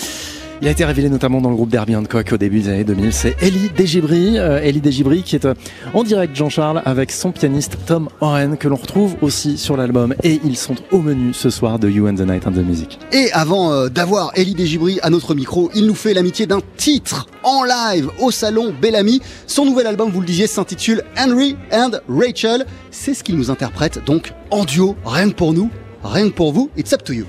Il 0.62 0.68
a 0.68 0.70
été 0.70 0.84
révélé 0.84 1.08
notamment 1.08 1.40
dans 1.40 1.50
le 1.50 1.56
groupe 1.56 1.68
Derby 1.68 1.96
Hancock 1.96 2.30
au 2.32 2.36
début 2.36 2.60
des 2.60 2.68
années 2.68 2.84
2000. 2.84 3.12
C'est 3.12 3.36
Elie 3.42 3.70
Desgibri, 3.76 4.38
euh, 4.38 4.72
Desgibri 4.72 5.22
qui 5.22 5.34
est 5.34 5.44
euh, 5.44 5.54
en 5.92 6.04
direct 6.04 6.34
Jean-Charles 6.34 6.80
avec 6.84 7.10
son 7.10 7.32
pianiste 7.32 7.76
Tom 7.86 8.08
Oren 8.20 8.56
que 8.56 8.68
l'on 8.68 8.76
retrouve 8.76 9.16
aussi 9.20 9.58
sur 9.58 9.76
l'album 9.76 10.14
et 10.22 10.40
ils 10.44 10.56
sont 10.56 10.76
au 10.92 10.98
menu 11.00 11.34
ce 11.34 11.50
soir 11.50 11.78
de 11.78 11.90
You 11.90 12.08
and 12.08 12.14
the 12.14 12.20
Night 12.20 12.46
and 12.46 12.52
the 12.52 12.64
Music. 12.64 12.98
Et 13.12 13.30
avant 13.32 13.72
euh, 13.72 13.88
d'avoir 13.88 14.30
Elie 14.36 14.54
Desgibri 14.54 15.00
à 15.02 15.10
notre 15.10 15.34
micro, 15.34 15.70
il 15.74 15.86
nous 15.86 15.94
fait 15.94 16.14
l'amitié 16.14 16.46
d'un 16.46 16.60
titre 16.76 17.26
en 17.42 17.64
live 17.64 18.08
au 18.20 18.30
salon 18.30 18.72
Bellamy. 18.80 19.20
Son 19.46 19.64
nouvel 19.64 19.86
album, 19.86 20.10
vous 20.10 20.20
le 20.20 20.26
disiez, 20.26 20.46
s'intitule 20.46 21.02
Henry 21.18 21.56
and 21.72 21.90
Rachel. 22.08 22.64
C'est 22.90 23.14
ce 23.14 23.24
qu'il 23.24 23.36
nous 23.36 23.50
interprète 23.50 24.04
donc 24.06 24.32
en 24.50 24.64
duo, 24.64 24.94
rien 25.04 25.30
que 25.30 25.34
pour 25.34 25.52
nous, 25.52 25.68
rien 26.04 26.28
que 26.30 26.34
pour 26.34 26.52
vous. 26.52 26.70
It's 26.76 26.92
up 26.92 27.02
to 27.04 27.12
you. 27.12 27.26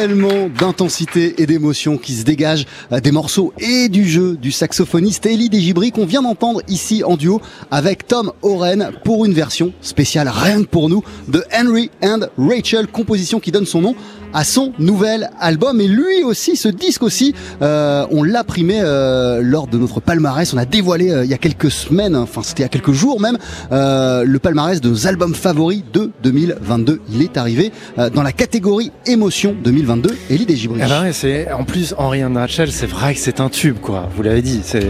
Tellement, 0.00 0.48
d'intensité 0.48 1.42
et 1.42 1.44
d'émotion 1.44 1.98
qui 1.98 2.14
se 2.14 2.24
dégagent 2.24 2.64
euh, 2.90 3.00
des 3.00 3.12
morceaux 3.12 3.52
et 3.58 3.90
du 3.90 4.08
jeu 4.08 4.38
du 4.40 4.50
saxophoniste 4.50 5.26
Elie 5.26 5.50
Desgibri 5.50 5.92
qu'on 5.92 6.06
vient 6.06 6.22
d'entendre 6.22 6.62
ici 6.68 7.04
en 7.04 7.18
duo 7.18 7.42
avec 7.70 8.06
Tom 8.06 8.32
Oren 8.40 8.92
pour 9.04 9.26
une 9.26 9.34
version 9.34 9.74
spéciale 9.82 10.30
rien 10.32 10.62
que 10.62 10.68
pour 10.68 10.88
nous 10.88 11.04
de 11.28 11.44
Henry 11.54 11.90
and 12.02 12.20
Rachel, 12.38 12.86
composition 12.86 13.40
qui 13.40 13.52
donne 13.52 13.66
son 13.66 13.82
nom 13.82 13.94
à 14.32 14.44
son 14.44 14.72
nouvel 14.78 15.30
album 15.40 15.80
et 15.80 15.88
lui 15.88 16.22
aussi 16.24 16.56
ce 16.56 16.68
disque 16.68 17.02
aussi 17.02 17.34
euh, 17.62 18.06
on 18.10 18.22
l'a 18.22 18.44
primé 18.44 18.80
euh, 18.82 19.40
lors 19.42 19.66
de 19.66 19.76
notre 19.78 20.00
palmarès 20.00 20.52
on 20.54 20.58
a 20.58 20.64
dévoilé 20.64 21.10
euh, 21.10 21.24
il 21.24 21.30
y 21.30 21.34
a 21.34 21.38
quelques 21.38 21.70
semaines 21.70 22.14
enfin 22.16 22.42
c'était 22.44 22.62
il 22.62 22.64
y 22.64 22.66
a 22.66 22.68
quelques 22.68 22.92
jours 22.92 23.20
même 23.20 23.38
euh, 23.72 24.24
le 24.24 24.38
palmarès 24.38 24.80
de 24.80 24.88
nos 24.88 25.06
albums 25.06 25.34
favoris 25.34 25.82
de 25.92 26.10
2022 26.22 27.00
il 27.12 27.22
est 27.22 27.36
arrivé 27.36 27.72
euh, 27.98 28.10
dans 28.10 28.22
la 28.22 28.32
catégorie 28.32 28.92
émotion 29.06 29.54
2022 29.64 30.10
Elie 30.30 30.46
Desgibri 30.46 30.80
Eh 30.84 30.88
ben 30.88 31.02
ouais, 31.02 31.12
c'est 31.12 31.50
en 31.52 31.64
plus 31.64 31.94
Henri 31.98 32.24
and 32.24 32.34
Rachel, 32.34 32.70
c'est 32.70 32.86
vrai 32.86 33.14
que 33.14 33.20
c'est 33.20 33.40
un 33.40 33.48
tube 33.48 33.76
quoi. 33.80 34.08
Vous 34.16 34.22
l'avez 34.22 34.42
dit, 34.42 34.60
c'est- 34.62 34.86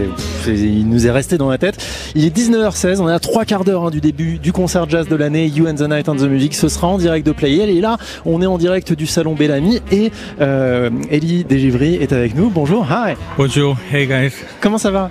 il 0.47 0.87
nous 0.87 1.07
est 1.07 1.11
resté 1.11 1.37
dans 1.37 1.49
la 1.49 1.57
tête. 1.57 1.77
Il 2.15 2.25
est 2.25 2.29
19h16, 2.35 2.99
on 2.99 3.09
est 3.09 3.13
à 3.13 3.19
trois 3.19 3.45
quarts 3.45 3.63
d'heure 3.63 3.85
hein, 3.85 3.89
du 3.89 4.01
début 4.01 4.37
du 4.39 4.51
concert 4.51 4.89
jazz 4.89 5.07
de 5.07 5.15
l'année 5.15 5.47
You 5.47 5.67
and 5.67 5.75
the 5.75 5.89
Night 5.89 6.09
and 6.09 6.15
the 6.17 6.21
Music. 6.29 6.53
Ce 6.55 6.67
sera 6.67 6.87
en 6.87 6.97
direct 6.97 7.25
de 7.25 7.31
Playel 7.31 7.69
et 7.69 7.81
là, 7.81 7.97
on 8.25 8.41
est 8.41 8.45
en 8.45 8.57
direct 8.57 8.93
du 8.93 9.07
salon 9.07 9.30
Bellamy 9.35 9.81
et 9.91 10.11
euh, 10.39 10.89
Elie 11.11 11.43
Desgivry 11.43 11.95
est 11.95 12.13
avec 12.13 12.35
nous. 12.35 12.49
Bonjour, 12.49 12.85
hi. 12.89 13.13
Bonjour, 13.37 13.77
hey 13.91 14.07
guys, 14.07 14.33
Comment 14.59 14.77
ça 14.77 14.91
va? 14.91 15.09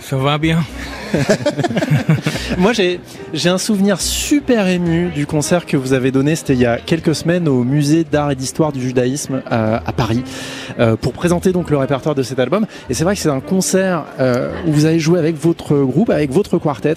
Ça 0.00 0.16
va 0.16 0.38
bien? 0.38 0.58
Moi, 2.58 2.72
j'ai 2.72 3.48
un 3.48 3.58
souvenir 3.58 4.00
super 4.00 4.66
ému 4.66 5.10
du 5.10 5.26
concert 5.26 5.66
que 5.66 5.76
vous 5.76 5.92
avez 5.92 6.10
donné. 6.10 6.36
C'était 6.36 6.54
il 6.54 6.60
y 6.60 6.66
a 6.66 6.78
quelques 6.78 7.14
semaines 7.14 7.48
au 7.48 7.64
musée 7.64 8.04
d'art 8.04 8.30
et 8.30 8.34
d'histoire 8.34 8.72
du 8.72 8.80
judaïsme 8.80 9.42
euh, 9.50 9.78
à 9.84 9.92
Paris 9.92 10.22
euh, 10.78 10.96
pour 10.96 11.12
présenter 11.12 11.52
donc 11.52 11.70
le 11.70 11.76
répertoire 11.76 12.14
de 12.14 12.22
cet 12.22 12.38
album. 12.38 12.66
Et 12.88 12.94
c'est 12.94 13.04
vrai 13.04 13.14
que 13.14 13.20
c'est 13.20 13.30
un 13.30 13.40
concert 13.40 14.04
euh, 14.18 14.50
où 14.66 14.72
vous 14.72 14.84
avez 14.84 14.98
joué 14.98 15.18
avec 15.18 15.36
votre 15.36 15.76
groupe, 15.78 16.10
avec 16.10 16.30
votre 16.32 16.58
quartet, 16.58 16.94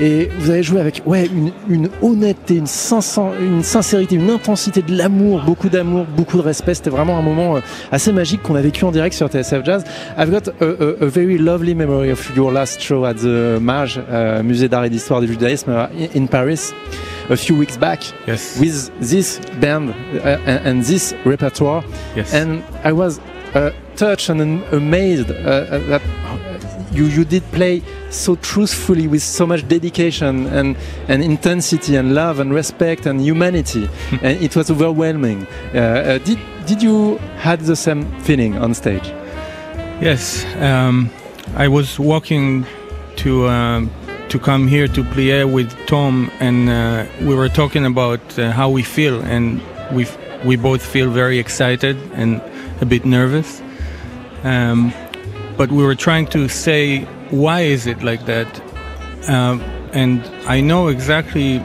et 0.00 0.28
vous 0.38 0.50
avez 0.50 0.62
joué 0.62 0.80
avec 0.80 1.02
ouais 1.06 1.28
une, 1.68 1.88
honnêteté, 2.02 2.56
une, 2.56 2.66
sincérité, 2.66 4.14
une 4.14 4.30
intensité 4.30 4.82
de 4.82 4.96
l'amour, 4.96 5.42
beaucoup 5.44 5.68
d'amour, 5.68 6.06
beaucoup 6.16 6.36
de 6.36 6.42
respect. 6.42 6.74
C'était 6.74 6.90
vraiment 6.90 7.18
un 7.18 7.22
moment 7.22 7.56
assez 7.90 8.12
magique 8.12 8.42
qu'on 8.42 8.54
a 8.54 8.60
vécu 8.60 8.84
en 8.84 8.92
direct 8.92 9.14
sur 9.14 9.28
TSF 9.28 9.64
Jazz. 9.64 9.84
I've 10.18 10.30
got 10.30 10.48
a 10.60 11.06
very 11.06 11.38
lovely 11.38 11.74
memory 11.74 12.10
of 12.10 12.36
your 12.36 12.52
last 12.52 12.80
show 12.80 13.04
at 13.04 13.14
the 13.14 13.49
MAJ, 13.58 14.00
Musée 14.44 14.68
d'art 14.68 14.84
et 14.84 14.90
d'histoire 14.90 15.20
du 15.20 15.26
judaïsme 15.26 15.70
in 16.14 16.26
Paris, 16.26 16.72
a 17.30 17.36
few 17.36 17.56
weeks 17.56 17.76
back, 17.76 18.12
Yes. 18.26 18.58
with 18.60 18.90
this 19.00 19.40
band 19.60 19.90
uh, 20.24 20.38
and, 20.64 20.82
this 20.82 21.14
repertoire. 21.24 21.82
yes. 22.16 22.34
And 22.34 22.62
I 22.84 22.92
was 22.92 23.20
uh, 23.54 23.70
touched 23.96 24.28
and 24.30 24.62
amazed 24.72 25.30
uh, 25.30 25.78
that 25.88 26.02
you, 26.92 27.04
you 27.04 27.24
did 27.24 27.42
play 27.52 27.82
so 28.10 28.34
truthfully 28.36 29.06
with 29.06 29.22
so 29.22 29.46
much 29.46 29.66
dedication 29.68 30.46
and, 30.48 30.76
and 31.08 31.22
intensity 31.22 31.94
and 31.96 32.14
love 32.14 32.40
and 32.40 32.52
respect 32.52 33.06
and 33.06 33.20
humanity. 33.20 33.88
and 34.22 34.42
it 34.42 34.56
was 34.56 34.70
overwhelming. 34.70 35.46
Uh, 35.72 35.78
uh, 35.78 36.18
did, 36.18 36.38
did 36.66 36.82
you 36.82 37.16
had 37.38 37.60
the 37.60 37.76
same 37.76 38.10
feeling 38.22 38.58
on 38.58 38.74
stage? 38.74 39.06
yes. 40.00 40.44
Um, 40.60 41.10
I 41.56 41.68
was 41.68 41.98
walking 41.98 42.64
to 43.20 43.48
um, 43.48 43.90
to 44.30 44.38
come 44.38 44.66
here 44.66 44.88
to 44.88 45.02
Plié 45.02 45.50
with 45.50 45.70
Tom, 45.86 46.30
and 46.40 46.70
uh, 46.70 47.04
we 47.20 47.34
were 47.34 47.50
talking 47.50 47.84
about 47.84 48.20
uh, 48.38 48.50
how 48.50 48.70
we 48.70 48.82
feel, 48.82 49.20
and 49.20 49.60
we 49.92 50.06
we 50.44 50.56
both 50.56 50.82
feel 50.82 51.10
very 51.10 51.38
excited 51.38 51.96
and 52.14 52.40
a 52.80 52.86
bit 52.86 53.04
nervous. 53.04 53.60
Um, 54.42 54.92
but 55.58 55.70
we 55.70 55.84
were 55.84 55.94
trying 55.94 56.28
to 56.28 56.48
say 56.48 57.04
why 57.30 57.60
is 57.60 57.86
it 57.86 58.02
like 58.02 58.24
that, 58.24 58.48
um, 59.28 59.60
and 59.92 60.22
I 60.46 60.62
know 60.62 60.88
exactly 60.88 61.58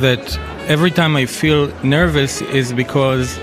that 0.00 0.38
every 0.68 0.90
time 0.90 1.16
I 1.16 1.26
feel 1.26 1.68
nervous 1.84 2.40
is 2.40 2.72
because 2.72 3.38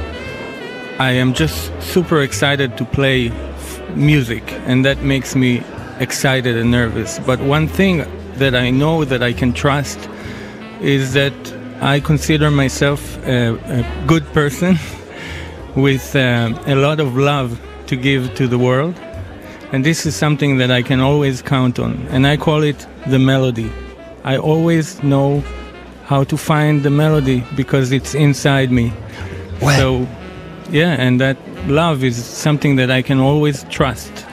I 0.97 1.11
am 1.11 1.33
just 1.33 1.71
super 1.79 2.23
excited 2.23 2.75
to 2.77 2.85
play 2.85 3.31
music, 3.93 4.43
and 4.65 4.83
that 4.85 5.03
makes 5.03 5.35
me 5.35 5.61
excited 5.99 6.57
and 6.57 6.71
nervous. 6.71 7.19
But 7.19 7.39
one 7.39 7.67
thing 7.67 8.05
that 8.35 8.55
I 8.55 8.69
know 8.69 9.05
that 9.05 9.21
I 9.21 9.33
can 9.33 9.53
trust 9.53 9.99
is 10.81 11.13
that 11.13 11.33
I 11.81 11.99
consider 11.99 12.49
myself 12.49 13.17
a, 13.25 13.55
a 13.65 14.05
good 14.07 14.25
person 14.33 14.77
with 15.75 16.15
uh, 16.15 16.53
a 16.65 16.75
lot 16.75 16.99
of 16.99 17.15
love 17.15 17.59
to 17.87 17.95
give 17.95 18.33
to 18.35 18.47
the 18.47 18.57
world. 18.57 18.95
And 19.71 19.85
this 19.85 20.05
is 20.05 20.15
something 20.15 20.57
that 20.57 20.71
I 20.71 20.81
can 20.81 20.99
always 20.99 21.41
count 21.41 21.79
on. 21.79 22.07
And 22.09 22.25
I 22.25 22.37
call 22.37 22.63
it 22.63 22.87
the 23.07 23.19
melody. 23.19 23.71
I 24.23 24.37
always 24.37 25.01
know 25.03 25.43
how 26.05 26.23
to 26.23 26.37
find 26.37 26.81
the 26.81 26.89
melody 26.89 27.43
because 27.55 27.91
it's 27.91 28.15
inside 28.15 28.71
me. 28.71 28.91
So, 29.59 30.07
yeah, 30.71 30.95
and 30.97 31.21
that 31.21 31.37
love 31.67 32.03
is 32.03 32.23
something 32.23 32.77
that 32.77 32.89
I 32.89 33.01
can 33.01 33.19
always 33.19 33.63
trust 33.65 34.25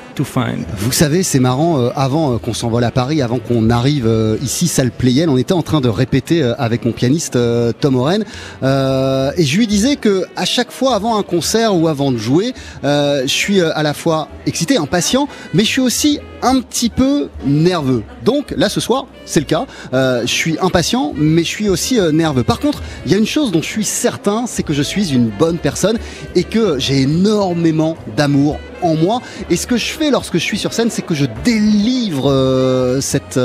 Vous 0.78 0.92
savez, 0.92 1.22
c'est 1.22 1.40
marrant, 1.40 1.78
euh, 1.78 1.90
avant 1.94 2.34
euh, 2.34 2.38
qu'on 2.38 2.54
s'envole 2.54 2.84
à 2.84 2.90
Paris, 2.90 3.22
avant 3.22 3.38
qu'on 3.38 3.70
arrive 3.70 4.06
euh, 4.06 4.36
ici, 4.42 4.68
salle 4.68 4.90
Playel, 4.90 5.28
on 5.28 5.36
était 5.36 5.52
en 5.52 5.62
train 5.62 5.80
de 5.80 5.88
répéter 5.88 6.42
avec 6.58 6.84
mon 6.84 6.92
pianiste 6.92 7.38
Tom 7.80 7.96
Oren, 7.96 8.22
et 8.62 9.44
je 9.44 9.56
lui 9.56 9.66
disais 9.66 9.96
que 9.96 10.24
à 10.36 10.44
chaque 10.44 10.70
fois, 10.70 10.94
avant 10.94 11.18
un 11.18 11.22
concert 11.22 11.74
ou 11.74 11.88
avant 11.88 12.12
de 12.12 12.16
jouer, 12.16 12.54
je 12.82 13.24
suis 13.26 13.60
à 13.60 13.82
la 13.82 13.94
fois 13.94 14.28
excité, 14.46 14.76
impatient, 14.76 15.28
mais 15.54 15.64
je 15.64 15.68
suis 15.68 15.80
aussi 15.80 16.20
un 16.46 16.60
petit 16.60 16.90
peu 16.90 17.28
nerveux. 17.44 18.04
Donc 18.24 18.54
là, 18.56 18.68
ce 18.68 18.80
soir, 18.80 19.06
c'est 19.24 19.40
le 19.40 19.46
cas. 19.46 19.66
Euh, 19.92 20.22
je 20.22 20.32
suis 20.32 20.56
impatient, 20.60 21.12
mais 21.16 21.42
je 21.42 21.48
suis 21.48 21.68
aussi 21.68 21.98
euh, 21.98 22.12
nerveux. 22.12 22.44
Par 22.44 22.60
contre, 22.60 22.82
il 23.04 23.12
y 23.12 23.14
a 23.16 23.18
une 23.18 23.26
chose 23.26 23.50
dont 23.50 23.62
je 23.62 23.68
suis 23.68 23.84
certain, 23.84 24.44
c'est 24.46 24.62
que 24.62 24.72
je 24.72 24.82
suis 24.82 25.12
une 25.12 25.28
bonne 25.28 25.58
personne 25.58 25.98
et 26.36 26.44
que 26.44 26.78
j'ai 26.78 27.02
énormément 27.02 27.96
d'amour 28.16 28.58
en 28.82 28.94
moi. 28.94 29.20
Et 29.50 29.56
ce 29.56 29.66
que 29.66 29.76
je 29.76 29.86
fais 29.86 30.10
lorsque 30.10 30.34
je 30.34 30.44
suis 30.44 30.58
sur 30.58 30.72
scène, 30.72 30.90
c'est 30.90 31.02
que 31.02 31.14
je 31.14 31.24
délivre 31.44 32.30
euh, 32.30 33.00
cet 33.00 33.38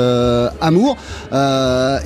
amour 0.60 0.96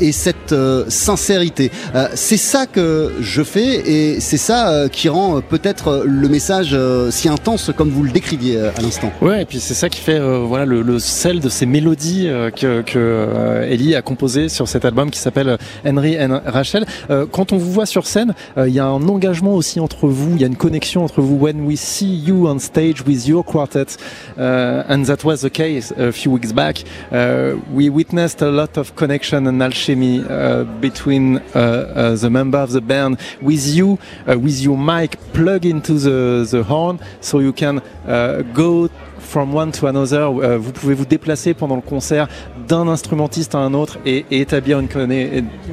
et 0.00 0.12
cette 0.12 0.54
sincérité. 0.88 1.70
C'est 2.14 2.36
ça 2.36 2.66
que 2.66 3.12
je 3.20 3.42
fais 3.42 3.90
et 3.90 4.20
c'est 4.20 4.36
ça 4.36 4.88
qui 4.90 5.08
rend 5.08 5.40
peut-être 5.40 6.04
le 6.06 6.28
message 6.28 6.76
si 7.10 7.28
intense 7.28 7.70
comme 7.76 7.90
vous 7.90 8.02
le 8.02 8.12
décriviez 8.12 8.60
à 8.60 8.80
l'instant. 8.80 9.12
Ouais, 9.20 9.42
et 9.42 9.44
puis 9.44 9.60
c'est 9.60 9.74
ça 9.74 9.88
qui 9.88 10.00
fait 10.00 10.20
voilà 10.46 10.64
le, 10.64 10.82
le 10.86 10.98
sel 11.00 11.40
de 11.40 11.48
ces 11.48 11.66
mélodies 11.66 12.28
euh, 12.28 12.50
que, 12.50 12.82
euh, 12.96 13.68
Ellie 13.68 13.94
a 13.94 14.02
composé 14.02 14.48
sur 14.48 14.68
cet 14.68 14.84
album 14.84 15.10
qui 15.10 15.18
s'appelle 15.18 15.58
Henry 15.84 16.16
and 16.18 16.40
Rachel. 16.46 16.86
Euh, 17.10 17.26
quand 17.30 17.52
on 17.52 17.56
vous 17.56 17.72
voit 17.72 17.86
sur 17.86 18.06
scène, 18.06 18.34
il 18.56 18.72
y 18.72 18.78
a 18.78 18.86
un 18.86 19.08
engagement 19.08 19.54
aussi 19.54 19.80
entre 19.80 20.06
vous, 20.06 20.32
il 20.34 20.40
y 20.40 20.44
a 20.44 20.46
une 20.46 20.56
connexion 20.56 21.04
entre 21.04 21.20
vous. 21.20 21.36
When 21.36 21.66
we 21.66 21.78
see 21.78 22.14
you 22.14 22.46
on 22.46 22.58
stage 22.58 23.02
with 23.06 23.26
your 23.26 23.44
quartet, 23.44 23.96
and 24.38 25.02
that 25.04 25.24
was 25.24 25.38
the 25.38 25.50
case 25.50 25.92
a 25.98 26.12
few 26.12 26.32
weeks 26.32 26.52
back, 26.52 26.84
uh, 27.12 27.56
we 27.72 27.90
witnessed 27.90 28.42
a 28.42 28.50
lot 28.50 28.78
of 28.78 28.94
connection 28.94 29.46
and 29.46 29.60
alchemy 29.60 30.22
uh, 30.28 30.64
between 30.80 31.40
uh, 31.54 32.14
the 32.14 32.30
member 32.30 32.58
of 32.58 32.72
the 32.72 32.80
band 32.80 33.18
with 33.42 33.66
you, 33.66 33.98
with 34.26 34.60
your 34.60 34.78
mic 34.78 35.16
plug 35.32 35.66
into 35.66 35.94
the, 35.94 36.46
the 36.48 36.62
horn, 36.62 37.00
so 37.20 37.40
you 37.40 37.52
can 37.52 37.82
go 38.54 38.88
from 39.18 39.54
one 39.54 39.72
to 39.72 39.86
another. 39.86 40.26
Euh, 40.26 40.58
vous 40.58 40.72
pouvez 40.72 40.94
vous 40.94 41.04
déplacer 41.04 41.54
pendant 41.54 41.76
le 41.76 41.82
concert 41.82 42.28
d'un 42.68 42.88
instrumentiste 42.88 43.54
à 43.54 43.58
un 43.58 43.74
autre 43.74 43.98
et, 44.04 44.24
et 44.30 44.40
établir 44.40 44.78
une, 44.78 44.88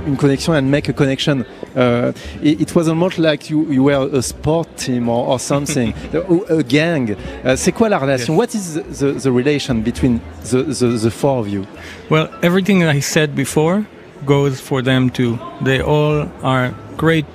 une 0.07 0.15
connexion 0.17 0.53
and 0.53 0.63
make 0.63 0.89
a 0.89 0.93
connection. 0.93 1.45
Uh, 1.75 2.11
it, 2.43 2.61
it 2.61 2.75
was 2.75 2.87
almost 2.87 3.17
like 3.17 3.49
you, 3.49 3.65
you 3.71 3.83
were 3.83 4.09
a 4.13 4.21
sport 4.21 4.67
team 4.75 5.09
or, 5.09 5.27
or 5.27 5.39
something, 5.39 5.93
or 6.29 6.43
a 6.49 6.63
gang. 6.63 7.15
Euh, 7.45 7.55
C'est 7.55 7.71
quoi 7.71 7.89
la 7.89 7.97
relation? 7.97 8.35
What 8.35 8.53
is 8.53 8.75
the, 8.99 9.13
the 9.13 9.31
relation 9.31 9.81
between 9.81 10.19
the, 10.51 10.63
the, 10.63 10.97
the 10.97 11.09
four 11.09 11.39
of 11.39 11.47
you? 11.47 11.65
Well, 12.09 12.29
everything 12.41 12.83
I 12.83 12.99
said 12.99 13.35
before 13.35 13.83
goes 14.25 14.59
for 14.59 14.81
them 14.81 15.09
too. 15.09 15.37
They 15.61 15.81
all 15.81 16.27
are 16.43 16.73
great 16.97 17.25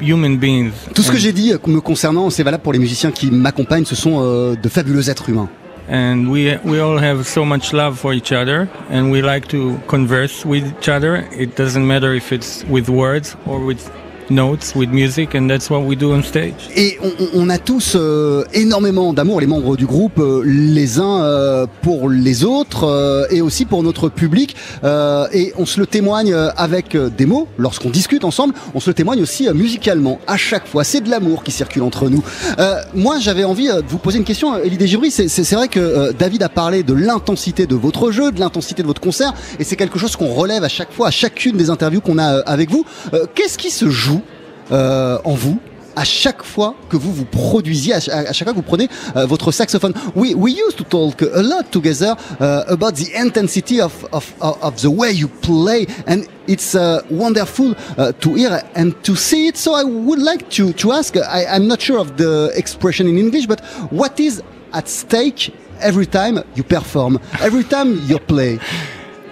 human 0.00 0.36
beings. 0.36 0.72
Tout 0.94 1.02
ce 1.02 1.10
que 1.10 1.16
And- 1.16 1.20
j'ai 1.20 1.32
dit 1.32 1.52
euh, 1.52 1.58
me 1.66 1.80
concernant, 1.80 2.30
c'est 2.30 2.42
valable 2.42 2.62
pour 2.62 2.72
les 2.72 2.78
musiciens 2.78 3.10
qui 3.10 3.30
m'accompagnent, 3.30 3.84
ce 3.84 3.94
sont 3.96 4.18
euh, 4.20 4.54
de 4.56 4.68
fabuleux 4.68 5.08
êtres 5.10 5.28
humains. 5.28 5.48
and 5.90 6.28
we 6.28 6.58
we 6.66 6.78
all 6.78 6.98
have 7.02 7.22
so 7.26 7.46
much 7.46 7.72
love 7.72 7.96
for 7.96 8.12
each 8.12 8.30
other 8.30 8.68
and 8.92 9.10
we 9.10 9.22
like 9.22 9.48
to 9.48 9.78
converse 9.86 10.44
with 10.44 10.62
each 10.66 10.86
other 10.86 11.24
it 11.32 11.56
doesn't 11.56 11.86
matter 11.86 12.14
if 12.14 12.30
it's 12.30 12.62
with 12.68 12.90
words 12.90 13.36
or 13.46 13.58
with 13.64 13.78
notes 14.30 14.74
with 14.74 14.90
music, 14.90 15.34
and 15.34 15.48
that's 15.48 15.70
what 15.70 15.80
we 15.80 15.96
do 15.96 16.12
on 16.12 16.22
stage. 16.22 16.68
Et 16.76 16.98
on, 17.34 17.48
a 17.48 17.58
tous 17.58 17.94
euh, 17.96 18.44
énormément 18.52 19.12
d'amour, 19.12 19.40
les 19.40 19.46
membres 19.46 19.76
du 19.76 19.86
groupe, 19.86 20.18
euh, 20.18 20.42
les 20.44 20.98
uns 20.98 21.22
euh, 21.22 21.66
pour 21.82 22.08
les 22.08 22.44
autres 22.44 23.26
et 23.30 23.40
aussi 23.40 23.64
pour 23.64 23.82
notre 23.82 24.08
public. 24.08 24.56
Et 25.32 25.52
on 25.56 25.66
se 25.66 25.80
le 25.80 25.86
témoigne 25.86 26.34
avec 26.56 26.96
des 26.96 27.26
mots, 27.26 27.48
lorsqu'on 27.58 27.90
discute 27.90 28.24
ensemble, 28.24 28.54
on 28.74 28.80
se 28.80 28.90
le 28.90 28.94
témoigne 28.94 29.22
aussi 29.22 29.48
musicalement. 29.54 30.18
À 30.26 30.36
chaque 30.36 30.66
fois, 30.66 30.84
c'est 30.84 31.00
de 31.00 31.10
l'amour 31.10 31.42
qui 31.42 31.50
circule 31.50 31.82
entre 31.82 32.08
nous. 32.08 32.22
Moi, 32.94 33.18
j'avais 33.18 33.44
envie 33.44 33.68
de 33.68 33.84
vous 33.88 33.98
poser 33.98 34.18
une 34.18 34.24
question, 34.24 34.56
Elie 34.56 34.76
Desgibri. 34.76 35.10
C'est 35.10 35.54
vrai 35.54 35.68
que 35.68 36.12
David 36.12 36.42
a 36.42 36.48
parlé 36.48 36.82
de 36.82 36.94
l'intensité 36.94 37.66
de 37.66 37.74
votre 37.74 38.10
jeu, 38.10 38.32
de 38.32 38.40
l'intensité 38.40 38.82
de 38.82 38.86
votre 38.86 39.00
concert, 39.00 39.32
et 39.58 39.64
c'est 39.64 39.76
quelque 39.76 39.98
chose 39.98 40.16
qu'on 40.16 40.32
relève 40.32 40.64
à 40.64 40.68
chaque 40.68 40.92
fois, 40.92 41.08
à 41.08 41.10
chacune 41.10 41.56
des 41.56 41.70
interviews 41.70 42.00
qu'on 42.00 42.18
a 42.18 42.40
avec 42.40 42.70
vous. 42.70 42.84
Qu'est-ce 43.34 43.58
qui 43.58 43.70
se 43.70 43.90
joue 43.90 44.17
euh, 44.72 45.18
en 45.24 45.34
vous 45.34 45.58
à 45.96 46.04
chaque 46.04 46.44
fois 46.44 46.76
que 46.88 46.96
vous 46.96 47.12
vous 47.12 47.24
produisiez, 47.24 47.92
à, 47.94 48.00
ch- 48.00 48.14
à 48.14 48.32
chaque 48.32 48.46
fois 48.46 48.52
que 48.52 48.58
vous 48.58 48.62
prenez 48.62 48.88
euh, 49.16 49.26
votre 49.26 49.50
saxophone. 49.50 49.92
We, 50.14 50.32
we 50.32 50.52
used 50.52 50.76
to 50.76 50.84
talk 50.84 51.22
a 51.22 51.42
lot 51.42 51.72
together 51.72 52.14
uh, 52.40 52.62
about 52.68 52.92
the 52.94 53.08
intensity 53.20 53.80
of, 53.80 53.92
of, 54.12 54.32
of 54.40 54.56
of 54.62 54.80
the 54.80 54.90
way 54.90 55.10
you 55.10 55.26
play 55.26 55.86
and 56.06 56.22
it's 56.46 56.76
uh, 56.76 57.00
wonderful 57.10 57.74
uh, 57.96 58.12
to 58.20 58.34
hear 58.34 58.62
and 58.76 58.92
to 59.02 59.16
see 59.16 59.48
it. 59.48 59.56
So 59.56 59.74
I 59.74 59.82
would 59.82 60.20
like 60.20 60.48
to, 60.50 60.72
to 60.74 60.92
ask, 60.92 61.16
I, 61.16 61.46
I'm 61.46 61.66
not 61.66 61.80
sure 61.82 61.98
of 61.98 62.16
the 62.16 62.52
expression 62.54 63.08
in 63.08 63.18
English, 63.18 63.46
but 63.48 63.60
what 63.90 64.20
is 64.20 64.40
at 64.72 64.86
stake 64.88 65.52
every 65.80 66.06
time 66.06 66.38
you 66.54 66.62
perform, 66.62 67.18
every 67.40 67.64
time 67.64 67.98
you 68.06 68.20
play? 68.20 68.60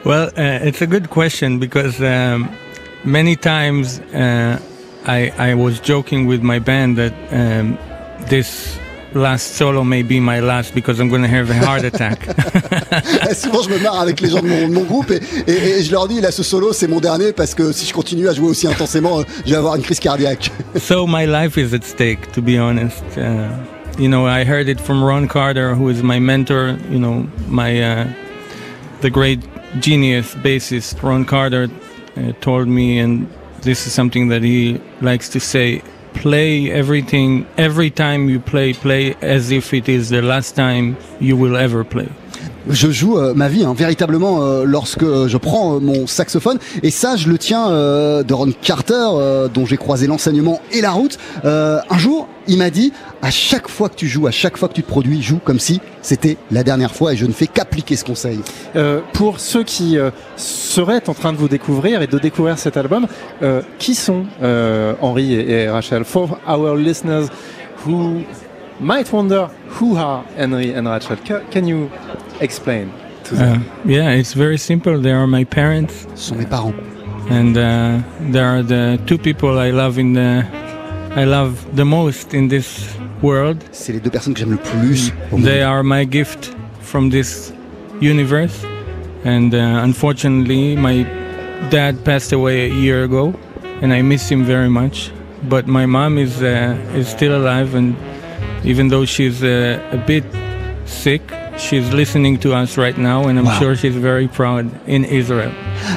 Well, 0.05 0.31
uh, 0.37 0.67
it's 0.69 0.83
a 0.83 0.87
good 0.89 1.11
question 1.11 1.61
because 1.61 2.01
um, 2.03 2.49
many 3.05 3.37
times 3.37 4.01
uh, 4.13 4.59
I, 5.07 5.33
I 5.39 5.55
was 5.55 5.79
joking 5.81 6.27
with 6.27 6.43
my 6.43 6.59
band 6.59 6.97
that 6.99 7.13
um, 7.31 7.79
this 8.29 8.77
last 9.15 9.55
solo 9.55 9.83
may 9.85 10.03
be 10.03 10.19
my 10.21 10.41
last 10.41 10.75
because 10.75 10.99
I'm 11.01 11.09
going 11.09 11.23
to 11.23 11.29
have 11.29 11.49
a 11.49 11.55
heart 11.55 11.85
attack. 11.85 12.25
Souvent, 13.35 13.63
je 13.63 13.71
me 13.71 13.79
marre 13.83 14.01
avec 14.01 14.21
les 14.21 14.29
gens 14.31 14.43
de 14.43 14.49
mon, 14.49 14.69
de 14.69 14.73
mon 14.75 14.83
groupe 14.85 15.11
et, 15.11 15.21
et- 15.47 15.79
et 15.79 15.83
je 15.83 15.91
leur 15.93 16.09
dis, 16.09 16.21
là, 16.21 16.31
ce 16.31 16.43
solo, 16.43 16.73
c'est 16.73 16.89
mon 16.89 17.01
dernier 17.01 17.33
parce 17.33 17.55
que 17.55 17.73
si 17.73 17.87
je 17.87 17.95
continue 17.95 18.29
à 18.29 18.33
jouer 18.35 18.49
aussi 18.49 18.67
intensément, 18.67 19.21
euh, 19.21 19.23
je 19.47 19.51
vais 19.53 19.57
avoir 19.57 19.77
une 19.77 19.83
crise 19.83 20.01
cardiaque. 20.01 20.51
so 20.77 21.07
my 21.07 21.25
life 21.25 21.57
is 21.57 21.73
at 21.73 21.85
stake, 21.85 22.33
to 22.33 22.43
be 22.43 22.59
honest. 22.59 23.03
Uh, 23.17 23.49
you 23.99 24.09
know, 24.09 24.27
I 24.27 24.45
heard 24.45 24.69
it 24.69 24.81
from 24.81 25.03
Ron 25.03 25.29
Carter, 25.29 25.75
who 25.75 25.89
is 25.89 26.03
my 26.03 26.19
mentor. 26.19 26.77
You 26.91 26.99
know, 26.99 27.27
my 27.49 27.81
uh, 27.81 28.07
the 29.03 29.11
great 29.11 29.41
genius 29.81 30.35
bassist 30.43 31.03
Ron 31.03 31.25
Carter 31.25 31.69
uh, 32.17 32.33
told 32.41 32.67
me, 32.69 32.99
and 32.99 33.27
this 33.67 33.87
is 33.87 33.93
something 33.93 34.31
that 34.31 34.43
he 34.43 34.81
likes 35.03 35.29
to 35.31 35.41
say: 35.41 35.83
play 36.15 36.71
everything 36.71 37.45
every 37.59 37.91
time 37.91 38.31
you 38.31 38.41
play. 38.41 38.73
Play 38.73 39.17
as 39.21 39.51
if 39.51 39.75
it 39.75 39.89
is 39.89 40.09
the 40.09 40.23
last 40.23 40.55
time 40.55 40.97
you 41.21 41.37
will 41.37 41.57
ever 41.57 41.85
play. 41.85 42.09
Je 42.69 42.91
joue 42.91 43.17
euh, 43.17 43.33
ma 43.35 43.49
vie, 43.49 43.65
hein, 43.65 43.75
véritablement, 43.77 44.43
euh, 44.43 44.65
lorsque 44.65 45.05
je 45.05 45.37
prends 45.37 45.77
euh, 45.77 45.79
mon 45.79 46.07
saxophone. 46.07 46.59
Et 46.83 46.91
ça, 46.91 47.15
je 47.15 47.29
le 47.29 47.39
tiens 47.39 47.71
euh, 47.71 48.25
de 48.25 48.35
Ron 48.35 48.53
Carter, 48.61 48.95
euh, 49.15 49.49
dont 49.49 49.67
j'ai 49.67 49.77
croisé 49.77 50.09
l'enseignement 50.09 50.61
et 50.73 50.81
la 50.81 50.91
route. 50.91 51.17
Euh, 51.45 51.79
un 51.89 51.99
jour, 51.99 52.29
il 52.49 52.59
m'a 52.59 52.71
dit, 52.71 52.93
à 53.23 53.31
chaque 53.31 53.69
fois 53.69 53.89
que 53.89 53.95
tu 53.97 54.07
joues, 54.07 54.27
à 54.27 54.31
chaque 54.31 54.57
fois 54.57 54.69
que 54.69 54.75
tu 54.75 54.83
te 54.83 54.89
produis, 54.89 55.23
joue 55.23 55.39
comme 55.39 55.59
si 55.59 55.81
c'était 56.03 56.37
la 56.51 56.63
dernière 56.63 56.93
fois. 56.93 57.13
Et 57.13 57.17
je 57.17 57.27
ne 57.27 57.33
fais 57.33 57.47
qu'appliquer 57.47 57.97
ce 57.97 58.05
conseil. 58.05 58.41
Euh, 58.77 59.01
pour 59.13 59.41
ceux 59.41 59.63
qui 59.65 59.99
euh, 59.99 60.11
seraient 60.37 61.09
en 61.09 61.15
train 61.15 61.33
de 61.33 61.39
vous 61.39 61.49
découvrir 61.49 62.03
et 62.03 62.07
de 62.07 62.19
découvrir 62.19 62.59
cet 62.59 62.77
album, 62.77 63.07
euh, 63.43 63.63
qui 63.79 63.95
sont 63.95 64.25
euh, 64.43 64.95
Henri 65.01 65.35
et, 65.35 65.51
et 65.65 65.69
Rachel? 65.71 66.05
For 66.05 66.39
our 66.49 66.77
listeners 66.77 67.29
who 67.87 68.23
might 68.81 69.13
wonder 69.13 69.47
who 69.81 69.97
are 69.97 70.25
Henry 70.39 70.75
and 70.77 70.87
Rachel, 70.87 71.17
ca- 71.27 71.41
can 71.53 71.67
you 71.67 71.89
explain 72.41 72.87
to 73.25 73.35
them? 73.37 73.63
Uh, 73.85 73.91
yeah, 73.91 74.11
it's 74.13 74.35
very 74.35 74.59
simple. 74.59 75.01
They 75.01 75.13
are 75.13 75.27
my 75.27 75.45
parents. 75.45 76.07
Ce 76.15 76.29
sont 76.31 76.37
mes 76.37 76.47
parents. 76.47 76.75
and 77.29 77.57
uh, 77.57 77.99
they 78.31 78.39
are 78.39 78.63
the 78.63 79.01
two 79.05 79.19
people 79.19 79.59
I 79.59 79.73
love 79.73 79.99
in 79.99 80.13
the 80.13 80.45
I 81.17 81.25
love 81.25 81.55
the 81.75 81.85
most 81.85 82.35
in 82.35 82.49
this 82.49 82.87
world. 83.23 83.57
C'est 83.73 83.93
les 83.95 84.01
deux 84.01 84.11
personnes 84.11 84.35
que 84.35 84.41
j'aime 84.41 84.51
le 84.53 84.59
plus 84.59 85.13
au 85.33 85.37
monde. 85.39 85.47
They 85.47 85.63
are 85.63 85.83
my 85.83 86.05
gift 86.05 86.55
from 86.83 87.09
this 87.11 87.53
universe, 88.01 88.65
and 89.25 89.55
uh, 89.55 89.83
unfortunately, 89.83 90.77
my 90.77 91.07
dad 91.71 92.05
passed 92.05 92.33
away 92.35 92.71
a 92.71 92.75
year 92.75 93.03
ago, 93.05 93.33
and 93.83 93.93
I 93.95 94.03
miss 94.03 94.29
him 94.31 94.45
very 94.45 94.69
much. 94.69 95.11
But 95.49 95.67
my 95.67 95.87
mom 95.87 96.19
is 96.19 96.43
uh, 96.43 96.77
is 96.95 97.09
still 97.09 97.35
alive, 97.35 97.75
and 97.75 97.95
even 98.65 98.89
though 98.89 99.07
she's 99.07 99.43
uh, 99.43 99.79
a 99.93 99.97
bit 100.07 100.25
sick, 100.85 101.23
she's 101.57 101.91
listening 101.95 102.39
to 102.41 102.53
us 102.55 102.77
right 102.77 102.97
now, 102.99 103.27
and 103.29 103.39
I'm 103.39 103.47
Wow. 103.47 103.59
sure 103.59 103.75
she's 103.77 103.97
very 103.97 104.29
proud 104.29 104.67
in 104.87 105.05
Israel. 105.05 105.53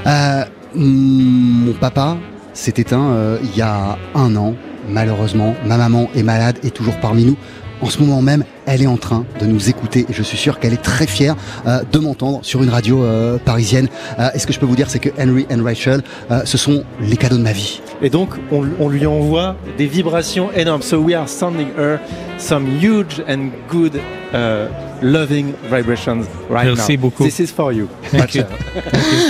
Euh, 0.05 0.45
mon 0.75 1.73
papa 1.73 2.17
s'est 2.53 2.79
éteint 2.79 3.11
euh, 3.11 3.37
il 3.43 3.57
y 3.57 3.61
a 3.61 3.97
un 4.15 4.35
an, 4.37 4.53
malheureusement. 4.89 5.55
Ma 5.65 5.77
maman 5.77 6.09
est 6.15 6.23
malade 6.23 6.57
et 6.63 6.71
toujours 6.71 6.97
parmi 6.99 7.25
nous. 7.25 7.37
En 7.81 7.89
ce 7.89 7.99
moment 7.99 8.21
même, 8.21 8.43
elle 8.65 8.81
est 8.81 8.87
en 8.87 8.97
train 8.97 9.25
de 9.39 9.45
nous 9.45 9.69
écouter 9.69 10.05
et 10.09 10.13
je 10.13 10.21
suis 10.21 10.37
sûr 10.37 10.59
qu'elle 10.59 10.73
est 10.73 10.81
très 10.81 11.07
fière 11.07 11.35
euh, 11.65 11.81
de 11.89 11.99
m'entendre 11.99 12.39
sur 12.41 12.61
une 12.61 12.69
radio 12.69 13.03
euh, 13.03 13.37
parisienne. 13.37 13.87
Euh, 14.19 14.29
et 14.33 14.39
ce 14.39 14.45
que 14.45 14.53
je 14.53 14.59
peux 14.59 14.65
vous 14.65 14.75
dire, 14.75 14.89
c'est 14.89 14.99
que 14.99 15.09
Henry 15.17 15.47
and 15.51 15.63
Rachel, 15.63 16.01
ce 16.43 16.57
sont 16.57 16.83
les 16.99 17.17
cadeaux 17.17 17.37
de 17.37 17.43
ma 17.43 17.53
vie. 17.53 17.81
Et 18.01 18.09
donc, 18.09 18.29
on, 18.51 18.65
on 18.79 18.87
lui 18.89 19.05
envoie 19.05 19.55
des 19.77 19.85
vibrations 19.85 20.51
énormes. 20.53 20.81
So 20.81 20.97
we 20.99 21.13
are 21.13 21.27
sending 21.27 21.67
her 21.77 21.99
some 22.37 22.65
huge 22.79 23.21
and 23.27 23.49
good, 23.69 23.99
uh, 24.33 24.67
loving 25.01 25.53
vibrations 25.69 26.25
right 26.49 26.65
Merci 26.73 26.93
now. 26.93 27.01
beaucoup. 27.01 27.23
This 27.25 27.39
is 27.39 27.47
for 27.47 27.73
you. 27.73 27.87
Thank 28.11 28.35
you. 28.35 28.43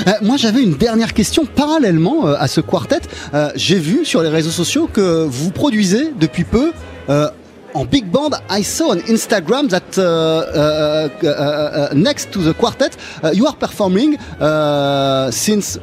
Euh, 0.07 0.11
moi, 0.21 0.37
j'avais 0.37 0.61
une 0.61 0.75
dernière 0.75 1.13
question 1.13 1.45
parallèlement 1.45 2.27
euh, 2.27 2.35
à 2.37 2.47
ce 2.47 2.61
quartet. 2.61 3.01
Euh, 3.33 3.49
J'ai 3.55 3.79
vu 3.79 4.05
sur 4.05 4.21
les 4.21 4.29
réseaux 4.29 4.51
sociaux 4.51 4.87
que 4.91 5.25
vous 5.25 5.49
produisez 5.51 6.13
depuis 6.19 6.43
peu. 6.43 6.71
euh, 7.09 7.27
en 7.75 7.85
big 7.85 8.05
band, 8.05 8.31
I 8.49 8.63
saw 8.63 8.93
on 8.95 8.99
Instagram 9.13 9.67
that 9.67 9.95
uh, 9.97 10.01
uh, 10.01 11.09
uh, 11.23 11.27
uh, 11.27 11.93
next 11.93 12.31
to 12.31 12.41
the 12.41 12.51
quartet, 12.53 12.89
uh, 13.23 13.29
you 13.31 13.45
are 13.45 13.55
performing 13.55 14.17
uh, 14.41 15.29
since 15.31 15.79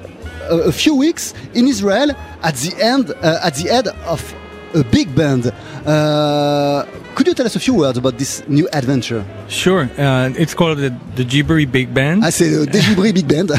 a, 0.50 0.72
few 0.72 0.94
weeks 0.94 1.34
in 1.54 1.68
Israel 1.68 2.10
at 2.42 2.54
the 2.56 2.74
end, 2.82 3.10
uh, 3.10 3.40
at 3.42 3.54
the 3.54 3.68
head 3.68 3.88
of 4.06 4.34
a 4.74 4.84
big 4.84 5.14
band. 5.14 5.52
Uh, 5.86 6.84
could 7.14 7.26
you 7.26 7.34
tell 7.34 7.46
us 7.46 7.56
a 7.56 7.60
few 7.60 7.74
words 7.74 7.96
about 7.96 8.18
this 8.18 8.42
new 8.46 8.68
adventure? 8.72 9.24
Sure. 9.48 9.88
Uh, 9.96 10.30
it's 10.36 10.54
called 10.54 10.78
the, 10.78 10.94
the 11.14 11.24
Jibri 11.24 11.70
Big 11.70 11.94
Band. 11.94 12.22
Ah, 12.24 12.30
c'est 12.30 12.50
le 12.50 12.66
Dejibri 12.74 13.12
Big 13.12 13.26
Band. 13.26 13.50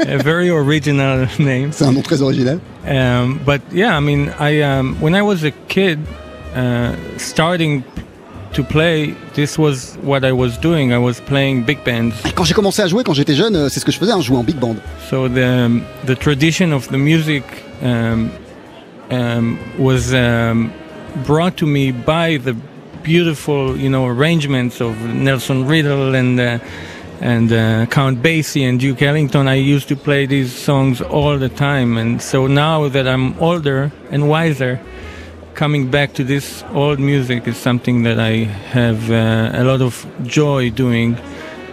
a 0.00 0.18
very 0.18 0.50
original 0.50 1.26
name. 1.38 1.72
c'est 1.72 1.84
un 1.84 1.92
nom 1.92 2.02
très 2.02 2.20
original. 2.20 2.60
Um, 2.86 3.40
but 3.44 3.62
yeah, 3.72 3.96
I 3.96 4.00
mean, 4.00 4.32
I 4.38 4.60
um, 4.60 4.96
when 5.00 5.14
I 5.14 5.22
was 5.22 5.44
a 5.44 5.50
kid, 5.68 5.98
uh, 6.54 6.94
starting 7.16 7.84
to 8.52 8.62
play, 8.62 9.14
this 9.34 9.58
was 9.58 9.96
what 10.02 10.24
I 10.24 10.32
was 10.32 10.58
doing. 10.58 10.92
I 10.92 10.98
was 10.98 11.20
playing 11.20 11.64
big 11.64 11.82
bands. 11.84 12.14
Quand 12.34 12.44
j'ai 12.44 12.54
commencé 12.54 12.82
à 12.82 12.88
jouer, 12.88 13.04
quand 13.04 13.14
j'étais 13.14 13.34
jeune, 13.34 13.56
euh, 13.56 13.68
c'est 13.68 13.80
ce 13.80 13.84
que 13.84 13.92
je 13.92 13.98
faisais, 13.98 14.12
hein, 14.12 14.20
jouais 14.20 14.38
en 14.38 14.44
big 14.44 14.56
band. 14.56 14.76
So 15.10 15.28
the 15.28 15.82
the 16.04 16.18
tradition 16.18 16.72
of 16.72 16.88
the 16.88 16.98
music 16.98 17.44
um, 17.82 18.30
um, 19.10 19.58
was 19.78 20.12
um, 20.14 20.70
brought 21.26 21.56
to 21.56 21.66
me 21.66 21.92
by 21.92 22.38
the 22.38 22.54
beautiful, 23.02 23.76
you 23.76 23.88
know, 23.88 24.06
arrangements 24.06 24.80
of 24.80 24.96
Nelson 25.14 25.66
Riddle 25.66 26.14
and 26.14 26.40
uh, 26.40 26.58
and 27.20 27.52
uh, 27.52 27.86
Count 27.86 28.22
Basie 28.22 28.68
and 28.68 28.78
Duke 28.78 29.02
Ellington. 29.02 29.48
I 29.48 29.54
used 29.54 29.88
to 29.88 29.96
play 29.96 30.26
these 30.26 30.52
songs 30.52 31.00
all 31.00 31.38
the 31.38 31.48
time, 31.48 31.96
and 31.96 32.20
so 32.20 32.46
now 32.46 32.88
that 32.88 33.06
I'm 33.06 33.38
older 33.38 33.90
and 34.10 34.28
wiser, 34.28 34.80
coming 35.56 35.86
back 35.90 36.12
to 36.12 36.22
this 36.24 36.64
old 36.74 37.00
music 37.00 37.48
is 37.48 37.56
something 37.56 38.04
that 38.04 38.18
I 38.18 38.44
have 38.72 39.10
uh, 39.10 39.60
a 39.60 39.64
lot 39.64 39.80
of 39.80 40.06
joy 40.24 40.70
doing, 40.70 41.16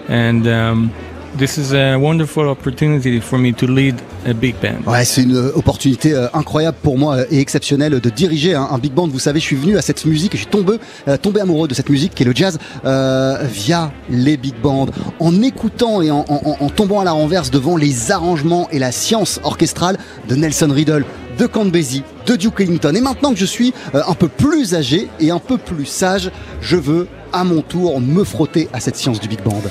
and. 0.07 0.47
Um, 0.47 0.91
this 1.35 1.57
is 1.57 1.73
a 1.73 1.97
wonderful 1.97 2.47
opportunity 2.47 3.19
for 3.19 3.39
me 3.39 3.53
to 3.53 3.65
lead 3.65 3.95
a 4.27 4.34
big 4.34 4.55
band. 4.61 4.84
C'est 5.03 5.23
une 5.23 5.35
euh, 5.35 5.51
opportunité 5.55 6.14
euh, 6.14 6.27
incroyable 6.34 6.77
pour 6.84 6.97
moi 6.97 7.15
euh, 7.15 7.26
et 7.31 7.39
exceptionnelle 7.39 7.99
de 7.99 8.10
diriger 8.11 8.53
un, 8.53 8.77
big 8.77 8.93
band. 8.93 9.07
Vous 9.07 9.18
savez, 9.18 9.39
je 9.39 9.45
suis 9.45 9.55
venu 9.55 9.76
à 9.76 9.81
cette 9.81 10.05
musique 10.05 10.34
je 10.34 10.38
suis 10.38 10.45
tombé, 10.45 10.77
tombé 11.23 11.41
amoureux 11.41 11.68
de 11.68 11.73
cette 11.73 11.89
musique 11.89 12.14
qui 12.14 12.22
est 12.22 12.26
le 12.27 12.35
jazz 12.35 12.60
via 12.84 13.91
les 14.11 14.38
big 14.38 14.53
bands, 14.61 14.85
en 15.19 15.41
écoutant 15.41 16.03
et 16.03 16.11
en- 16.11 16.23
en 16.30 16.69
tombant 16.69 16.99
à 16.99 17.03
la 17.03 17.14
renverse 17.14 17.49
devant 17.49 17.77
les 17.77 18.11
arrangements 18.11 18.68
et 18.72 18.77
la 18.77 18.91
science 18.91 19.39
orchestrale 19.43 19.97
de 20.30 20.35
Nelson 20.35 20.69
Riddle, 20.72 21.03
de 21.38 21.69
Basie, 21.69 22.03
de 22.26 22.35
Duke 22.35 22.60
Ellington. 22.61 22.93
Et 22.95 23.01
maintenant 23.01 23.31
que 23.31 23.39
je 23.39 23.45
suis 23.45 23.73
euh, 23.95 24.01
un 24.07 24.14
peu 24.14 24.27
plus 24.27 24.76
âgé 24.76 25.07
et 25.19 25.31
un 25.31 25.39
peu 25.39 25.57
plus 25.57 25.85
sage, 25.85 26.31
je 26.61 26.77
veux 26.77 27.07
à 27.31 27.43
mon 27.43 27.61
tour 27.61 27.99
me 27.99 28.23
frotter 28.23 28.69
à 28.73 28.80
cette 28.80 28.95
science 28.95 29.19
du 29.19 29.27
big 29.27 29.41
band. 29.43 29.61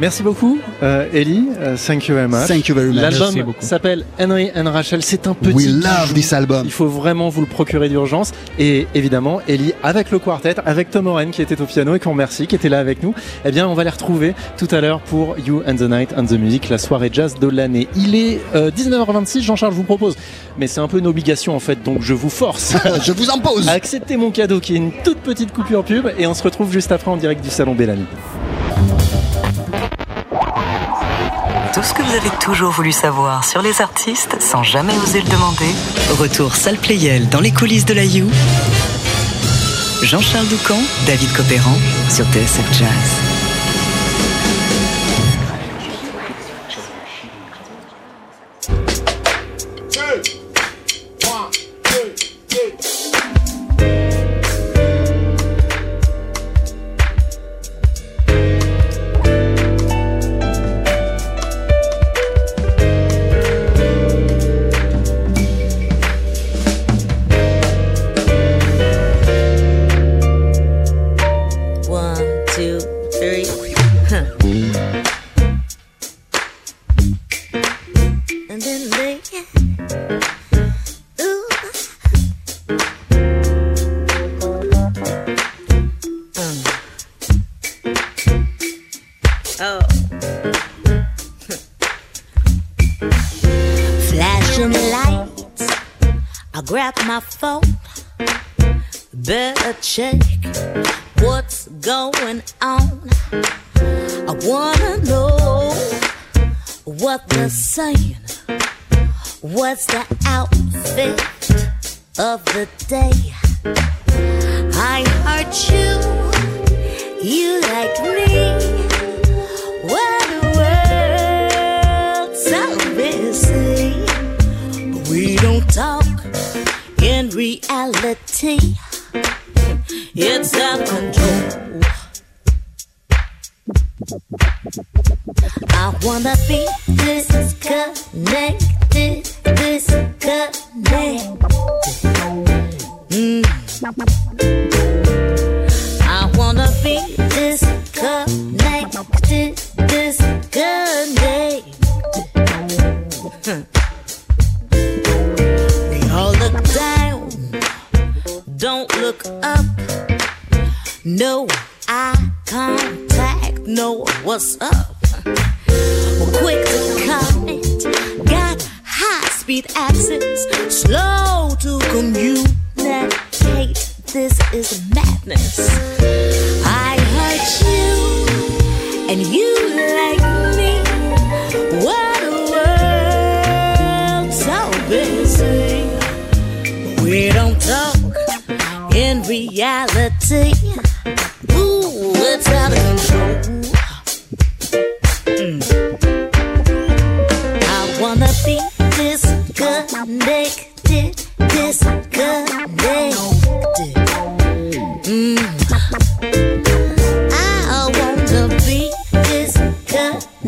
Merci 0.00 0.22
beaucoup, 0.22 0.58
euh, 0.84 1.06
Ellie. 1.12 1.48
Euh, 1.58 1.76
thank 1.76 2.06
you 2.06 2.14
very 2.14 2.28
much. 2.28 2.46
Thank 2.46 2.68
you 2.68 2.74
very 2.74 2.92
much. 2.92 3.00
L'album 3.00 3.52
s'appelle 3.58 4.04
Henry 4.20 4.48
and 4.54 4.70
Rachel. 4.70 5.02
C'est 5.02 5.26
un 5.26 5.34
petit. 5.34 5.52
We 5.52 5.66
love 5.66 6.14
this 6.14 6.32
album. 6.32 6.62
Il 6.64 6.70
faut 6.70 6.86
vraiment 6.86 7.28
vous 7.30 7.40
le 7.40 7.48
procurer 7.48 7.88
d'urgence. 7.88 8.30
Et 8.60 8.86
évidemment, 8.94 9.40
Ellie 9.48 9.72
avec 9.82 10.12
le 10.12 10.20
quartet, 10.20 10.54
avec 10.64 10.90
Tom 10.92 11.08
Oren 11.08 11.32
qui 11.32 11.42
était 11.42 11.60
au 11.60 11.64
piano 11.64 11.96
et 11.96 11.98
qu'on 11.98 12.10
remercie, 12.10 12.46
qui 12.46 12.54
était 12.54 12.68
là 12.68 12.78
avec 12.78 13.02
nous. 13.02 13.12
Eh 13.44 13.50
bien, 13.50 13.66
on 13.66 13.74
va 13.74 13.82
les 13.82 13.90
retrouver 13.90 14.34
tout 14.56 14.68
à 14.70 14.80
l'heure 14.80 15.00
pour 15.00 15.36
You 15.44 15.62
and 15.66 15.76
the 15.76 15.90
Night 15.90 16.14
and 16.16 16.26
the 16.26 16.38
Music, 16.38 16.68
la 16.68 16.78
soirée 16.78 17.10
jazz 17.12 17.34
de 17.34 17.48
l'année. 17.48 17.88
Il 17.96 18.14
est 18.14 18.40
euh, 18.54 18.70
19h26. 18.70 19.42
Jean-Charles 19.42 19.74
vous 19.74 19.82
propose, 19.82 20.14
mais 20.58 20.68
c'est 20.68 20.80
un 20.80 20.86
peu 20.86 20.98
une 20.98 21.08
obligation 21.08 21.56
en 21.56 21.60
fait, 21.60 21.82
donc 21.82 22.02
je 22.02 22.14
vous 22.14 22.30
force. 22.30 22.76
Je 23.02 23.12
vous 23.12 23.30
impose. 23.30 23.68
à 23.68 23.72
accepter 23.72 24.16
mon 24.16 24.30
cadeau 24.30 24.60
qui 24.60 24.74
est 24.74 24.76
une 24.76 24.92
toute 25.04 25.18
petite 25.18 25.52
coupure 25.52 25.84
pub 25.84 26.08
et 26.18 26.26
on 26.26 26.34
se 26.34 26.42
retrouve 26.42 26.70
juste 26.72 26.92
après 26.92 27.10
en 27.10 27.16
direct 27.16 27.42
du 27.42 27.50
salon 27.50 27.74
Bellamy. 27.74 28.04
Tout 31.78 31.84
ce 31.84 31.94
que 31.94 32.02
vous 32.02 32.12
avez 32.12 32.30
toujours 32.40 32.72
voulu 32.72 32.90
savoir 32.90 33.44
sur 33.44 33.62
les 33.62 33.80
artistes 33.80 34.42
sans 34.42 34.64
jamais 34.64 34.94
oser 34.98 35.20
le 35.20 35.28
demander. 35.28 35.72
Retour 36.18 36.56
salle 36.56 36.76
Playel 36.76 37.28
dans 37.28 37.38
les 37.38 37.52
coulisses 37.52 37.84
de 37.84 37.94
la 37.94 38.02
You. 38.02 38.28
Jean-Charles 40.02 40.48
Doucan, 40.48 40.80
David 41.06 41.32
Copéran 41.36 41.76
sur 42.10 42.24
TSF 42.32 42.72
Jazz. 42.72 43.27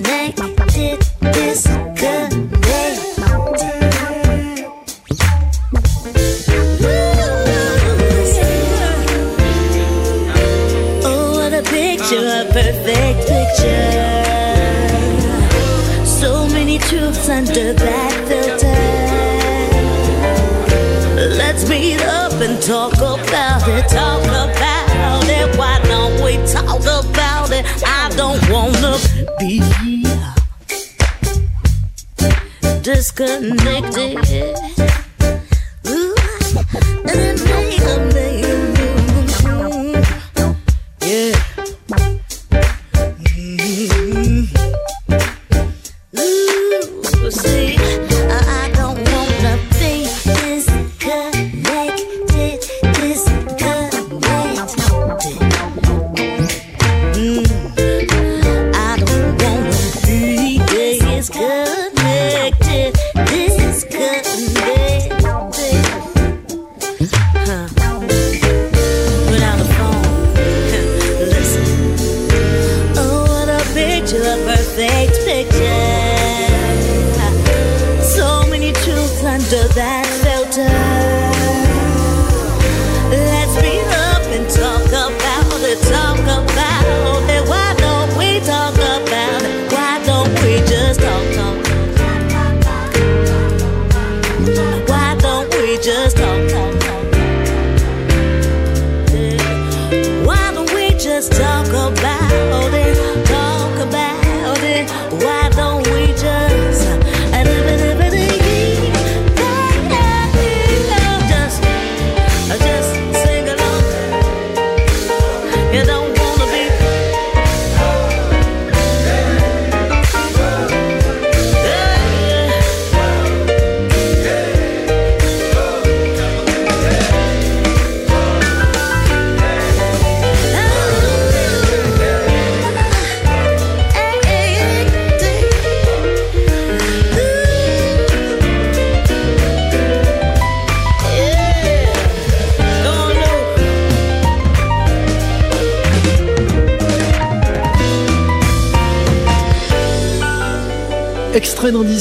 Oh, 0.02 0.06
picture, 11.64 12.16
a 12.16 12.46
perfect 12.50 13.28
picture. 13.28 13.92
So 16.06 16.48
many 16.48 16.78
truths 16.78 17.28
under 17.28 17.74
that 17.74 18.12
filter. 18.26 19.00
Let's 21.36 21.68
meet 21.68 22.00
up 22.00 22.32
and 22.40 22.62
talk 22.62 22.94
about 22.94 23.68
it, 23.68 23.86
talk 23.90 24.24
about 24.24 25.24
it. 25.28 25.58
Why 25.58 25.78
don't 25.84 26.22
we 26.24 26.38
talk 26.46 26.80
about 26.80 27.50
it? 27.52 27.66
I 27.84 28.08
don't 28.16 28.40
wanna 28.48 28.96
be 29.38 29.60
disconnected. 32.94 34.69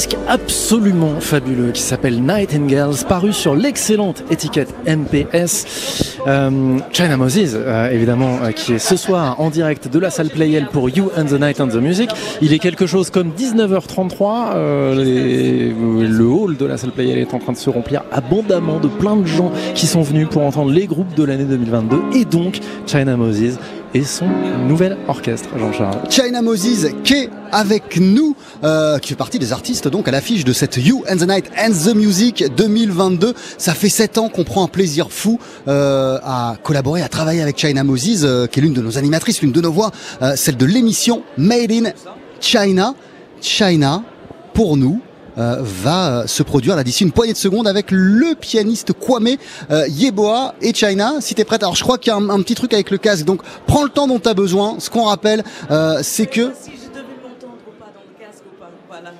Disque 0.00 0.16
absolument 0.28 1.20
fabuleux 1.20 1.72
qui 1.72 1.82
s'appelle 1.82 2.22
Nightingales, 2.22 2.94
paru 3.06 3.34
sur 3.34 3.54
l'excellente 3.54 4.24
étiquette 4.30 4.72
MPS. 4.86 6.16
Euh, 6.26 6.78
China 6.90 7.18
Moses, 7.18 7.50
euh, 7.54 7.90
évidemment, 7.90 8.38
euh, 8.42 8.52
qui 8.52 8.72
est 8.72 8.78
ce 8.78 8.96
soir 8.96 9.38
en 9.38 9.50
direct 9.50 9.88
de 9.88 9.98
la 9.98 10.08
salle 10.08 10.30
Playel 10.30 10.68
pour 10.72 10.88
You 10.88 11.10
and 11.18 11.26
the 11.26 11.38
Night 11.38 11.60
and 11.60 11.68
the 11.68 11.74
Music. 11.82 12.08
Il 12.40 12.54
est 12.54 12.58
quelque 12.58 12.86
chose 12.86 13.10
comme 13.10 13.32
19h33. 13.36 14.52
euh, 14.54 14.94
les- 15.04 15.74
le 16.08 16.24
hall 16.26 16.56
de 16.56 16.64
la 16.64 16.78
salle 16.78 16.92
Playel 16.92 17.18
est 17.18 17.34
en 17.34 17.38
train 17.38 17.52
de 17.52 17.58
se 17.58 17.68
remplir 17.68 18.02
abondamment 18.10 18.78
de 18.80 18.88
plein 18.88 19.16
de 19.16 19.26
gens 19.26 19.52
qui 19.74 19.86
sont 19.86 20.00
venus 20.00 20.28
pour 20.30 20.40
entendre 20.46 20.70
les 20.70 20.86
groupes 20.86 21.14
de 21.14 21.24
l'année 21.24 21.44
2022 21.44 21.98
et 22.14 22.24
donc 22.24 22.58
China 22.86 23.18
Moses 23.18 23.58
et 23.92 24.04
son 24.04 24.26
nouvel 24.68 24.96
orchestre, 25.08 25.48
Jean-Charles. 25.58 25.98
China 26.08 26.40
Moses 26.42 26.86
qui 27.04 27.14
est 27.14 27.30
avec 27.52 27.98
nous, 28.00 28.36
euh, 28.64 28.98
qui 28.98 29.08
fait 29.08 29.14
partie 29.14 29.38
des 29.38 29.52
artistes 29.52 29.88
donc 29.88 30.08
à 30.08 30.10
l'affiche 30.10 30.44
de 30.44 30.52
cette 30.52 30.76
You 30.76 31.04
and 31.10 31.16
the 31.16 31.28
Night 31.28 31.50
and 31.58 31.72
the 31.72 31.94
Music 31.94 32.44
2022. 32.56 33.34
Ça 33.58 33.74
fait 33.74 33.88
sept 33.88 34.18
ans 34.18 34.28
qu'on 34.28 34.44
prend 34.44 34.64
un 34.64 34.68
plaisir 34.68 35.10
fou 35.10 35.38
euh, 35.68 36.18
à 36.22 36.56
collaborer, 36.62 37.02
à 37.02 37.08
travailler 37.08 37.42
avec 37.42 37.58
China 37.58 37.84
Moses, 37.84 38.24
euh, 38.24 38.46
qui 38.46 38.60
est 38.60 38.62
l'une 38.62 38.72
de 38.72 38.82
nos 38.82 38.98
animatrices, 38.98 39.42
l'une 39.42 39.52
de 39.52 39.60
nos 39.60 39.72
voix, 39.72 39.90
celle 40.36 40.56
de 40.56 40.66
l'émission 40.66 41.22
Made 41.36 41.72
in 41.72 41.90
China. 42.40 42.94
China, 43.40 44.02
pour 44.52 44.76
nous, 44.76 45.00
va 45.36 46.24
se 46.26 46.42
produire 46.42 46.76
là 46.76 46.84
d'ici 46.84 47.04
une 47.04 47.12
poignée 47.12 47.32
de 47.32 47.38
secondes 47.38 47.66
avec 47.66 47.86
le 47.90 48.34
pianiste 48.34 48.92
Kwame 48.92 49.36
euh, 49.70 49.86
Yeboah 49.88 50.54
et 50.60 50.74
China. 50.74 51.14
Si 51.20 51.34
t'es 51.34 51.44
prête, 51.44 51.62
alors 51.62 51.76
je 51.76 51.82
crois 51.82 51.96
qu'il 51.96 52.12
y 52.12 52.14
a 52.14 52.18
un, 52.18 52.42
petit 52.42 52.54
truc 52.54 52.74
avec 52.74 52.90
le 52.90 52.98
casque, 52.98 53.24
donc 53.24 53.40
prends 53.66 53.84
le 53.84 53.88
temps 53.88 54.06
dont 54.06 54.18
t'as 54.18 54.34
besoin. 54.34 54.76
Ce 54.80 54.90
qu'on 54.90 55.04
rappelle, 55.04 55.42
c'est 56.02 56.26
que 56.26 56.52
Si 56.60 56.72
je 56.72 56.90
devais 56.90 57.16
m'entendre 57.22 57.56
ou 57.66 57.72
pas 57.78 57.86
dans 57.86 58.04
le 58.06 58.22
casque 58.22 58.42
ou 58.46 58.60
pas, 58.60 58.70
voilà. 58.88 59.12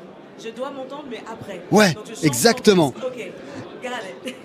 Mais 1.11 1.23
après. 1.31 1.63
Ouais, 1.71 1.95
exactement. 2.23 2.93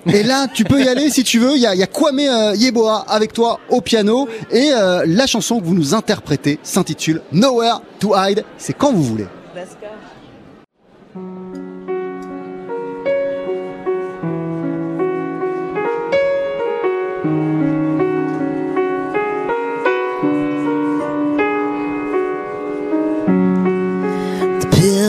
Et 0.07 0.23
là, 0.23 0.47
tu 0.47 0.63
peux 0.63 0.81
y 0.81 0.87
aller 0.87 1.09
si 1.09 1.23
tu 1.23 1.39
veux. 1.39 1.55
Il 1.55 1.61
y 1.61 1.65
a, 1.65 1.73
il 1.73 1.79
y 1.79 1.83
a 1.83 1.87
Kwame 1.87 2.19
euh, 2.19 2.55
Yeboah 2.55 3.05
avec 3.07 3.33
toi 3.33 3.59
au 3.69 3.81
piano. 3.81 4.27
Et 4.51 4.71
euh, 4.71 5.03
la 5.05 5.27
chanson 5.27 5.59
que 5.59 5.65
vous 5.65 5.73
nous 5.73 5.93
interprétez 5.93 6.59
s'intitule 6.63 7.21
Nowhere 7.31 7.81
to 7.99 8.13
Hide. 8.15 8.43
C'est 8.57 8.73
quand 8.73 8.93
vous 8.93 9.03
voulez. 9.03 9.25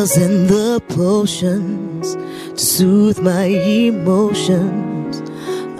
Pills 0.06 0.16
and 0.16 0.48
the 0.48 0.80
potions 0.88 2.14
to 2.14 2.58
soothe 2.58 3.18
my 3.20 3.44
emotions. 3.44 5.22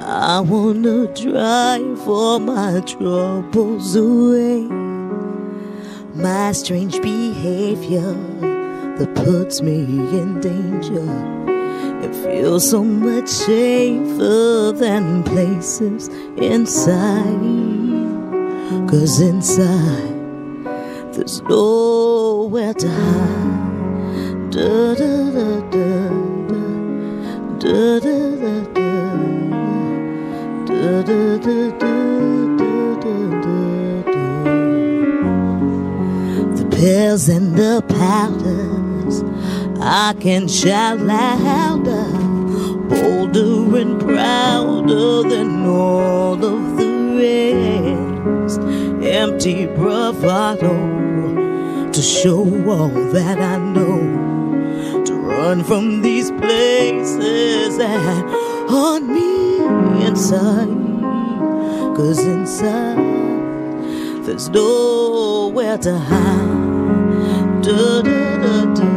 I 0.01 0.41
wanna 0.41 1.07
drive 1.15 2.09
all 2.09 2.39
my 2.39 2.81
troubles 2.81 3.95
away. 3.95 4.63
My 6.15 6.53
strange 6.53 7.01
behavior 7.03 8.15
that 8.99 9.15
puts 9.15 9.63
me 9.63 9.85
in 10.21 10.41
danger. 10.41 11.09
It 12.05 12.15
feels 12.15 12.69
so 12.71 12.83
much 12.83 13.29
safer 13.29 14.73
than 14.73 15.23
places 15.23 16.09
inside. 16.37 17.41
Cause 18.89 19.21
inside 19.21 20.15
there's 21.13 21.41
nowhere 21.43 22.75
to 22.75 22.89
hide. 22.89 23.56
The 24.57 24.65
pills 36.71 37.29
and 37.29 37.55
the 37.55 37.85
powders 37.87 39.23
I 39.79 40.15
can 40.19 40.49
shout 40.49 41.01
louder, 41.01 42.09
bolder 42.89 43.77
and 43.77 44.01
prouder 44.01 45.29
than 45.29 45.67
all 45.67 46.43
of 46.43 46.79
the 46.79 46.93
rest. 48.47 48.61
Empty 49.05 49.67
bravado 49.67 50.97
to 51.93 52.01
show 52.01 52.41
all 52.71 52.89
that 52.89 53.39
I 53.39 53.59
know. 53.59 54.06
Run 55.49 55.63
from 55.63 56.03
these 56.03 56.33
places 56.33 57.79
that 57.79 58.25
haunt 58.69 59.07
me 59.07 60.05
inside. 60.05 60.67
Cause 61.97 62.19
inside 62.19 62.97
there's 64.25 64.49
nowhere 64.49 65.79
to 65.79 65.99
hide. 66.01 67.63
Da 67.63 68.03
da 68.03 68.75
da 68.75 68.96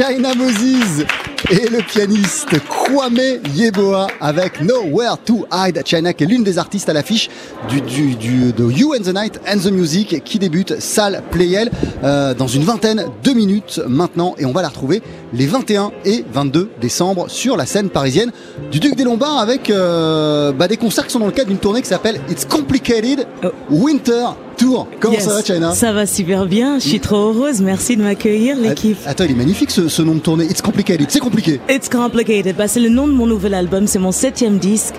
China 0.00 0.34
Moses 0.34 1.04
et 1.50 1.68
le 1.68 1.82
pianiste 1.82 2.58
Kwame 2.92 3.20
Yeboah 3.54 4.08
avec 4.20 4.60
Nowhere 4.62 5.16
to 5.24 5.46
Hide. 5.52 5.80
China 5.84 6.12
qui 6.12 6.24
est 6.24 6.26
l'une 6.26 6.42
des 6.42 6.58
artistes 6.58 6.88
à 6.88 6.92
l'affiche 6.92 7.28
du, 7.68 7.80
du, 7.80 8.14
du- 8.16 8.52
de 8.52 8.70
You 8.70 8.94
and 8.94 9.02
the 9.02 9.14
Night 9.14 9.40
and 9.48 9.58
the 9.58 9.70
Music 9.70 10.22
qui 10.24 10.38
débute 10.38 10.80
salle 10.80 11.22
Playel 11.30 11.70
euh, 12.02 12.34
dans 12.34 12.48
une 12.48 12.62
vingtaine 12.64 13.06
de 13.22 13.30
minutes 13.32 13.80
maintenant 13.88 14.34
et 14.38 14.44
on 14.44 14.52
va 14.52 14.62
la 14.62 14.68
retrouver 14.68 15.02
les 15.32 15.46
21 15.46 15.92
et 16.04 16.24
22 16.32 16.70
décembre 16.80 17.26
sur 17.28 17.56
la 17.56 17.66
scène 17.66 17.90
parisienne 17.90 18.32
du 18.72 18.80
Duc 18.80 18.96
des 18.96 19.04
Lombards 19.04 19.38
avec 19.38 19.70
euh, 19.70 20.50
bah, 20.52 20.66
des 20.66 20.76
concerts 20.76 21.06
qui 21.06 21.12
sont 21.12 21.20
dans 21.20 21.26
le 21.26 21.32
cadre 21.32 21.48
d'une 21.48 21.58
tournée 21.58 21.82
qui 21.82 21.88
s'appelle 21.88 22.20
It's 22.30 22.44
Complicated 22.44 23.26
Winter 23.70 24.26
Tour. 24.56 24.88
Comment 25.00 25.14
Yes. 25.14 25.24
ça 25.24 25.34
va 25.34 25.42
China? 25.42 25.72
Ça 25.74 25.92
va 25.92 26.04
super 26.06 26.44
bien, 26.46 26.78
je 26.78 26.86
suis 26.88 27.00
trop 27.00 27.30
heureuse, 27.32 27.62
merci 27.62 27.96
de 27.96 28.02
m'accueillir 28.02 28.56
l'équipe. 28.58 28.98
Attends, 29.06 29.24
il 29.24 29.30
est 29.30 29.34
magnifique 29.34 29.70
ce, 29.70 29.88
ce 29.88 30.02
nom 30.02 30.14
de 30.14 30.18
tournée. 30.20 30.44
It's 30.44 30.60
Complicated. 30.60 31.06
C'est 31.08 31.18
compliqué. 31.20 31.60
It's 31.70 31.88
complicated. 31.88 32.56
Bah, 32.56 32.68
c'est 32.68 32.79
le 32.80 32.88
nom 32.88 33.06
de 33.06 33.12
mon 33.12 33.26
nouvel 33.26 33.54
album, 33.54 33.86
c'est 33.86 33.98
mon 33.98 34.12
septième 34.12 34.58
disque. 34.58 34.94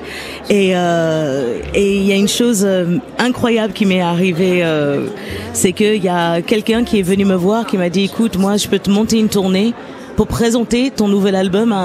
Et 0.50 0.72
euh, 0.76 1.60
il 1.76 2.04
y 2.04 2.12
a 2.12 2.16
une 2.16 2.28
chose 2.28 2.64
euh, 2.66 2.98
incroyable 3.18 3.74
qui 3.74 3.86
m'est 3.86 4.02
arrivée, 4.02 4.64
euh, 4.64 5.08
c'est 5.54 5.74
qu'il 5.74 6.04
y 6.04 6.10
a 6.10 6.42
quelqu'un 6.42 6.84
qui 6.84 7.00
est 7.00 7.04
venu 7.04 7.26
me 7.26 7.36
voir, 7.36 7.66
qui 7.66 7.78
m'a 7.78 7.90
dit, 7.90 8.04
écoute, 8.04 8.38
moi, 8.38 8.58
je 8.58 8.68
peux 8.68 8.80
te 8.80 8.90
monter 8.90 9.20
une 9.20 9.30
tournée 9.30 9.74
pour 10.16 10.28
présenter 10.28 10.92
ton 10.92 11.08
nouvel 11.08 11.36
album 11.36 11.76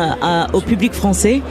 au 0.53 0.61
public 0.61 0.93
français. 0.93 1.43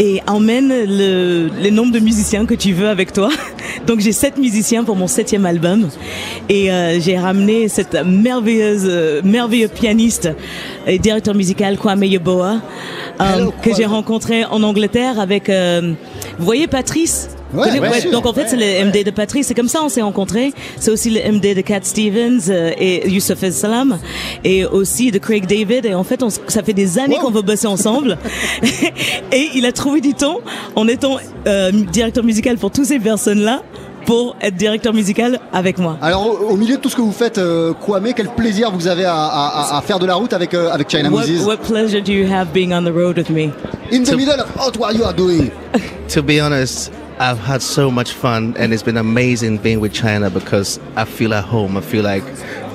et 0.00 0.20
emmène 0.28 0.68
le, 0.68 1.48
les 1.60 1.72
nombres 1.72 1.92
de 1.92 1.98
musiciens 1.98 2.46
que 2.46 2.54
tu 2.54 2.72
veux 2.72 2.88
avec 2.88 3.12
toi. 3.12 3.30
Donc 3.86 4.00
j'ai 4.00 4.12
sept 4.12 4.38
musiciens 4.38 4.84
pour 4.84 4.96
mon 4.96 5.06
septième 5.06 5.46
album. 5.46 5.88
Et 6.48 6.70
euh, 6.70 7.00
j'ai 7.00 7.18
ramené 7.18 7.68
cette 7.68 7.94
merveilleuse, 8.04 8.86
euh, 8.86 9.20
merveilleux 9.24 9.68
pianiste 9.68 10.28
et 10.86 10.98
directeur 10.98 11.34
musical 11.34 11.76
Kwame 11.76 12.04
Yeboah 12.04 12.60
euh, 13.20 13.50
que 13.62 13.74
j'ai 13.74 13.86
rencontré 13.86 14.44
en 14.44 14.62
Angleterre 14.62 15.18
avec, 15.20 15.48
euh, 15.48 15.94
vous 16.38 16.44
voyez 16.44 16.66
Patrice? 16.66 17.28
Ouais, 17.54 18.10
donc 18.12 18.26
en 18.26 18.32
fait 18.34 18.46
c'est 18.48 18.56
le 18.56 18.84
MD 18.86 19.04
de 19.04 19.10
Patrice, 19.10 19.46
c'est 19.46 19.54
comme 19.54 19.68
ça 19.68 19.80
on 19.82 19.88
s'est 19.88 20.02
rencontrés. 20.02 20.52
C'est 20.78 20.90
aussi 20.90 21.08
le 21.10 21.20
MD 21.32 21.54
de 21.54 21.60
Cat 21.62 21.80
Stevens 21.82 22.40
euh, 22.50 22.72
et 22.78 23.08
Youssef 23.08 23.42
El 23.42 23.52
Salam 23.54 23.98
et 24.44 24.66
aussi 24.66 25.10
de 25.10 25.18
Craig 25.18 25.46
David 25.46 25.86
et 25.86 25.94
en 25.94 26.04
fait 26.04 26.22
on, 26.22 26.28
ça 26.28 26.62
fait 26.62 26.74
des 26.74 26.98
années 26.98 27.16
Wow. 27.16 27.22
qu'on 27.22 27.30
veut 27.30 27.42
bosser 27.42 27.66
ensemble 27.66 28.18
et 29.32 29.48
il 29.54 29.64
a 29.64 29.72
trouvé 29.72 30.00
du 30.02 30.12
temps 30.14 30.40
en 30.76 30.86
étant 30.88 31.16
euh, 31.46 31.70
directeur 31.72 32.22
musical 32.22 32.58
pour 32.58 32.70
toutes 32.70 32.84
ces 32.86 32.98
personnes 32.98 33.40
là 33.40 33.62
pour 34.04 34.36
être 34.40 34.54
directeur 34.56 34.94
musical 34.94 35.38
avec 35.52 35.78
moi. 35.78 35.98
Alors 36.00 36.26
au, 36.26 36.52
au 36.52 36.56
milieu 36.56 36.76
de 36.76 36.80
tout 36.80 36.88
ce 36.88 36.96
que 36.96 37.02
vous 37.02 37.12
faites, 37.12 37.36
euh, 37.38 37.72
Kwame, 37.74 38.08
quel 38.16 38.28
plaisir 38.28 38.70
vous 38.72 38.86
avez 38.88 39.04
à, 39.04 39.14
à- 39.14 39.74
à- 39.74 39.78
à 39.78 39.82
faire 39.82 39.98
de 39.98 40.06
la 40.06 40.14
route 40.14 40.32
avec 40.32 40.54
euh, 40.54 40.70
avec 40.70 40.88
China 40.90 41.10
What, 41.10 41.26
Moses. 41.26 41.46
what 41.46 41.56
pleasure 41.58 42.00
do 42.02 42.12
you 42.12 42.26
have 42.30 42.48
being 42.52 42.72
on 42.72 42.82
the 42.84 42.92
road 42.94 43.16
with 43.18 43.28
me? 43.30 43.50
In 43.92 44.02
the 44.04 44.12
middle 44.16 44.40
of 44.40 44.76
what 44.78 44.88
are 44.88 44.94
you 44.94 45.04
are 45.04 45.14
doing? 45.14 45.50
to 46.14 46.22
be 46.22 46.40
honest, 46.40 46.90
I've 47.20 47.38
had 47.40 47.62
so 47.62 47.90
much 47.90 48.12
fun 48.12 48.56
and 48.56 48.72
it's 48.72 48.84
been 48.84 48.96
amazing 48.96 49.58
being 49.58 49.80
with 49.80 49.92
China 49.92 50.30
because 50.30 50.78
I 50.94 51.04
feel 51.04 51.34
at 51.34 51.42
home. 51.42 51.76
I 51.76 51.80
feel 51.80 52.04
like 52.04 52.22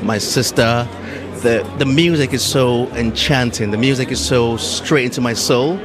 my 0.03 0.17
sister. 0.17 0.85
The 1.43 1.63
the 1.77 1.85
music 1.85 2.33
is 2.33 2.43
so 2.43 2.87
enchanting. 2.89 3.71
The 3.71 3.77
music 3.77 4.11
is 4.11 4.19
so 4.19 4.57
straight 4.57 5.05
into 5.05 5.21
my 5.21 5.33
soul. 5.33 5.79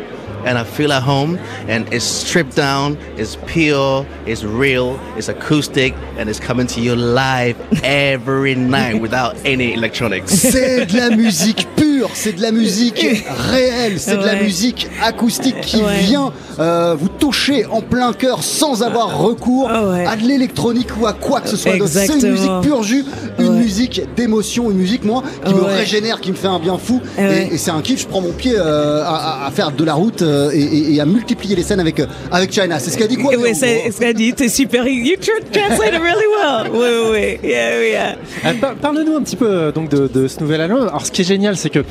And 0.47 0.57
I 0.57 0.65
feel 0.65 0.93
at 0.93 1.03
home 1.03 1.39
and 1.69 1.85
it's 1.93 2.05
stripped 2.05 2.57
down, 2.57 2.97
it's 3.19 3.37
pure, 3.47 4.07
it's 4.27 4.45
real, 4.45 4.99
it's 5.17 5.29
acoustic, 5.29 5.95
and 6.19 6.29
it's 6.29 6.41
coming 6.41 6.67
to 6.69 6.81
you 6.81 6.95
live 6.97 7.57
every 7.85 8.55
night 8.55 9.01
without 9.01 9.35
any 9.45 9.75
electronics. 9.75 10.31
C'est 10.35 10.87
de 10.87 10.97
la 10.97 11.11
musique 11.11 11.67
pure, 11.77 12.09
c'est 12.15 12.33
de 12.37 12.43
la 12.43 12.53
musique 12.53 13.05
réelle, 13.51 13.99
c'est 13.99 14.17
de 14.17 14.25
la 14.25 14.35
Ouais. 14.35 14.43
musique 14.45 14.87
acoustique 15.03 15.61
qui 15.63 15.79
Ouais. 15.83 15.99
vient 16.01 16.33
euh, 16.61 16.95
vous 16.99 17.09
toucher 17.09 17.67
en 17.67 17.81
plein 17.81 18.13
cœur 18.13 18.43
sans 18.43 18.83
avoir 18.83 19.19
recours 19.19 19.69
Ah 19.71 19.85
ouais. 19.89 20.07
à 20.07 20.17
de 20.17 20.23
l'électronique 20.23 20.89
ou 21.01 21.07
à 21.07 21.13
quoi 21.13 21.41
que 21.41 21.49
ce 21.49 21.57
soit. 21.57 21.73
C'est 21.87 22.07
une 22.07 22.31
musique 22.31 22.61
pure 22.63 22.83
jus, 22.83 23.05
une 23.39 23.48
Ouais. 23.48 23.48
Musique 23.59 24.03
d'émotion, 24.17 24.71
une 24.71 24.79
musique 24.79 25.05
moi 25.05 25.23
qui 25.45 25.55
me 25.55 25.63
régénère, 25.63 26.21
qui 26.21 26.31
me 26.31 26.37
fait 26.37 26.47
un 26.49 26.59
bien 26.59 26.79
fou. 26.79 27.01
Ouais. 27.19 27.49
Et, 27.51 27.55
et 27.55 27.59
c'est 27.59 27.71
un 27.71 27.81
kiff. 27.83 28.01
Je 28.03 28.07
prends 28.07 28.21
mon 28.21 28.33
pied 28.33 28.53
euh, 28.57 29.03
à, 29.05 29.43
à- 29.45 29.47
à 29.47 29.51
faire 29.51 29.71
de 29.73 29.85
la 29.85 29.95
route 29.95 30.23
euh, 30.23 30.51
et, 30.53 31.01
à 31.01 31.05
multiplier 31.07 31.57
les 31.57 31.63
scènes 31.63 31.81
avec 31.81 32.01
euh, 32.01 32.07
avec 32.31 32.53
China. 32.53 32.79
C'est 32.79 32.91
ce 32.91 32.99
qu'a 32.99 33.07
dit 33.07 33.17
quoi 33.17 33.33
Oui, 33.39 33.51
c'est 33.55 33.91
ce 33.91 34.01
qu'a 34.01 34.13
dit, 34.13 34.33
t'es 34.33 34.49
super, 34.49 34.87
you 34.87 35.17
tr- 35.17 35.29
translate 35.53 35.95
it 35.95 36.01
really 36.01 36.27
well. 36.41 36.71
Oui, 36.73 36.89
oui, 37.13 37.39
oui, 37.43 37.49
yeah, 37.49 38.17
yeah. 38.45 38.55
Par- 38.61 38.75
Parle-nous 38.77 39.17
un 39.17 39.23
petit 39.23 39.37
peu 39.37 39.73
donc 39.73 39.89
de, 39.91 40.09
de 40.09 40.29
ce 40.29 40.41
nouvel 40.41 40.61
album. 40.61 40.83
Alors, 40.89 41.05
ce 41.07 41.11
qui 41.13 41.23
est 41.23 41.25
génial, 41.25 41.57
c'est 41.57 41.71
que 41.71 41.85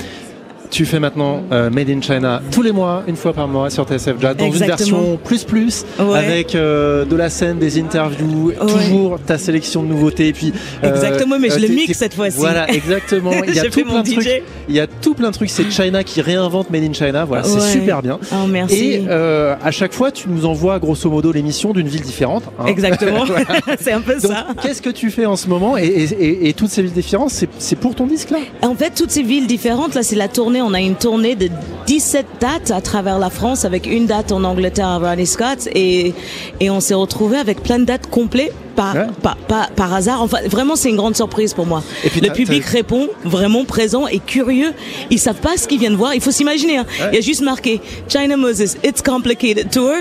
tu 0.69 0.85
fais 0.85 0.99
maintenant 0.99 1.44
euh, 1.52 1.69
Made 1.69 1.89
in 1.89 2.02
China 2.02 2.41
tous 2.52 2.61
les 2.61 2.72
mois, 2.72 3.03
une 3.07 3.15
fois 3.15 3.34
par 3.34 3.48
mois 3.48 3.69
sur 3.69 3.85
TSF 3.85 4.15
Jazz, 4.19 4.35
dans 4.38 4.52
une 4.52 4.65
version 4.65 5.18
plus 5.23 5.44
plus, 5.44 5.85
Ouais. 5.99 6.18
avec 6.18 6.56
euh, 6.56 7.06
de 7.06 7.15
la 7.15 7.30
scène, 7.30 7.57
des 7.60 7.80
interviews, 7.80 8.52
toujours 8.60 9.19
ta 9.26 9.38
sélection 9.38 9.84
de 9.84 9.88
nouveautés. 9.88 10.27
Et 10.27 10.34
puis 10.34 10.53
euh, 10.84 10.89
Exactement, 10.94 11.38
mais 11.39 11.49
je 11.49 11.60
le 11.60 11.68
mixe 11.68 11.98
cette 11.98 12.14
fois-ci. 12.14 12.38
Voilà, 12.38 12.69
exactement. 12.72 13.31
Il 13.48 13.56
y 13.56 13.60
a 13.60 13.64
J'ai 13.64 13.69
tout 13.69 13.76
fait 13.80 13.84
plein 13.84 13.94
mon 13.94 14.02
de 14.03 14.11
trucs. 14.11 14.44
Il 14.69 14.76
y 14.76 14.80
a 14.80 14.88
tout 14.88 15.14
plein 15.14 15.30
de 15.30 15.34
trucs. 15.34 15.49
C'est 15.49 15.69
China 15.72 16.03
qui 16.03 16.22
réinvente 16.22 16.69
Made 16.69 16.84
in 16.84 16.94
China. 16.94 17.26
Voilà, 17.26 17.44
c'est 17.44 17.60
super 17.61 18.02
bien. 18.02 18.19
Oh, 18.31 18.48
merci. 18.48 18.94
Et 18.94 19.07
à 19.10 19.72
chaque 19.72 19.94
fois, 19.94 20.11
tu 20.11 20.27
nous 20.30 20.45
envoies 20.45 20.80
grosso 20.80 21.10
modo 21.10 21.31
l'émission 21.31 21.72
d'une 21.73 21.88
ville 21.88 22.02
différente. 22.02 22.44
hein. 22.60 22.65
Exactement. 22.68 23.26
Voilà. 23.26 23.45
c'est 23.80 23.91
un 23.91 24.02
peu 24.02 24.14
Donc, 24.14 24.31
ça. 24.31 24.48
qu'est-ce 24.61 24.81
que 24.81 24.89
tu 24.89 25.10
fais 25.11 25.26
en 25.26 25.35
ce 25.35 25.48
moment? 25.48 25.77
Et, 25.77 25.85
et- 25.85 26.03
et- 26.23 26.49
et 26.49 26.53
toutes 26.53 26.69
ces 26.69 26.81
villes 26.81 26.91
différentes, 26.94 27.30
c'est- 27.31 27.49
c'est 27.60 27.76
pour 27.76 27.95
ton 27.95 28.06
disque 28.07 28.30
là? 28.31 28.38
En 28.61 28.76
fait, 28.76 28.91
toutes 28.95 29.11
ces 29.11 29.23
villes 29.23 29.48
différentes, 29.48 29.95
là, 29.95 30.03
c'est 30.03 30.15
la 30.15 30.27
tournée. 30.27 30.57
On 30.62 30.74
a 30.74 30.80
une 30.82 30.96
tournée 30.96 31.36
de 31.36 31.50
17 31.86 32.26
dates 32.40 32.72
à 32.72 32.82
travers 32.82 33.20
la 33.20 33.30
France 33.30 33.66
avec 33.66 33.86
une 33.88 34.06
date 34.06 34.32
en 34.32 34.44
Angleterre 34.44 34.88
à 34.88 34.98
Ronnie 35.00 35.26
Scott 35.26 35.68
et, 35.74 36.14
et 36.60 36.70
on 36.70 36.80
s'est 36.80 36.94
retrouvé 36.94 37.38
avec 37.38 37.62
plein 37.64 37.80
de 37.80 37.86
dates 37.86 38.08
complètes 38.10 38.54
par, 38.76 38.94
Ouais. 38.94 39.08
par, 39.24 39.38
par, 39.38 39.70
par 39.72 39.94
hasard. 39.96 40.22
Enfin, 40.22 40.38
vraiment, 40.46 40.76
c'est 40.76 40.90
une 40.90 40.98
grande 40.98 41.16
surprise 41.16 41.52
pour 41.56 41.66
moi. 41.66 41.82
Et 42.04 42.10
puis, 42.12 42.22
Le 42.22 42.32
public 42.32 42.64
répond 42.64 43.08
vraiment 43.24 43.66
présent 43.66 44.06
et 44.06 44.20
curieux. 44.20 44.72
Ils 45.10 45.18
savent 45.18 45.40
pas 45.42 45.58
ce 45.58 45.68
qu'ils 45.68 45.80
viennent 45.80 45.96
voir. 45.96 46.14
Il 46.14 46.22
faut 46.22 46.30
s'imaginer. 46.30 46.78
hein. 46.78 46.86
Il 47.12 47.16
y 47.16 47.18
a 47.18 47.22
juste 47.22 47.42
marqué 47.42 47.82
China 48.08 48.38
Moses, 48.38 48.76
It's 48.84 49.02
Complicated 49.02 49.72
Tour. 49.72 49.94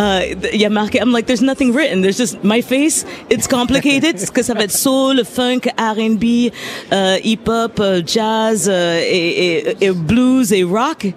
Euh, 0.00 0.20
Il 0.52 0.60
y 0.60 0.64
a 0.64 0.70
marqué, 0.70 0.98
I'm 0.98 1.12
like, 1.12 1.26
there's 1.26 1.40
nothing 1.42 1.72
written. 1.72 2.02
There's 2.02 2.16
just 2.18 2.38
my 2.42 2.62
face. 2.62 3.04
It's 3.30 3.46
complicated. 3.46 4.16
Parce 4.18 4.30
que 4.30 4.42
ça 4.42 4.54
va 4.54 4.64
être 4.64 4.72
soul, 4.76 5.22
funk, 5.24 5.60
R&B, 5.78 6.50
euh, 6.92 7.18
hip-hop, 7.22 7.78
euh, 7.78 8.02
jazz 8.04 8.68
et, 8.68 9.56
et- 9.70 9.76
et 9.82 9.90
blues 9.96 10.52
et 10.52 10.62
rock. 10.62 11.12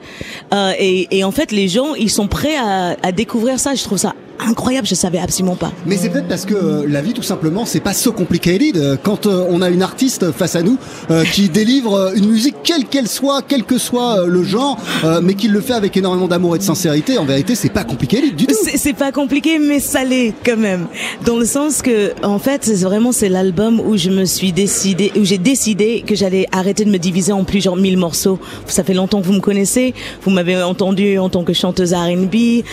Euh, 0.54 0.74
et, 0.80 1.18
et 1.18 1.24
en 1.24 1.32
fait, 1.32 1.52
les 1.52 1.68
gens, 1.68 1.94
ils 1.96 2.10
sont 2.10 2.28
prêts 2.28 2.58
à, 2.58 2.96
à 3.02 3.12
découvrir 3.12 3.60
ça. 3.60 3.76
Je 3.76 3.84
trouve 3.84 3.98
ça 3.98 4.16
incroyable. 4.40 4.88
Je 4.88 4.96
savais 4.96 5.20
absolument 5.20 5.56
pas. 5.56 5.72
Mais 5.86 5.98
c'est 5.98 6.10
peut-être 6.10 6.28
parce 6.28 6.46
que 6.46 6.54
euh, 6.54 6.86
la 6.88 7.02
vie, 7.02 7.14
tout 7.14 7.24
simplement, 7.24 7.66
c'est 7.66 7.80
pas 7.80 7.94
so 7.94 8.12
complicated. 8.12 8.78
Euh, 8.78 8.98
Quand 9.02 9.26
euh, 9.26 9.46
on 9.50 9.62
a 9.62 9.70
une 9.70 9.82
artiste 9.82 10.32
face 10.32 10.56
à 10.56 10.62
nous 10.62 10.78
euh, 11.12 11.24
qui 11.24 11.50
délivre 11.50 12.14
une 12.16 12.28
musique 12.30 12.56
quelle 12.64 12.86
qu'elle 12.86 13.08
soit, 13.08 13.42
quel 13.48 13.64
que 13.64 13.78
soit 13.78 14.26
le 14.28 14.44
genre, 14.44 14.78
mais 15.22 15.34
qui 15.34 15.48
le 15.48 15.62
fait 15.62 15.74
avec 15.74 15.96
énormément 15.98 16.28
d'amour 16.28 16.56
et 16.56 16.60
de 16.60 16.64
sincérité, 16.64 17.18
en 17.18 17.26
vérité, 17.26 17.56
c'est 17.56 17.70
pas 17.70 17.84
complicated 17.84 18.36
du 18.36 18.48
tout. 18.48 18.56
C'est 18.76 18.94
pas 18.94 19.12
compliqué, 19.12 19.60
mais 19.60 19.80
ça 19.80 20.04
l'est 20.04 20.34
quand 20.46 20.58
même. 20.58 20.88
Dans 21.26 21.38
le 21.38 21.46
sens 21.46 21.82
que, 21.82 22.14
en 22.24 22.40
fait, 22.40 22.70
vraiment 22.82 23.12
c'est 23.12 23.30
l'album 23.30 23.80
où 23.80 23.98
je 23.98 24.10
me 24.10 24.26
suis 24.26 24.52
décidé, 24.52 25.12
où 25.18 25.24
j'ai 25.24 25.38
décidé 25.38 26.04
que 26.06 26.16
j'allais 26.16 26.48
arrêter 26.52 26.86
de 26.86 26.92
me 26.92 26.98
diviser 26.98 27.32
en 27.32 27.44
plusieurs 27.44 27.76
mille 27.76 27.98
morceaux. 27.98 28.40
Ça 28.68 28.84
fait 28.84 28.94
longtemps 28.94 29.22
que 29.22 29.28
vous 29.28 29.34
me 29.34 29.40
connaissez. 29.42 29.94
Vous 30.24 30.32
m'avez 30.32 30.62
entendu 30.62 31.18
en 31.18 31.30
tant 31.30 31.44
que 31.44 31.54
chanteuse 31.54 31.94
R&B. 31.94 32.64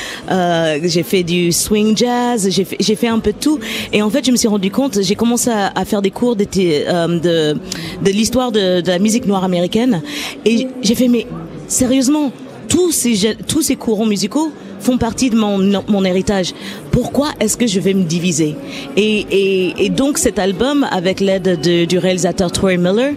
J'ai 0.85 1.03
fait 1.03 1.23
du 1.23 1.53
swing 1.57 1.97
jazz. 1.97 2.49
J'ai 2.51 2.95
fait, 2.97 3.09
un 3.09 3.19
peu 3.19 3.33
de 3.33 3.39
tout. 3.39 3.59
Et 3.93 4.03
en 4.03 4.11
fait, 4.11 4.25
je 4.25 4.31
me 4.31 4.37
suis 4.37 4.49
rendu 4.49 4.71
compte. 4.71 5.03
J'ai 5.03 5.15
commencé 5.15 5.51
à, 5.51 5.85
faire 5.85 6.03
des 6.03 6.11
cours 6.11 6.37
de, 6.37 6.47
euh, 6.55 7.55
de, 8.03 8.11
l'histoire 8.11 8.53
de, 8.53 8.83
la 8.87 8.99
musique 8.99 9.27
noire 9.27 9.45
américaine. 9.45 10.03
Et 10.45 10.69
j'ai 10.83 10.95
fait, 10.95 11.09
mais 11.09 11.27
sérieusement, 11.69 12.33
tous 12.69 12.93
ces, 12.93 13.37
tous 13.47 13.63
ces 13.63 13.77
courants 13.77 14.07
musicaux 14.07 14.53
font 14.81 14.99
partie 14.99 15.31
de 15.31 15.37
mon, 15.37 15.83
mon 15.89 16.05
héritage. 16.05 16.53
Pourquoi 16.93 17.31
est-ce 17.41 17.57
que 17.57 17.67
je 17.67 17.81
vais 17.81 17.93
me 17.95 18.05
diviser? 18.05 18.55
Et, 18.97 19.85
et, 19.85 19.89
donc 19.91 20.19
cet 20.19 20.39
album, 20.39 20.87
avec 20.91 21.21
l'aide 21.21 21.61
de- 21.61 21.85
du 21.85 21.99
réalisateur 21.99 22.53
Troy 22.53 22.77
Miller, 22.77 23.15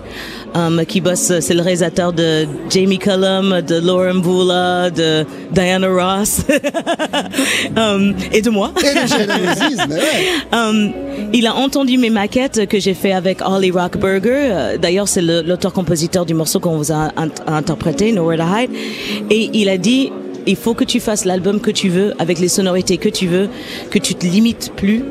um, 0.56 0.84
qui 0.86 1.02
bosse, 1.02 1.32
c'est 1.40 1.54
le 1.54 1.62
réalisateur 1.62 2.14
de 2.14 2.46
Jamie 2.70 2.98
Cullum, 3.00 3.62
de 3.62 3.76
Lauren 3.80 4.22
Vula, 4.22 4.90
de 4.90 5.26
Diana 5.52 5.88
Ross 5.88 6.42
um, 7.78 8.14
et 8.32 8.42
de 8.42 8.50
moi. 8.50 8.72
Et 8.84 8.86
ouais. 8.88 10.00
Um, 10.52 10.92
il 11.34 11.46
a 11.48 11.56
entendu 11.56 11.98
mes 11.98 12.10
maquettes 12.10 12.68
que 12.68 12.80
j'ai 12.80 12.94
fait 12.94 13.12
avec 13.14 13.40
Ollie 13.46 13.72
Rockberger. 13.72 14.50
Euh, 14.52 14.78
D'ailleurs, 14.78 15.08
c'est 15.08 15.22
l'auteur-compositeur 15.22 16.26
du 16.26 16.34
morceau 16.34 16.60
qu'on 16.60 16.78
vous 16.78 16.92
a 16.92 17.10
int- 17.18 17.30
interprété, 17.48 18.12
Nowhere 18.12 18.38
to 18.38 18.44
Hide. 18.44 18.70
Et 19.30 19.50
il 19.54 19.70
a 19.70 19.78
dit, 19.78 20.12
il 20.50 20.56
faut 20.56 20.74
que 20.74 20.84
tu 20.84 21.00
fasses 21.00 21.26
l'album 21.26 21.60
que 21.60 21.72
tu 21.72 21.90
veux, 21.90 22.14
avec 22.20 22.40
les 22.40 22.48
sonorités 22.48 22.98
que 22.98 23.10
tu 23.10 23.28
veux, 23.28 23.50
que 23.90 24.00
tu 24.00 24.16
te 24.16 24.26
limites 24.26 24.72
plus, 24.76 25.04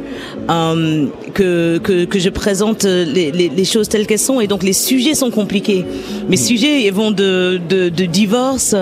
um, 0.48 1.10
que, 1.35 1.78
que, 1.78 2.05
que 2.05 2.19
je 2.19 2.28
présente 2.28 2.85
les, 2.85 3.31
les, 3.31 3.48
les 3.48 3.65
choses 3.65 3.89
telles 3.89 4.06
qu'elles 4.06 4.19
sont. 4.19 4.40
Et 4.40 4.47
donc, 4.47 4.62
les 4.62 4.73
sujets 4.73 5.15
sont 5.15 5.31
compliqués. 5.31 5.85
Mes 6.28 6.36
sujets 6.36 6.82
ils 6.82 6.93
vont 6.93 7.10
de, 7.10 7.60
de, 7.69 7.89
de 7.89 8.05
divorce 8.05 8.74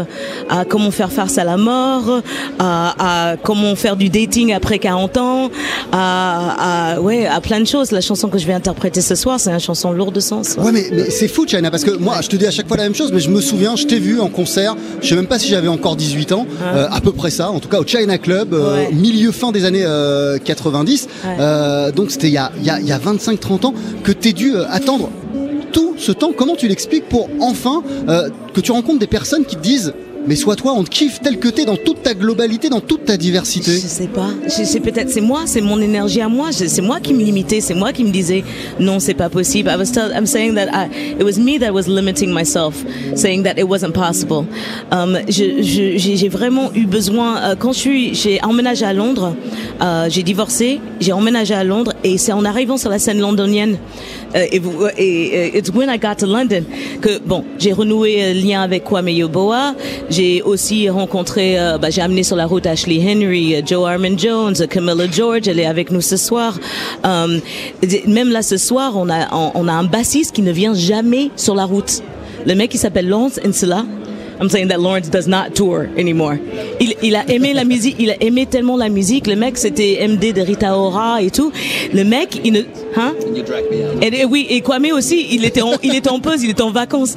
à 0.48 0.64
comment 0.64 0.90
faire 0.90 1.12
face 1.12 1.38
à 1.38 1.44
la 1.44 1.56
mort, 1.56 2.22
à, 2.58 3.32
à 3.32 3.36
comment 3.36 3.76
faire 3.76 3.96
du 3.96 4.08
dating 4.08 4.52
après 4.52 4.78
40 4.78 5.16
ans, 5.18 5.50
à, 5.92 6.94
à, 6.94 7.00
ouais, 7.00 7.26
à 7.26 7.40
plein 7.40 7.60
de 7.60 7.66
choses. 7.66 7.92
La 7.92 8.00
chanson 8.00 8.28
que 8.28 8.38
je 8.38 8.46
vais 8.46 8.52
interpréter 8.54 9.00
ce 9.00 9.14
soir, 9.14 9.38
c'est 9.38 9.50
une 9.50 9.60
chanson 9.60 9.92
lourde 9.92 10.14
de 10.14 10.20
sens. 10.20 10.56
Ouais, 10.58 10.72
mais, 10.72 10.86
mais 10.92 11.10
c'est 11.10 11.28
fou, 11.28 11.46
China, 11.46 11.70
parce 11.70 11.84
que 11.84 11.90
moi, 11.90 12.20
je 12.22 12.28
te 12.28 12.36
dis 12.36 12.46
à 12.46 12.50
chaque 12.50 12.68
fois 12.68 12.76
la 12.76 12.84
même 12.84 12.94
chose, 12.94 13.12
mais 13.12 13.20
je 13.20 13.30
me 13.30 13.40
souviens, 13.40 13.76
je 13.76 13.84
t'ai 13.86 13.98
vu 13.98 14.20
en 14.20 14.28
concert, 14.28 14.74
je 15.02 15.08
sais 15.08 15.14
même 15.16 15.26
pas 15.26 15.38
si 15.38 15.48
j'avais 15.48 15.68
encore 15.68 15.96
18 15.96 16.32
ans, 16.32 16.45
euh, 16.62 16.86
à 16.90 17.00
peu 17.00 17.12
près 17.12 17.30
ça, 17.30 17.50
en 17.50 17.60
tout 17.60 17.68
cas 17.68 17.78
au 17.80 17.86
China 17.86 18.18
Club, 18.18 18.54
euh, 18.54 18.74
Ouais. 18.76 18.92
milieu 18.92 19.32
fin 19.32 19.52
des 19.52 19.64
années 19.64 19.84
euh, 19.84 20.38
90. 20.38 21.08
Ouais. 21.24 21.36
Euh, 21.40 21.92
donc 21.92 22.10
c'était 22.10 22.28
il 22.28 22.32
y 22.34 22.38
a, 22.38 22.50
il 22.58 22.64
y 22.64 22.70
a, 22.70 22.80
il 22.80 22.86
y 22.86 22.92
a 22.92 22.98
25-30 22.98 23.66
ans 23.66 23.74
que 24.02 24.12
t'es 24.12 24.32
dû 24.32 24.54
attendre 24.68 25.10
tout 25.72 25.94
ce 25.98 26.12
temps. 26.12 26.32
Comment 26.36 26.56
tu 26.56 26.68
l'expliques 26.68 27.08
pour 27.08 27.28
enfin 27.40 27.82
que 28.54 28.60
tu 28.60 28.72
rencontres 28.72 28.98
des 28.98 29.06
personnes 29.06 29.44
qui 29.44 29.56
te 29.56 29.62
disent 29.62 29.92
mais 30.26 30.36
sois 30.36 30.56
toi, 30.56 30.72
on 30.74 30.84
te 30.84 30.90
kiffe 30.90 31.20
tel 31.20 31.38
que 31.38 31.48
t'es 31.48 31.64
dans 31.64 31.76
toute 31.76 32.02
ta 32.02 32.14
globalité, 32.14 32.68
dans 32.68 32.80
toute 32.80 33.04
ta 33.04 33.16
diversité. 33.16 33.72
Je 33.72 33.86
sais 33.86 34.08
pas. 34.08 34.30
Je 34.44 34.64
sais 34.64 34.80
peut-être 34.80 35.10
c'est 35.10 35.20
moi, 35.20 35.42
c'est 35.46 35.60
mon 35.60 35.80
énergie 35.80 36.20
à 36.20 36.28
moi. 36.28 36.48
C'est 36.52 36.82
moi 36.82 37.00
qui 37.00 37.14
me 37.14 37.22
limitais, 37.22 37.60
c'est 37.60 37.74
moi 37.74 37.92
qui 37.92 38.04
me 38.04 38.10
disais 38.10 38.44
non, 38.80 38.98
c'est 38.98 39.14
pas 39.14 39.28
possible. 39.28 39.70
I 39.70 39.76
was 39.76 39.92
tell, 39.92 40.12
I'm 40.12 40.26
saying 40.26 40.54
that 40.54 40.68
I, 40.72 40.88
it 41.18 41.24
was 41.24 41.38
me 41.38 41.58
that 41.58 41.72
was 41.72 41.88
limiting 41.88 42.32
myself, 42.32 42.74
saying 43.14 43.44
that 43.44 43.58
it 43.58 43.68
wasn't 43.68 43.92
possible. 43.92 44.46
Um, 44.92 45.18
j'ai 45.28 46.28
vraiment 46.28 46.70
eu 46.74 46.86
besoin 46.86 47.38
euh, 47.38 47.56
quand 47.58 47.72
je 47.72 47.78
suis, 47.78 48.14
j'ai 48.14 48.42
emménagé 48.42 48.84
à 48.84 48.92
Londres, 48.92 49.34
euh, 49.80 50.06
j'ai 50.08 50.22
divorcé, 50.22 50.80
j'ai 51.00 51.12
emménagé 51.12 51.54
à 51.54 51.64
Londres 51.64 51.92
et 52.06 52.18
c'est 52.18 52.32
en 52.32 52.44
arrivant 52.44 52.76
sur 52.76 52.88
la 52.88 52.98
scène 52.98 53.18
londonienne 53.18 53.78
euh, 54.34 54.44
et, 54.52 54.62
et, 54.96 55.46
et 55.46 55.58
it's 55.58 55.70
when 55.70 55.88
I 55.90 55.98
got 55.98 56.16
to 56.20 56.26
London 56.26 56.62
que 57.00 57.18
bon, 57.18 57.44
j'ai 57.58 57.72
renoué 57.72 58.22
euh, 58.22 58.32
lien 58.32 58.62
avec 58.62 58.84
Kwame. 58.84 59.08
J'ai 60.08 60.42
aussi 60.42 60.88
rencontré, 60.88 61.58
euh, 61.58 61.78
bah, 61.78 61.90
j'ai 61.90 62.02
amené 62.02 62.22
sur 62.22 62.36
la 62.36 62.46
route 62.46 62.66
Ashley 62.66 63.00
Henry, 63.00 63.56
euh, 63.56 63.62
Joe 63.66 63.88
Armin 63.88 64.16
Jones, 64.16 64.54
euh, 64.60 64.66
Camilla 64.66 65.06
George. 65.10 65.48
Elle 65.48 65.58
est 65.58 65.66
avec 65.66 65.90
nous 65.90 66.00
ce 66.00 66.16
soir. 66.16 66.58
Euh, 67.04 67.38
même 68.06 68.30
là 68.30 68.42
ce 68.42 68.56
soir, 68.56 68.92
on 68.96 69.08
a 69.08 69.28
on, 69.32 69.50
on 69.54 69.68
a 69.68 69.72
un 69.72 69.84
bassiste 69.84 70.34
qui 70.34 70.42
ne 70.42 70.52
vient 70.52 70.74
jamais 70.74 71.30
sur 71.36 71.54
la 71.54 71.64
route. 71.64 72.02
Le 72.46 72.54
mec 72.54 72.70
qui 72.70 72.78
s'appelle 72.78 73.08
Lawrence 73.08 73.40
Insula. 73.44 73.84
I'm 74.40 74.48
saying 74.50 74.68
that 74.68 74.78
Lawrence 74.78 75.08
does 75.08 75.26
not 75.26 75.54
tour 75.54 75.86
anymore. 75.96 76.36
Il, 76.80 76.94
il 77.02 77.16
a 77.16 77.28
aimé 77.28 77.54
la 77.54 77.64
musique, 77.64 77.96
il 77.98 78.10
a 78.10 78.22
aimé 78.22 78.46
tellement 78.46 78.76
la 78.76 78.88
musique. 78.88 79.26
Le 79.26 79.36
mec, 79.36 79.56
c'était 79.56 80.06
MD 80.06 80.32
de 80.32 80.42
Rita 80.42 80.76
Ora 80.76 81.22
et 81.22 81.30
tout. 81.30 81.52
Le 81.92 82.04
mec, 82.04 82.40
il 82.44 82.52
ne, 82.52 82.60
hein? 82.96 83.14
Et, 84.02 84.20
et 84.20 84.24
oui, 84.24 84.46
et 84.50 84.60
Kwame 84.60 84.88
aussi, 84.92 85.26
il 85.30 85.44
était 85.44 85.62
en, 85.62 85.72
il 85.82 85.94
était 85.94 86.10
en 86.10 86.20
pause, 86.20 86.42
il 86.42 86.50
était 86.50 86.62
en 86.62 86.70
vacances. 86.70 87.14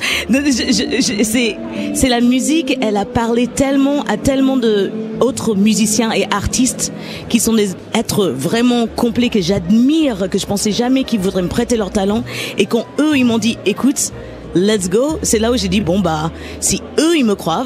C'est 1.94 2.10
la 2.10 2.22
musique, 2.22 2.78
elle 2.82 2.98
a 2.98 3.06
parlé 3.06 3.48
tellement 3.48 4.04
à 4.04 4.18
tellement 4.18 4.58
de 4.58 4.92
autres 5.20 5.56
musiciens 5.56 6.12
et 6.12 6.26
artistes 6.32 6.94
qui 7.28 7.40
sont 7.40 7.54
des 7.54 7.72
êtres 7.94 8.28
vraiment 8.28 8.88
complets 8.88 9.30
que 9.30 9.42
j'admire, 9.42 10.30
que 10.30 10.38
je 10.38 10.46
pensais 10.46 10.72
jamais 10.72 11.04
qu'ils 11.04 11.20
voudraient 11.20 11.42
me 11.42 11.50
prêter 11.50 11.76
leur 11.76 11.92
talent. 11.92 12.24
Et 12.58 12.66
quand 12.66 12.86
eux, 13.00 13.18
ils 13.18 13.26
m'ont 13.26 13.38
dit, 13.38 13.58
écoute, 13.66 14.14
let's 14.56 14.90
go, 14.90 15.20
c'est 15.22 15.40
là 15.40 15.52
où 15.52 15.58
j'ai 15.58 15.68
dit, 15.68 15.82
bon 15.82 16.00
bah, 16.00 16.32
si 16.60 16.82
eux, 17.00 17.18
ils 17.18 17.26
me 17.26 17.36
croient, 17.36 17.66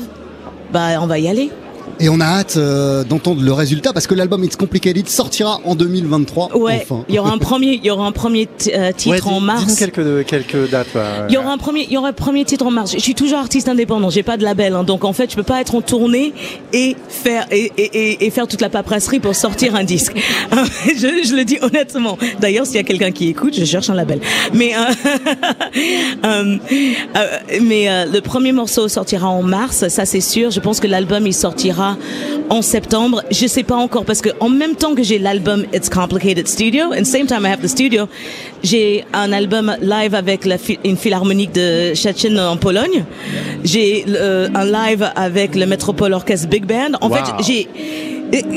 bah, 0.71 1.01
on 1.01 1.07
va 1.07 1.19
y 1.19 1.27
aller. 1.27 1.51
Et 2.03 2.09
on 2.09 2.19
a 2.19 2.25
hâte 2.25 2.57
euh, 2.57 3.05
d'entendre 3.05 3.41
le 3.41 3.53
résultat 3.53 3.93
parce 3.93 4.07
que 4.07 4.13
l'album 4.13 4.43
It's 4.43 4.57
Complicated 4.57 5.07
sortira 5.07 5.61
en 5.63 5.73
2023. 5.73 6.57
Ouais, 6.57 6.81
Enfin. 6.83 7.05
il 7.07 7.15
y 7.15 7.19
aura 7.19 7.31
un 7.31 7.37
premier, 7.37 7.79
il 7.81 7.85
y 7.85 7.89
aura 7.91 8.05
un 8.05 8.11
premier 8.11 8.49
euh, 8.75 8.91
titre 8.91 9.25
Ouais, 9.27 9.33
en 9.33 9.39
mars. 9.39 9.75
Quelques, 9.77 10.25
quelques 10.25 10.69
dates. 10.69 10.93
ouais. 10.95 11.01
Il 11.29 11.33
y 11.33 11.37
aura 11.37 11.53
un 11.53 11.57
premier, 11.57 11.85
il 11.85 11.93
y 11.93 11.97
aura 11.97 12.09
un 12.09 12.13
premier 12.13 12.43
titre 12.43 12.65
en 12.65 12.71
mars. 12.71 12.91
Je 12.93 12.99
suis 12.99 13.15
toujours 13.15 13.39
artiste 13.39 13.69
indépendant, 13.69 14.09
j'ai 14.09 14.21
pas 14.21 14.35
de 14.35 14.43
label, 14.43 14.73
hein, 14.75 14.83
donc 14.83 15.05
en 15.05 15.13
fait, 15.13 15.31
je 15.31 15.37
peux 15.37 15.43
pas 15.43 15.61
être 15.61 15.75
en 15.75 15.81
tournée 15.81 16.33
et 16.73 16.97
faire 17.07 17.47
et, 17.51 17.71
et, 17.77 17.83
et, 17.93 18.25
et 18.25 18.29
faire 18.31 18.49
toute 18.49 18.59
la 18.59 18.69
paperasserie 18.69 19.21
pour 19.21 19.33
sortir 19.33 19.73
un 19.75 19.85
disque. 19.85 20.11
je, 20.85 21.25
je 21.25 21.33
le 21.37 21.45
dis 21.45 21.57
honnêtement. 21.61 22.17
D'ailleurs, 22.41 22.65
s'il 22.65 22.75
y 22.75 22.79
a 22.79 22.83
quelqu'un 22.83 23.11
qui 23.11 23.29
écoute, 23.29 23.53
je 23.57 23.63
cherche 23.63 23.89
un 23.89 23.95
label. 23.95 24.19
Mais 24.53 24.73
euh, 24.75 24.79
euh, 26.25 26.57
euh, 27.15 27.27
mais 27.61 27.89
euh, 27.89 28.05
le 28.11 28.19
premier 28.19 28.51
morceau 28.51 28.89
sortira 28.89 29.29
en 29.29 29.41
mars, 29.41 29.87
ça 29.87 30.03
c'est 30.05 30.19
sûr. 30.21 30.51
Je 30.51 30.59
pense 30.59 30.81
que 30.81 30.87
l'album 30.87 31.25
il 31.25 31.33
sortira 31.33 31.92
en 32.49 32.61
septembre. 32.61 33.23
Je 33.31 33.47
sais 33.47 33.63
pas 33.63 33.75
encore 33.75 34.05
parce 34.05 34.21
que 34.21 34.29
en 34.39 34.49
même 34.49 34.75
temps 34.75 34.95
que 34.95 35.03
j'ai 35.03 35.19
l'album 35.19 35.65
It's 35.73 35.89
Complicated 35.89 36.47
Studio, 36.47 36.85
and 36.97 37.03
same 37.05 37.25
time 37.25 37.45
I 37.45 37.51
have 37.51 37.61
the 37.61 37.67
studio, 37.67 38.07
j'ai 38.63 39.03
un 39.13 39.31
album 39.31 39.75
live 39.81 40.15
avec 40.15 40.45
la 40.45 40.57
une 40.83 40.97
philharmonique 40.97 41.53
de 41.53 41.93
Szczecin 41.93 42.37
en 42.37 42.57
Pologne. 42.57 43.05
J'ai 43.63 44.05
euh, 44.09 44.47
un 44.53 44.65
live 44.65 45.09
avec 45.15 45.55
le 45.55 45.65
Metropole 45.65 46.13
Orchestre 46.13 46.47
Big 46.49 46.65
Band. 46.65 46.97
En 47.01 47.09
Wow. 47.09 47.15
fait, 47.17 47.43
j'ai 47.45 47.67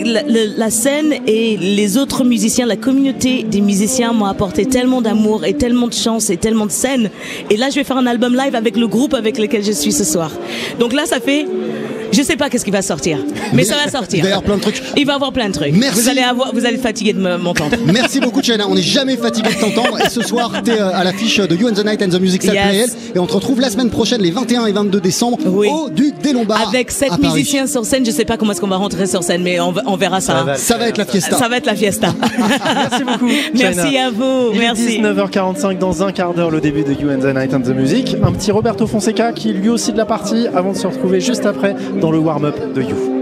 la, 0.05 0.23
la- 0.23 0.45
la 0.57 0.71
scène 0.71 1.13
et 1.27 1.57
les 1.59 1.99
autres 1.99 2.25
musiciens, 2.25 2.65
la 2.65 2.77
communauté 2.77 3.43
des 3.43 3.61
musiciens 3.61 4.13
m'ont 4.15 4.25
apporté 4.25 4.65
tellement 4.65 5.03
d'amour 5.03 5.45
et 5.45 5.53
tellement 5.55 5.87
de 5.89 5.93
chance 5.93 6.31
et 6.31 6.39
tellement 6.39 6.65
de 6.67 6.71
scènes. 6.71 7.11
Et 7.51 7.57
là, 7.59 7.69
je 7.69 7.75
vais 7.75 7.85
faire 7.85 7.99
un 7.99 8.07
album 8.07 8.35
live 8.35 8.55
avec 8.55 8.77
le 8.79 8.87
groupe 8.87 9.13
avec 9.13 9.37
lequel 9.39 9.63
je 9.63 9.73
suis 9.73 9.93
ce 9.93 10.05
soir. 10.05 10.31
Donc 10.81 10.95
là, 10.95 11.05
ça 11.05 11.21
fait, 11.21 11.45
je 12.17 12.23
sais 12.23 12.37
pas 12.37 12.49
qu'est-ce 12.49 12.65
qui 12.65 12.71
va 12.71 12.83
sortir, 12.83 13.19
mais 13.53 13.65
ça 13.65 13.77
va 13.77 13.91
sortir. 13.91 14.19
Il 14.19 14.23
va 14.23 14.29
y 14.29 14.33
avoir 14.33 14.43
plein 14.45 14.57
de 14.57 14.63
trucs. 14.63 14.83
Il 14.97 15.07
va 15.07 15.13
y 15.13 15.15
avoir 15.17 15.33
plein 15.33 15.49
de 15.49 15.53
trucs. 15.53 15.73
Merci. 15.75 16.01
Vous 16.01 16.09
allez 16.09 16.23
avoir, 16.23 16.53
vous 16.55 16.65
allez 16.65 16.77
être 16.77 16.83
fatigué 16.83 17.13
de 17.13 17.21
me- 17.21 17.37
m'entendre. 17.37 17.77
Merci 17.87 18.21
beaucoup 18.21 18.43
China, 18.43 18.67
on 18.69 18.75
n'est 18.75 18.83
jamais 18.83 19.17
fatigué 19.17 19.51
de 19.55 19.61
t'entendre 19.61 19.99
et 20.01 20.09
ce 20.09 20.23
soir 20.23 20.51
t'es 20.65 20.81
euh, 20.81 20.95
à 20.95 21.05
l'affiche 21.05 21.39
de 21.39 21.55
You 21.55 21.69
and 21.69 21.75
the 21.75 21.85
Night 21.85 22.03
and 22.03 22.09
the 22.09 22.21
Music 22.21 22.45
Yes. 22.45 22.97
Et 23.15 23.19
on 23.19 23.27
te 23.27 23.33
retrouve 23.35 23.61
la 23.61 23.71
semaine 23.71 23.91
prochaine 23.91 24.23
les 24.23 24.31
21 24.31 24.67
et 24.67 24.73
22 24.73 25.01
décembre 25.01 25.39
Oui. 25.47 25.69
au 25.71 25.91
Duc 25.91 26.19
des 26.23 26.33
Lombards 26.33 26.69
Avec 26.69 26.91
sept 26.91 27.19
musiciens 27.19 27.67
sur 27.67 27.85
scène, 27.85 28.05
je 28.07 28.11
sais 28.11 28.25
pas 28.25 28.37
comment 28.37 28.53
est-ce 28.53 28.61
qu'on 28.61 28.67
va 28.67 28.77
rentrer 28.77 29.07
sur 29.07 29.23
scène, 29.23 29.43
mais 29.43 29.59
on, 29.61 29.97
verra 29.97 30.21
ça. 30.21 30.39
Ça 30.39 30.45
va. 30.45 30.55
Ça 30.57 30.77
va 30.79 30.89
être 30.89 30.99
la 30.99 31.05
fiesta. 31.05 31.37
Ça 31.37 31.49
va 31.49 31.57
être 31.59 31.67
la 31.67 31.75
fiesta. 31.75 32.15
Merci 32.75 33.05
beaucoup. 33.05 33.27
Merci 33.55 33.99
à 33.99 34.11
vous. 34.11 34.51
Il 34.53 34.57
est 34.57 34.61
Merci. 34.61 35.01
19h45 35.01 35.79
dans 35.79 36.03
un 36.03 36.13
quart 36.13 36.35
d'heure 36.35 36.51
le 36.51 36.61
début 36.61 36.85
de 36.85 36.93
You 36.93 37.11
and 37.11 37.21
the 37.21 37.35
Night 37.35 37.53
and 37.55 37.61
the 37.61 37.75
Music. 37.75 38.17
Un 38.23 38.33
petit 38.33 38.51
Roberto 38.53 38.87
Fonseca 38.87 39.33
qui 39.33 39.51
est 39.51 39.55
lui 39.55 39.69
aussi 39.69 39.93
de 39.93 39.99
la 39.99 40.07
partie 40.07 40.47
avant 40.55 40.73
de 40.73 40.77
se 40.77 40.87
retrouver 40.87 41.21
juste 41.21 41.47
après 41.47 41.75
dans 42.01 42.06
le 42.13 42.19
warm-up 42.19 42.73
de 42.75 42.83
You. 42.83 43.16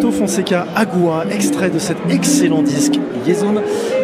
Roberto 0.00 0.18
Fonseca 0.18 0.66
Agua, 0.74 1.26
extrait 1.30 1.68
de 1.68 1.78
cet 1.78 1.98
excellent 2.08 2.62
disque 2.62 2.94
Liaison. 3.26 3.54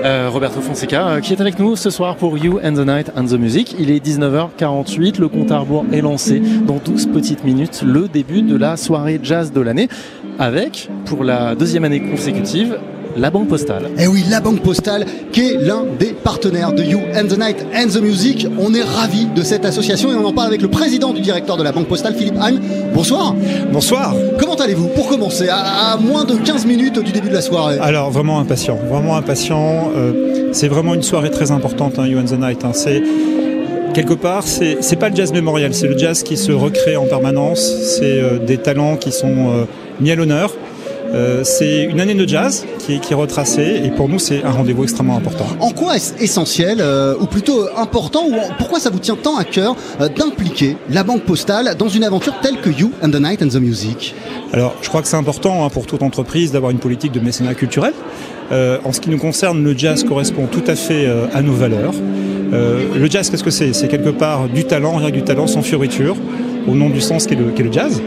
Euh, 0.05 0.29
Roberto 0.31 0.61
Fonseca 0.61 1.09
euh, 1.09 1.21
qui 1.21 1.33
est 1.33 1.41
avec 1.41 1.59
nous 1.59 1.75
ce 1.75 1.89
soir 1.89 2.17
pour 2.17 2.37
You 2.37 2.61
and 2.63 2.75
the 2.75 2.87
Night 2.87 3.11
and 3.17 3.25
the 3.25 3.39
Music. 3.39 3.75
Il 3.79 3.91
est 3.91 4.05
19h48, 4.05 5.19
le 5.19 5.29
compte 5.29 5.51
à 5.51 5.59
rebours 5.61 5.87
est 5.95 6.03
lancé 6.03 6.43
dans 6.67 6.77
12 6.77 7.07
petites 7.07 7.45
minutes, 7.45 7.83
le 7.83 8.09
début 8.09 8.43
de 8.43 8.57
la 8.57 8.77
soirée 8.77 9.19
jazz 9.23 9.53
de 9.53 9.61
l'année 9.63 9.89
avec, 10.39 10.91
pour 11.07 11.25
la 11.25 11.55
deuxième 11.55 11.85
année 11.85 12.03
consécutive, 12.03 12.79
la 13.17 13.31
Banque 13.31 13.49
Postale. 13.49 13.91
Eh 13.99 14.07
oui, 14.07 14.25
la 14.31 14.41
Banque 14.41 14.61
Postale, 14.61 15.07
qui 15.33 15.41
est 15.49 15.57
l'un 15.59 15.85
des 15.99 16.09
partenaires 16.13 16.73
de 16.73 16.83
You 16.83 16.99
and 17.15 17.27
the 17.29 17.39
Night 17.39 17.65
and 17.75 17.89
the 17.89 18.03
Music. 18.03 18.47
On 18.59 18.75
est 18.75 18.83
ravis 18.83 19.27
de 19.35 19.43
cette 19.43 19.65
association 19.65 20.13
et 20.13 20.15
on 20.15 20.25
en 20.27 20.33
parle 20.33 20.49
avec 20.49 20.61
le 20.63 20.69
président 20.69 21.13
du 21.13 21.21
directeur 21.23 21.57
de 21.57 21.63
la 21.63 21.73
Banque 21.73 21.87
Postale, 21.87 22.15
Philippe 22.15 22.37
Heim. 22.41 22.61
Bonsoir. 22.95 23.35
Bonsoir. 23.73 24.15
Comment 24.39 24.55
allez-vous? 24.57 24.89
Pour 24.89 25.09
commencer, 25.09 25.49
à, 25.49 25.93
à 25.93 25.97
moins 25.97 26.25
de 26.25 26.35
15 26.35 26.67
minutes 26.67 26.99
du 27.03 27.13
début 27.13 27.29
de 27.29 27.35
la 27.35 27.41
soirée. 27.41 27.79
Alors, 27.81 28.11
vraiment 28.11 28.39
impatient, 28.39 28.79
vraiment 28.91 29.17
impatient. 29.17 29.91
Euh, 29.97 30.51
c'est 30.53 30.69
vraiment 30.69 30.95
une 30.95 31.03
soirée 31.03 31.31
très 31.31 31.51
importante, 31.51 31.99
hein, 31.99 32.07
You 32.07 32.19
and 32.19 32.25
the 32.27 32.39
Night. 32.39 32.65
hein. 32.65 32.73
C'est 32.75 33.03
quelque 33.95 34.15
part, 34.15 34.43
c'est 34.43 34.79
c'est 34.83 34.97
pas 34.97 35.09
le 35.09 35.17
jazz 35.17 35.33
mémorial, 35.33 35.73
c'est 35.73 35.89
le 35.89 35.97
jazz 35.97 36.23
qui 36.23 36.37
se 36.37 36.53
recrée 36.53 36.97
en 36.97 37.07
permanence. 37.07 37.61
C'est 37.61 38.21
euh, 38.21 38.39
des 38.39 38.59
talents 38.59 38.97
qui 38.97 39.11
sont 39.11 39.29
euh, 39.29 39.65
mis 40.01 40.11
à 40.11 40.15
l'honneur. 40.17 40.53
Euh, 41.15 41.45
c'est 41.45 41.85
une 41.85 42.01
année 42.01 42.15
de 42.15 42.27
jazz 42.27 42.67
qui 42.79 42.95
est, 42.95 42.99
qui 42.99 43.13
est 43.13 43.17
retracée 43.17 43.81
et 43.85 43.91
pour 43.91 44.09
nous 44.09 44.19
c'est 44.19 44.43
un 44.45 44.51
rendez-vous 44.51 44.83
extrêmement 44.83 45.17
important. 45.17 45.47
En 45.61 45.71
quoi 45.71 45.97
est-ce 45.97 46.15
essentiel, 46.23 46.79
euh, 46.81 47.15
ou 47.21 47.27
plutôt 47.27 47.67
important, 47.77 48.27
ou 48.27 48.35
pourquoi 48.59 48.81
ça 48.81 48.91
vous 48.91 48.99
tient 48.99 49.17
tant 49.17 49.37
à 49.37 49.45
cœur 49.45 49.77
euh, 50.01 50.09
d'impliquer 50.09 50.77
la 50.91 51.05
Banque 51.05 51.23
Postale 51.23 51.75
dans 51.79 51.89
une 51.89 52.05
aventure 52.05 52.35
telle 52.41 52.61
que 52.61 52.71
You 52.71 52.91
and 53.03 53.11
the 53.11 53.21
Night 53.21 53.43
and 53.43 53.49
the 53.49 53.61
Music? 53.61 54.15
Alors, 54.53 54.75
je 54.83 54.89
crois 54.89 55.03
que 55.03 55.09
c'est 55.09 55.17
important 55.17 55.65
hein, 55.65 55.71
pour 55.71 55.87
toute 55.87 56.03
entreprise 56.03 56.53
d'avoir 56.53 56.71
une 56.71 56.79
politique 56.79 57.13
de 57.13 57.21
mécénat 57.21 57.55
culturel. 57.55 57.93
Euh, 58.53 58.79
en 58.85 58.93
ce 58.93 59.01
qui 59.01 59.11
nous 59.11 59.19
concerne, 59.19 59.63
le 59.63 59.77
jazz 59.77 60.05
correspond 60.05 60.47
tout 60.47 60.63
à 60.67 60.77
fait 60.77 61.07
euh, 61.07 61.27
à 61.35 61.43
nos 61.43 61.53
valeurs. 61.53 61.95
Euh, 62.53 62.85
le 62.97 63.11
jazz, 63.11 63.29
qu'est-ce 63.29 63.43
que 63.43 63.51
c'est? 63.51 63.73
C'est 63.73 63.89
quelque 63.89 64.11
part 64.11 64.49
du 64.49 64.65
talent, 64.65 64.97
rien 64.97 65.11
que 65.11 65.17
du 65.17 65.23
talent 65.23 65.47
sans 65.47 65.63
fioriture, 65.63 66.17
au 66.69 66.75
nom 66.75 66.91
du 66.91 67.01
sens 67.01 67.27
qu'est 67.27 67.35
le, 67.35 67.47
qu'est 67.47 67.65
le 67.65 67.73
jazz. 67.73 68.01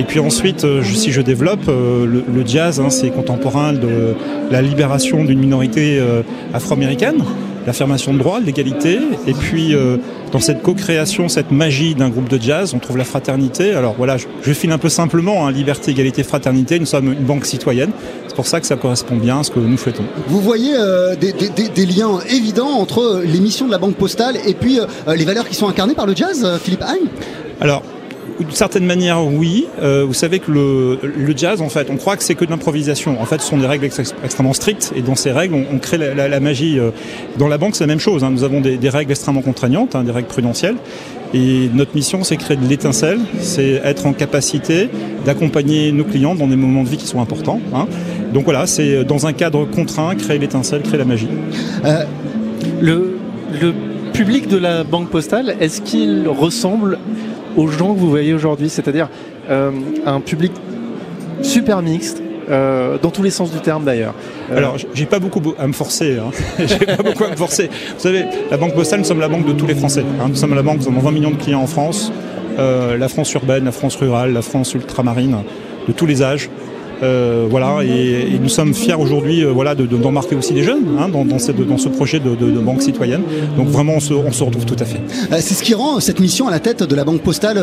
Et 0.00 0.04
puis 0.04 0.18
ensuite, 0.18 0.64
euh, 0.64 0.82
je- 0.82 0.94
si 0.94 1.12
je 1.12 1.20
développe, 1.20 1.68
euh, 1.68 2.06
le, 2.06 2.24
le 2.34 2.46
jazz, 2.46 2.80
hein, 2.80 2.88
c'est 2.88 3.10
contemporain 3.10 3.74
de 3.74 4.14
la 4.50 4.62
libération 4.62 5.22
d'une 5.24 5.38
minorité 5.38 5.98
euh, 6.00 6.22
afro-américaine, 6.54 7.22
l'affirmation 7.66 8.14
de 8.14 8.18
droits, 8.18 8.40
de 8.40 8.46
l'égalité, 8.46 8.98
et 9.26 9.34
puis 9.34 9.74
euh, 9.74 9.98
dans 10.32 10.40
cette 10.40 10.62
co-création, 10.62 11.28
cette 11.28 11.50
magie 11.50 11.94
d'un 11.94 12.08
groupe 12.08 12.30
de 12.30 12.40
jazz, 12.40 12.72
on 12.74 12.78
trouve 12.78 12.96
la 12.96 13.04
fraternité. 13.04 13.74
Alors 13.74 13.94
voilà, 13.98 14.16
je, 14.16 14.24
je 14.42 14.52
file 14.54 14.72
un 14.72 14.78
peu 14.78 14.88
simplement, 14.88 15.46
hein, 15.46 15.52
liberté, 15.52 15.90
égalité, 15.90 16.22
fraternité, 16.22 16.78
nous 16.78 16.86
sommes 16.86 17.12
une 17.12 17.26
banque 17.26 17.44
citoyenne, 17.44 17.90
c'est 18.26 18.34
pour 18.34 18.46
ça 18.46 18.58
que 18.60 18.66
ça 18.66 18.76
correspond 18.76 19.16
bien 19.16 19.40
à 19.40 19.42
ce 19.42 19.50
que 19.50 19.60
nous 19.60 19.76
souhaitons. 19.76 20.04
Vous 20.28 20.40
voyez 20.40 20.72
euh, 20.78 21.14
des, 21.14 21.32
des- 21.34 21.50
des- 21.50 21.68
des 21.68 21.84
liens 21.86 22.20
évidents 22.30 22.70
entre 22.70 23.20
les 23.22 23.40
missions 23.40 23.66
de 23.66 23.72
la 23.72 23.78
Banque 23.78 23.96
Postale 23.96 24.36
et 24.46 24.54
puis 24.54 24.80
euh, 24.80 24.86
les 25.14 25.26
valeurs 25.26 25.46
qui 25.46 25.54
sont 25.56 25.68
incarnées 25.68 25.94
par 25.94 26.06
le 26.06 26.16
jazz, 26.16 26.46
Philippe 26.62 26.82
Heim 26.82 27.06
Alors, 27.60 27.82
d'une 28.44 28.50
certaine 28.54 28.86
manière, 28.86 29.24
oui. 29.24 29.66
Euh, 29.82 30.04
vous 30.06 30.14
savez 30.14 30.38
que 30.38 30.50
le, 30.50 30.98
jazz, 31.36 31.60
en 31.60 31.68
fait, 31.68 31.88
on 31.90 31.96
croit 31.96 32.16
que 32.16 32.22
c'est 32.24 32.34
que 32.34 32.44
de 32.44 32.50
l'improvisation. 32.50 33.20
En 33.20 33.24
fait, 33.26 33.40
ce 33.40 33.48
sont 33.48 33.58
des 33.58 33.66
règles 33.66 33.84
ex- 33.86 34.14
extrêmement 34.24 34.52
strictes, 34.52 34.92
et 34.96 35.02
dans 35.02 35.14
ces 35.14 35.30
règles, 35.32 35.54
on, 35.72 35.78
crée 35.78 35.98
la, 35.98 36.40
magie. 36.40 36.78
euh. 36.78 36.90
Dans 37.38 37.48
la 37.48 37.58
banque, 37.58 37.76
c'est 37.76 37.84
la 37.84 37.88
même 37.88 38.00
chose. 38.00 38.24
hein. 38.24 38.30
Nous 38.30 38.44
avons 38.44 38.60
des, 38.60 38.78
règles 38.88 39.12
extrêmement 39.12 39.42
contraignantes, 39.42 39.94
hein, 39.94 40.04
des 40.04 40.12
règles 40.12 40.28
prudentielles. 40.28 40.76
Et 41.32 41.70
notre 41.74 41.94
mission, 41.94 42.24
c'est 42.24 42.36
créer 42.36 42.56
de 42.56 42.66
l'étincelle, 42.66 43.20
c'est 43.40 43.80
être 43.84 44.06
en 44.06 44.12
capacité 44.12 44.88
d'accompagner 45.24 45.92
nos 45.92 46.04
clients 46.04 46.34
dans 46.34 46.48
des 46.48 46.56
moments 46.56 46.82
de 46.82 46.88
vie 46.88 46.96
qui 46.96 47.06
sont 47.06 47.20
importants. 47.20 47.60
hein. 47.74 47.86
Donc 48.34 48.44
voilà, 48.44 48.66
c'est 48.66 49.04
dans 49.04 49.26
un 49.26 49.32
cadre 49.32 49.64
contraint, 49.64 50.14
créer 50.16 50.38
l'étincelle, 50.38 50.82
créer 50.82 50.98
la 50.98 51.04
magie. 51.04 51.28
Euh, 51.84 52.04
le 52.80 53.14
public 54.12 54.48
de 54.48 54.56
la 54.58 54.84
Banque 54.84 55.08
Postale, 55.08 55.56
est-ce 55.60 55.80
qu'il 55.80 56.28
ressemble 56.28 56.98
aux 57.56 57.68
gens 57.68 57.94
que 57.94 57.98
vous 57.98 58.10
voyez 58.10 58.32
aujourd'hui 58.34 58.68
C'est-à-dire 58.68 59.08
euh, 59.50 59.70
un 60.06 60.20
public 60.20 60.52
super 61.42 61.82
mixte, 61.82 62.22
euh, 62.50 62.98
dans 63.00 63.10
tous 63.10 63.22
les 63.22 63.30
sens 63.30 63.50
du 63.52 63.60
terme 63.60 63.84
d'ailleurs. 63.84 64.14
Euh, 64.50 64.56
Alors, 64.56 64.76
j'ai 64.94 65.06
pas 65.06 65.18
beaucoup 65.18 65.40
à 65.58 65.66
me 65.66 65.72
forcer. 65.72 66.18
Hein. 66.18 66.30
j'ai 66.58 66.86
pas 66.86 67.02
beaucoup 67.02 67.24
à 67.24 67.30
me 67.30 67.36
forcer. 67.36 67.68
Vous 67.68 68.00
savez, 68.00 68.24
la 68.50 68.56
Banque 68.56 68.74
Postale, 68.74 69.00
nous 69.00 69.04
sommes 69.04 69.20
la 69.20 69.28
banque 69.28 69.46
de 69.46 69.52
tous 69.52 69.66
les 69.66 69.74
Français. 69.74 70.04
hein. 70.20 70.26
Nous 70.28 70.34
sommes 70.34 70.54
la 70.54 70.62
banque, 70.62 70.80
nous 70.80 70.88
avons 70.88 71.00
20 71.00 71.10
millions 71.12 71.30
de 71.30 71.36
clients 71.36 71.62
en 71.62 71.66
France. 71.66 72.12
La 72.58 73.08
France 73.08 73.32
urbaine, 73.32 73.64
la 73.64 73.72
France 73.72 73.96
rurale, 73.96 74.34
la 74.34 74.42
France 74.42 74.74
ultramarine, 74.74 75.38
de 75.88 75.92
tous 75.92 76.04
les 76.04 76.22
âges. 76.22 76.50
Euh, 77.02 77.46
voilà, 77.48 77.78
et, 77.82 78.34
et 78.34 78.38
nous 78.38 78.48
sommes 78.48 78.74
fiers 78.74 78.94
aujourd'hui, 78.94 79.42
euh, 79.44 79.50
voilà, 79.52 79.74
de- 79.74 79.86
de- 79.86 79.96
d'embarquer 79.96 80.34
aussi 80.36 80.52
des 80.52 80.62
jeunes 80.62 80.84
hein, 80.98 81.08
dans, 81.08 81.24
dans, 81.24 81.38
cette- 81.38 81.66
dans 81.66 81.78
ce 81.78 81.88
projet 81.88 82.20
de, 82.20 82.30
banque 82.60 82.82
citoyenne. 82.82 83.22
Donc 83.56 83.68
vraiment, 83.68 83.94
on 83.96 84.00
se, 84.00 84.12
on 84.12 84.32
se 84.32 84.44
retrouve 84.44 84.66
tout 84.66 84.76
à 84.78 84.84
fait. 84.84 85.00
Euh, 85.32 85.36
C'est 85.40 85.54
ce 85.54 85.62
qui 85.62 85.74
rend 85.74 85.98
cette 86.00 86.20
mission 86.20 86.46
à 86.46 86.50
la 86.50 86.60
tête 86.60 86.82
de 86.82 86.94
la 86.94 87.04
Banque 87.04 87.22
Postale 87.22 87.58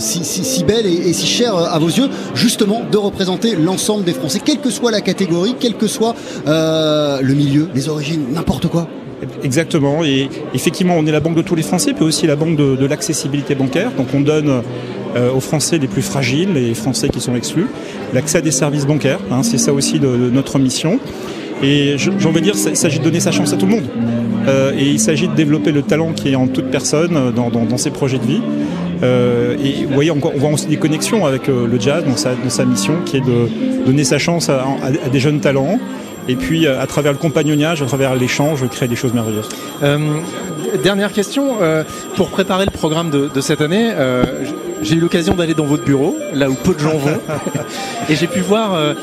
si, 0.00 0.24
si- 0.24 0.44
si 0.44 0.64
belle 0.64 0.86
et, 0.86 1.08
et 1.10 1.12
si 1.12 1.26
chère 1.26 1.54
à 1.56 1.78
vos 1.78 1.88
yeux, 1.88 2.08
justement 2.34 2.82
de 2.90 2.96
représenter 2.96 3.54
l'ensemble 3.56 4.04
des 4.04 4.12
Français, 4.12 4.40
quelle 4.44 4.58
que 4.60 4.70
soit 4.70 4.90
la 4.90 5.00
catégorie, 5.00 5.54
quel 5.60 5.74
que 5.74 5.86
soit 5.86 6.14
le 6.46 7.34
milieu, 7.34 7.68
les 7.74 7.88
origines, 7.88 8.22
n'importe 8.32 8.66
quoi. 8.68 8.86
Exactement. 9.42 10.04
Et 10.04 10.28
effectivement, 10.54 10.94
on 10.96 11.04
est 11.06 11.10
la 11.12 11.20
banque 11.20 11.34
de 11.34 11.42
tous 11.42 11.56
les 11.56 11.62
Français, 11.62 11.92
puis 11.92 12.04
aussi 12.04 12.26
la 12.26 12.36
banque 12.36 12.56
de, 12.56 12.76
de 12.76 12.86
l'accessibilité 12.86 13.54
bancaire. 13.56 13.90
Donc 13.96 14.06
on 14.14 14.20
donne 14.20 14.62
euh, 15.16 15.32
aux 15.32 15.40
Français 15.40 15.78
les 15.78 15.88
plus 15.88 16.02
fragiles, 16.02 16.52
les 16.54 16.74
Français 16.74 17.08
qui 17.08 17.20
sont 17.20 17.34
exclus, 17.34 17.66
l'accès 18.14 18.38
à 18.38 18.40
des 18.40 18.50
services 18.50 18.86
bancaires. 18.86 19.20
hein. 19.30 19.42
c'est 19.42 19.58
ça 19.58 19.72
aussi 19.72 19.98
de, 19.98 20.08
notre 20.08 20.58
mission. 20.58 20.98
Et 21.62 21.98
je- 21.98 22.10
j'ai 22.18 22.28
envie 22.28 22.40
de 22.40 22.44
dire, 22.44 22.54
il 22.68 22.76
s'agit 22.76 22.98
de 23.00 23.04
donner 23.04 23.20
sa 23.20 23.32
chance 23.32 23.52
à 23.52 23.56
tout 23.56 23.66
le 23.66 23.72
monde. 23.72 23.84
Euh, 24.46 24.72
et 24.78 24.84
il 24.84 25.00
s'agit 25.00 25.26
de 25.28 25.34
développer 25.34 25.72
le 25.72 25.82
talent 25.82 26.12
qui 26.12 26.30
est 26.30 26.36
en 26.36 26.46
toute 26.46 26.70
personne 26.70 27.16
euh, 27.16 27.30
dans, 27.32 27.50
dans- 27.50 27.64
dans 27.64 27.76
ses 27.78 27.90
projets 27.90 28.18
de 28.18 28.24
vie. 28.26 28.40
Euh, 29.02 29.56
et 29.62 29.84
vous 29.84 29.94
voyez, 29.94 30.10
on, 30.10 30.18
on 30.22 30.38
voit 30.38 30.50
aussi 30.50 30.66
des 30.66 30.76
connexions 30.76 31.26
avec 31.26 31.48
euh, 31.48 31.66
le 31.66 31.78
jazz 31.80 32.04
dans 32.04 32.16
sa, 32.16 32.30
dans 32.34 32.50
sa 32.50 32.64
mission 32.64 32.94
qui 33.04 33.16
est 33.18 33.20
de 33.20 33.48
donner 33.86 34.04
sa 34.04 34.18
chance 34.18 34.48
à, 34.48 34.64
à- 34.82 35.08
des 35.08 35.20
jeunes 35.20 35.40
talents. 35.40 35.78
Et 36.28 36.36
puis, 36.36 36.66
euh, 36.66 36.80
à 36.80 36.86
travers 36.86 37.12
le 37.12 37.18
compagnonnage, 37.18 37.82
à 37.82 37.86
travers 37.86 38.14
l'échange, 38.14 38.64
créer 38.68 38.88
des 38.88 38.96
choses 38.96 39.14
merveilleuses. 39.14 39.48
Dernière 40.82 41.12
question, 41.12 41.54
pour 42.16 42.28
préparer 42.28 42.66
le 42.66 42.70
programme 42.70 43.10
de, 43.10 43.28
de 43.34 43.40
cette 43.40 43.62
année, 43.62 43.90
j'ai 44.82 44.96
eu 44.96 45.00
l'occasion 45.00 45.34
d'aller 45.34 45.54
dans 45.54 45.64
votre 45.66 45.84
bureau, 45.84 46.16
là 46.32 46.48
où 46.48 46.54
peu 46.54 46.74
de 46.74 46.78
gens 46.78 46.96
vont, 46.96 47.18
et 48.08 48.14
j'ai 48.16 48.26
pu 48.26 48.40
voir 48.40 48.74
euh, 48.74 48.94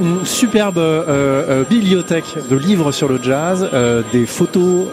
une 0.00 0.24
superbe 0.24 0.78
euh, 0.78 1.04
euh, 1.08 1.64
bibliothèque 1.68 2.36
de 2.48 2.56
livres 2.56 2.90
sur 2.90 3.08
le 3.08 3.18
jazz, 3.22 3.68
euh, 3.72 4.02
des 4.12 4.26
photos, 4.26 4.86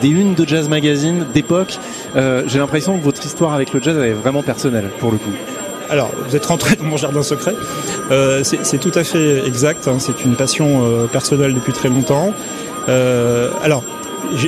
des 0.00 0.08
unes 0.08 0.34
de 0.34 0.46
jazz 0.46 0.68
magazine 0.68 1.24
d'époque. 1.32 1.78
J'ai 2.14 2.58
l'impression 2.58 2.98
que 2.98 3.04
votre 3.04 3.24
histoire 3.24 3.54
avec 3.54 3.72
le 3.72 3.80
jazz 3.80 3.96
elle 3.96 4.10
est 4.10 4.12
vraiment 4.12 4.42
personnelle 4.42 4.90
pour 4.98 5.12
le 5.12 5.18
coup. 5.18 5.32
Alors, 5.88 6.10
vous 6.28 6.36
êtes 6.36 6.46
rentré 6.46 6.76
dans 6.76 6.84
mon 6.84 6.96
jardin 6.96 7.22
secret. 7.22 7.54
C'est 8.42 8.78
tout 8.78 8.92
à 8.94 9.04
fait 9.04 9.44
exact. 9.46 9.88
hein. 9.88 9.96
C'est 9.98 10.24
une 10.24 10.34
passion 10.36 11.06
personnelle 11.12 11.54
depuis 11.54 11.72
très 11.72 11.88
longtemps. 11.88 12.32
Alors, 13.62 13.84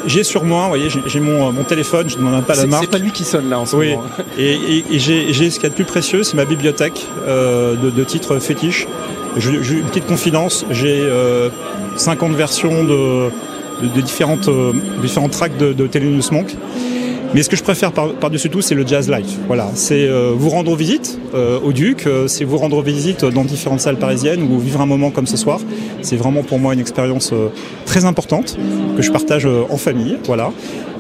j'ai- 0.07 0.25
sur 0.25 0.45
moi, 0.45 0.63
vous 0.65 0.69
voyez, 0.69 0.89
j'ai 1.07 1.21
mon, 1.21 1.53
mon 1.53 1.65
téléphone, 1.65 2.09
je 2.09 2.17
ne 2.17 2.21
demande 2.23 2.45
pas 2.45 2.55
la 2.55 2.67
marque. 2.67 2.85
c'est 2.85 2.91
pas 2.91 2.99
lui 2.99 3.11
qui 3.13 3.25
sonne 3.25 3.49
là 3.51 3.59
en 3.61 3.67
ce 3.67 3.77
Oui, 3.77 3.91
moment. 3.91 4.05
et, 4.39 4.53
et- 4.53 4.85
et 4.91 4.99
j'ai 4.99 5.33
ce 5.51 5.57
qu'il 5.57 5.65
y 5.65 5.67
a 5.67 5.71
de 5.71 5.75
plus 5.75 5.85
précieux, 5.85 6.23
c'est 6.23 6.35
ma 6.37 6.45
bibliothèque 6.45 7.07
euh, 7.27 7.75
de, 7.77 7.91
de 7.91 8.05
titres 8.05 8.39
fétiches. 8.39 8.87
Je- 9.37 9.63
J'ai 9.63 9.75
une 9.75 9.85
petite 9.87 10.07
confidence, 10.07 10.65
j'ai 10.71 11.01
euh, 11.03 11.49
50 11.97 12.33
versions 12.35 12.85
de, 12.85 13.31
de, 13.83 13.89
de 13.95 14.01
différentes, 14.01 14.49
euh, 14.49 14.73
différentes 15.01 15.33
tracks 15.33 15.57
de, 15.57 15.73
de 15.73 15.87
Thelonious 15.87 16.31
Monk. 16.33 16.55
Mais 17.35 17.43
ce 17.43 17.49
que 17.49 17.57
je 17.57 17.63
préfère 17.63 17.93
par- 17.93 18.13
par-dessus 18.13 18.51
tout, 18.51 18.61
c'est 18.61 18.75
le 18.75 18.87
jazz 18.87 19.09
live. 19.09 19.27
Voilà, 19.47 19.71
c'est 19.75 20.07
euh, 20.07 20.33
vous 20.37 20.51
rendre 20.51 20.75
visite 20.77 21.19
euh, 21.35 21.59
au 21.61 21.73
Duc, 21.73 22.07
euh, 22.07 22.29
c'est 22.29 22.45
vous 22.45 22.59
rendre 22.59 22.83
visite 22.83 23.25
dans 23.25 23.45
différentes 23.45 23.81
salles 23.81 23.97
parisiennes 23.97 24.43
ou 24.43 24.59
vivre 24.59 24.81
un 24.83 24.87
moment 24.87 25.11
comme 25.11 25.27
ce 25.27 25.37
soir. 25.37 25.61
C'est 26.03 26.17
vraiment 26.17 26.43
pour 26.43 26.59
moi 26.59 26.75
une 26.75 26.81
expérience 26.81 27.31
euh, 27.33 27.49
très 27.87 28.05
importante 28.05 28.57
que 28.97 29.03
je 29.03 29.11
partage 29.11 29.47
euh, 29.47 29.63
en 29.71 29.77
famille. 29.79 30.19
Voilà. 30.25 30.53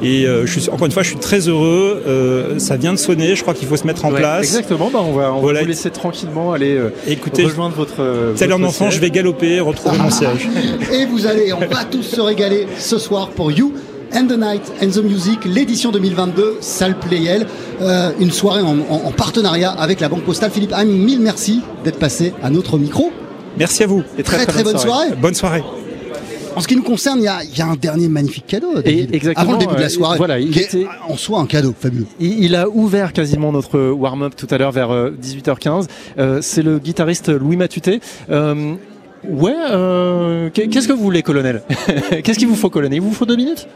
Et 0.02 0.26
euh, 0.26 0.46
je 0.46 0.59
suis, 0.59 0.70
encore 0.70 0.86
une 0.86 0.92
fois, 0.92 1.02
je 1.02 1.09
suis 1.10 1.18
très 1.18 1.48
heureux. 1.48 2.02
euh, 2.06 2.59
ça 2.59 2.76
vient 2.76 2.92
de 2.92 2.98
sonner. 2.98 3.36
Je 3.36 3.42
crois 3.42 3.54
qu'il 3.54 3.68
faut 3.68 3.76
se 3.76 3.86
mettre 3.86 4.04
en 4.04 4.10
Ouais, 4.10 4.18
place. 4.18 4.44
Exactement, 4.44 4.90
bah, 4.92 5.00
on 5.02 5.12
va, 5.12 5.32
on 5.32 5.34
va 5.36 5.40
Voilà. 5.40 5.60
vous 5.60 5.66
laisser 5.66 5.90
tranquillement 5.90 6.52
aller 6.52 6.74
euh, 6.76 6.90
Écoutez, 7.06 7.44
rejoindre 7.44 7.74
votre. 7.76 8.00
euh, 8.00 8.32
Tel 8.34 8.50
un 8.52 8.62
enfant, 8.62 8.86
siège. 8.86 8.94
je 8.94 9.00
vais 9.00 9.10
galoper, 9.10 9.60
retrouver 9.60 9.98
mon 9.98 10.10
siège. 10.10 10.48
Et 10.92 11.04
vous 11.06 11.26
allez, 11.26 11.52
on 11.52 11.60
va 11.60 11.84
tous 11.84 12.02
se 12.02 12.20
régaler 12.20 12.66
ce 12.78 12.98
soir 12.98 13.28
pour 13.28 13.52
You 13.52 13.72
and 14.14 14.26
the 14.26 14.39
Night 14.39 14.62
and 14.82 14.89
the 14.89 15.02
Music, 15.02 15.44
l'édition 15.44 15.90
2022, 15.90 16.59
salle 16.60 16.98
Playel. 16.98 17.47
Euh, 17.80 18.10
une 18.20 18.30
soirée 18.30 18.62
en, 18.62 18.78
en- 18.78 19.06
en 19.06 19.10
partenariat 19.12 19.70
avec 19.70 20.01
la 20.01 20.09
Banque 20.09 20.22
Postale. 20.22 20.51
Philippe 20.51 20.72
Haim, 20.72 20.84
mille 20.84 21.20
merci 21.20 21.60
d'être 21.84 21.98
passé 21.98 22.32
à 22.43 22.51
notre 22.51 22.78
micro. 22.78 23.10
Merci 23.59 23.82
à 23.82 23.86
vous. 23.86 24.02
Et 24.18 24.22
très, 24.22 24.47
très, 24.47 24.62
bonne 24.62 24.78
soirée. 24.78 25.09
Bonne 25.20 25.34
soirée. 25.34 25.62
En 26.55 26.60
ce 26.60 26.68
qui 26.68 26.76
nous 26.76 26.82
concerne, 26.82 27.18
il 27.18 27.24
y 27.24 27.28
a, 27.28 27.43
il 27.43 27.56
y 27.59 27.62
a 27.62 27.66
un 27.66 27.76
dernier 27.76 28.09
magnifique 28.09 28.47
cadeau. 28.47 28.74
David, 28.82 29.14
exactement, 29.14 29.43
Avant 29.43 29.52
le 29.52 29.59
début 29.59 29.72
de 29.74 29.78
euh, 29.78 29.82
la 29.82 29.89
soirée. 29.89 30.18
voilà, 30.18 30.39
il 30.39 30.51
qui 30.51 30.59
est 30.59 30.64
était- 30.64 30.86
en 31.09 31.16
soi 31.16 31.40
un 31.40 31.47
cadeau 31.47 31.74
fabuleux. 31.78 32.06
Il, 32.20 32.44
il 32.44 32.55
a 32.55 32.68
ouvert 32.68 33.12
quasiment 33.14 33.52
notre 33.52 33.78
warm-up 33.90 34.34
tout 34.36 34.47
à 34.51 34.59
l'heure 34.59 34.70
vers 34.72 34.90
euh, 34.90 35.10
18h15. 35.22 35.86
Euh, 36.18 36.40
c'est 36.43 36.62
le 36.62 36.78
guitariste 36.78 37.30
Louis 37.30 37.56
Matuté. 37.56 38.01
Euh, 38.30 38.74
ouais, 39.26 39.55
euh, 39.70 40.51
qu'est- 40.52 40.68
qu'est-ce 40.68 40.89
que 40.89 40.93
vous 40.93 41.02
voulez, 41.02 41.22
colonel? 41.22 41.62
Qu'est-ce 42.22 42.39
qu'il 42.39 42.48
vous 42.48 42.55
faut, 42.56 42.68
colonel? 42.68 42.94
Il 42.98 43.01
vous 43.01 43.12
faut 43.14 43.24
deux 43.26 43.36
minutes? 43.36 43.66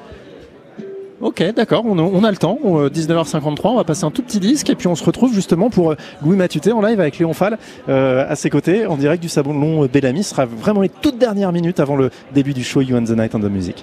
Ok, 1.20 1.43
d'accord, 1.55 1.84
on, 1.86 2.24
a- 2.24 2.30
le 2.30 2.36
temps. 2.36 2.59
On, 2.62 2.78
euh, 2.78 2.88
19h53, 2.90 3.68
on 3.68 3.76
va 3.76 3.84
passer 3.84 4.05
un 4.05 4.10
tout 4.10 4.22
petit 4.22 4.38
disque 4.38 4.68
et 4.68 4.74
puis 4.74 4.86
on 4.86 4.94
se 4.94 5.02
retrouve 5.02 5.32
justement 5.32 5.70
pour 5.70 5.93
euh, 5.93 5.97
Louis 6.22 6.36
Matuté 6.36 6.72
en 6.72 6.82
live 6.82 7.01
avec 7.01 7.18
Léon 7.18 7.32
Fall 7.32 7.59
euh, 7.88 8.26
à 8.28 8.36
ses 8.36 8.51
côtés 8.51 8.86
en 8.86 8.97
direct 8.98 9.22
du 9.22 9.30
salon 9.30 9.84
euh, 9.84 9.88
Bellamy. 9.88 10.22
Ce 10.22 10.30
sera 10.30 10.44
vraiment 10.44 10.82
les 10.82 10.90
toutes 10.90 11.16
dernières 11.18 11.52
minutes 11.52 11.80
avant 11.80 11.97
le 11.97 12.10
début 12.34 12.52
du 12.52 12.62
show 12.62 12.82
You 12.82 12.97
and 12.98 13.05
the 13.05 13.16
Night 13.16 13.34
and 13.34 13.40
the 13.40 13.44
Music. 13.51 13.82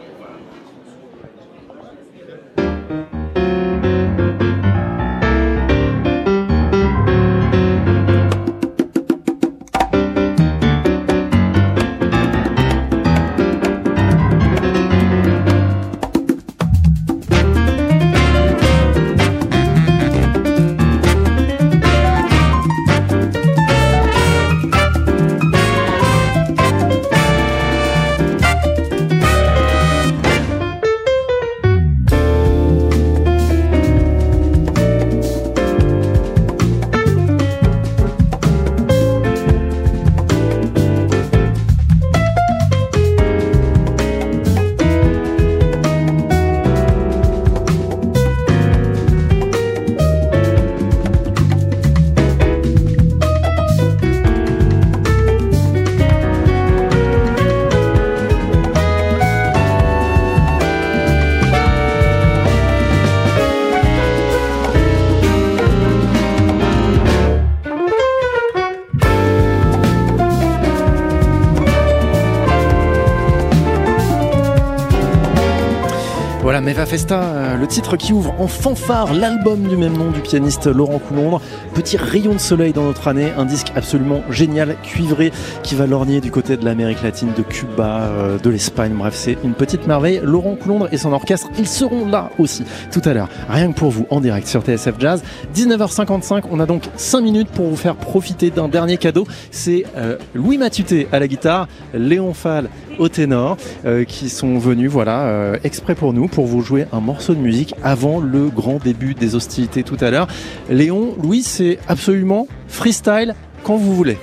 Titre 77.73 77.97
qui 77.97 78.13
ouvre 78.13 78.35
en 78.39 78.47
fanfare 78.47 79.15
l'album 79.15 79.63
du 79.63 79.75
même 79.75 79.97
nom 79.97 80.11
du 80.11 80.19
pianiste 80.19 80.67
Laurent 80.67 80.99
Coulondre. 80.99 81.41
Petit 81.73 81.97
rayon 81.97 82.33
de 82.33 82.37
soleil 82.37 82.71
dans 82.71 82.83
notre 82.83 83.07
année, 83.07 83.31
un 83.35 83.45
disque 83.45 83.71
absolument 83.75 84.21
génial, 84.29 84.75
cuivré, 84.83 85.31
qui 85.63 85.73
va 85.73 85.87
lorgner 85.87 86.21
du 86.21 86.29
côté 86.29 86.55
de 86.55 86.63
l'Amérique 86.65 87.01
latine, 87.01 87.33
de 87.35 87.41
Cuba, 87.41 88.01
euh, 88.01 88.37
de 88.37 88.49
l'Espagne. 88.51 88.93
Bref, 88.95 89.15
c'est 89.15 89.39
une 89.43 89.55
petite 89.55 89.87
merveille. 89.87 90.21
Laurent 90.23 90.55
Coulondre 90.55 90.87
et 90.91 90.97
son 90.97 91.13
orchestre, 91.13 91.47
ils 91.57 91.67
seront 91.67 92.05
là 92.05 92.29
aussi 92.37 92.63
tout 92.91 93.01
à 93.05 93.15
l'heure. 93.15 93.27
Rien 93.49 93.71
que 93.71 93.79
pour 93.79 93.89
vous, 93.89 94.05
en 94.11 94.21
direct 94.21 94.47
sur 94.47 94.61
TSF 94.61 94.93
Jazz. 94.99 95.23
19h55, 95.55 96.43
on 96.51 96.59
a 96.59 96.67
donc 96.67 96.83
5 96.95 97.21
minutes 97.21 97.49
pour 97.49 97.69
vous 97.69 97.75
faire 97.75 97.95
profiter 97.95 98.51
d'un 98.51 98.67
dernier 98.67 98.97
cadeau. 98.97 99.25
C'est 99.49 99.85
euh, 99.97 100.17
Louis 100.35 100.59
Matuté 100.59 101.07
à 101.11 101.17
la 101.17 101.27
guitare, 101.27 101.67
Léon 101.95 102.35
Fall 102.35 102.69
au 102.99 103.09
ténor, 103.09 103.57
euh, 103.85 104.03
qui 104.03 104.29
sont 104.29 104.59
venus, 104.59 104.91
voilà, 104.91 105.53
exprès 105.63 105.95
pour 105.95 106.13
nous, 106.13 106.27
pour 106.27 106.45
vous 106.45 106.61
jouer 106.61 106.85
un 106.93 106.99
morceau 106.99 107.33
de 107.33 107.39
musique 107.39 107.62
avant 107.83 108.19
le 108.19 108.49
grand 108.49 108.77
début 108.83 109.13
des 109.13 109.35
hostilités 109.35 109.83
tout 109.83 109.97
à 109.99 110.11
l'heure. 110.11 110.27
Léon, 110.69 111.15
Louis, 111.21 111.43
c'est 111.43 111.79
absolument 111.87 112.47
freestyle 112.67 113.35
quand 113.63 113.77
vous 113.77 113.95
voulez. 113.95 114.17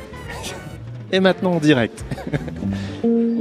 Et 1.12 1.21
maintenant 1.21 1.53
en 1.53 1.61
direct. 1.61 2.05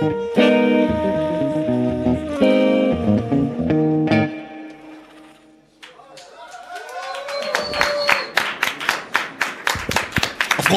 Thank 0.00 0.36
you. 0.38 0.47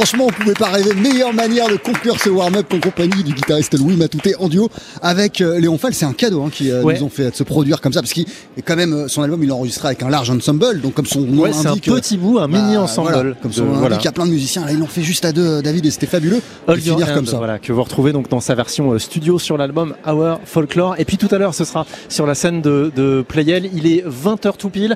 Franchement, 0.01 0.25
on 0.29 0.31
pouvait 0.31 0.55
pas 0.55 0.69
rêver 0.69 0.95
meilleure 0.95 1.31
manière 1.31 1.67
de 1.69 1.75
conclure 1.75 2.19
ce 2.19 2.27
warm-up 2.31 2.65
en 2.73 2.79
compagnie 2.79 3.23
du 3.23 3.33
guitariste 3.33 3.77
Louis 3.77 3.95
Matouté 3.95 4.33
en 4.39 4.49
duo 4.49 4.67
avec 5.03 5.41
euh, 5.41 5.59
Léon 5.59 5.77
Fall. 5.77 5.93
C'est 5.93 6.05
un 6.05 6.13
cadeau 6.13 6.41
hein, 6.41 6.49
qui 6.51 6.71
euh, 6.71 6.81
Ouais. 6.81 6.97
nous 6.97 7.05
ont 7.05 7.09
fait 7.09 7.29
de 7.29 7.35
se 7.35 7.43
produire 7.43 7.81
comme 7.81 7.93
ça 7.93 8.01
parce 8.01 8.11
qu'il 8.11 8.25
est 8.57 8.63
quand 8.63 8.75
même 8.75 8.93
euh, 8.93 9.07
son 9.07 9.21
album 9.21 9.43
il 9.43 9.49
l'a 9.49 9.53
enregistré 9.53 9.89
avec 9.89 10.01
un 10.01 10.09
large 10.09 10.31
ensemble 10.31 10.81
donc 10.81 10.95
comme 10.95 11.05
son 11.05 11.21
nom 11.21 11.43
Ouais, 11.43 11.53
c'est 11.53 11.67
un 11.67 11.77
petit 11.77 12.17
bout, 12.17 12.39
un 12.39 12.47
mini 12.47 12.77
ensemble. 12.77 13.11
voilà, 13.13 13.33
comme 13.43 13.53
son 13.53 13.65
nom 13.65 13.73
voilà. 13.73 13.89
l'indique, 13.89 14.01
il 14.01 14.05
y 14.05 14.07
a 14.07 14.11
plein 14.11 14.25
de 14.25 14.31
musiciens. 14.31 14.65
Là, 14.65 14.71
ils 14.71 14.79
l'ont 14.79 14.87
fait 14.87 15.03
juste 15.03 15.23
à 15.23 15.33
deux, 15.33 15.61
David, 15.61 15.85
et 15.85 15.91
c'était 15.91 16.07
fabuleux. 16.07 16.41
de 16.67 16.75
finir 16.77 17.13
comme 17.13 17.27
ça. 17.27 17.37
Voilà, 17.37 17.59
que 17.59 17.71
vous 17.71 17.83
retrouvez 17.83 18.11
donc 18.11 18.27
dans 18.27 18.39
sa 18.39 18.55
version 18.55 18.97
studio 18.97 19.37
sur 19.37 19.55
l'album 19.55 19.93
Our 20.07 20.39
Folklore. 20.45 20.95
Et 20.97 21.05
puis 21.05 21.17
tout 21.17 21.27
à 21.29 21.37
l'heure, 21.37 21.53
ce 21.53 21.63
sera 21.63 21.85
sur 22.09 22.25
la 22.25 22.33
scène 22.33 22.63
de, 22.63 22.91
de 22.95 23.23
Playel. 23.27 23.69
Il 23.75 23.85
est 23.85 24.03
20h 24.07 24.57
tout 24.57 24.69
pile. 24.69 24.95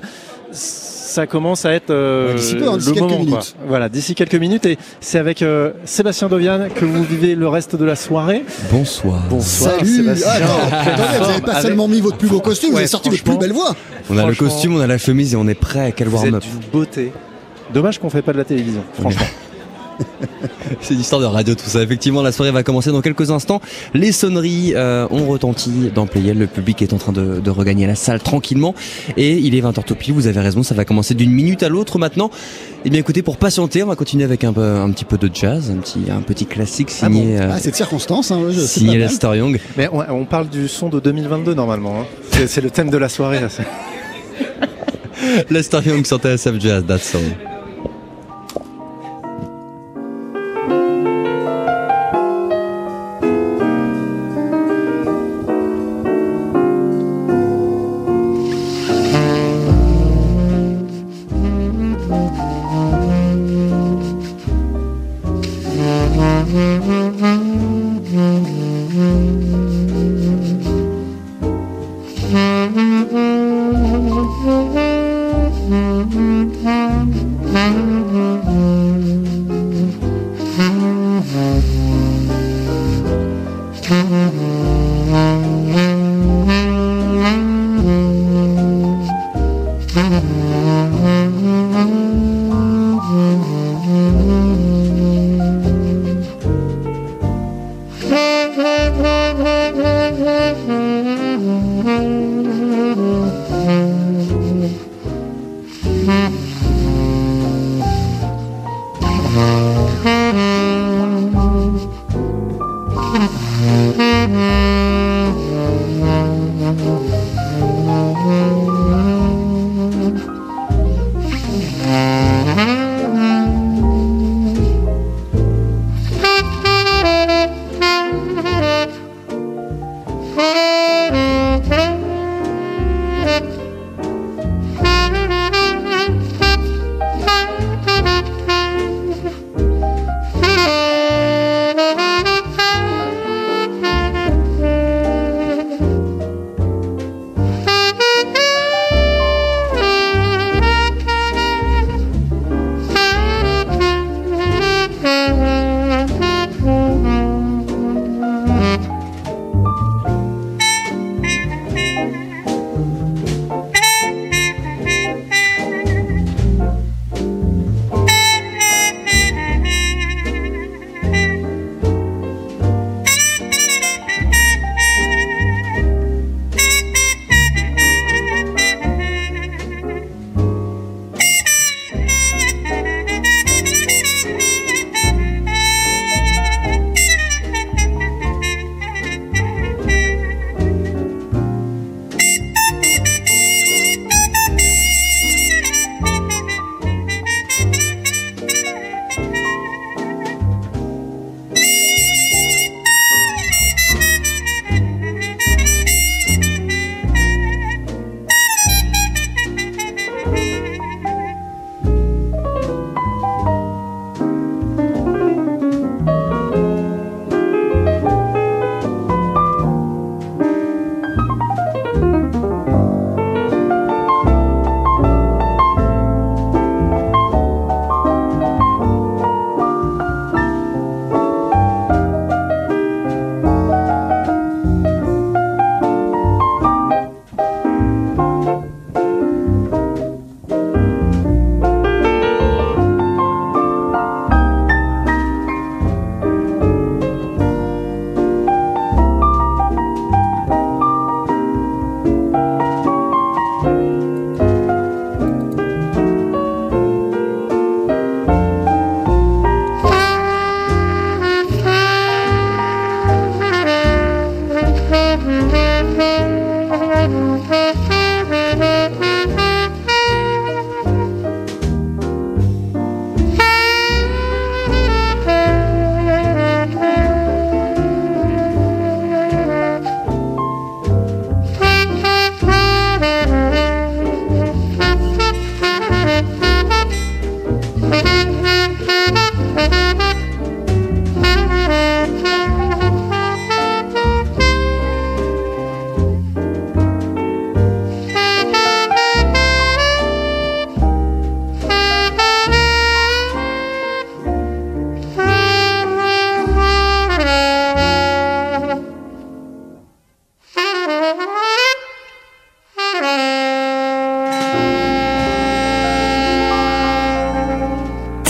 Ça 1.16 1.26
commence 1.26 1.64
à 1.64 1.72
être 1.72 1.88
euh, 1.88 2.28
Ouais, 2.28 2.34
d'ici 2.34 2.56
peu, 2.56 2.68
hein, 2.68 2.76
d'ici 2.76 2.90
le 2.90 2.94
quelques 2.96 3.04
moment. 3.10 3.16
quoi. 3.16 3.24
minutes. 3.24 3.56
Voilà, 3.66 3.88
d'ici 3.88 4.14
quelques 4.14 4.34
minutes. 4.34 4.66
Et 4.66 4.76
c'est 5.00 5.18
avec 5.18 5.40
euh, 5.40 5.70
Sébastien 5.86 6.28
Dovian 6.28 6.68
que 6.74 6.84
vous 6.84 7.02
vivez 7.04 7.34
le 7.34 7.48
reste 7.48 7.74
de 7.74 7.86
la 7.86 7.96
soirée. 7.96 8.44
Bonsoir. 8.70 9.22
Bonsoir, 9.30 9.76
Salut 9.78 9.96
Sébastien. 9.96 10.28
Ah, 10.30 10.36
attends, 10.36 10.90
attendez, 10.90 11.18
vous 11.18 11.26
n'avez 11.26 11.40
pas 11.40 11.52
Avec- 11.52 11.62
seulement 11.62 11.88
mis 11.88 12.02
votre 12.02 12.18
plus 12.18 12.28
beau 12.28 12.40
costume, 12.40 12.72
vous 12.72 12.76
avez 12.76 12.86
sorti 12.86 13.08
votre 13.08 13.22
plus 13.24 13.38
belle 13.38 13.54
voix. 13.54 13.74
On 14.10 14.18
a 14.18 14.26
le 14.26 14.34
costume, 14.34 14.76
on 14.76 14.80
a 14.80 14.86
la 14.86 14.98
chemise 14.98 15.32
et 15.32 15.36
on 15.38 15.48
est 15.48 15.54
prêt. 15.54 15.94
Quel 15.96 16.08
Vous 16.08 16.18
warm-up. 16.18 16.44
beauté. 16.70 17.12
Dommage 17.72 17.98
qu'on 17.98 18.10
fait 18.10 18.20
pas 18.20 18.34
de 18.34 18.38
la 18.38 18.44
télévision, 18.44 18.82
franchement. 19.00 19.24
C'est 20.80 20.94
une 20.94 21.00
histoire 21.00 21.20
de 21.20 21.26
radio 21.26 21.54
tout 21.54 21.66
ça. 21.66 21.82
Effectivement, 21.82 22.22
la 22.22 22.32
soirée 22.32 22.50
va 22.50 22.62
commencer 22.62 22.90
dans 22.90 23.00
quelques 23.00 23.30
instants. 23.30 23.60
Les 23.94 24.12
sonneries 24.12 24.72
euh, 24.74 25.06
ont 25.10 25.26
retenti 25.26 25.70
dans 25.94 26.06
Playel. 26.06 26.38
Le 26.38 26.46
public 26.46 26.82
est 26.82 26.92
en 26.92 26.98
train 26.98 27.12
de, 27.12 27.40
de 27.40 27.50
regagner 27.50 27.86
la 27.86 27.94
salle 27.94 28.20
tranquillement. 28.20 28.74
Et 29.16 29.34
il 29.38 29.54
est 29.54 29.60
20h 29.60 29.84
tout. 29.84 29.96
Vous 30.08 30.26
avez 30.26 30.40
raison, 30.40 30.62
ça 30.62 30.74
va 30.74 30.84
commencer 30.84 31.14
d'une 31.14 31.30
minute 31.30 31.62
à 31.62 31.68
l'autre 31.68 31.98
maintenant. 31.98 32.30
Eh 32.84 32.90
bien 32.90 33.00
écoutez, 33.00 33.22
pour 33.22 33.36
patienter, 33.38 33.82
on 33.82 33.86
va 33.86 33.96
continuer 33.96 34.24
avec 34.24 34.44
un, 34.44 34.52
peu, 34.52 34.62
un 34.62 34.90
petit 34.90 35.04
peu 35.04 35.16
de 35.18 35.30
jazz, 35.32 35.70
un 35.70 35.78
petit, 35.80 36.10
un 36.10 36.20
petit 36.20 36.46
classique 36.46 36.90
Ah, 37.02 37.08
bon 37.08 37.14
signé, 37.20 37.40
euh, 37.40 37.50
ah, 37.52 37.58
c'est 37.58 37.70
de 37.70 37.76
circonstance, 37.76 38.30
hein, 38.30 38.40
je- 38.50 38.60
signé. 38.60 38.98
Lester 38.98 39.36
Young. 39.36 39.58
Mais 39.76 39.88
on, 39.92 40.00
on 40.14 40.24
parle 40.24 40.48
du 40.48 40.68
son 40.68 40.88
de 40.88 41.00
2022 41.00 41.54
normalement. 41.54 42.00
hein. 42.00 42.04
C'est 42.32 42.46
c'est 42.48 42.60
le 42.60 42.70
thème 42.70 42.90
de 42.90 42.98
la 42.98 43.08
soirée. 43.08 43.40
Lester 45.50 45.78
Young 45.86 46.04
sur 46.04 46.18
TSF 46.18 46.60
Jazz, 46.60 46.84
that's 46.86 47.08
song. 47.10 47.22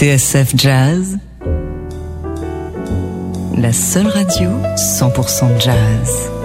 TSF 0.07 0.55
Jazz, 0.57 1.17
la 3.61 3.73
seule 3.73 4.09
radio 4.09 4.51
100% 4.77 5.61
jazz. 5.61 6.36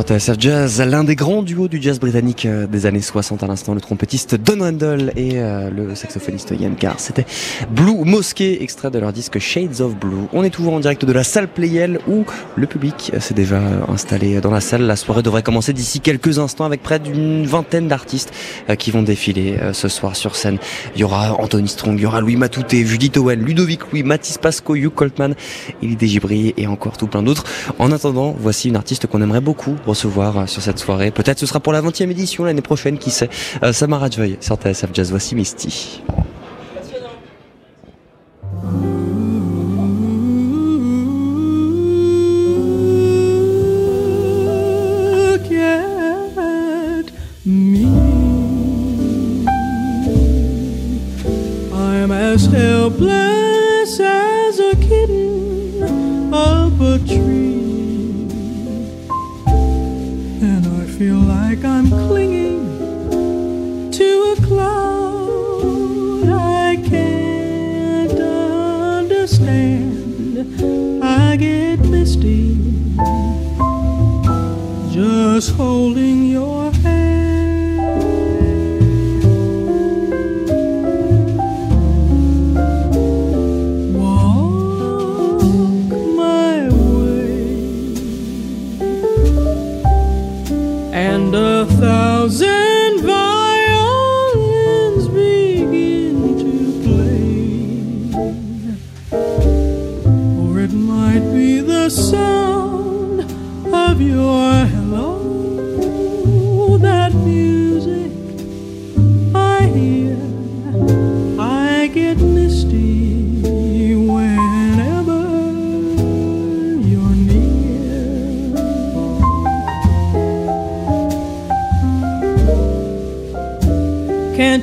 Sur 0.00 0.16
TSF 0.16 0.36
Jazz, 0.38 0.80
l'un 0.80 1.04
des 1.04 1.14
grands 1.14 1.42
duos 1.42 1.68
du 1.68 1.82
jazz 1.82 2.00
britannique 2.00 2.46
euh, 2.46 2.66
des 2.66 2.86
années 2.86 3.02
60 3.02 3.42
à 3.42 3.46
l'instant, 3.46 3.74
le 3.74 3.82
trompettiste 3.82 4.34
Don 4.34 4.60
Randall 4.60 5.12
et 5.14 5.32
euh, 5.34 5.68
le 5.68 5.94
saxophoniste 5.94 6.54
Ian 6.58 6.72
Carr. 6.72 6.94
C'était 6.98 7.26
Blue 7.70 8.02
Mosquée, 8.06 8.62
extrait 8.62 8.90
de 8.90 8.98
leur 8.98 9.12
disque 9.12 9.38
Shades 9.38 9.82
of 9.82 9.96
Blue. 9.96 10.24
On 10.32 10.42
est 10.42 10.48
toujours 10.48 10.72
en 10.72 10.80
direct 10.80 11.04
de 11.04 11.12
la 11.12 11.22
salle 11.22 11.48
Playel 11.48 11.98
où 12.08 12.24
le 12.56 12.66
public 12.66 13.12
s'est 13.20 13.34
déjà 13.34 13.60
installé 13.88 14.40
dans 14.40 14.50
la 14.50 14.62
salle. 14.62 14.82
La 14.82 14.96
soirée 14.96 15.22
devrait 15.22 15.42
commencer 15.42 15.74
d'ici 15.74 16.00
quelques 16.00 16.38
instants 16.38 16.64
avec 16.64 16.82
près 16.82 16.98
d'une 16.98 17.44
vingtaine 17.44 17.86
d'artistes 17.86 18.32
euh, 18.70 18.76
qui 18.76 18.92
vont 18.92 19.02
défiler 19.02 19.58
ce 19.74 19.88
soir 19.88 20.16
sur 20.16 20.34
scène. 20.34 20.56
Il 20.94 21.02
y 21.02 21.04
aura 21.04 21.34
Anthony 21.38 21.68
Strong, 21.68 21.98
il 21.98 22.04
y 22.04 22.06
aura 22.06 22.22
Louis 22.22 22.36
Matouté, 22.36 22.86
Judith 22.86 23.18
Owen, 23.18 23.44
Ludovic 23.44 23.80
Louis, 23.92 24.02
Mathis 24.02 24.38
Pasco, 24.38 24.76
Hugh 24.76 24.94
Coltman, 24.94 25.34
Elie 25.82 26.08
Gibri 26.08 26.54
et 26.56 26.66
encore 26.66 26.96
tout 26.96 27.06
plein 27.06 27.22
d'autres. 27.22 27.44
En 27.78 27.92
attendant, 27.92 28.34
voici 28.38 28.70
une 28.70 28.76
artiste 28.76 29.06
qu'on 29.06 29.20
aimerait 29.20 29.42
beaucoup 29.42 29.76
recevoir 29.90 30.38
euh, 30.38 30.46
sur 30.46 30.62
cette 30.62 30.78
soirée. 30.78 31.10
Peut-être 31.10 31.38
ce 31.38 31.46
sera 31.46 31.60
pour 31.60 31.72
la 31.72 31.82
20e 31.82 32.10
édition 32.10 32.44
l'année 32.44 32.62
prochaine, 32.62 32.98
qui 32.98 33.10
sait. 33.10 33.28
Euh, 33.62 33.72
Samara 33.72 34.08
Joy 34.08 34.38
sur 34.40 34.56
TSF 34.56 34.90
Jazz, 34.92 35.10
voici 35.10 35.34
Misty. 35.34 36.02
like 61.50 61.64
I'm 61.64 61.88
clinging 61.88 62.60
to 63.90 64.34
a 64.34 64.36
cloud 64.46 66.28
I 66.28 66.76
can't 66.88 68.20
understand. 69.00 70.44
I 71.02 71.36
get 71.36 71.80
misty 71.80 72.56
just 74.92 75.50
holding 75.56 76.29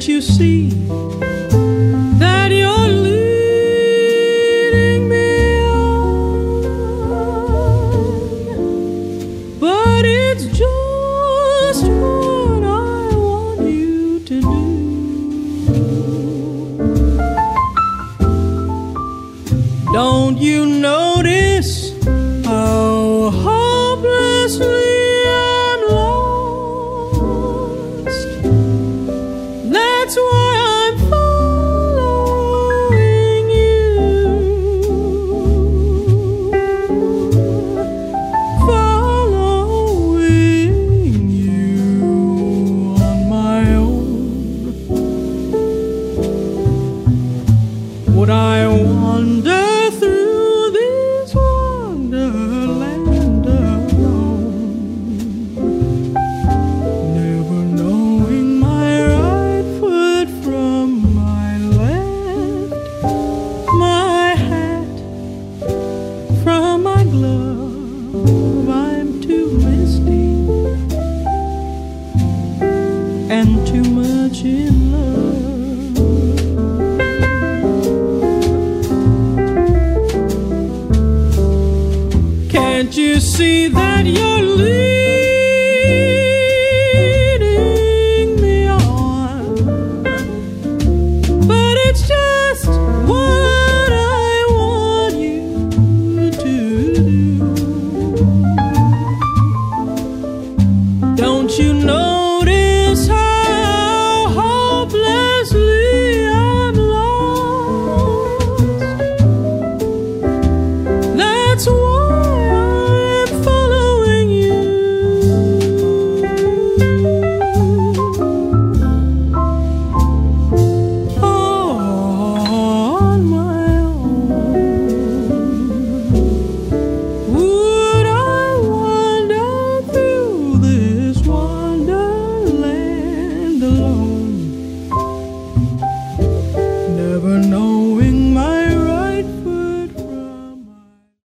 you 0.07 0.21
see 0.21 0.56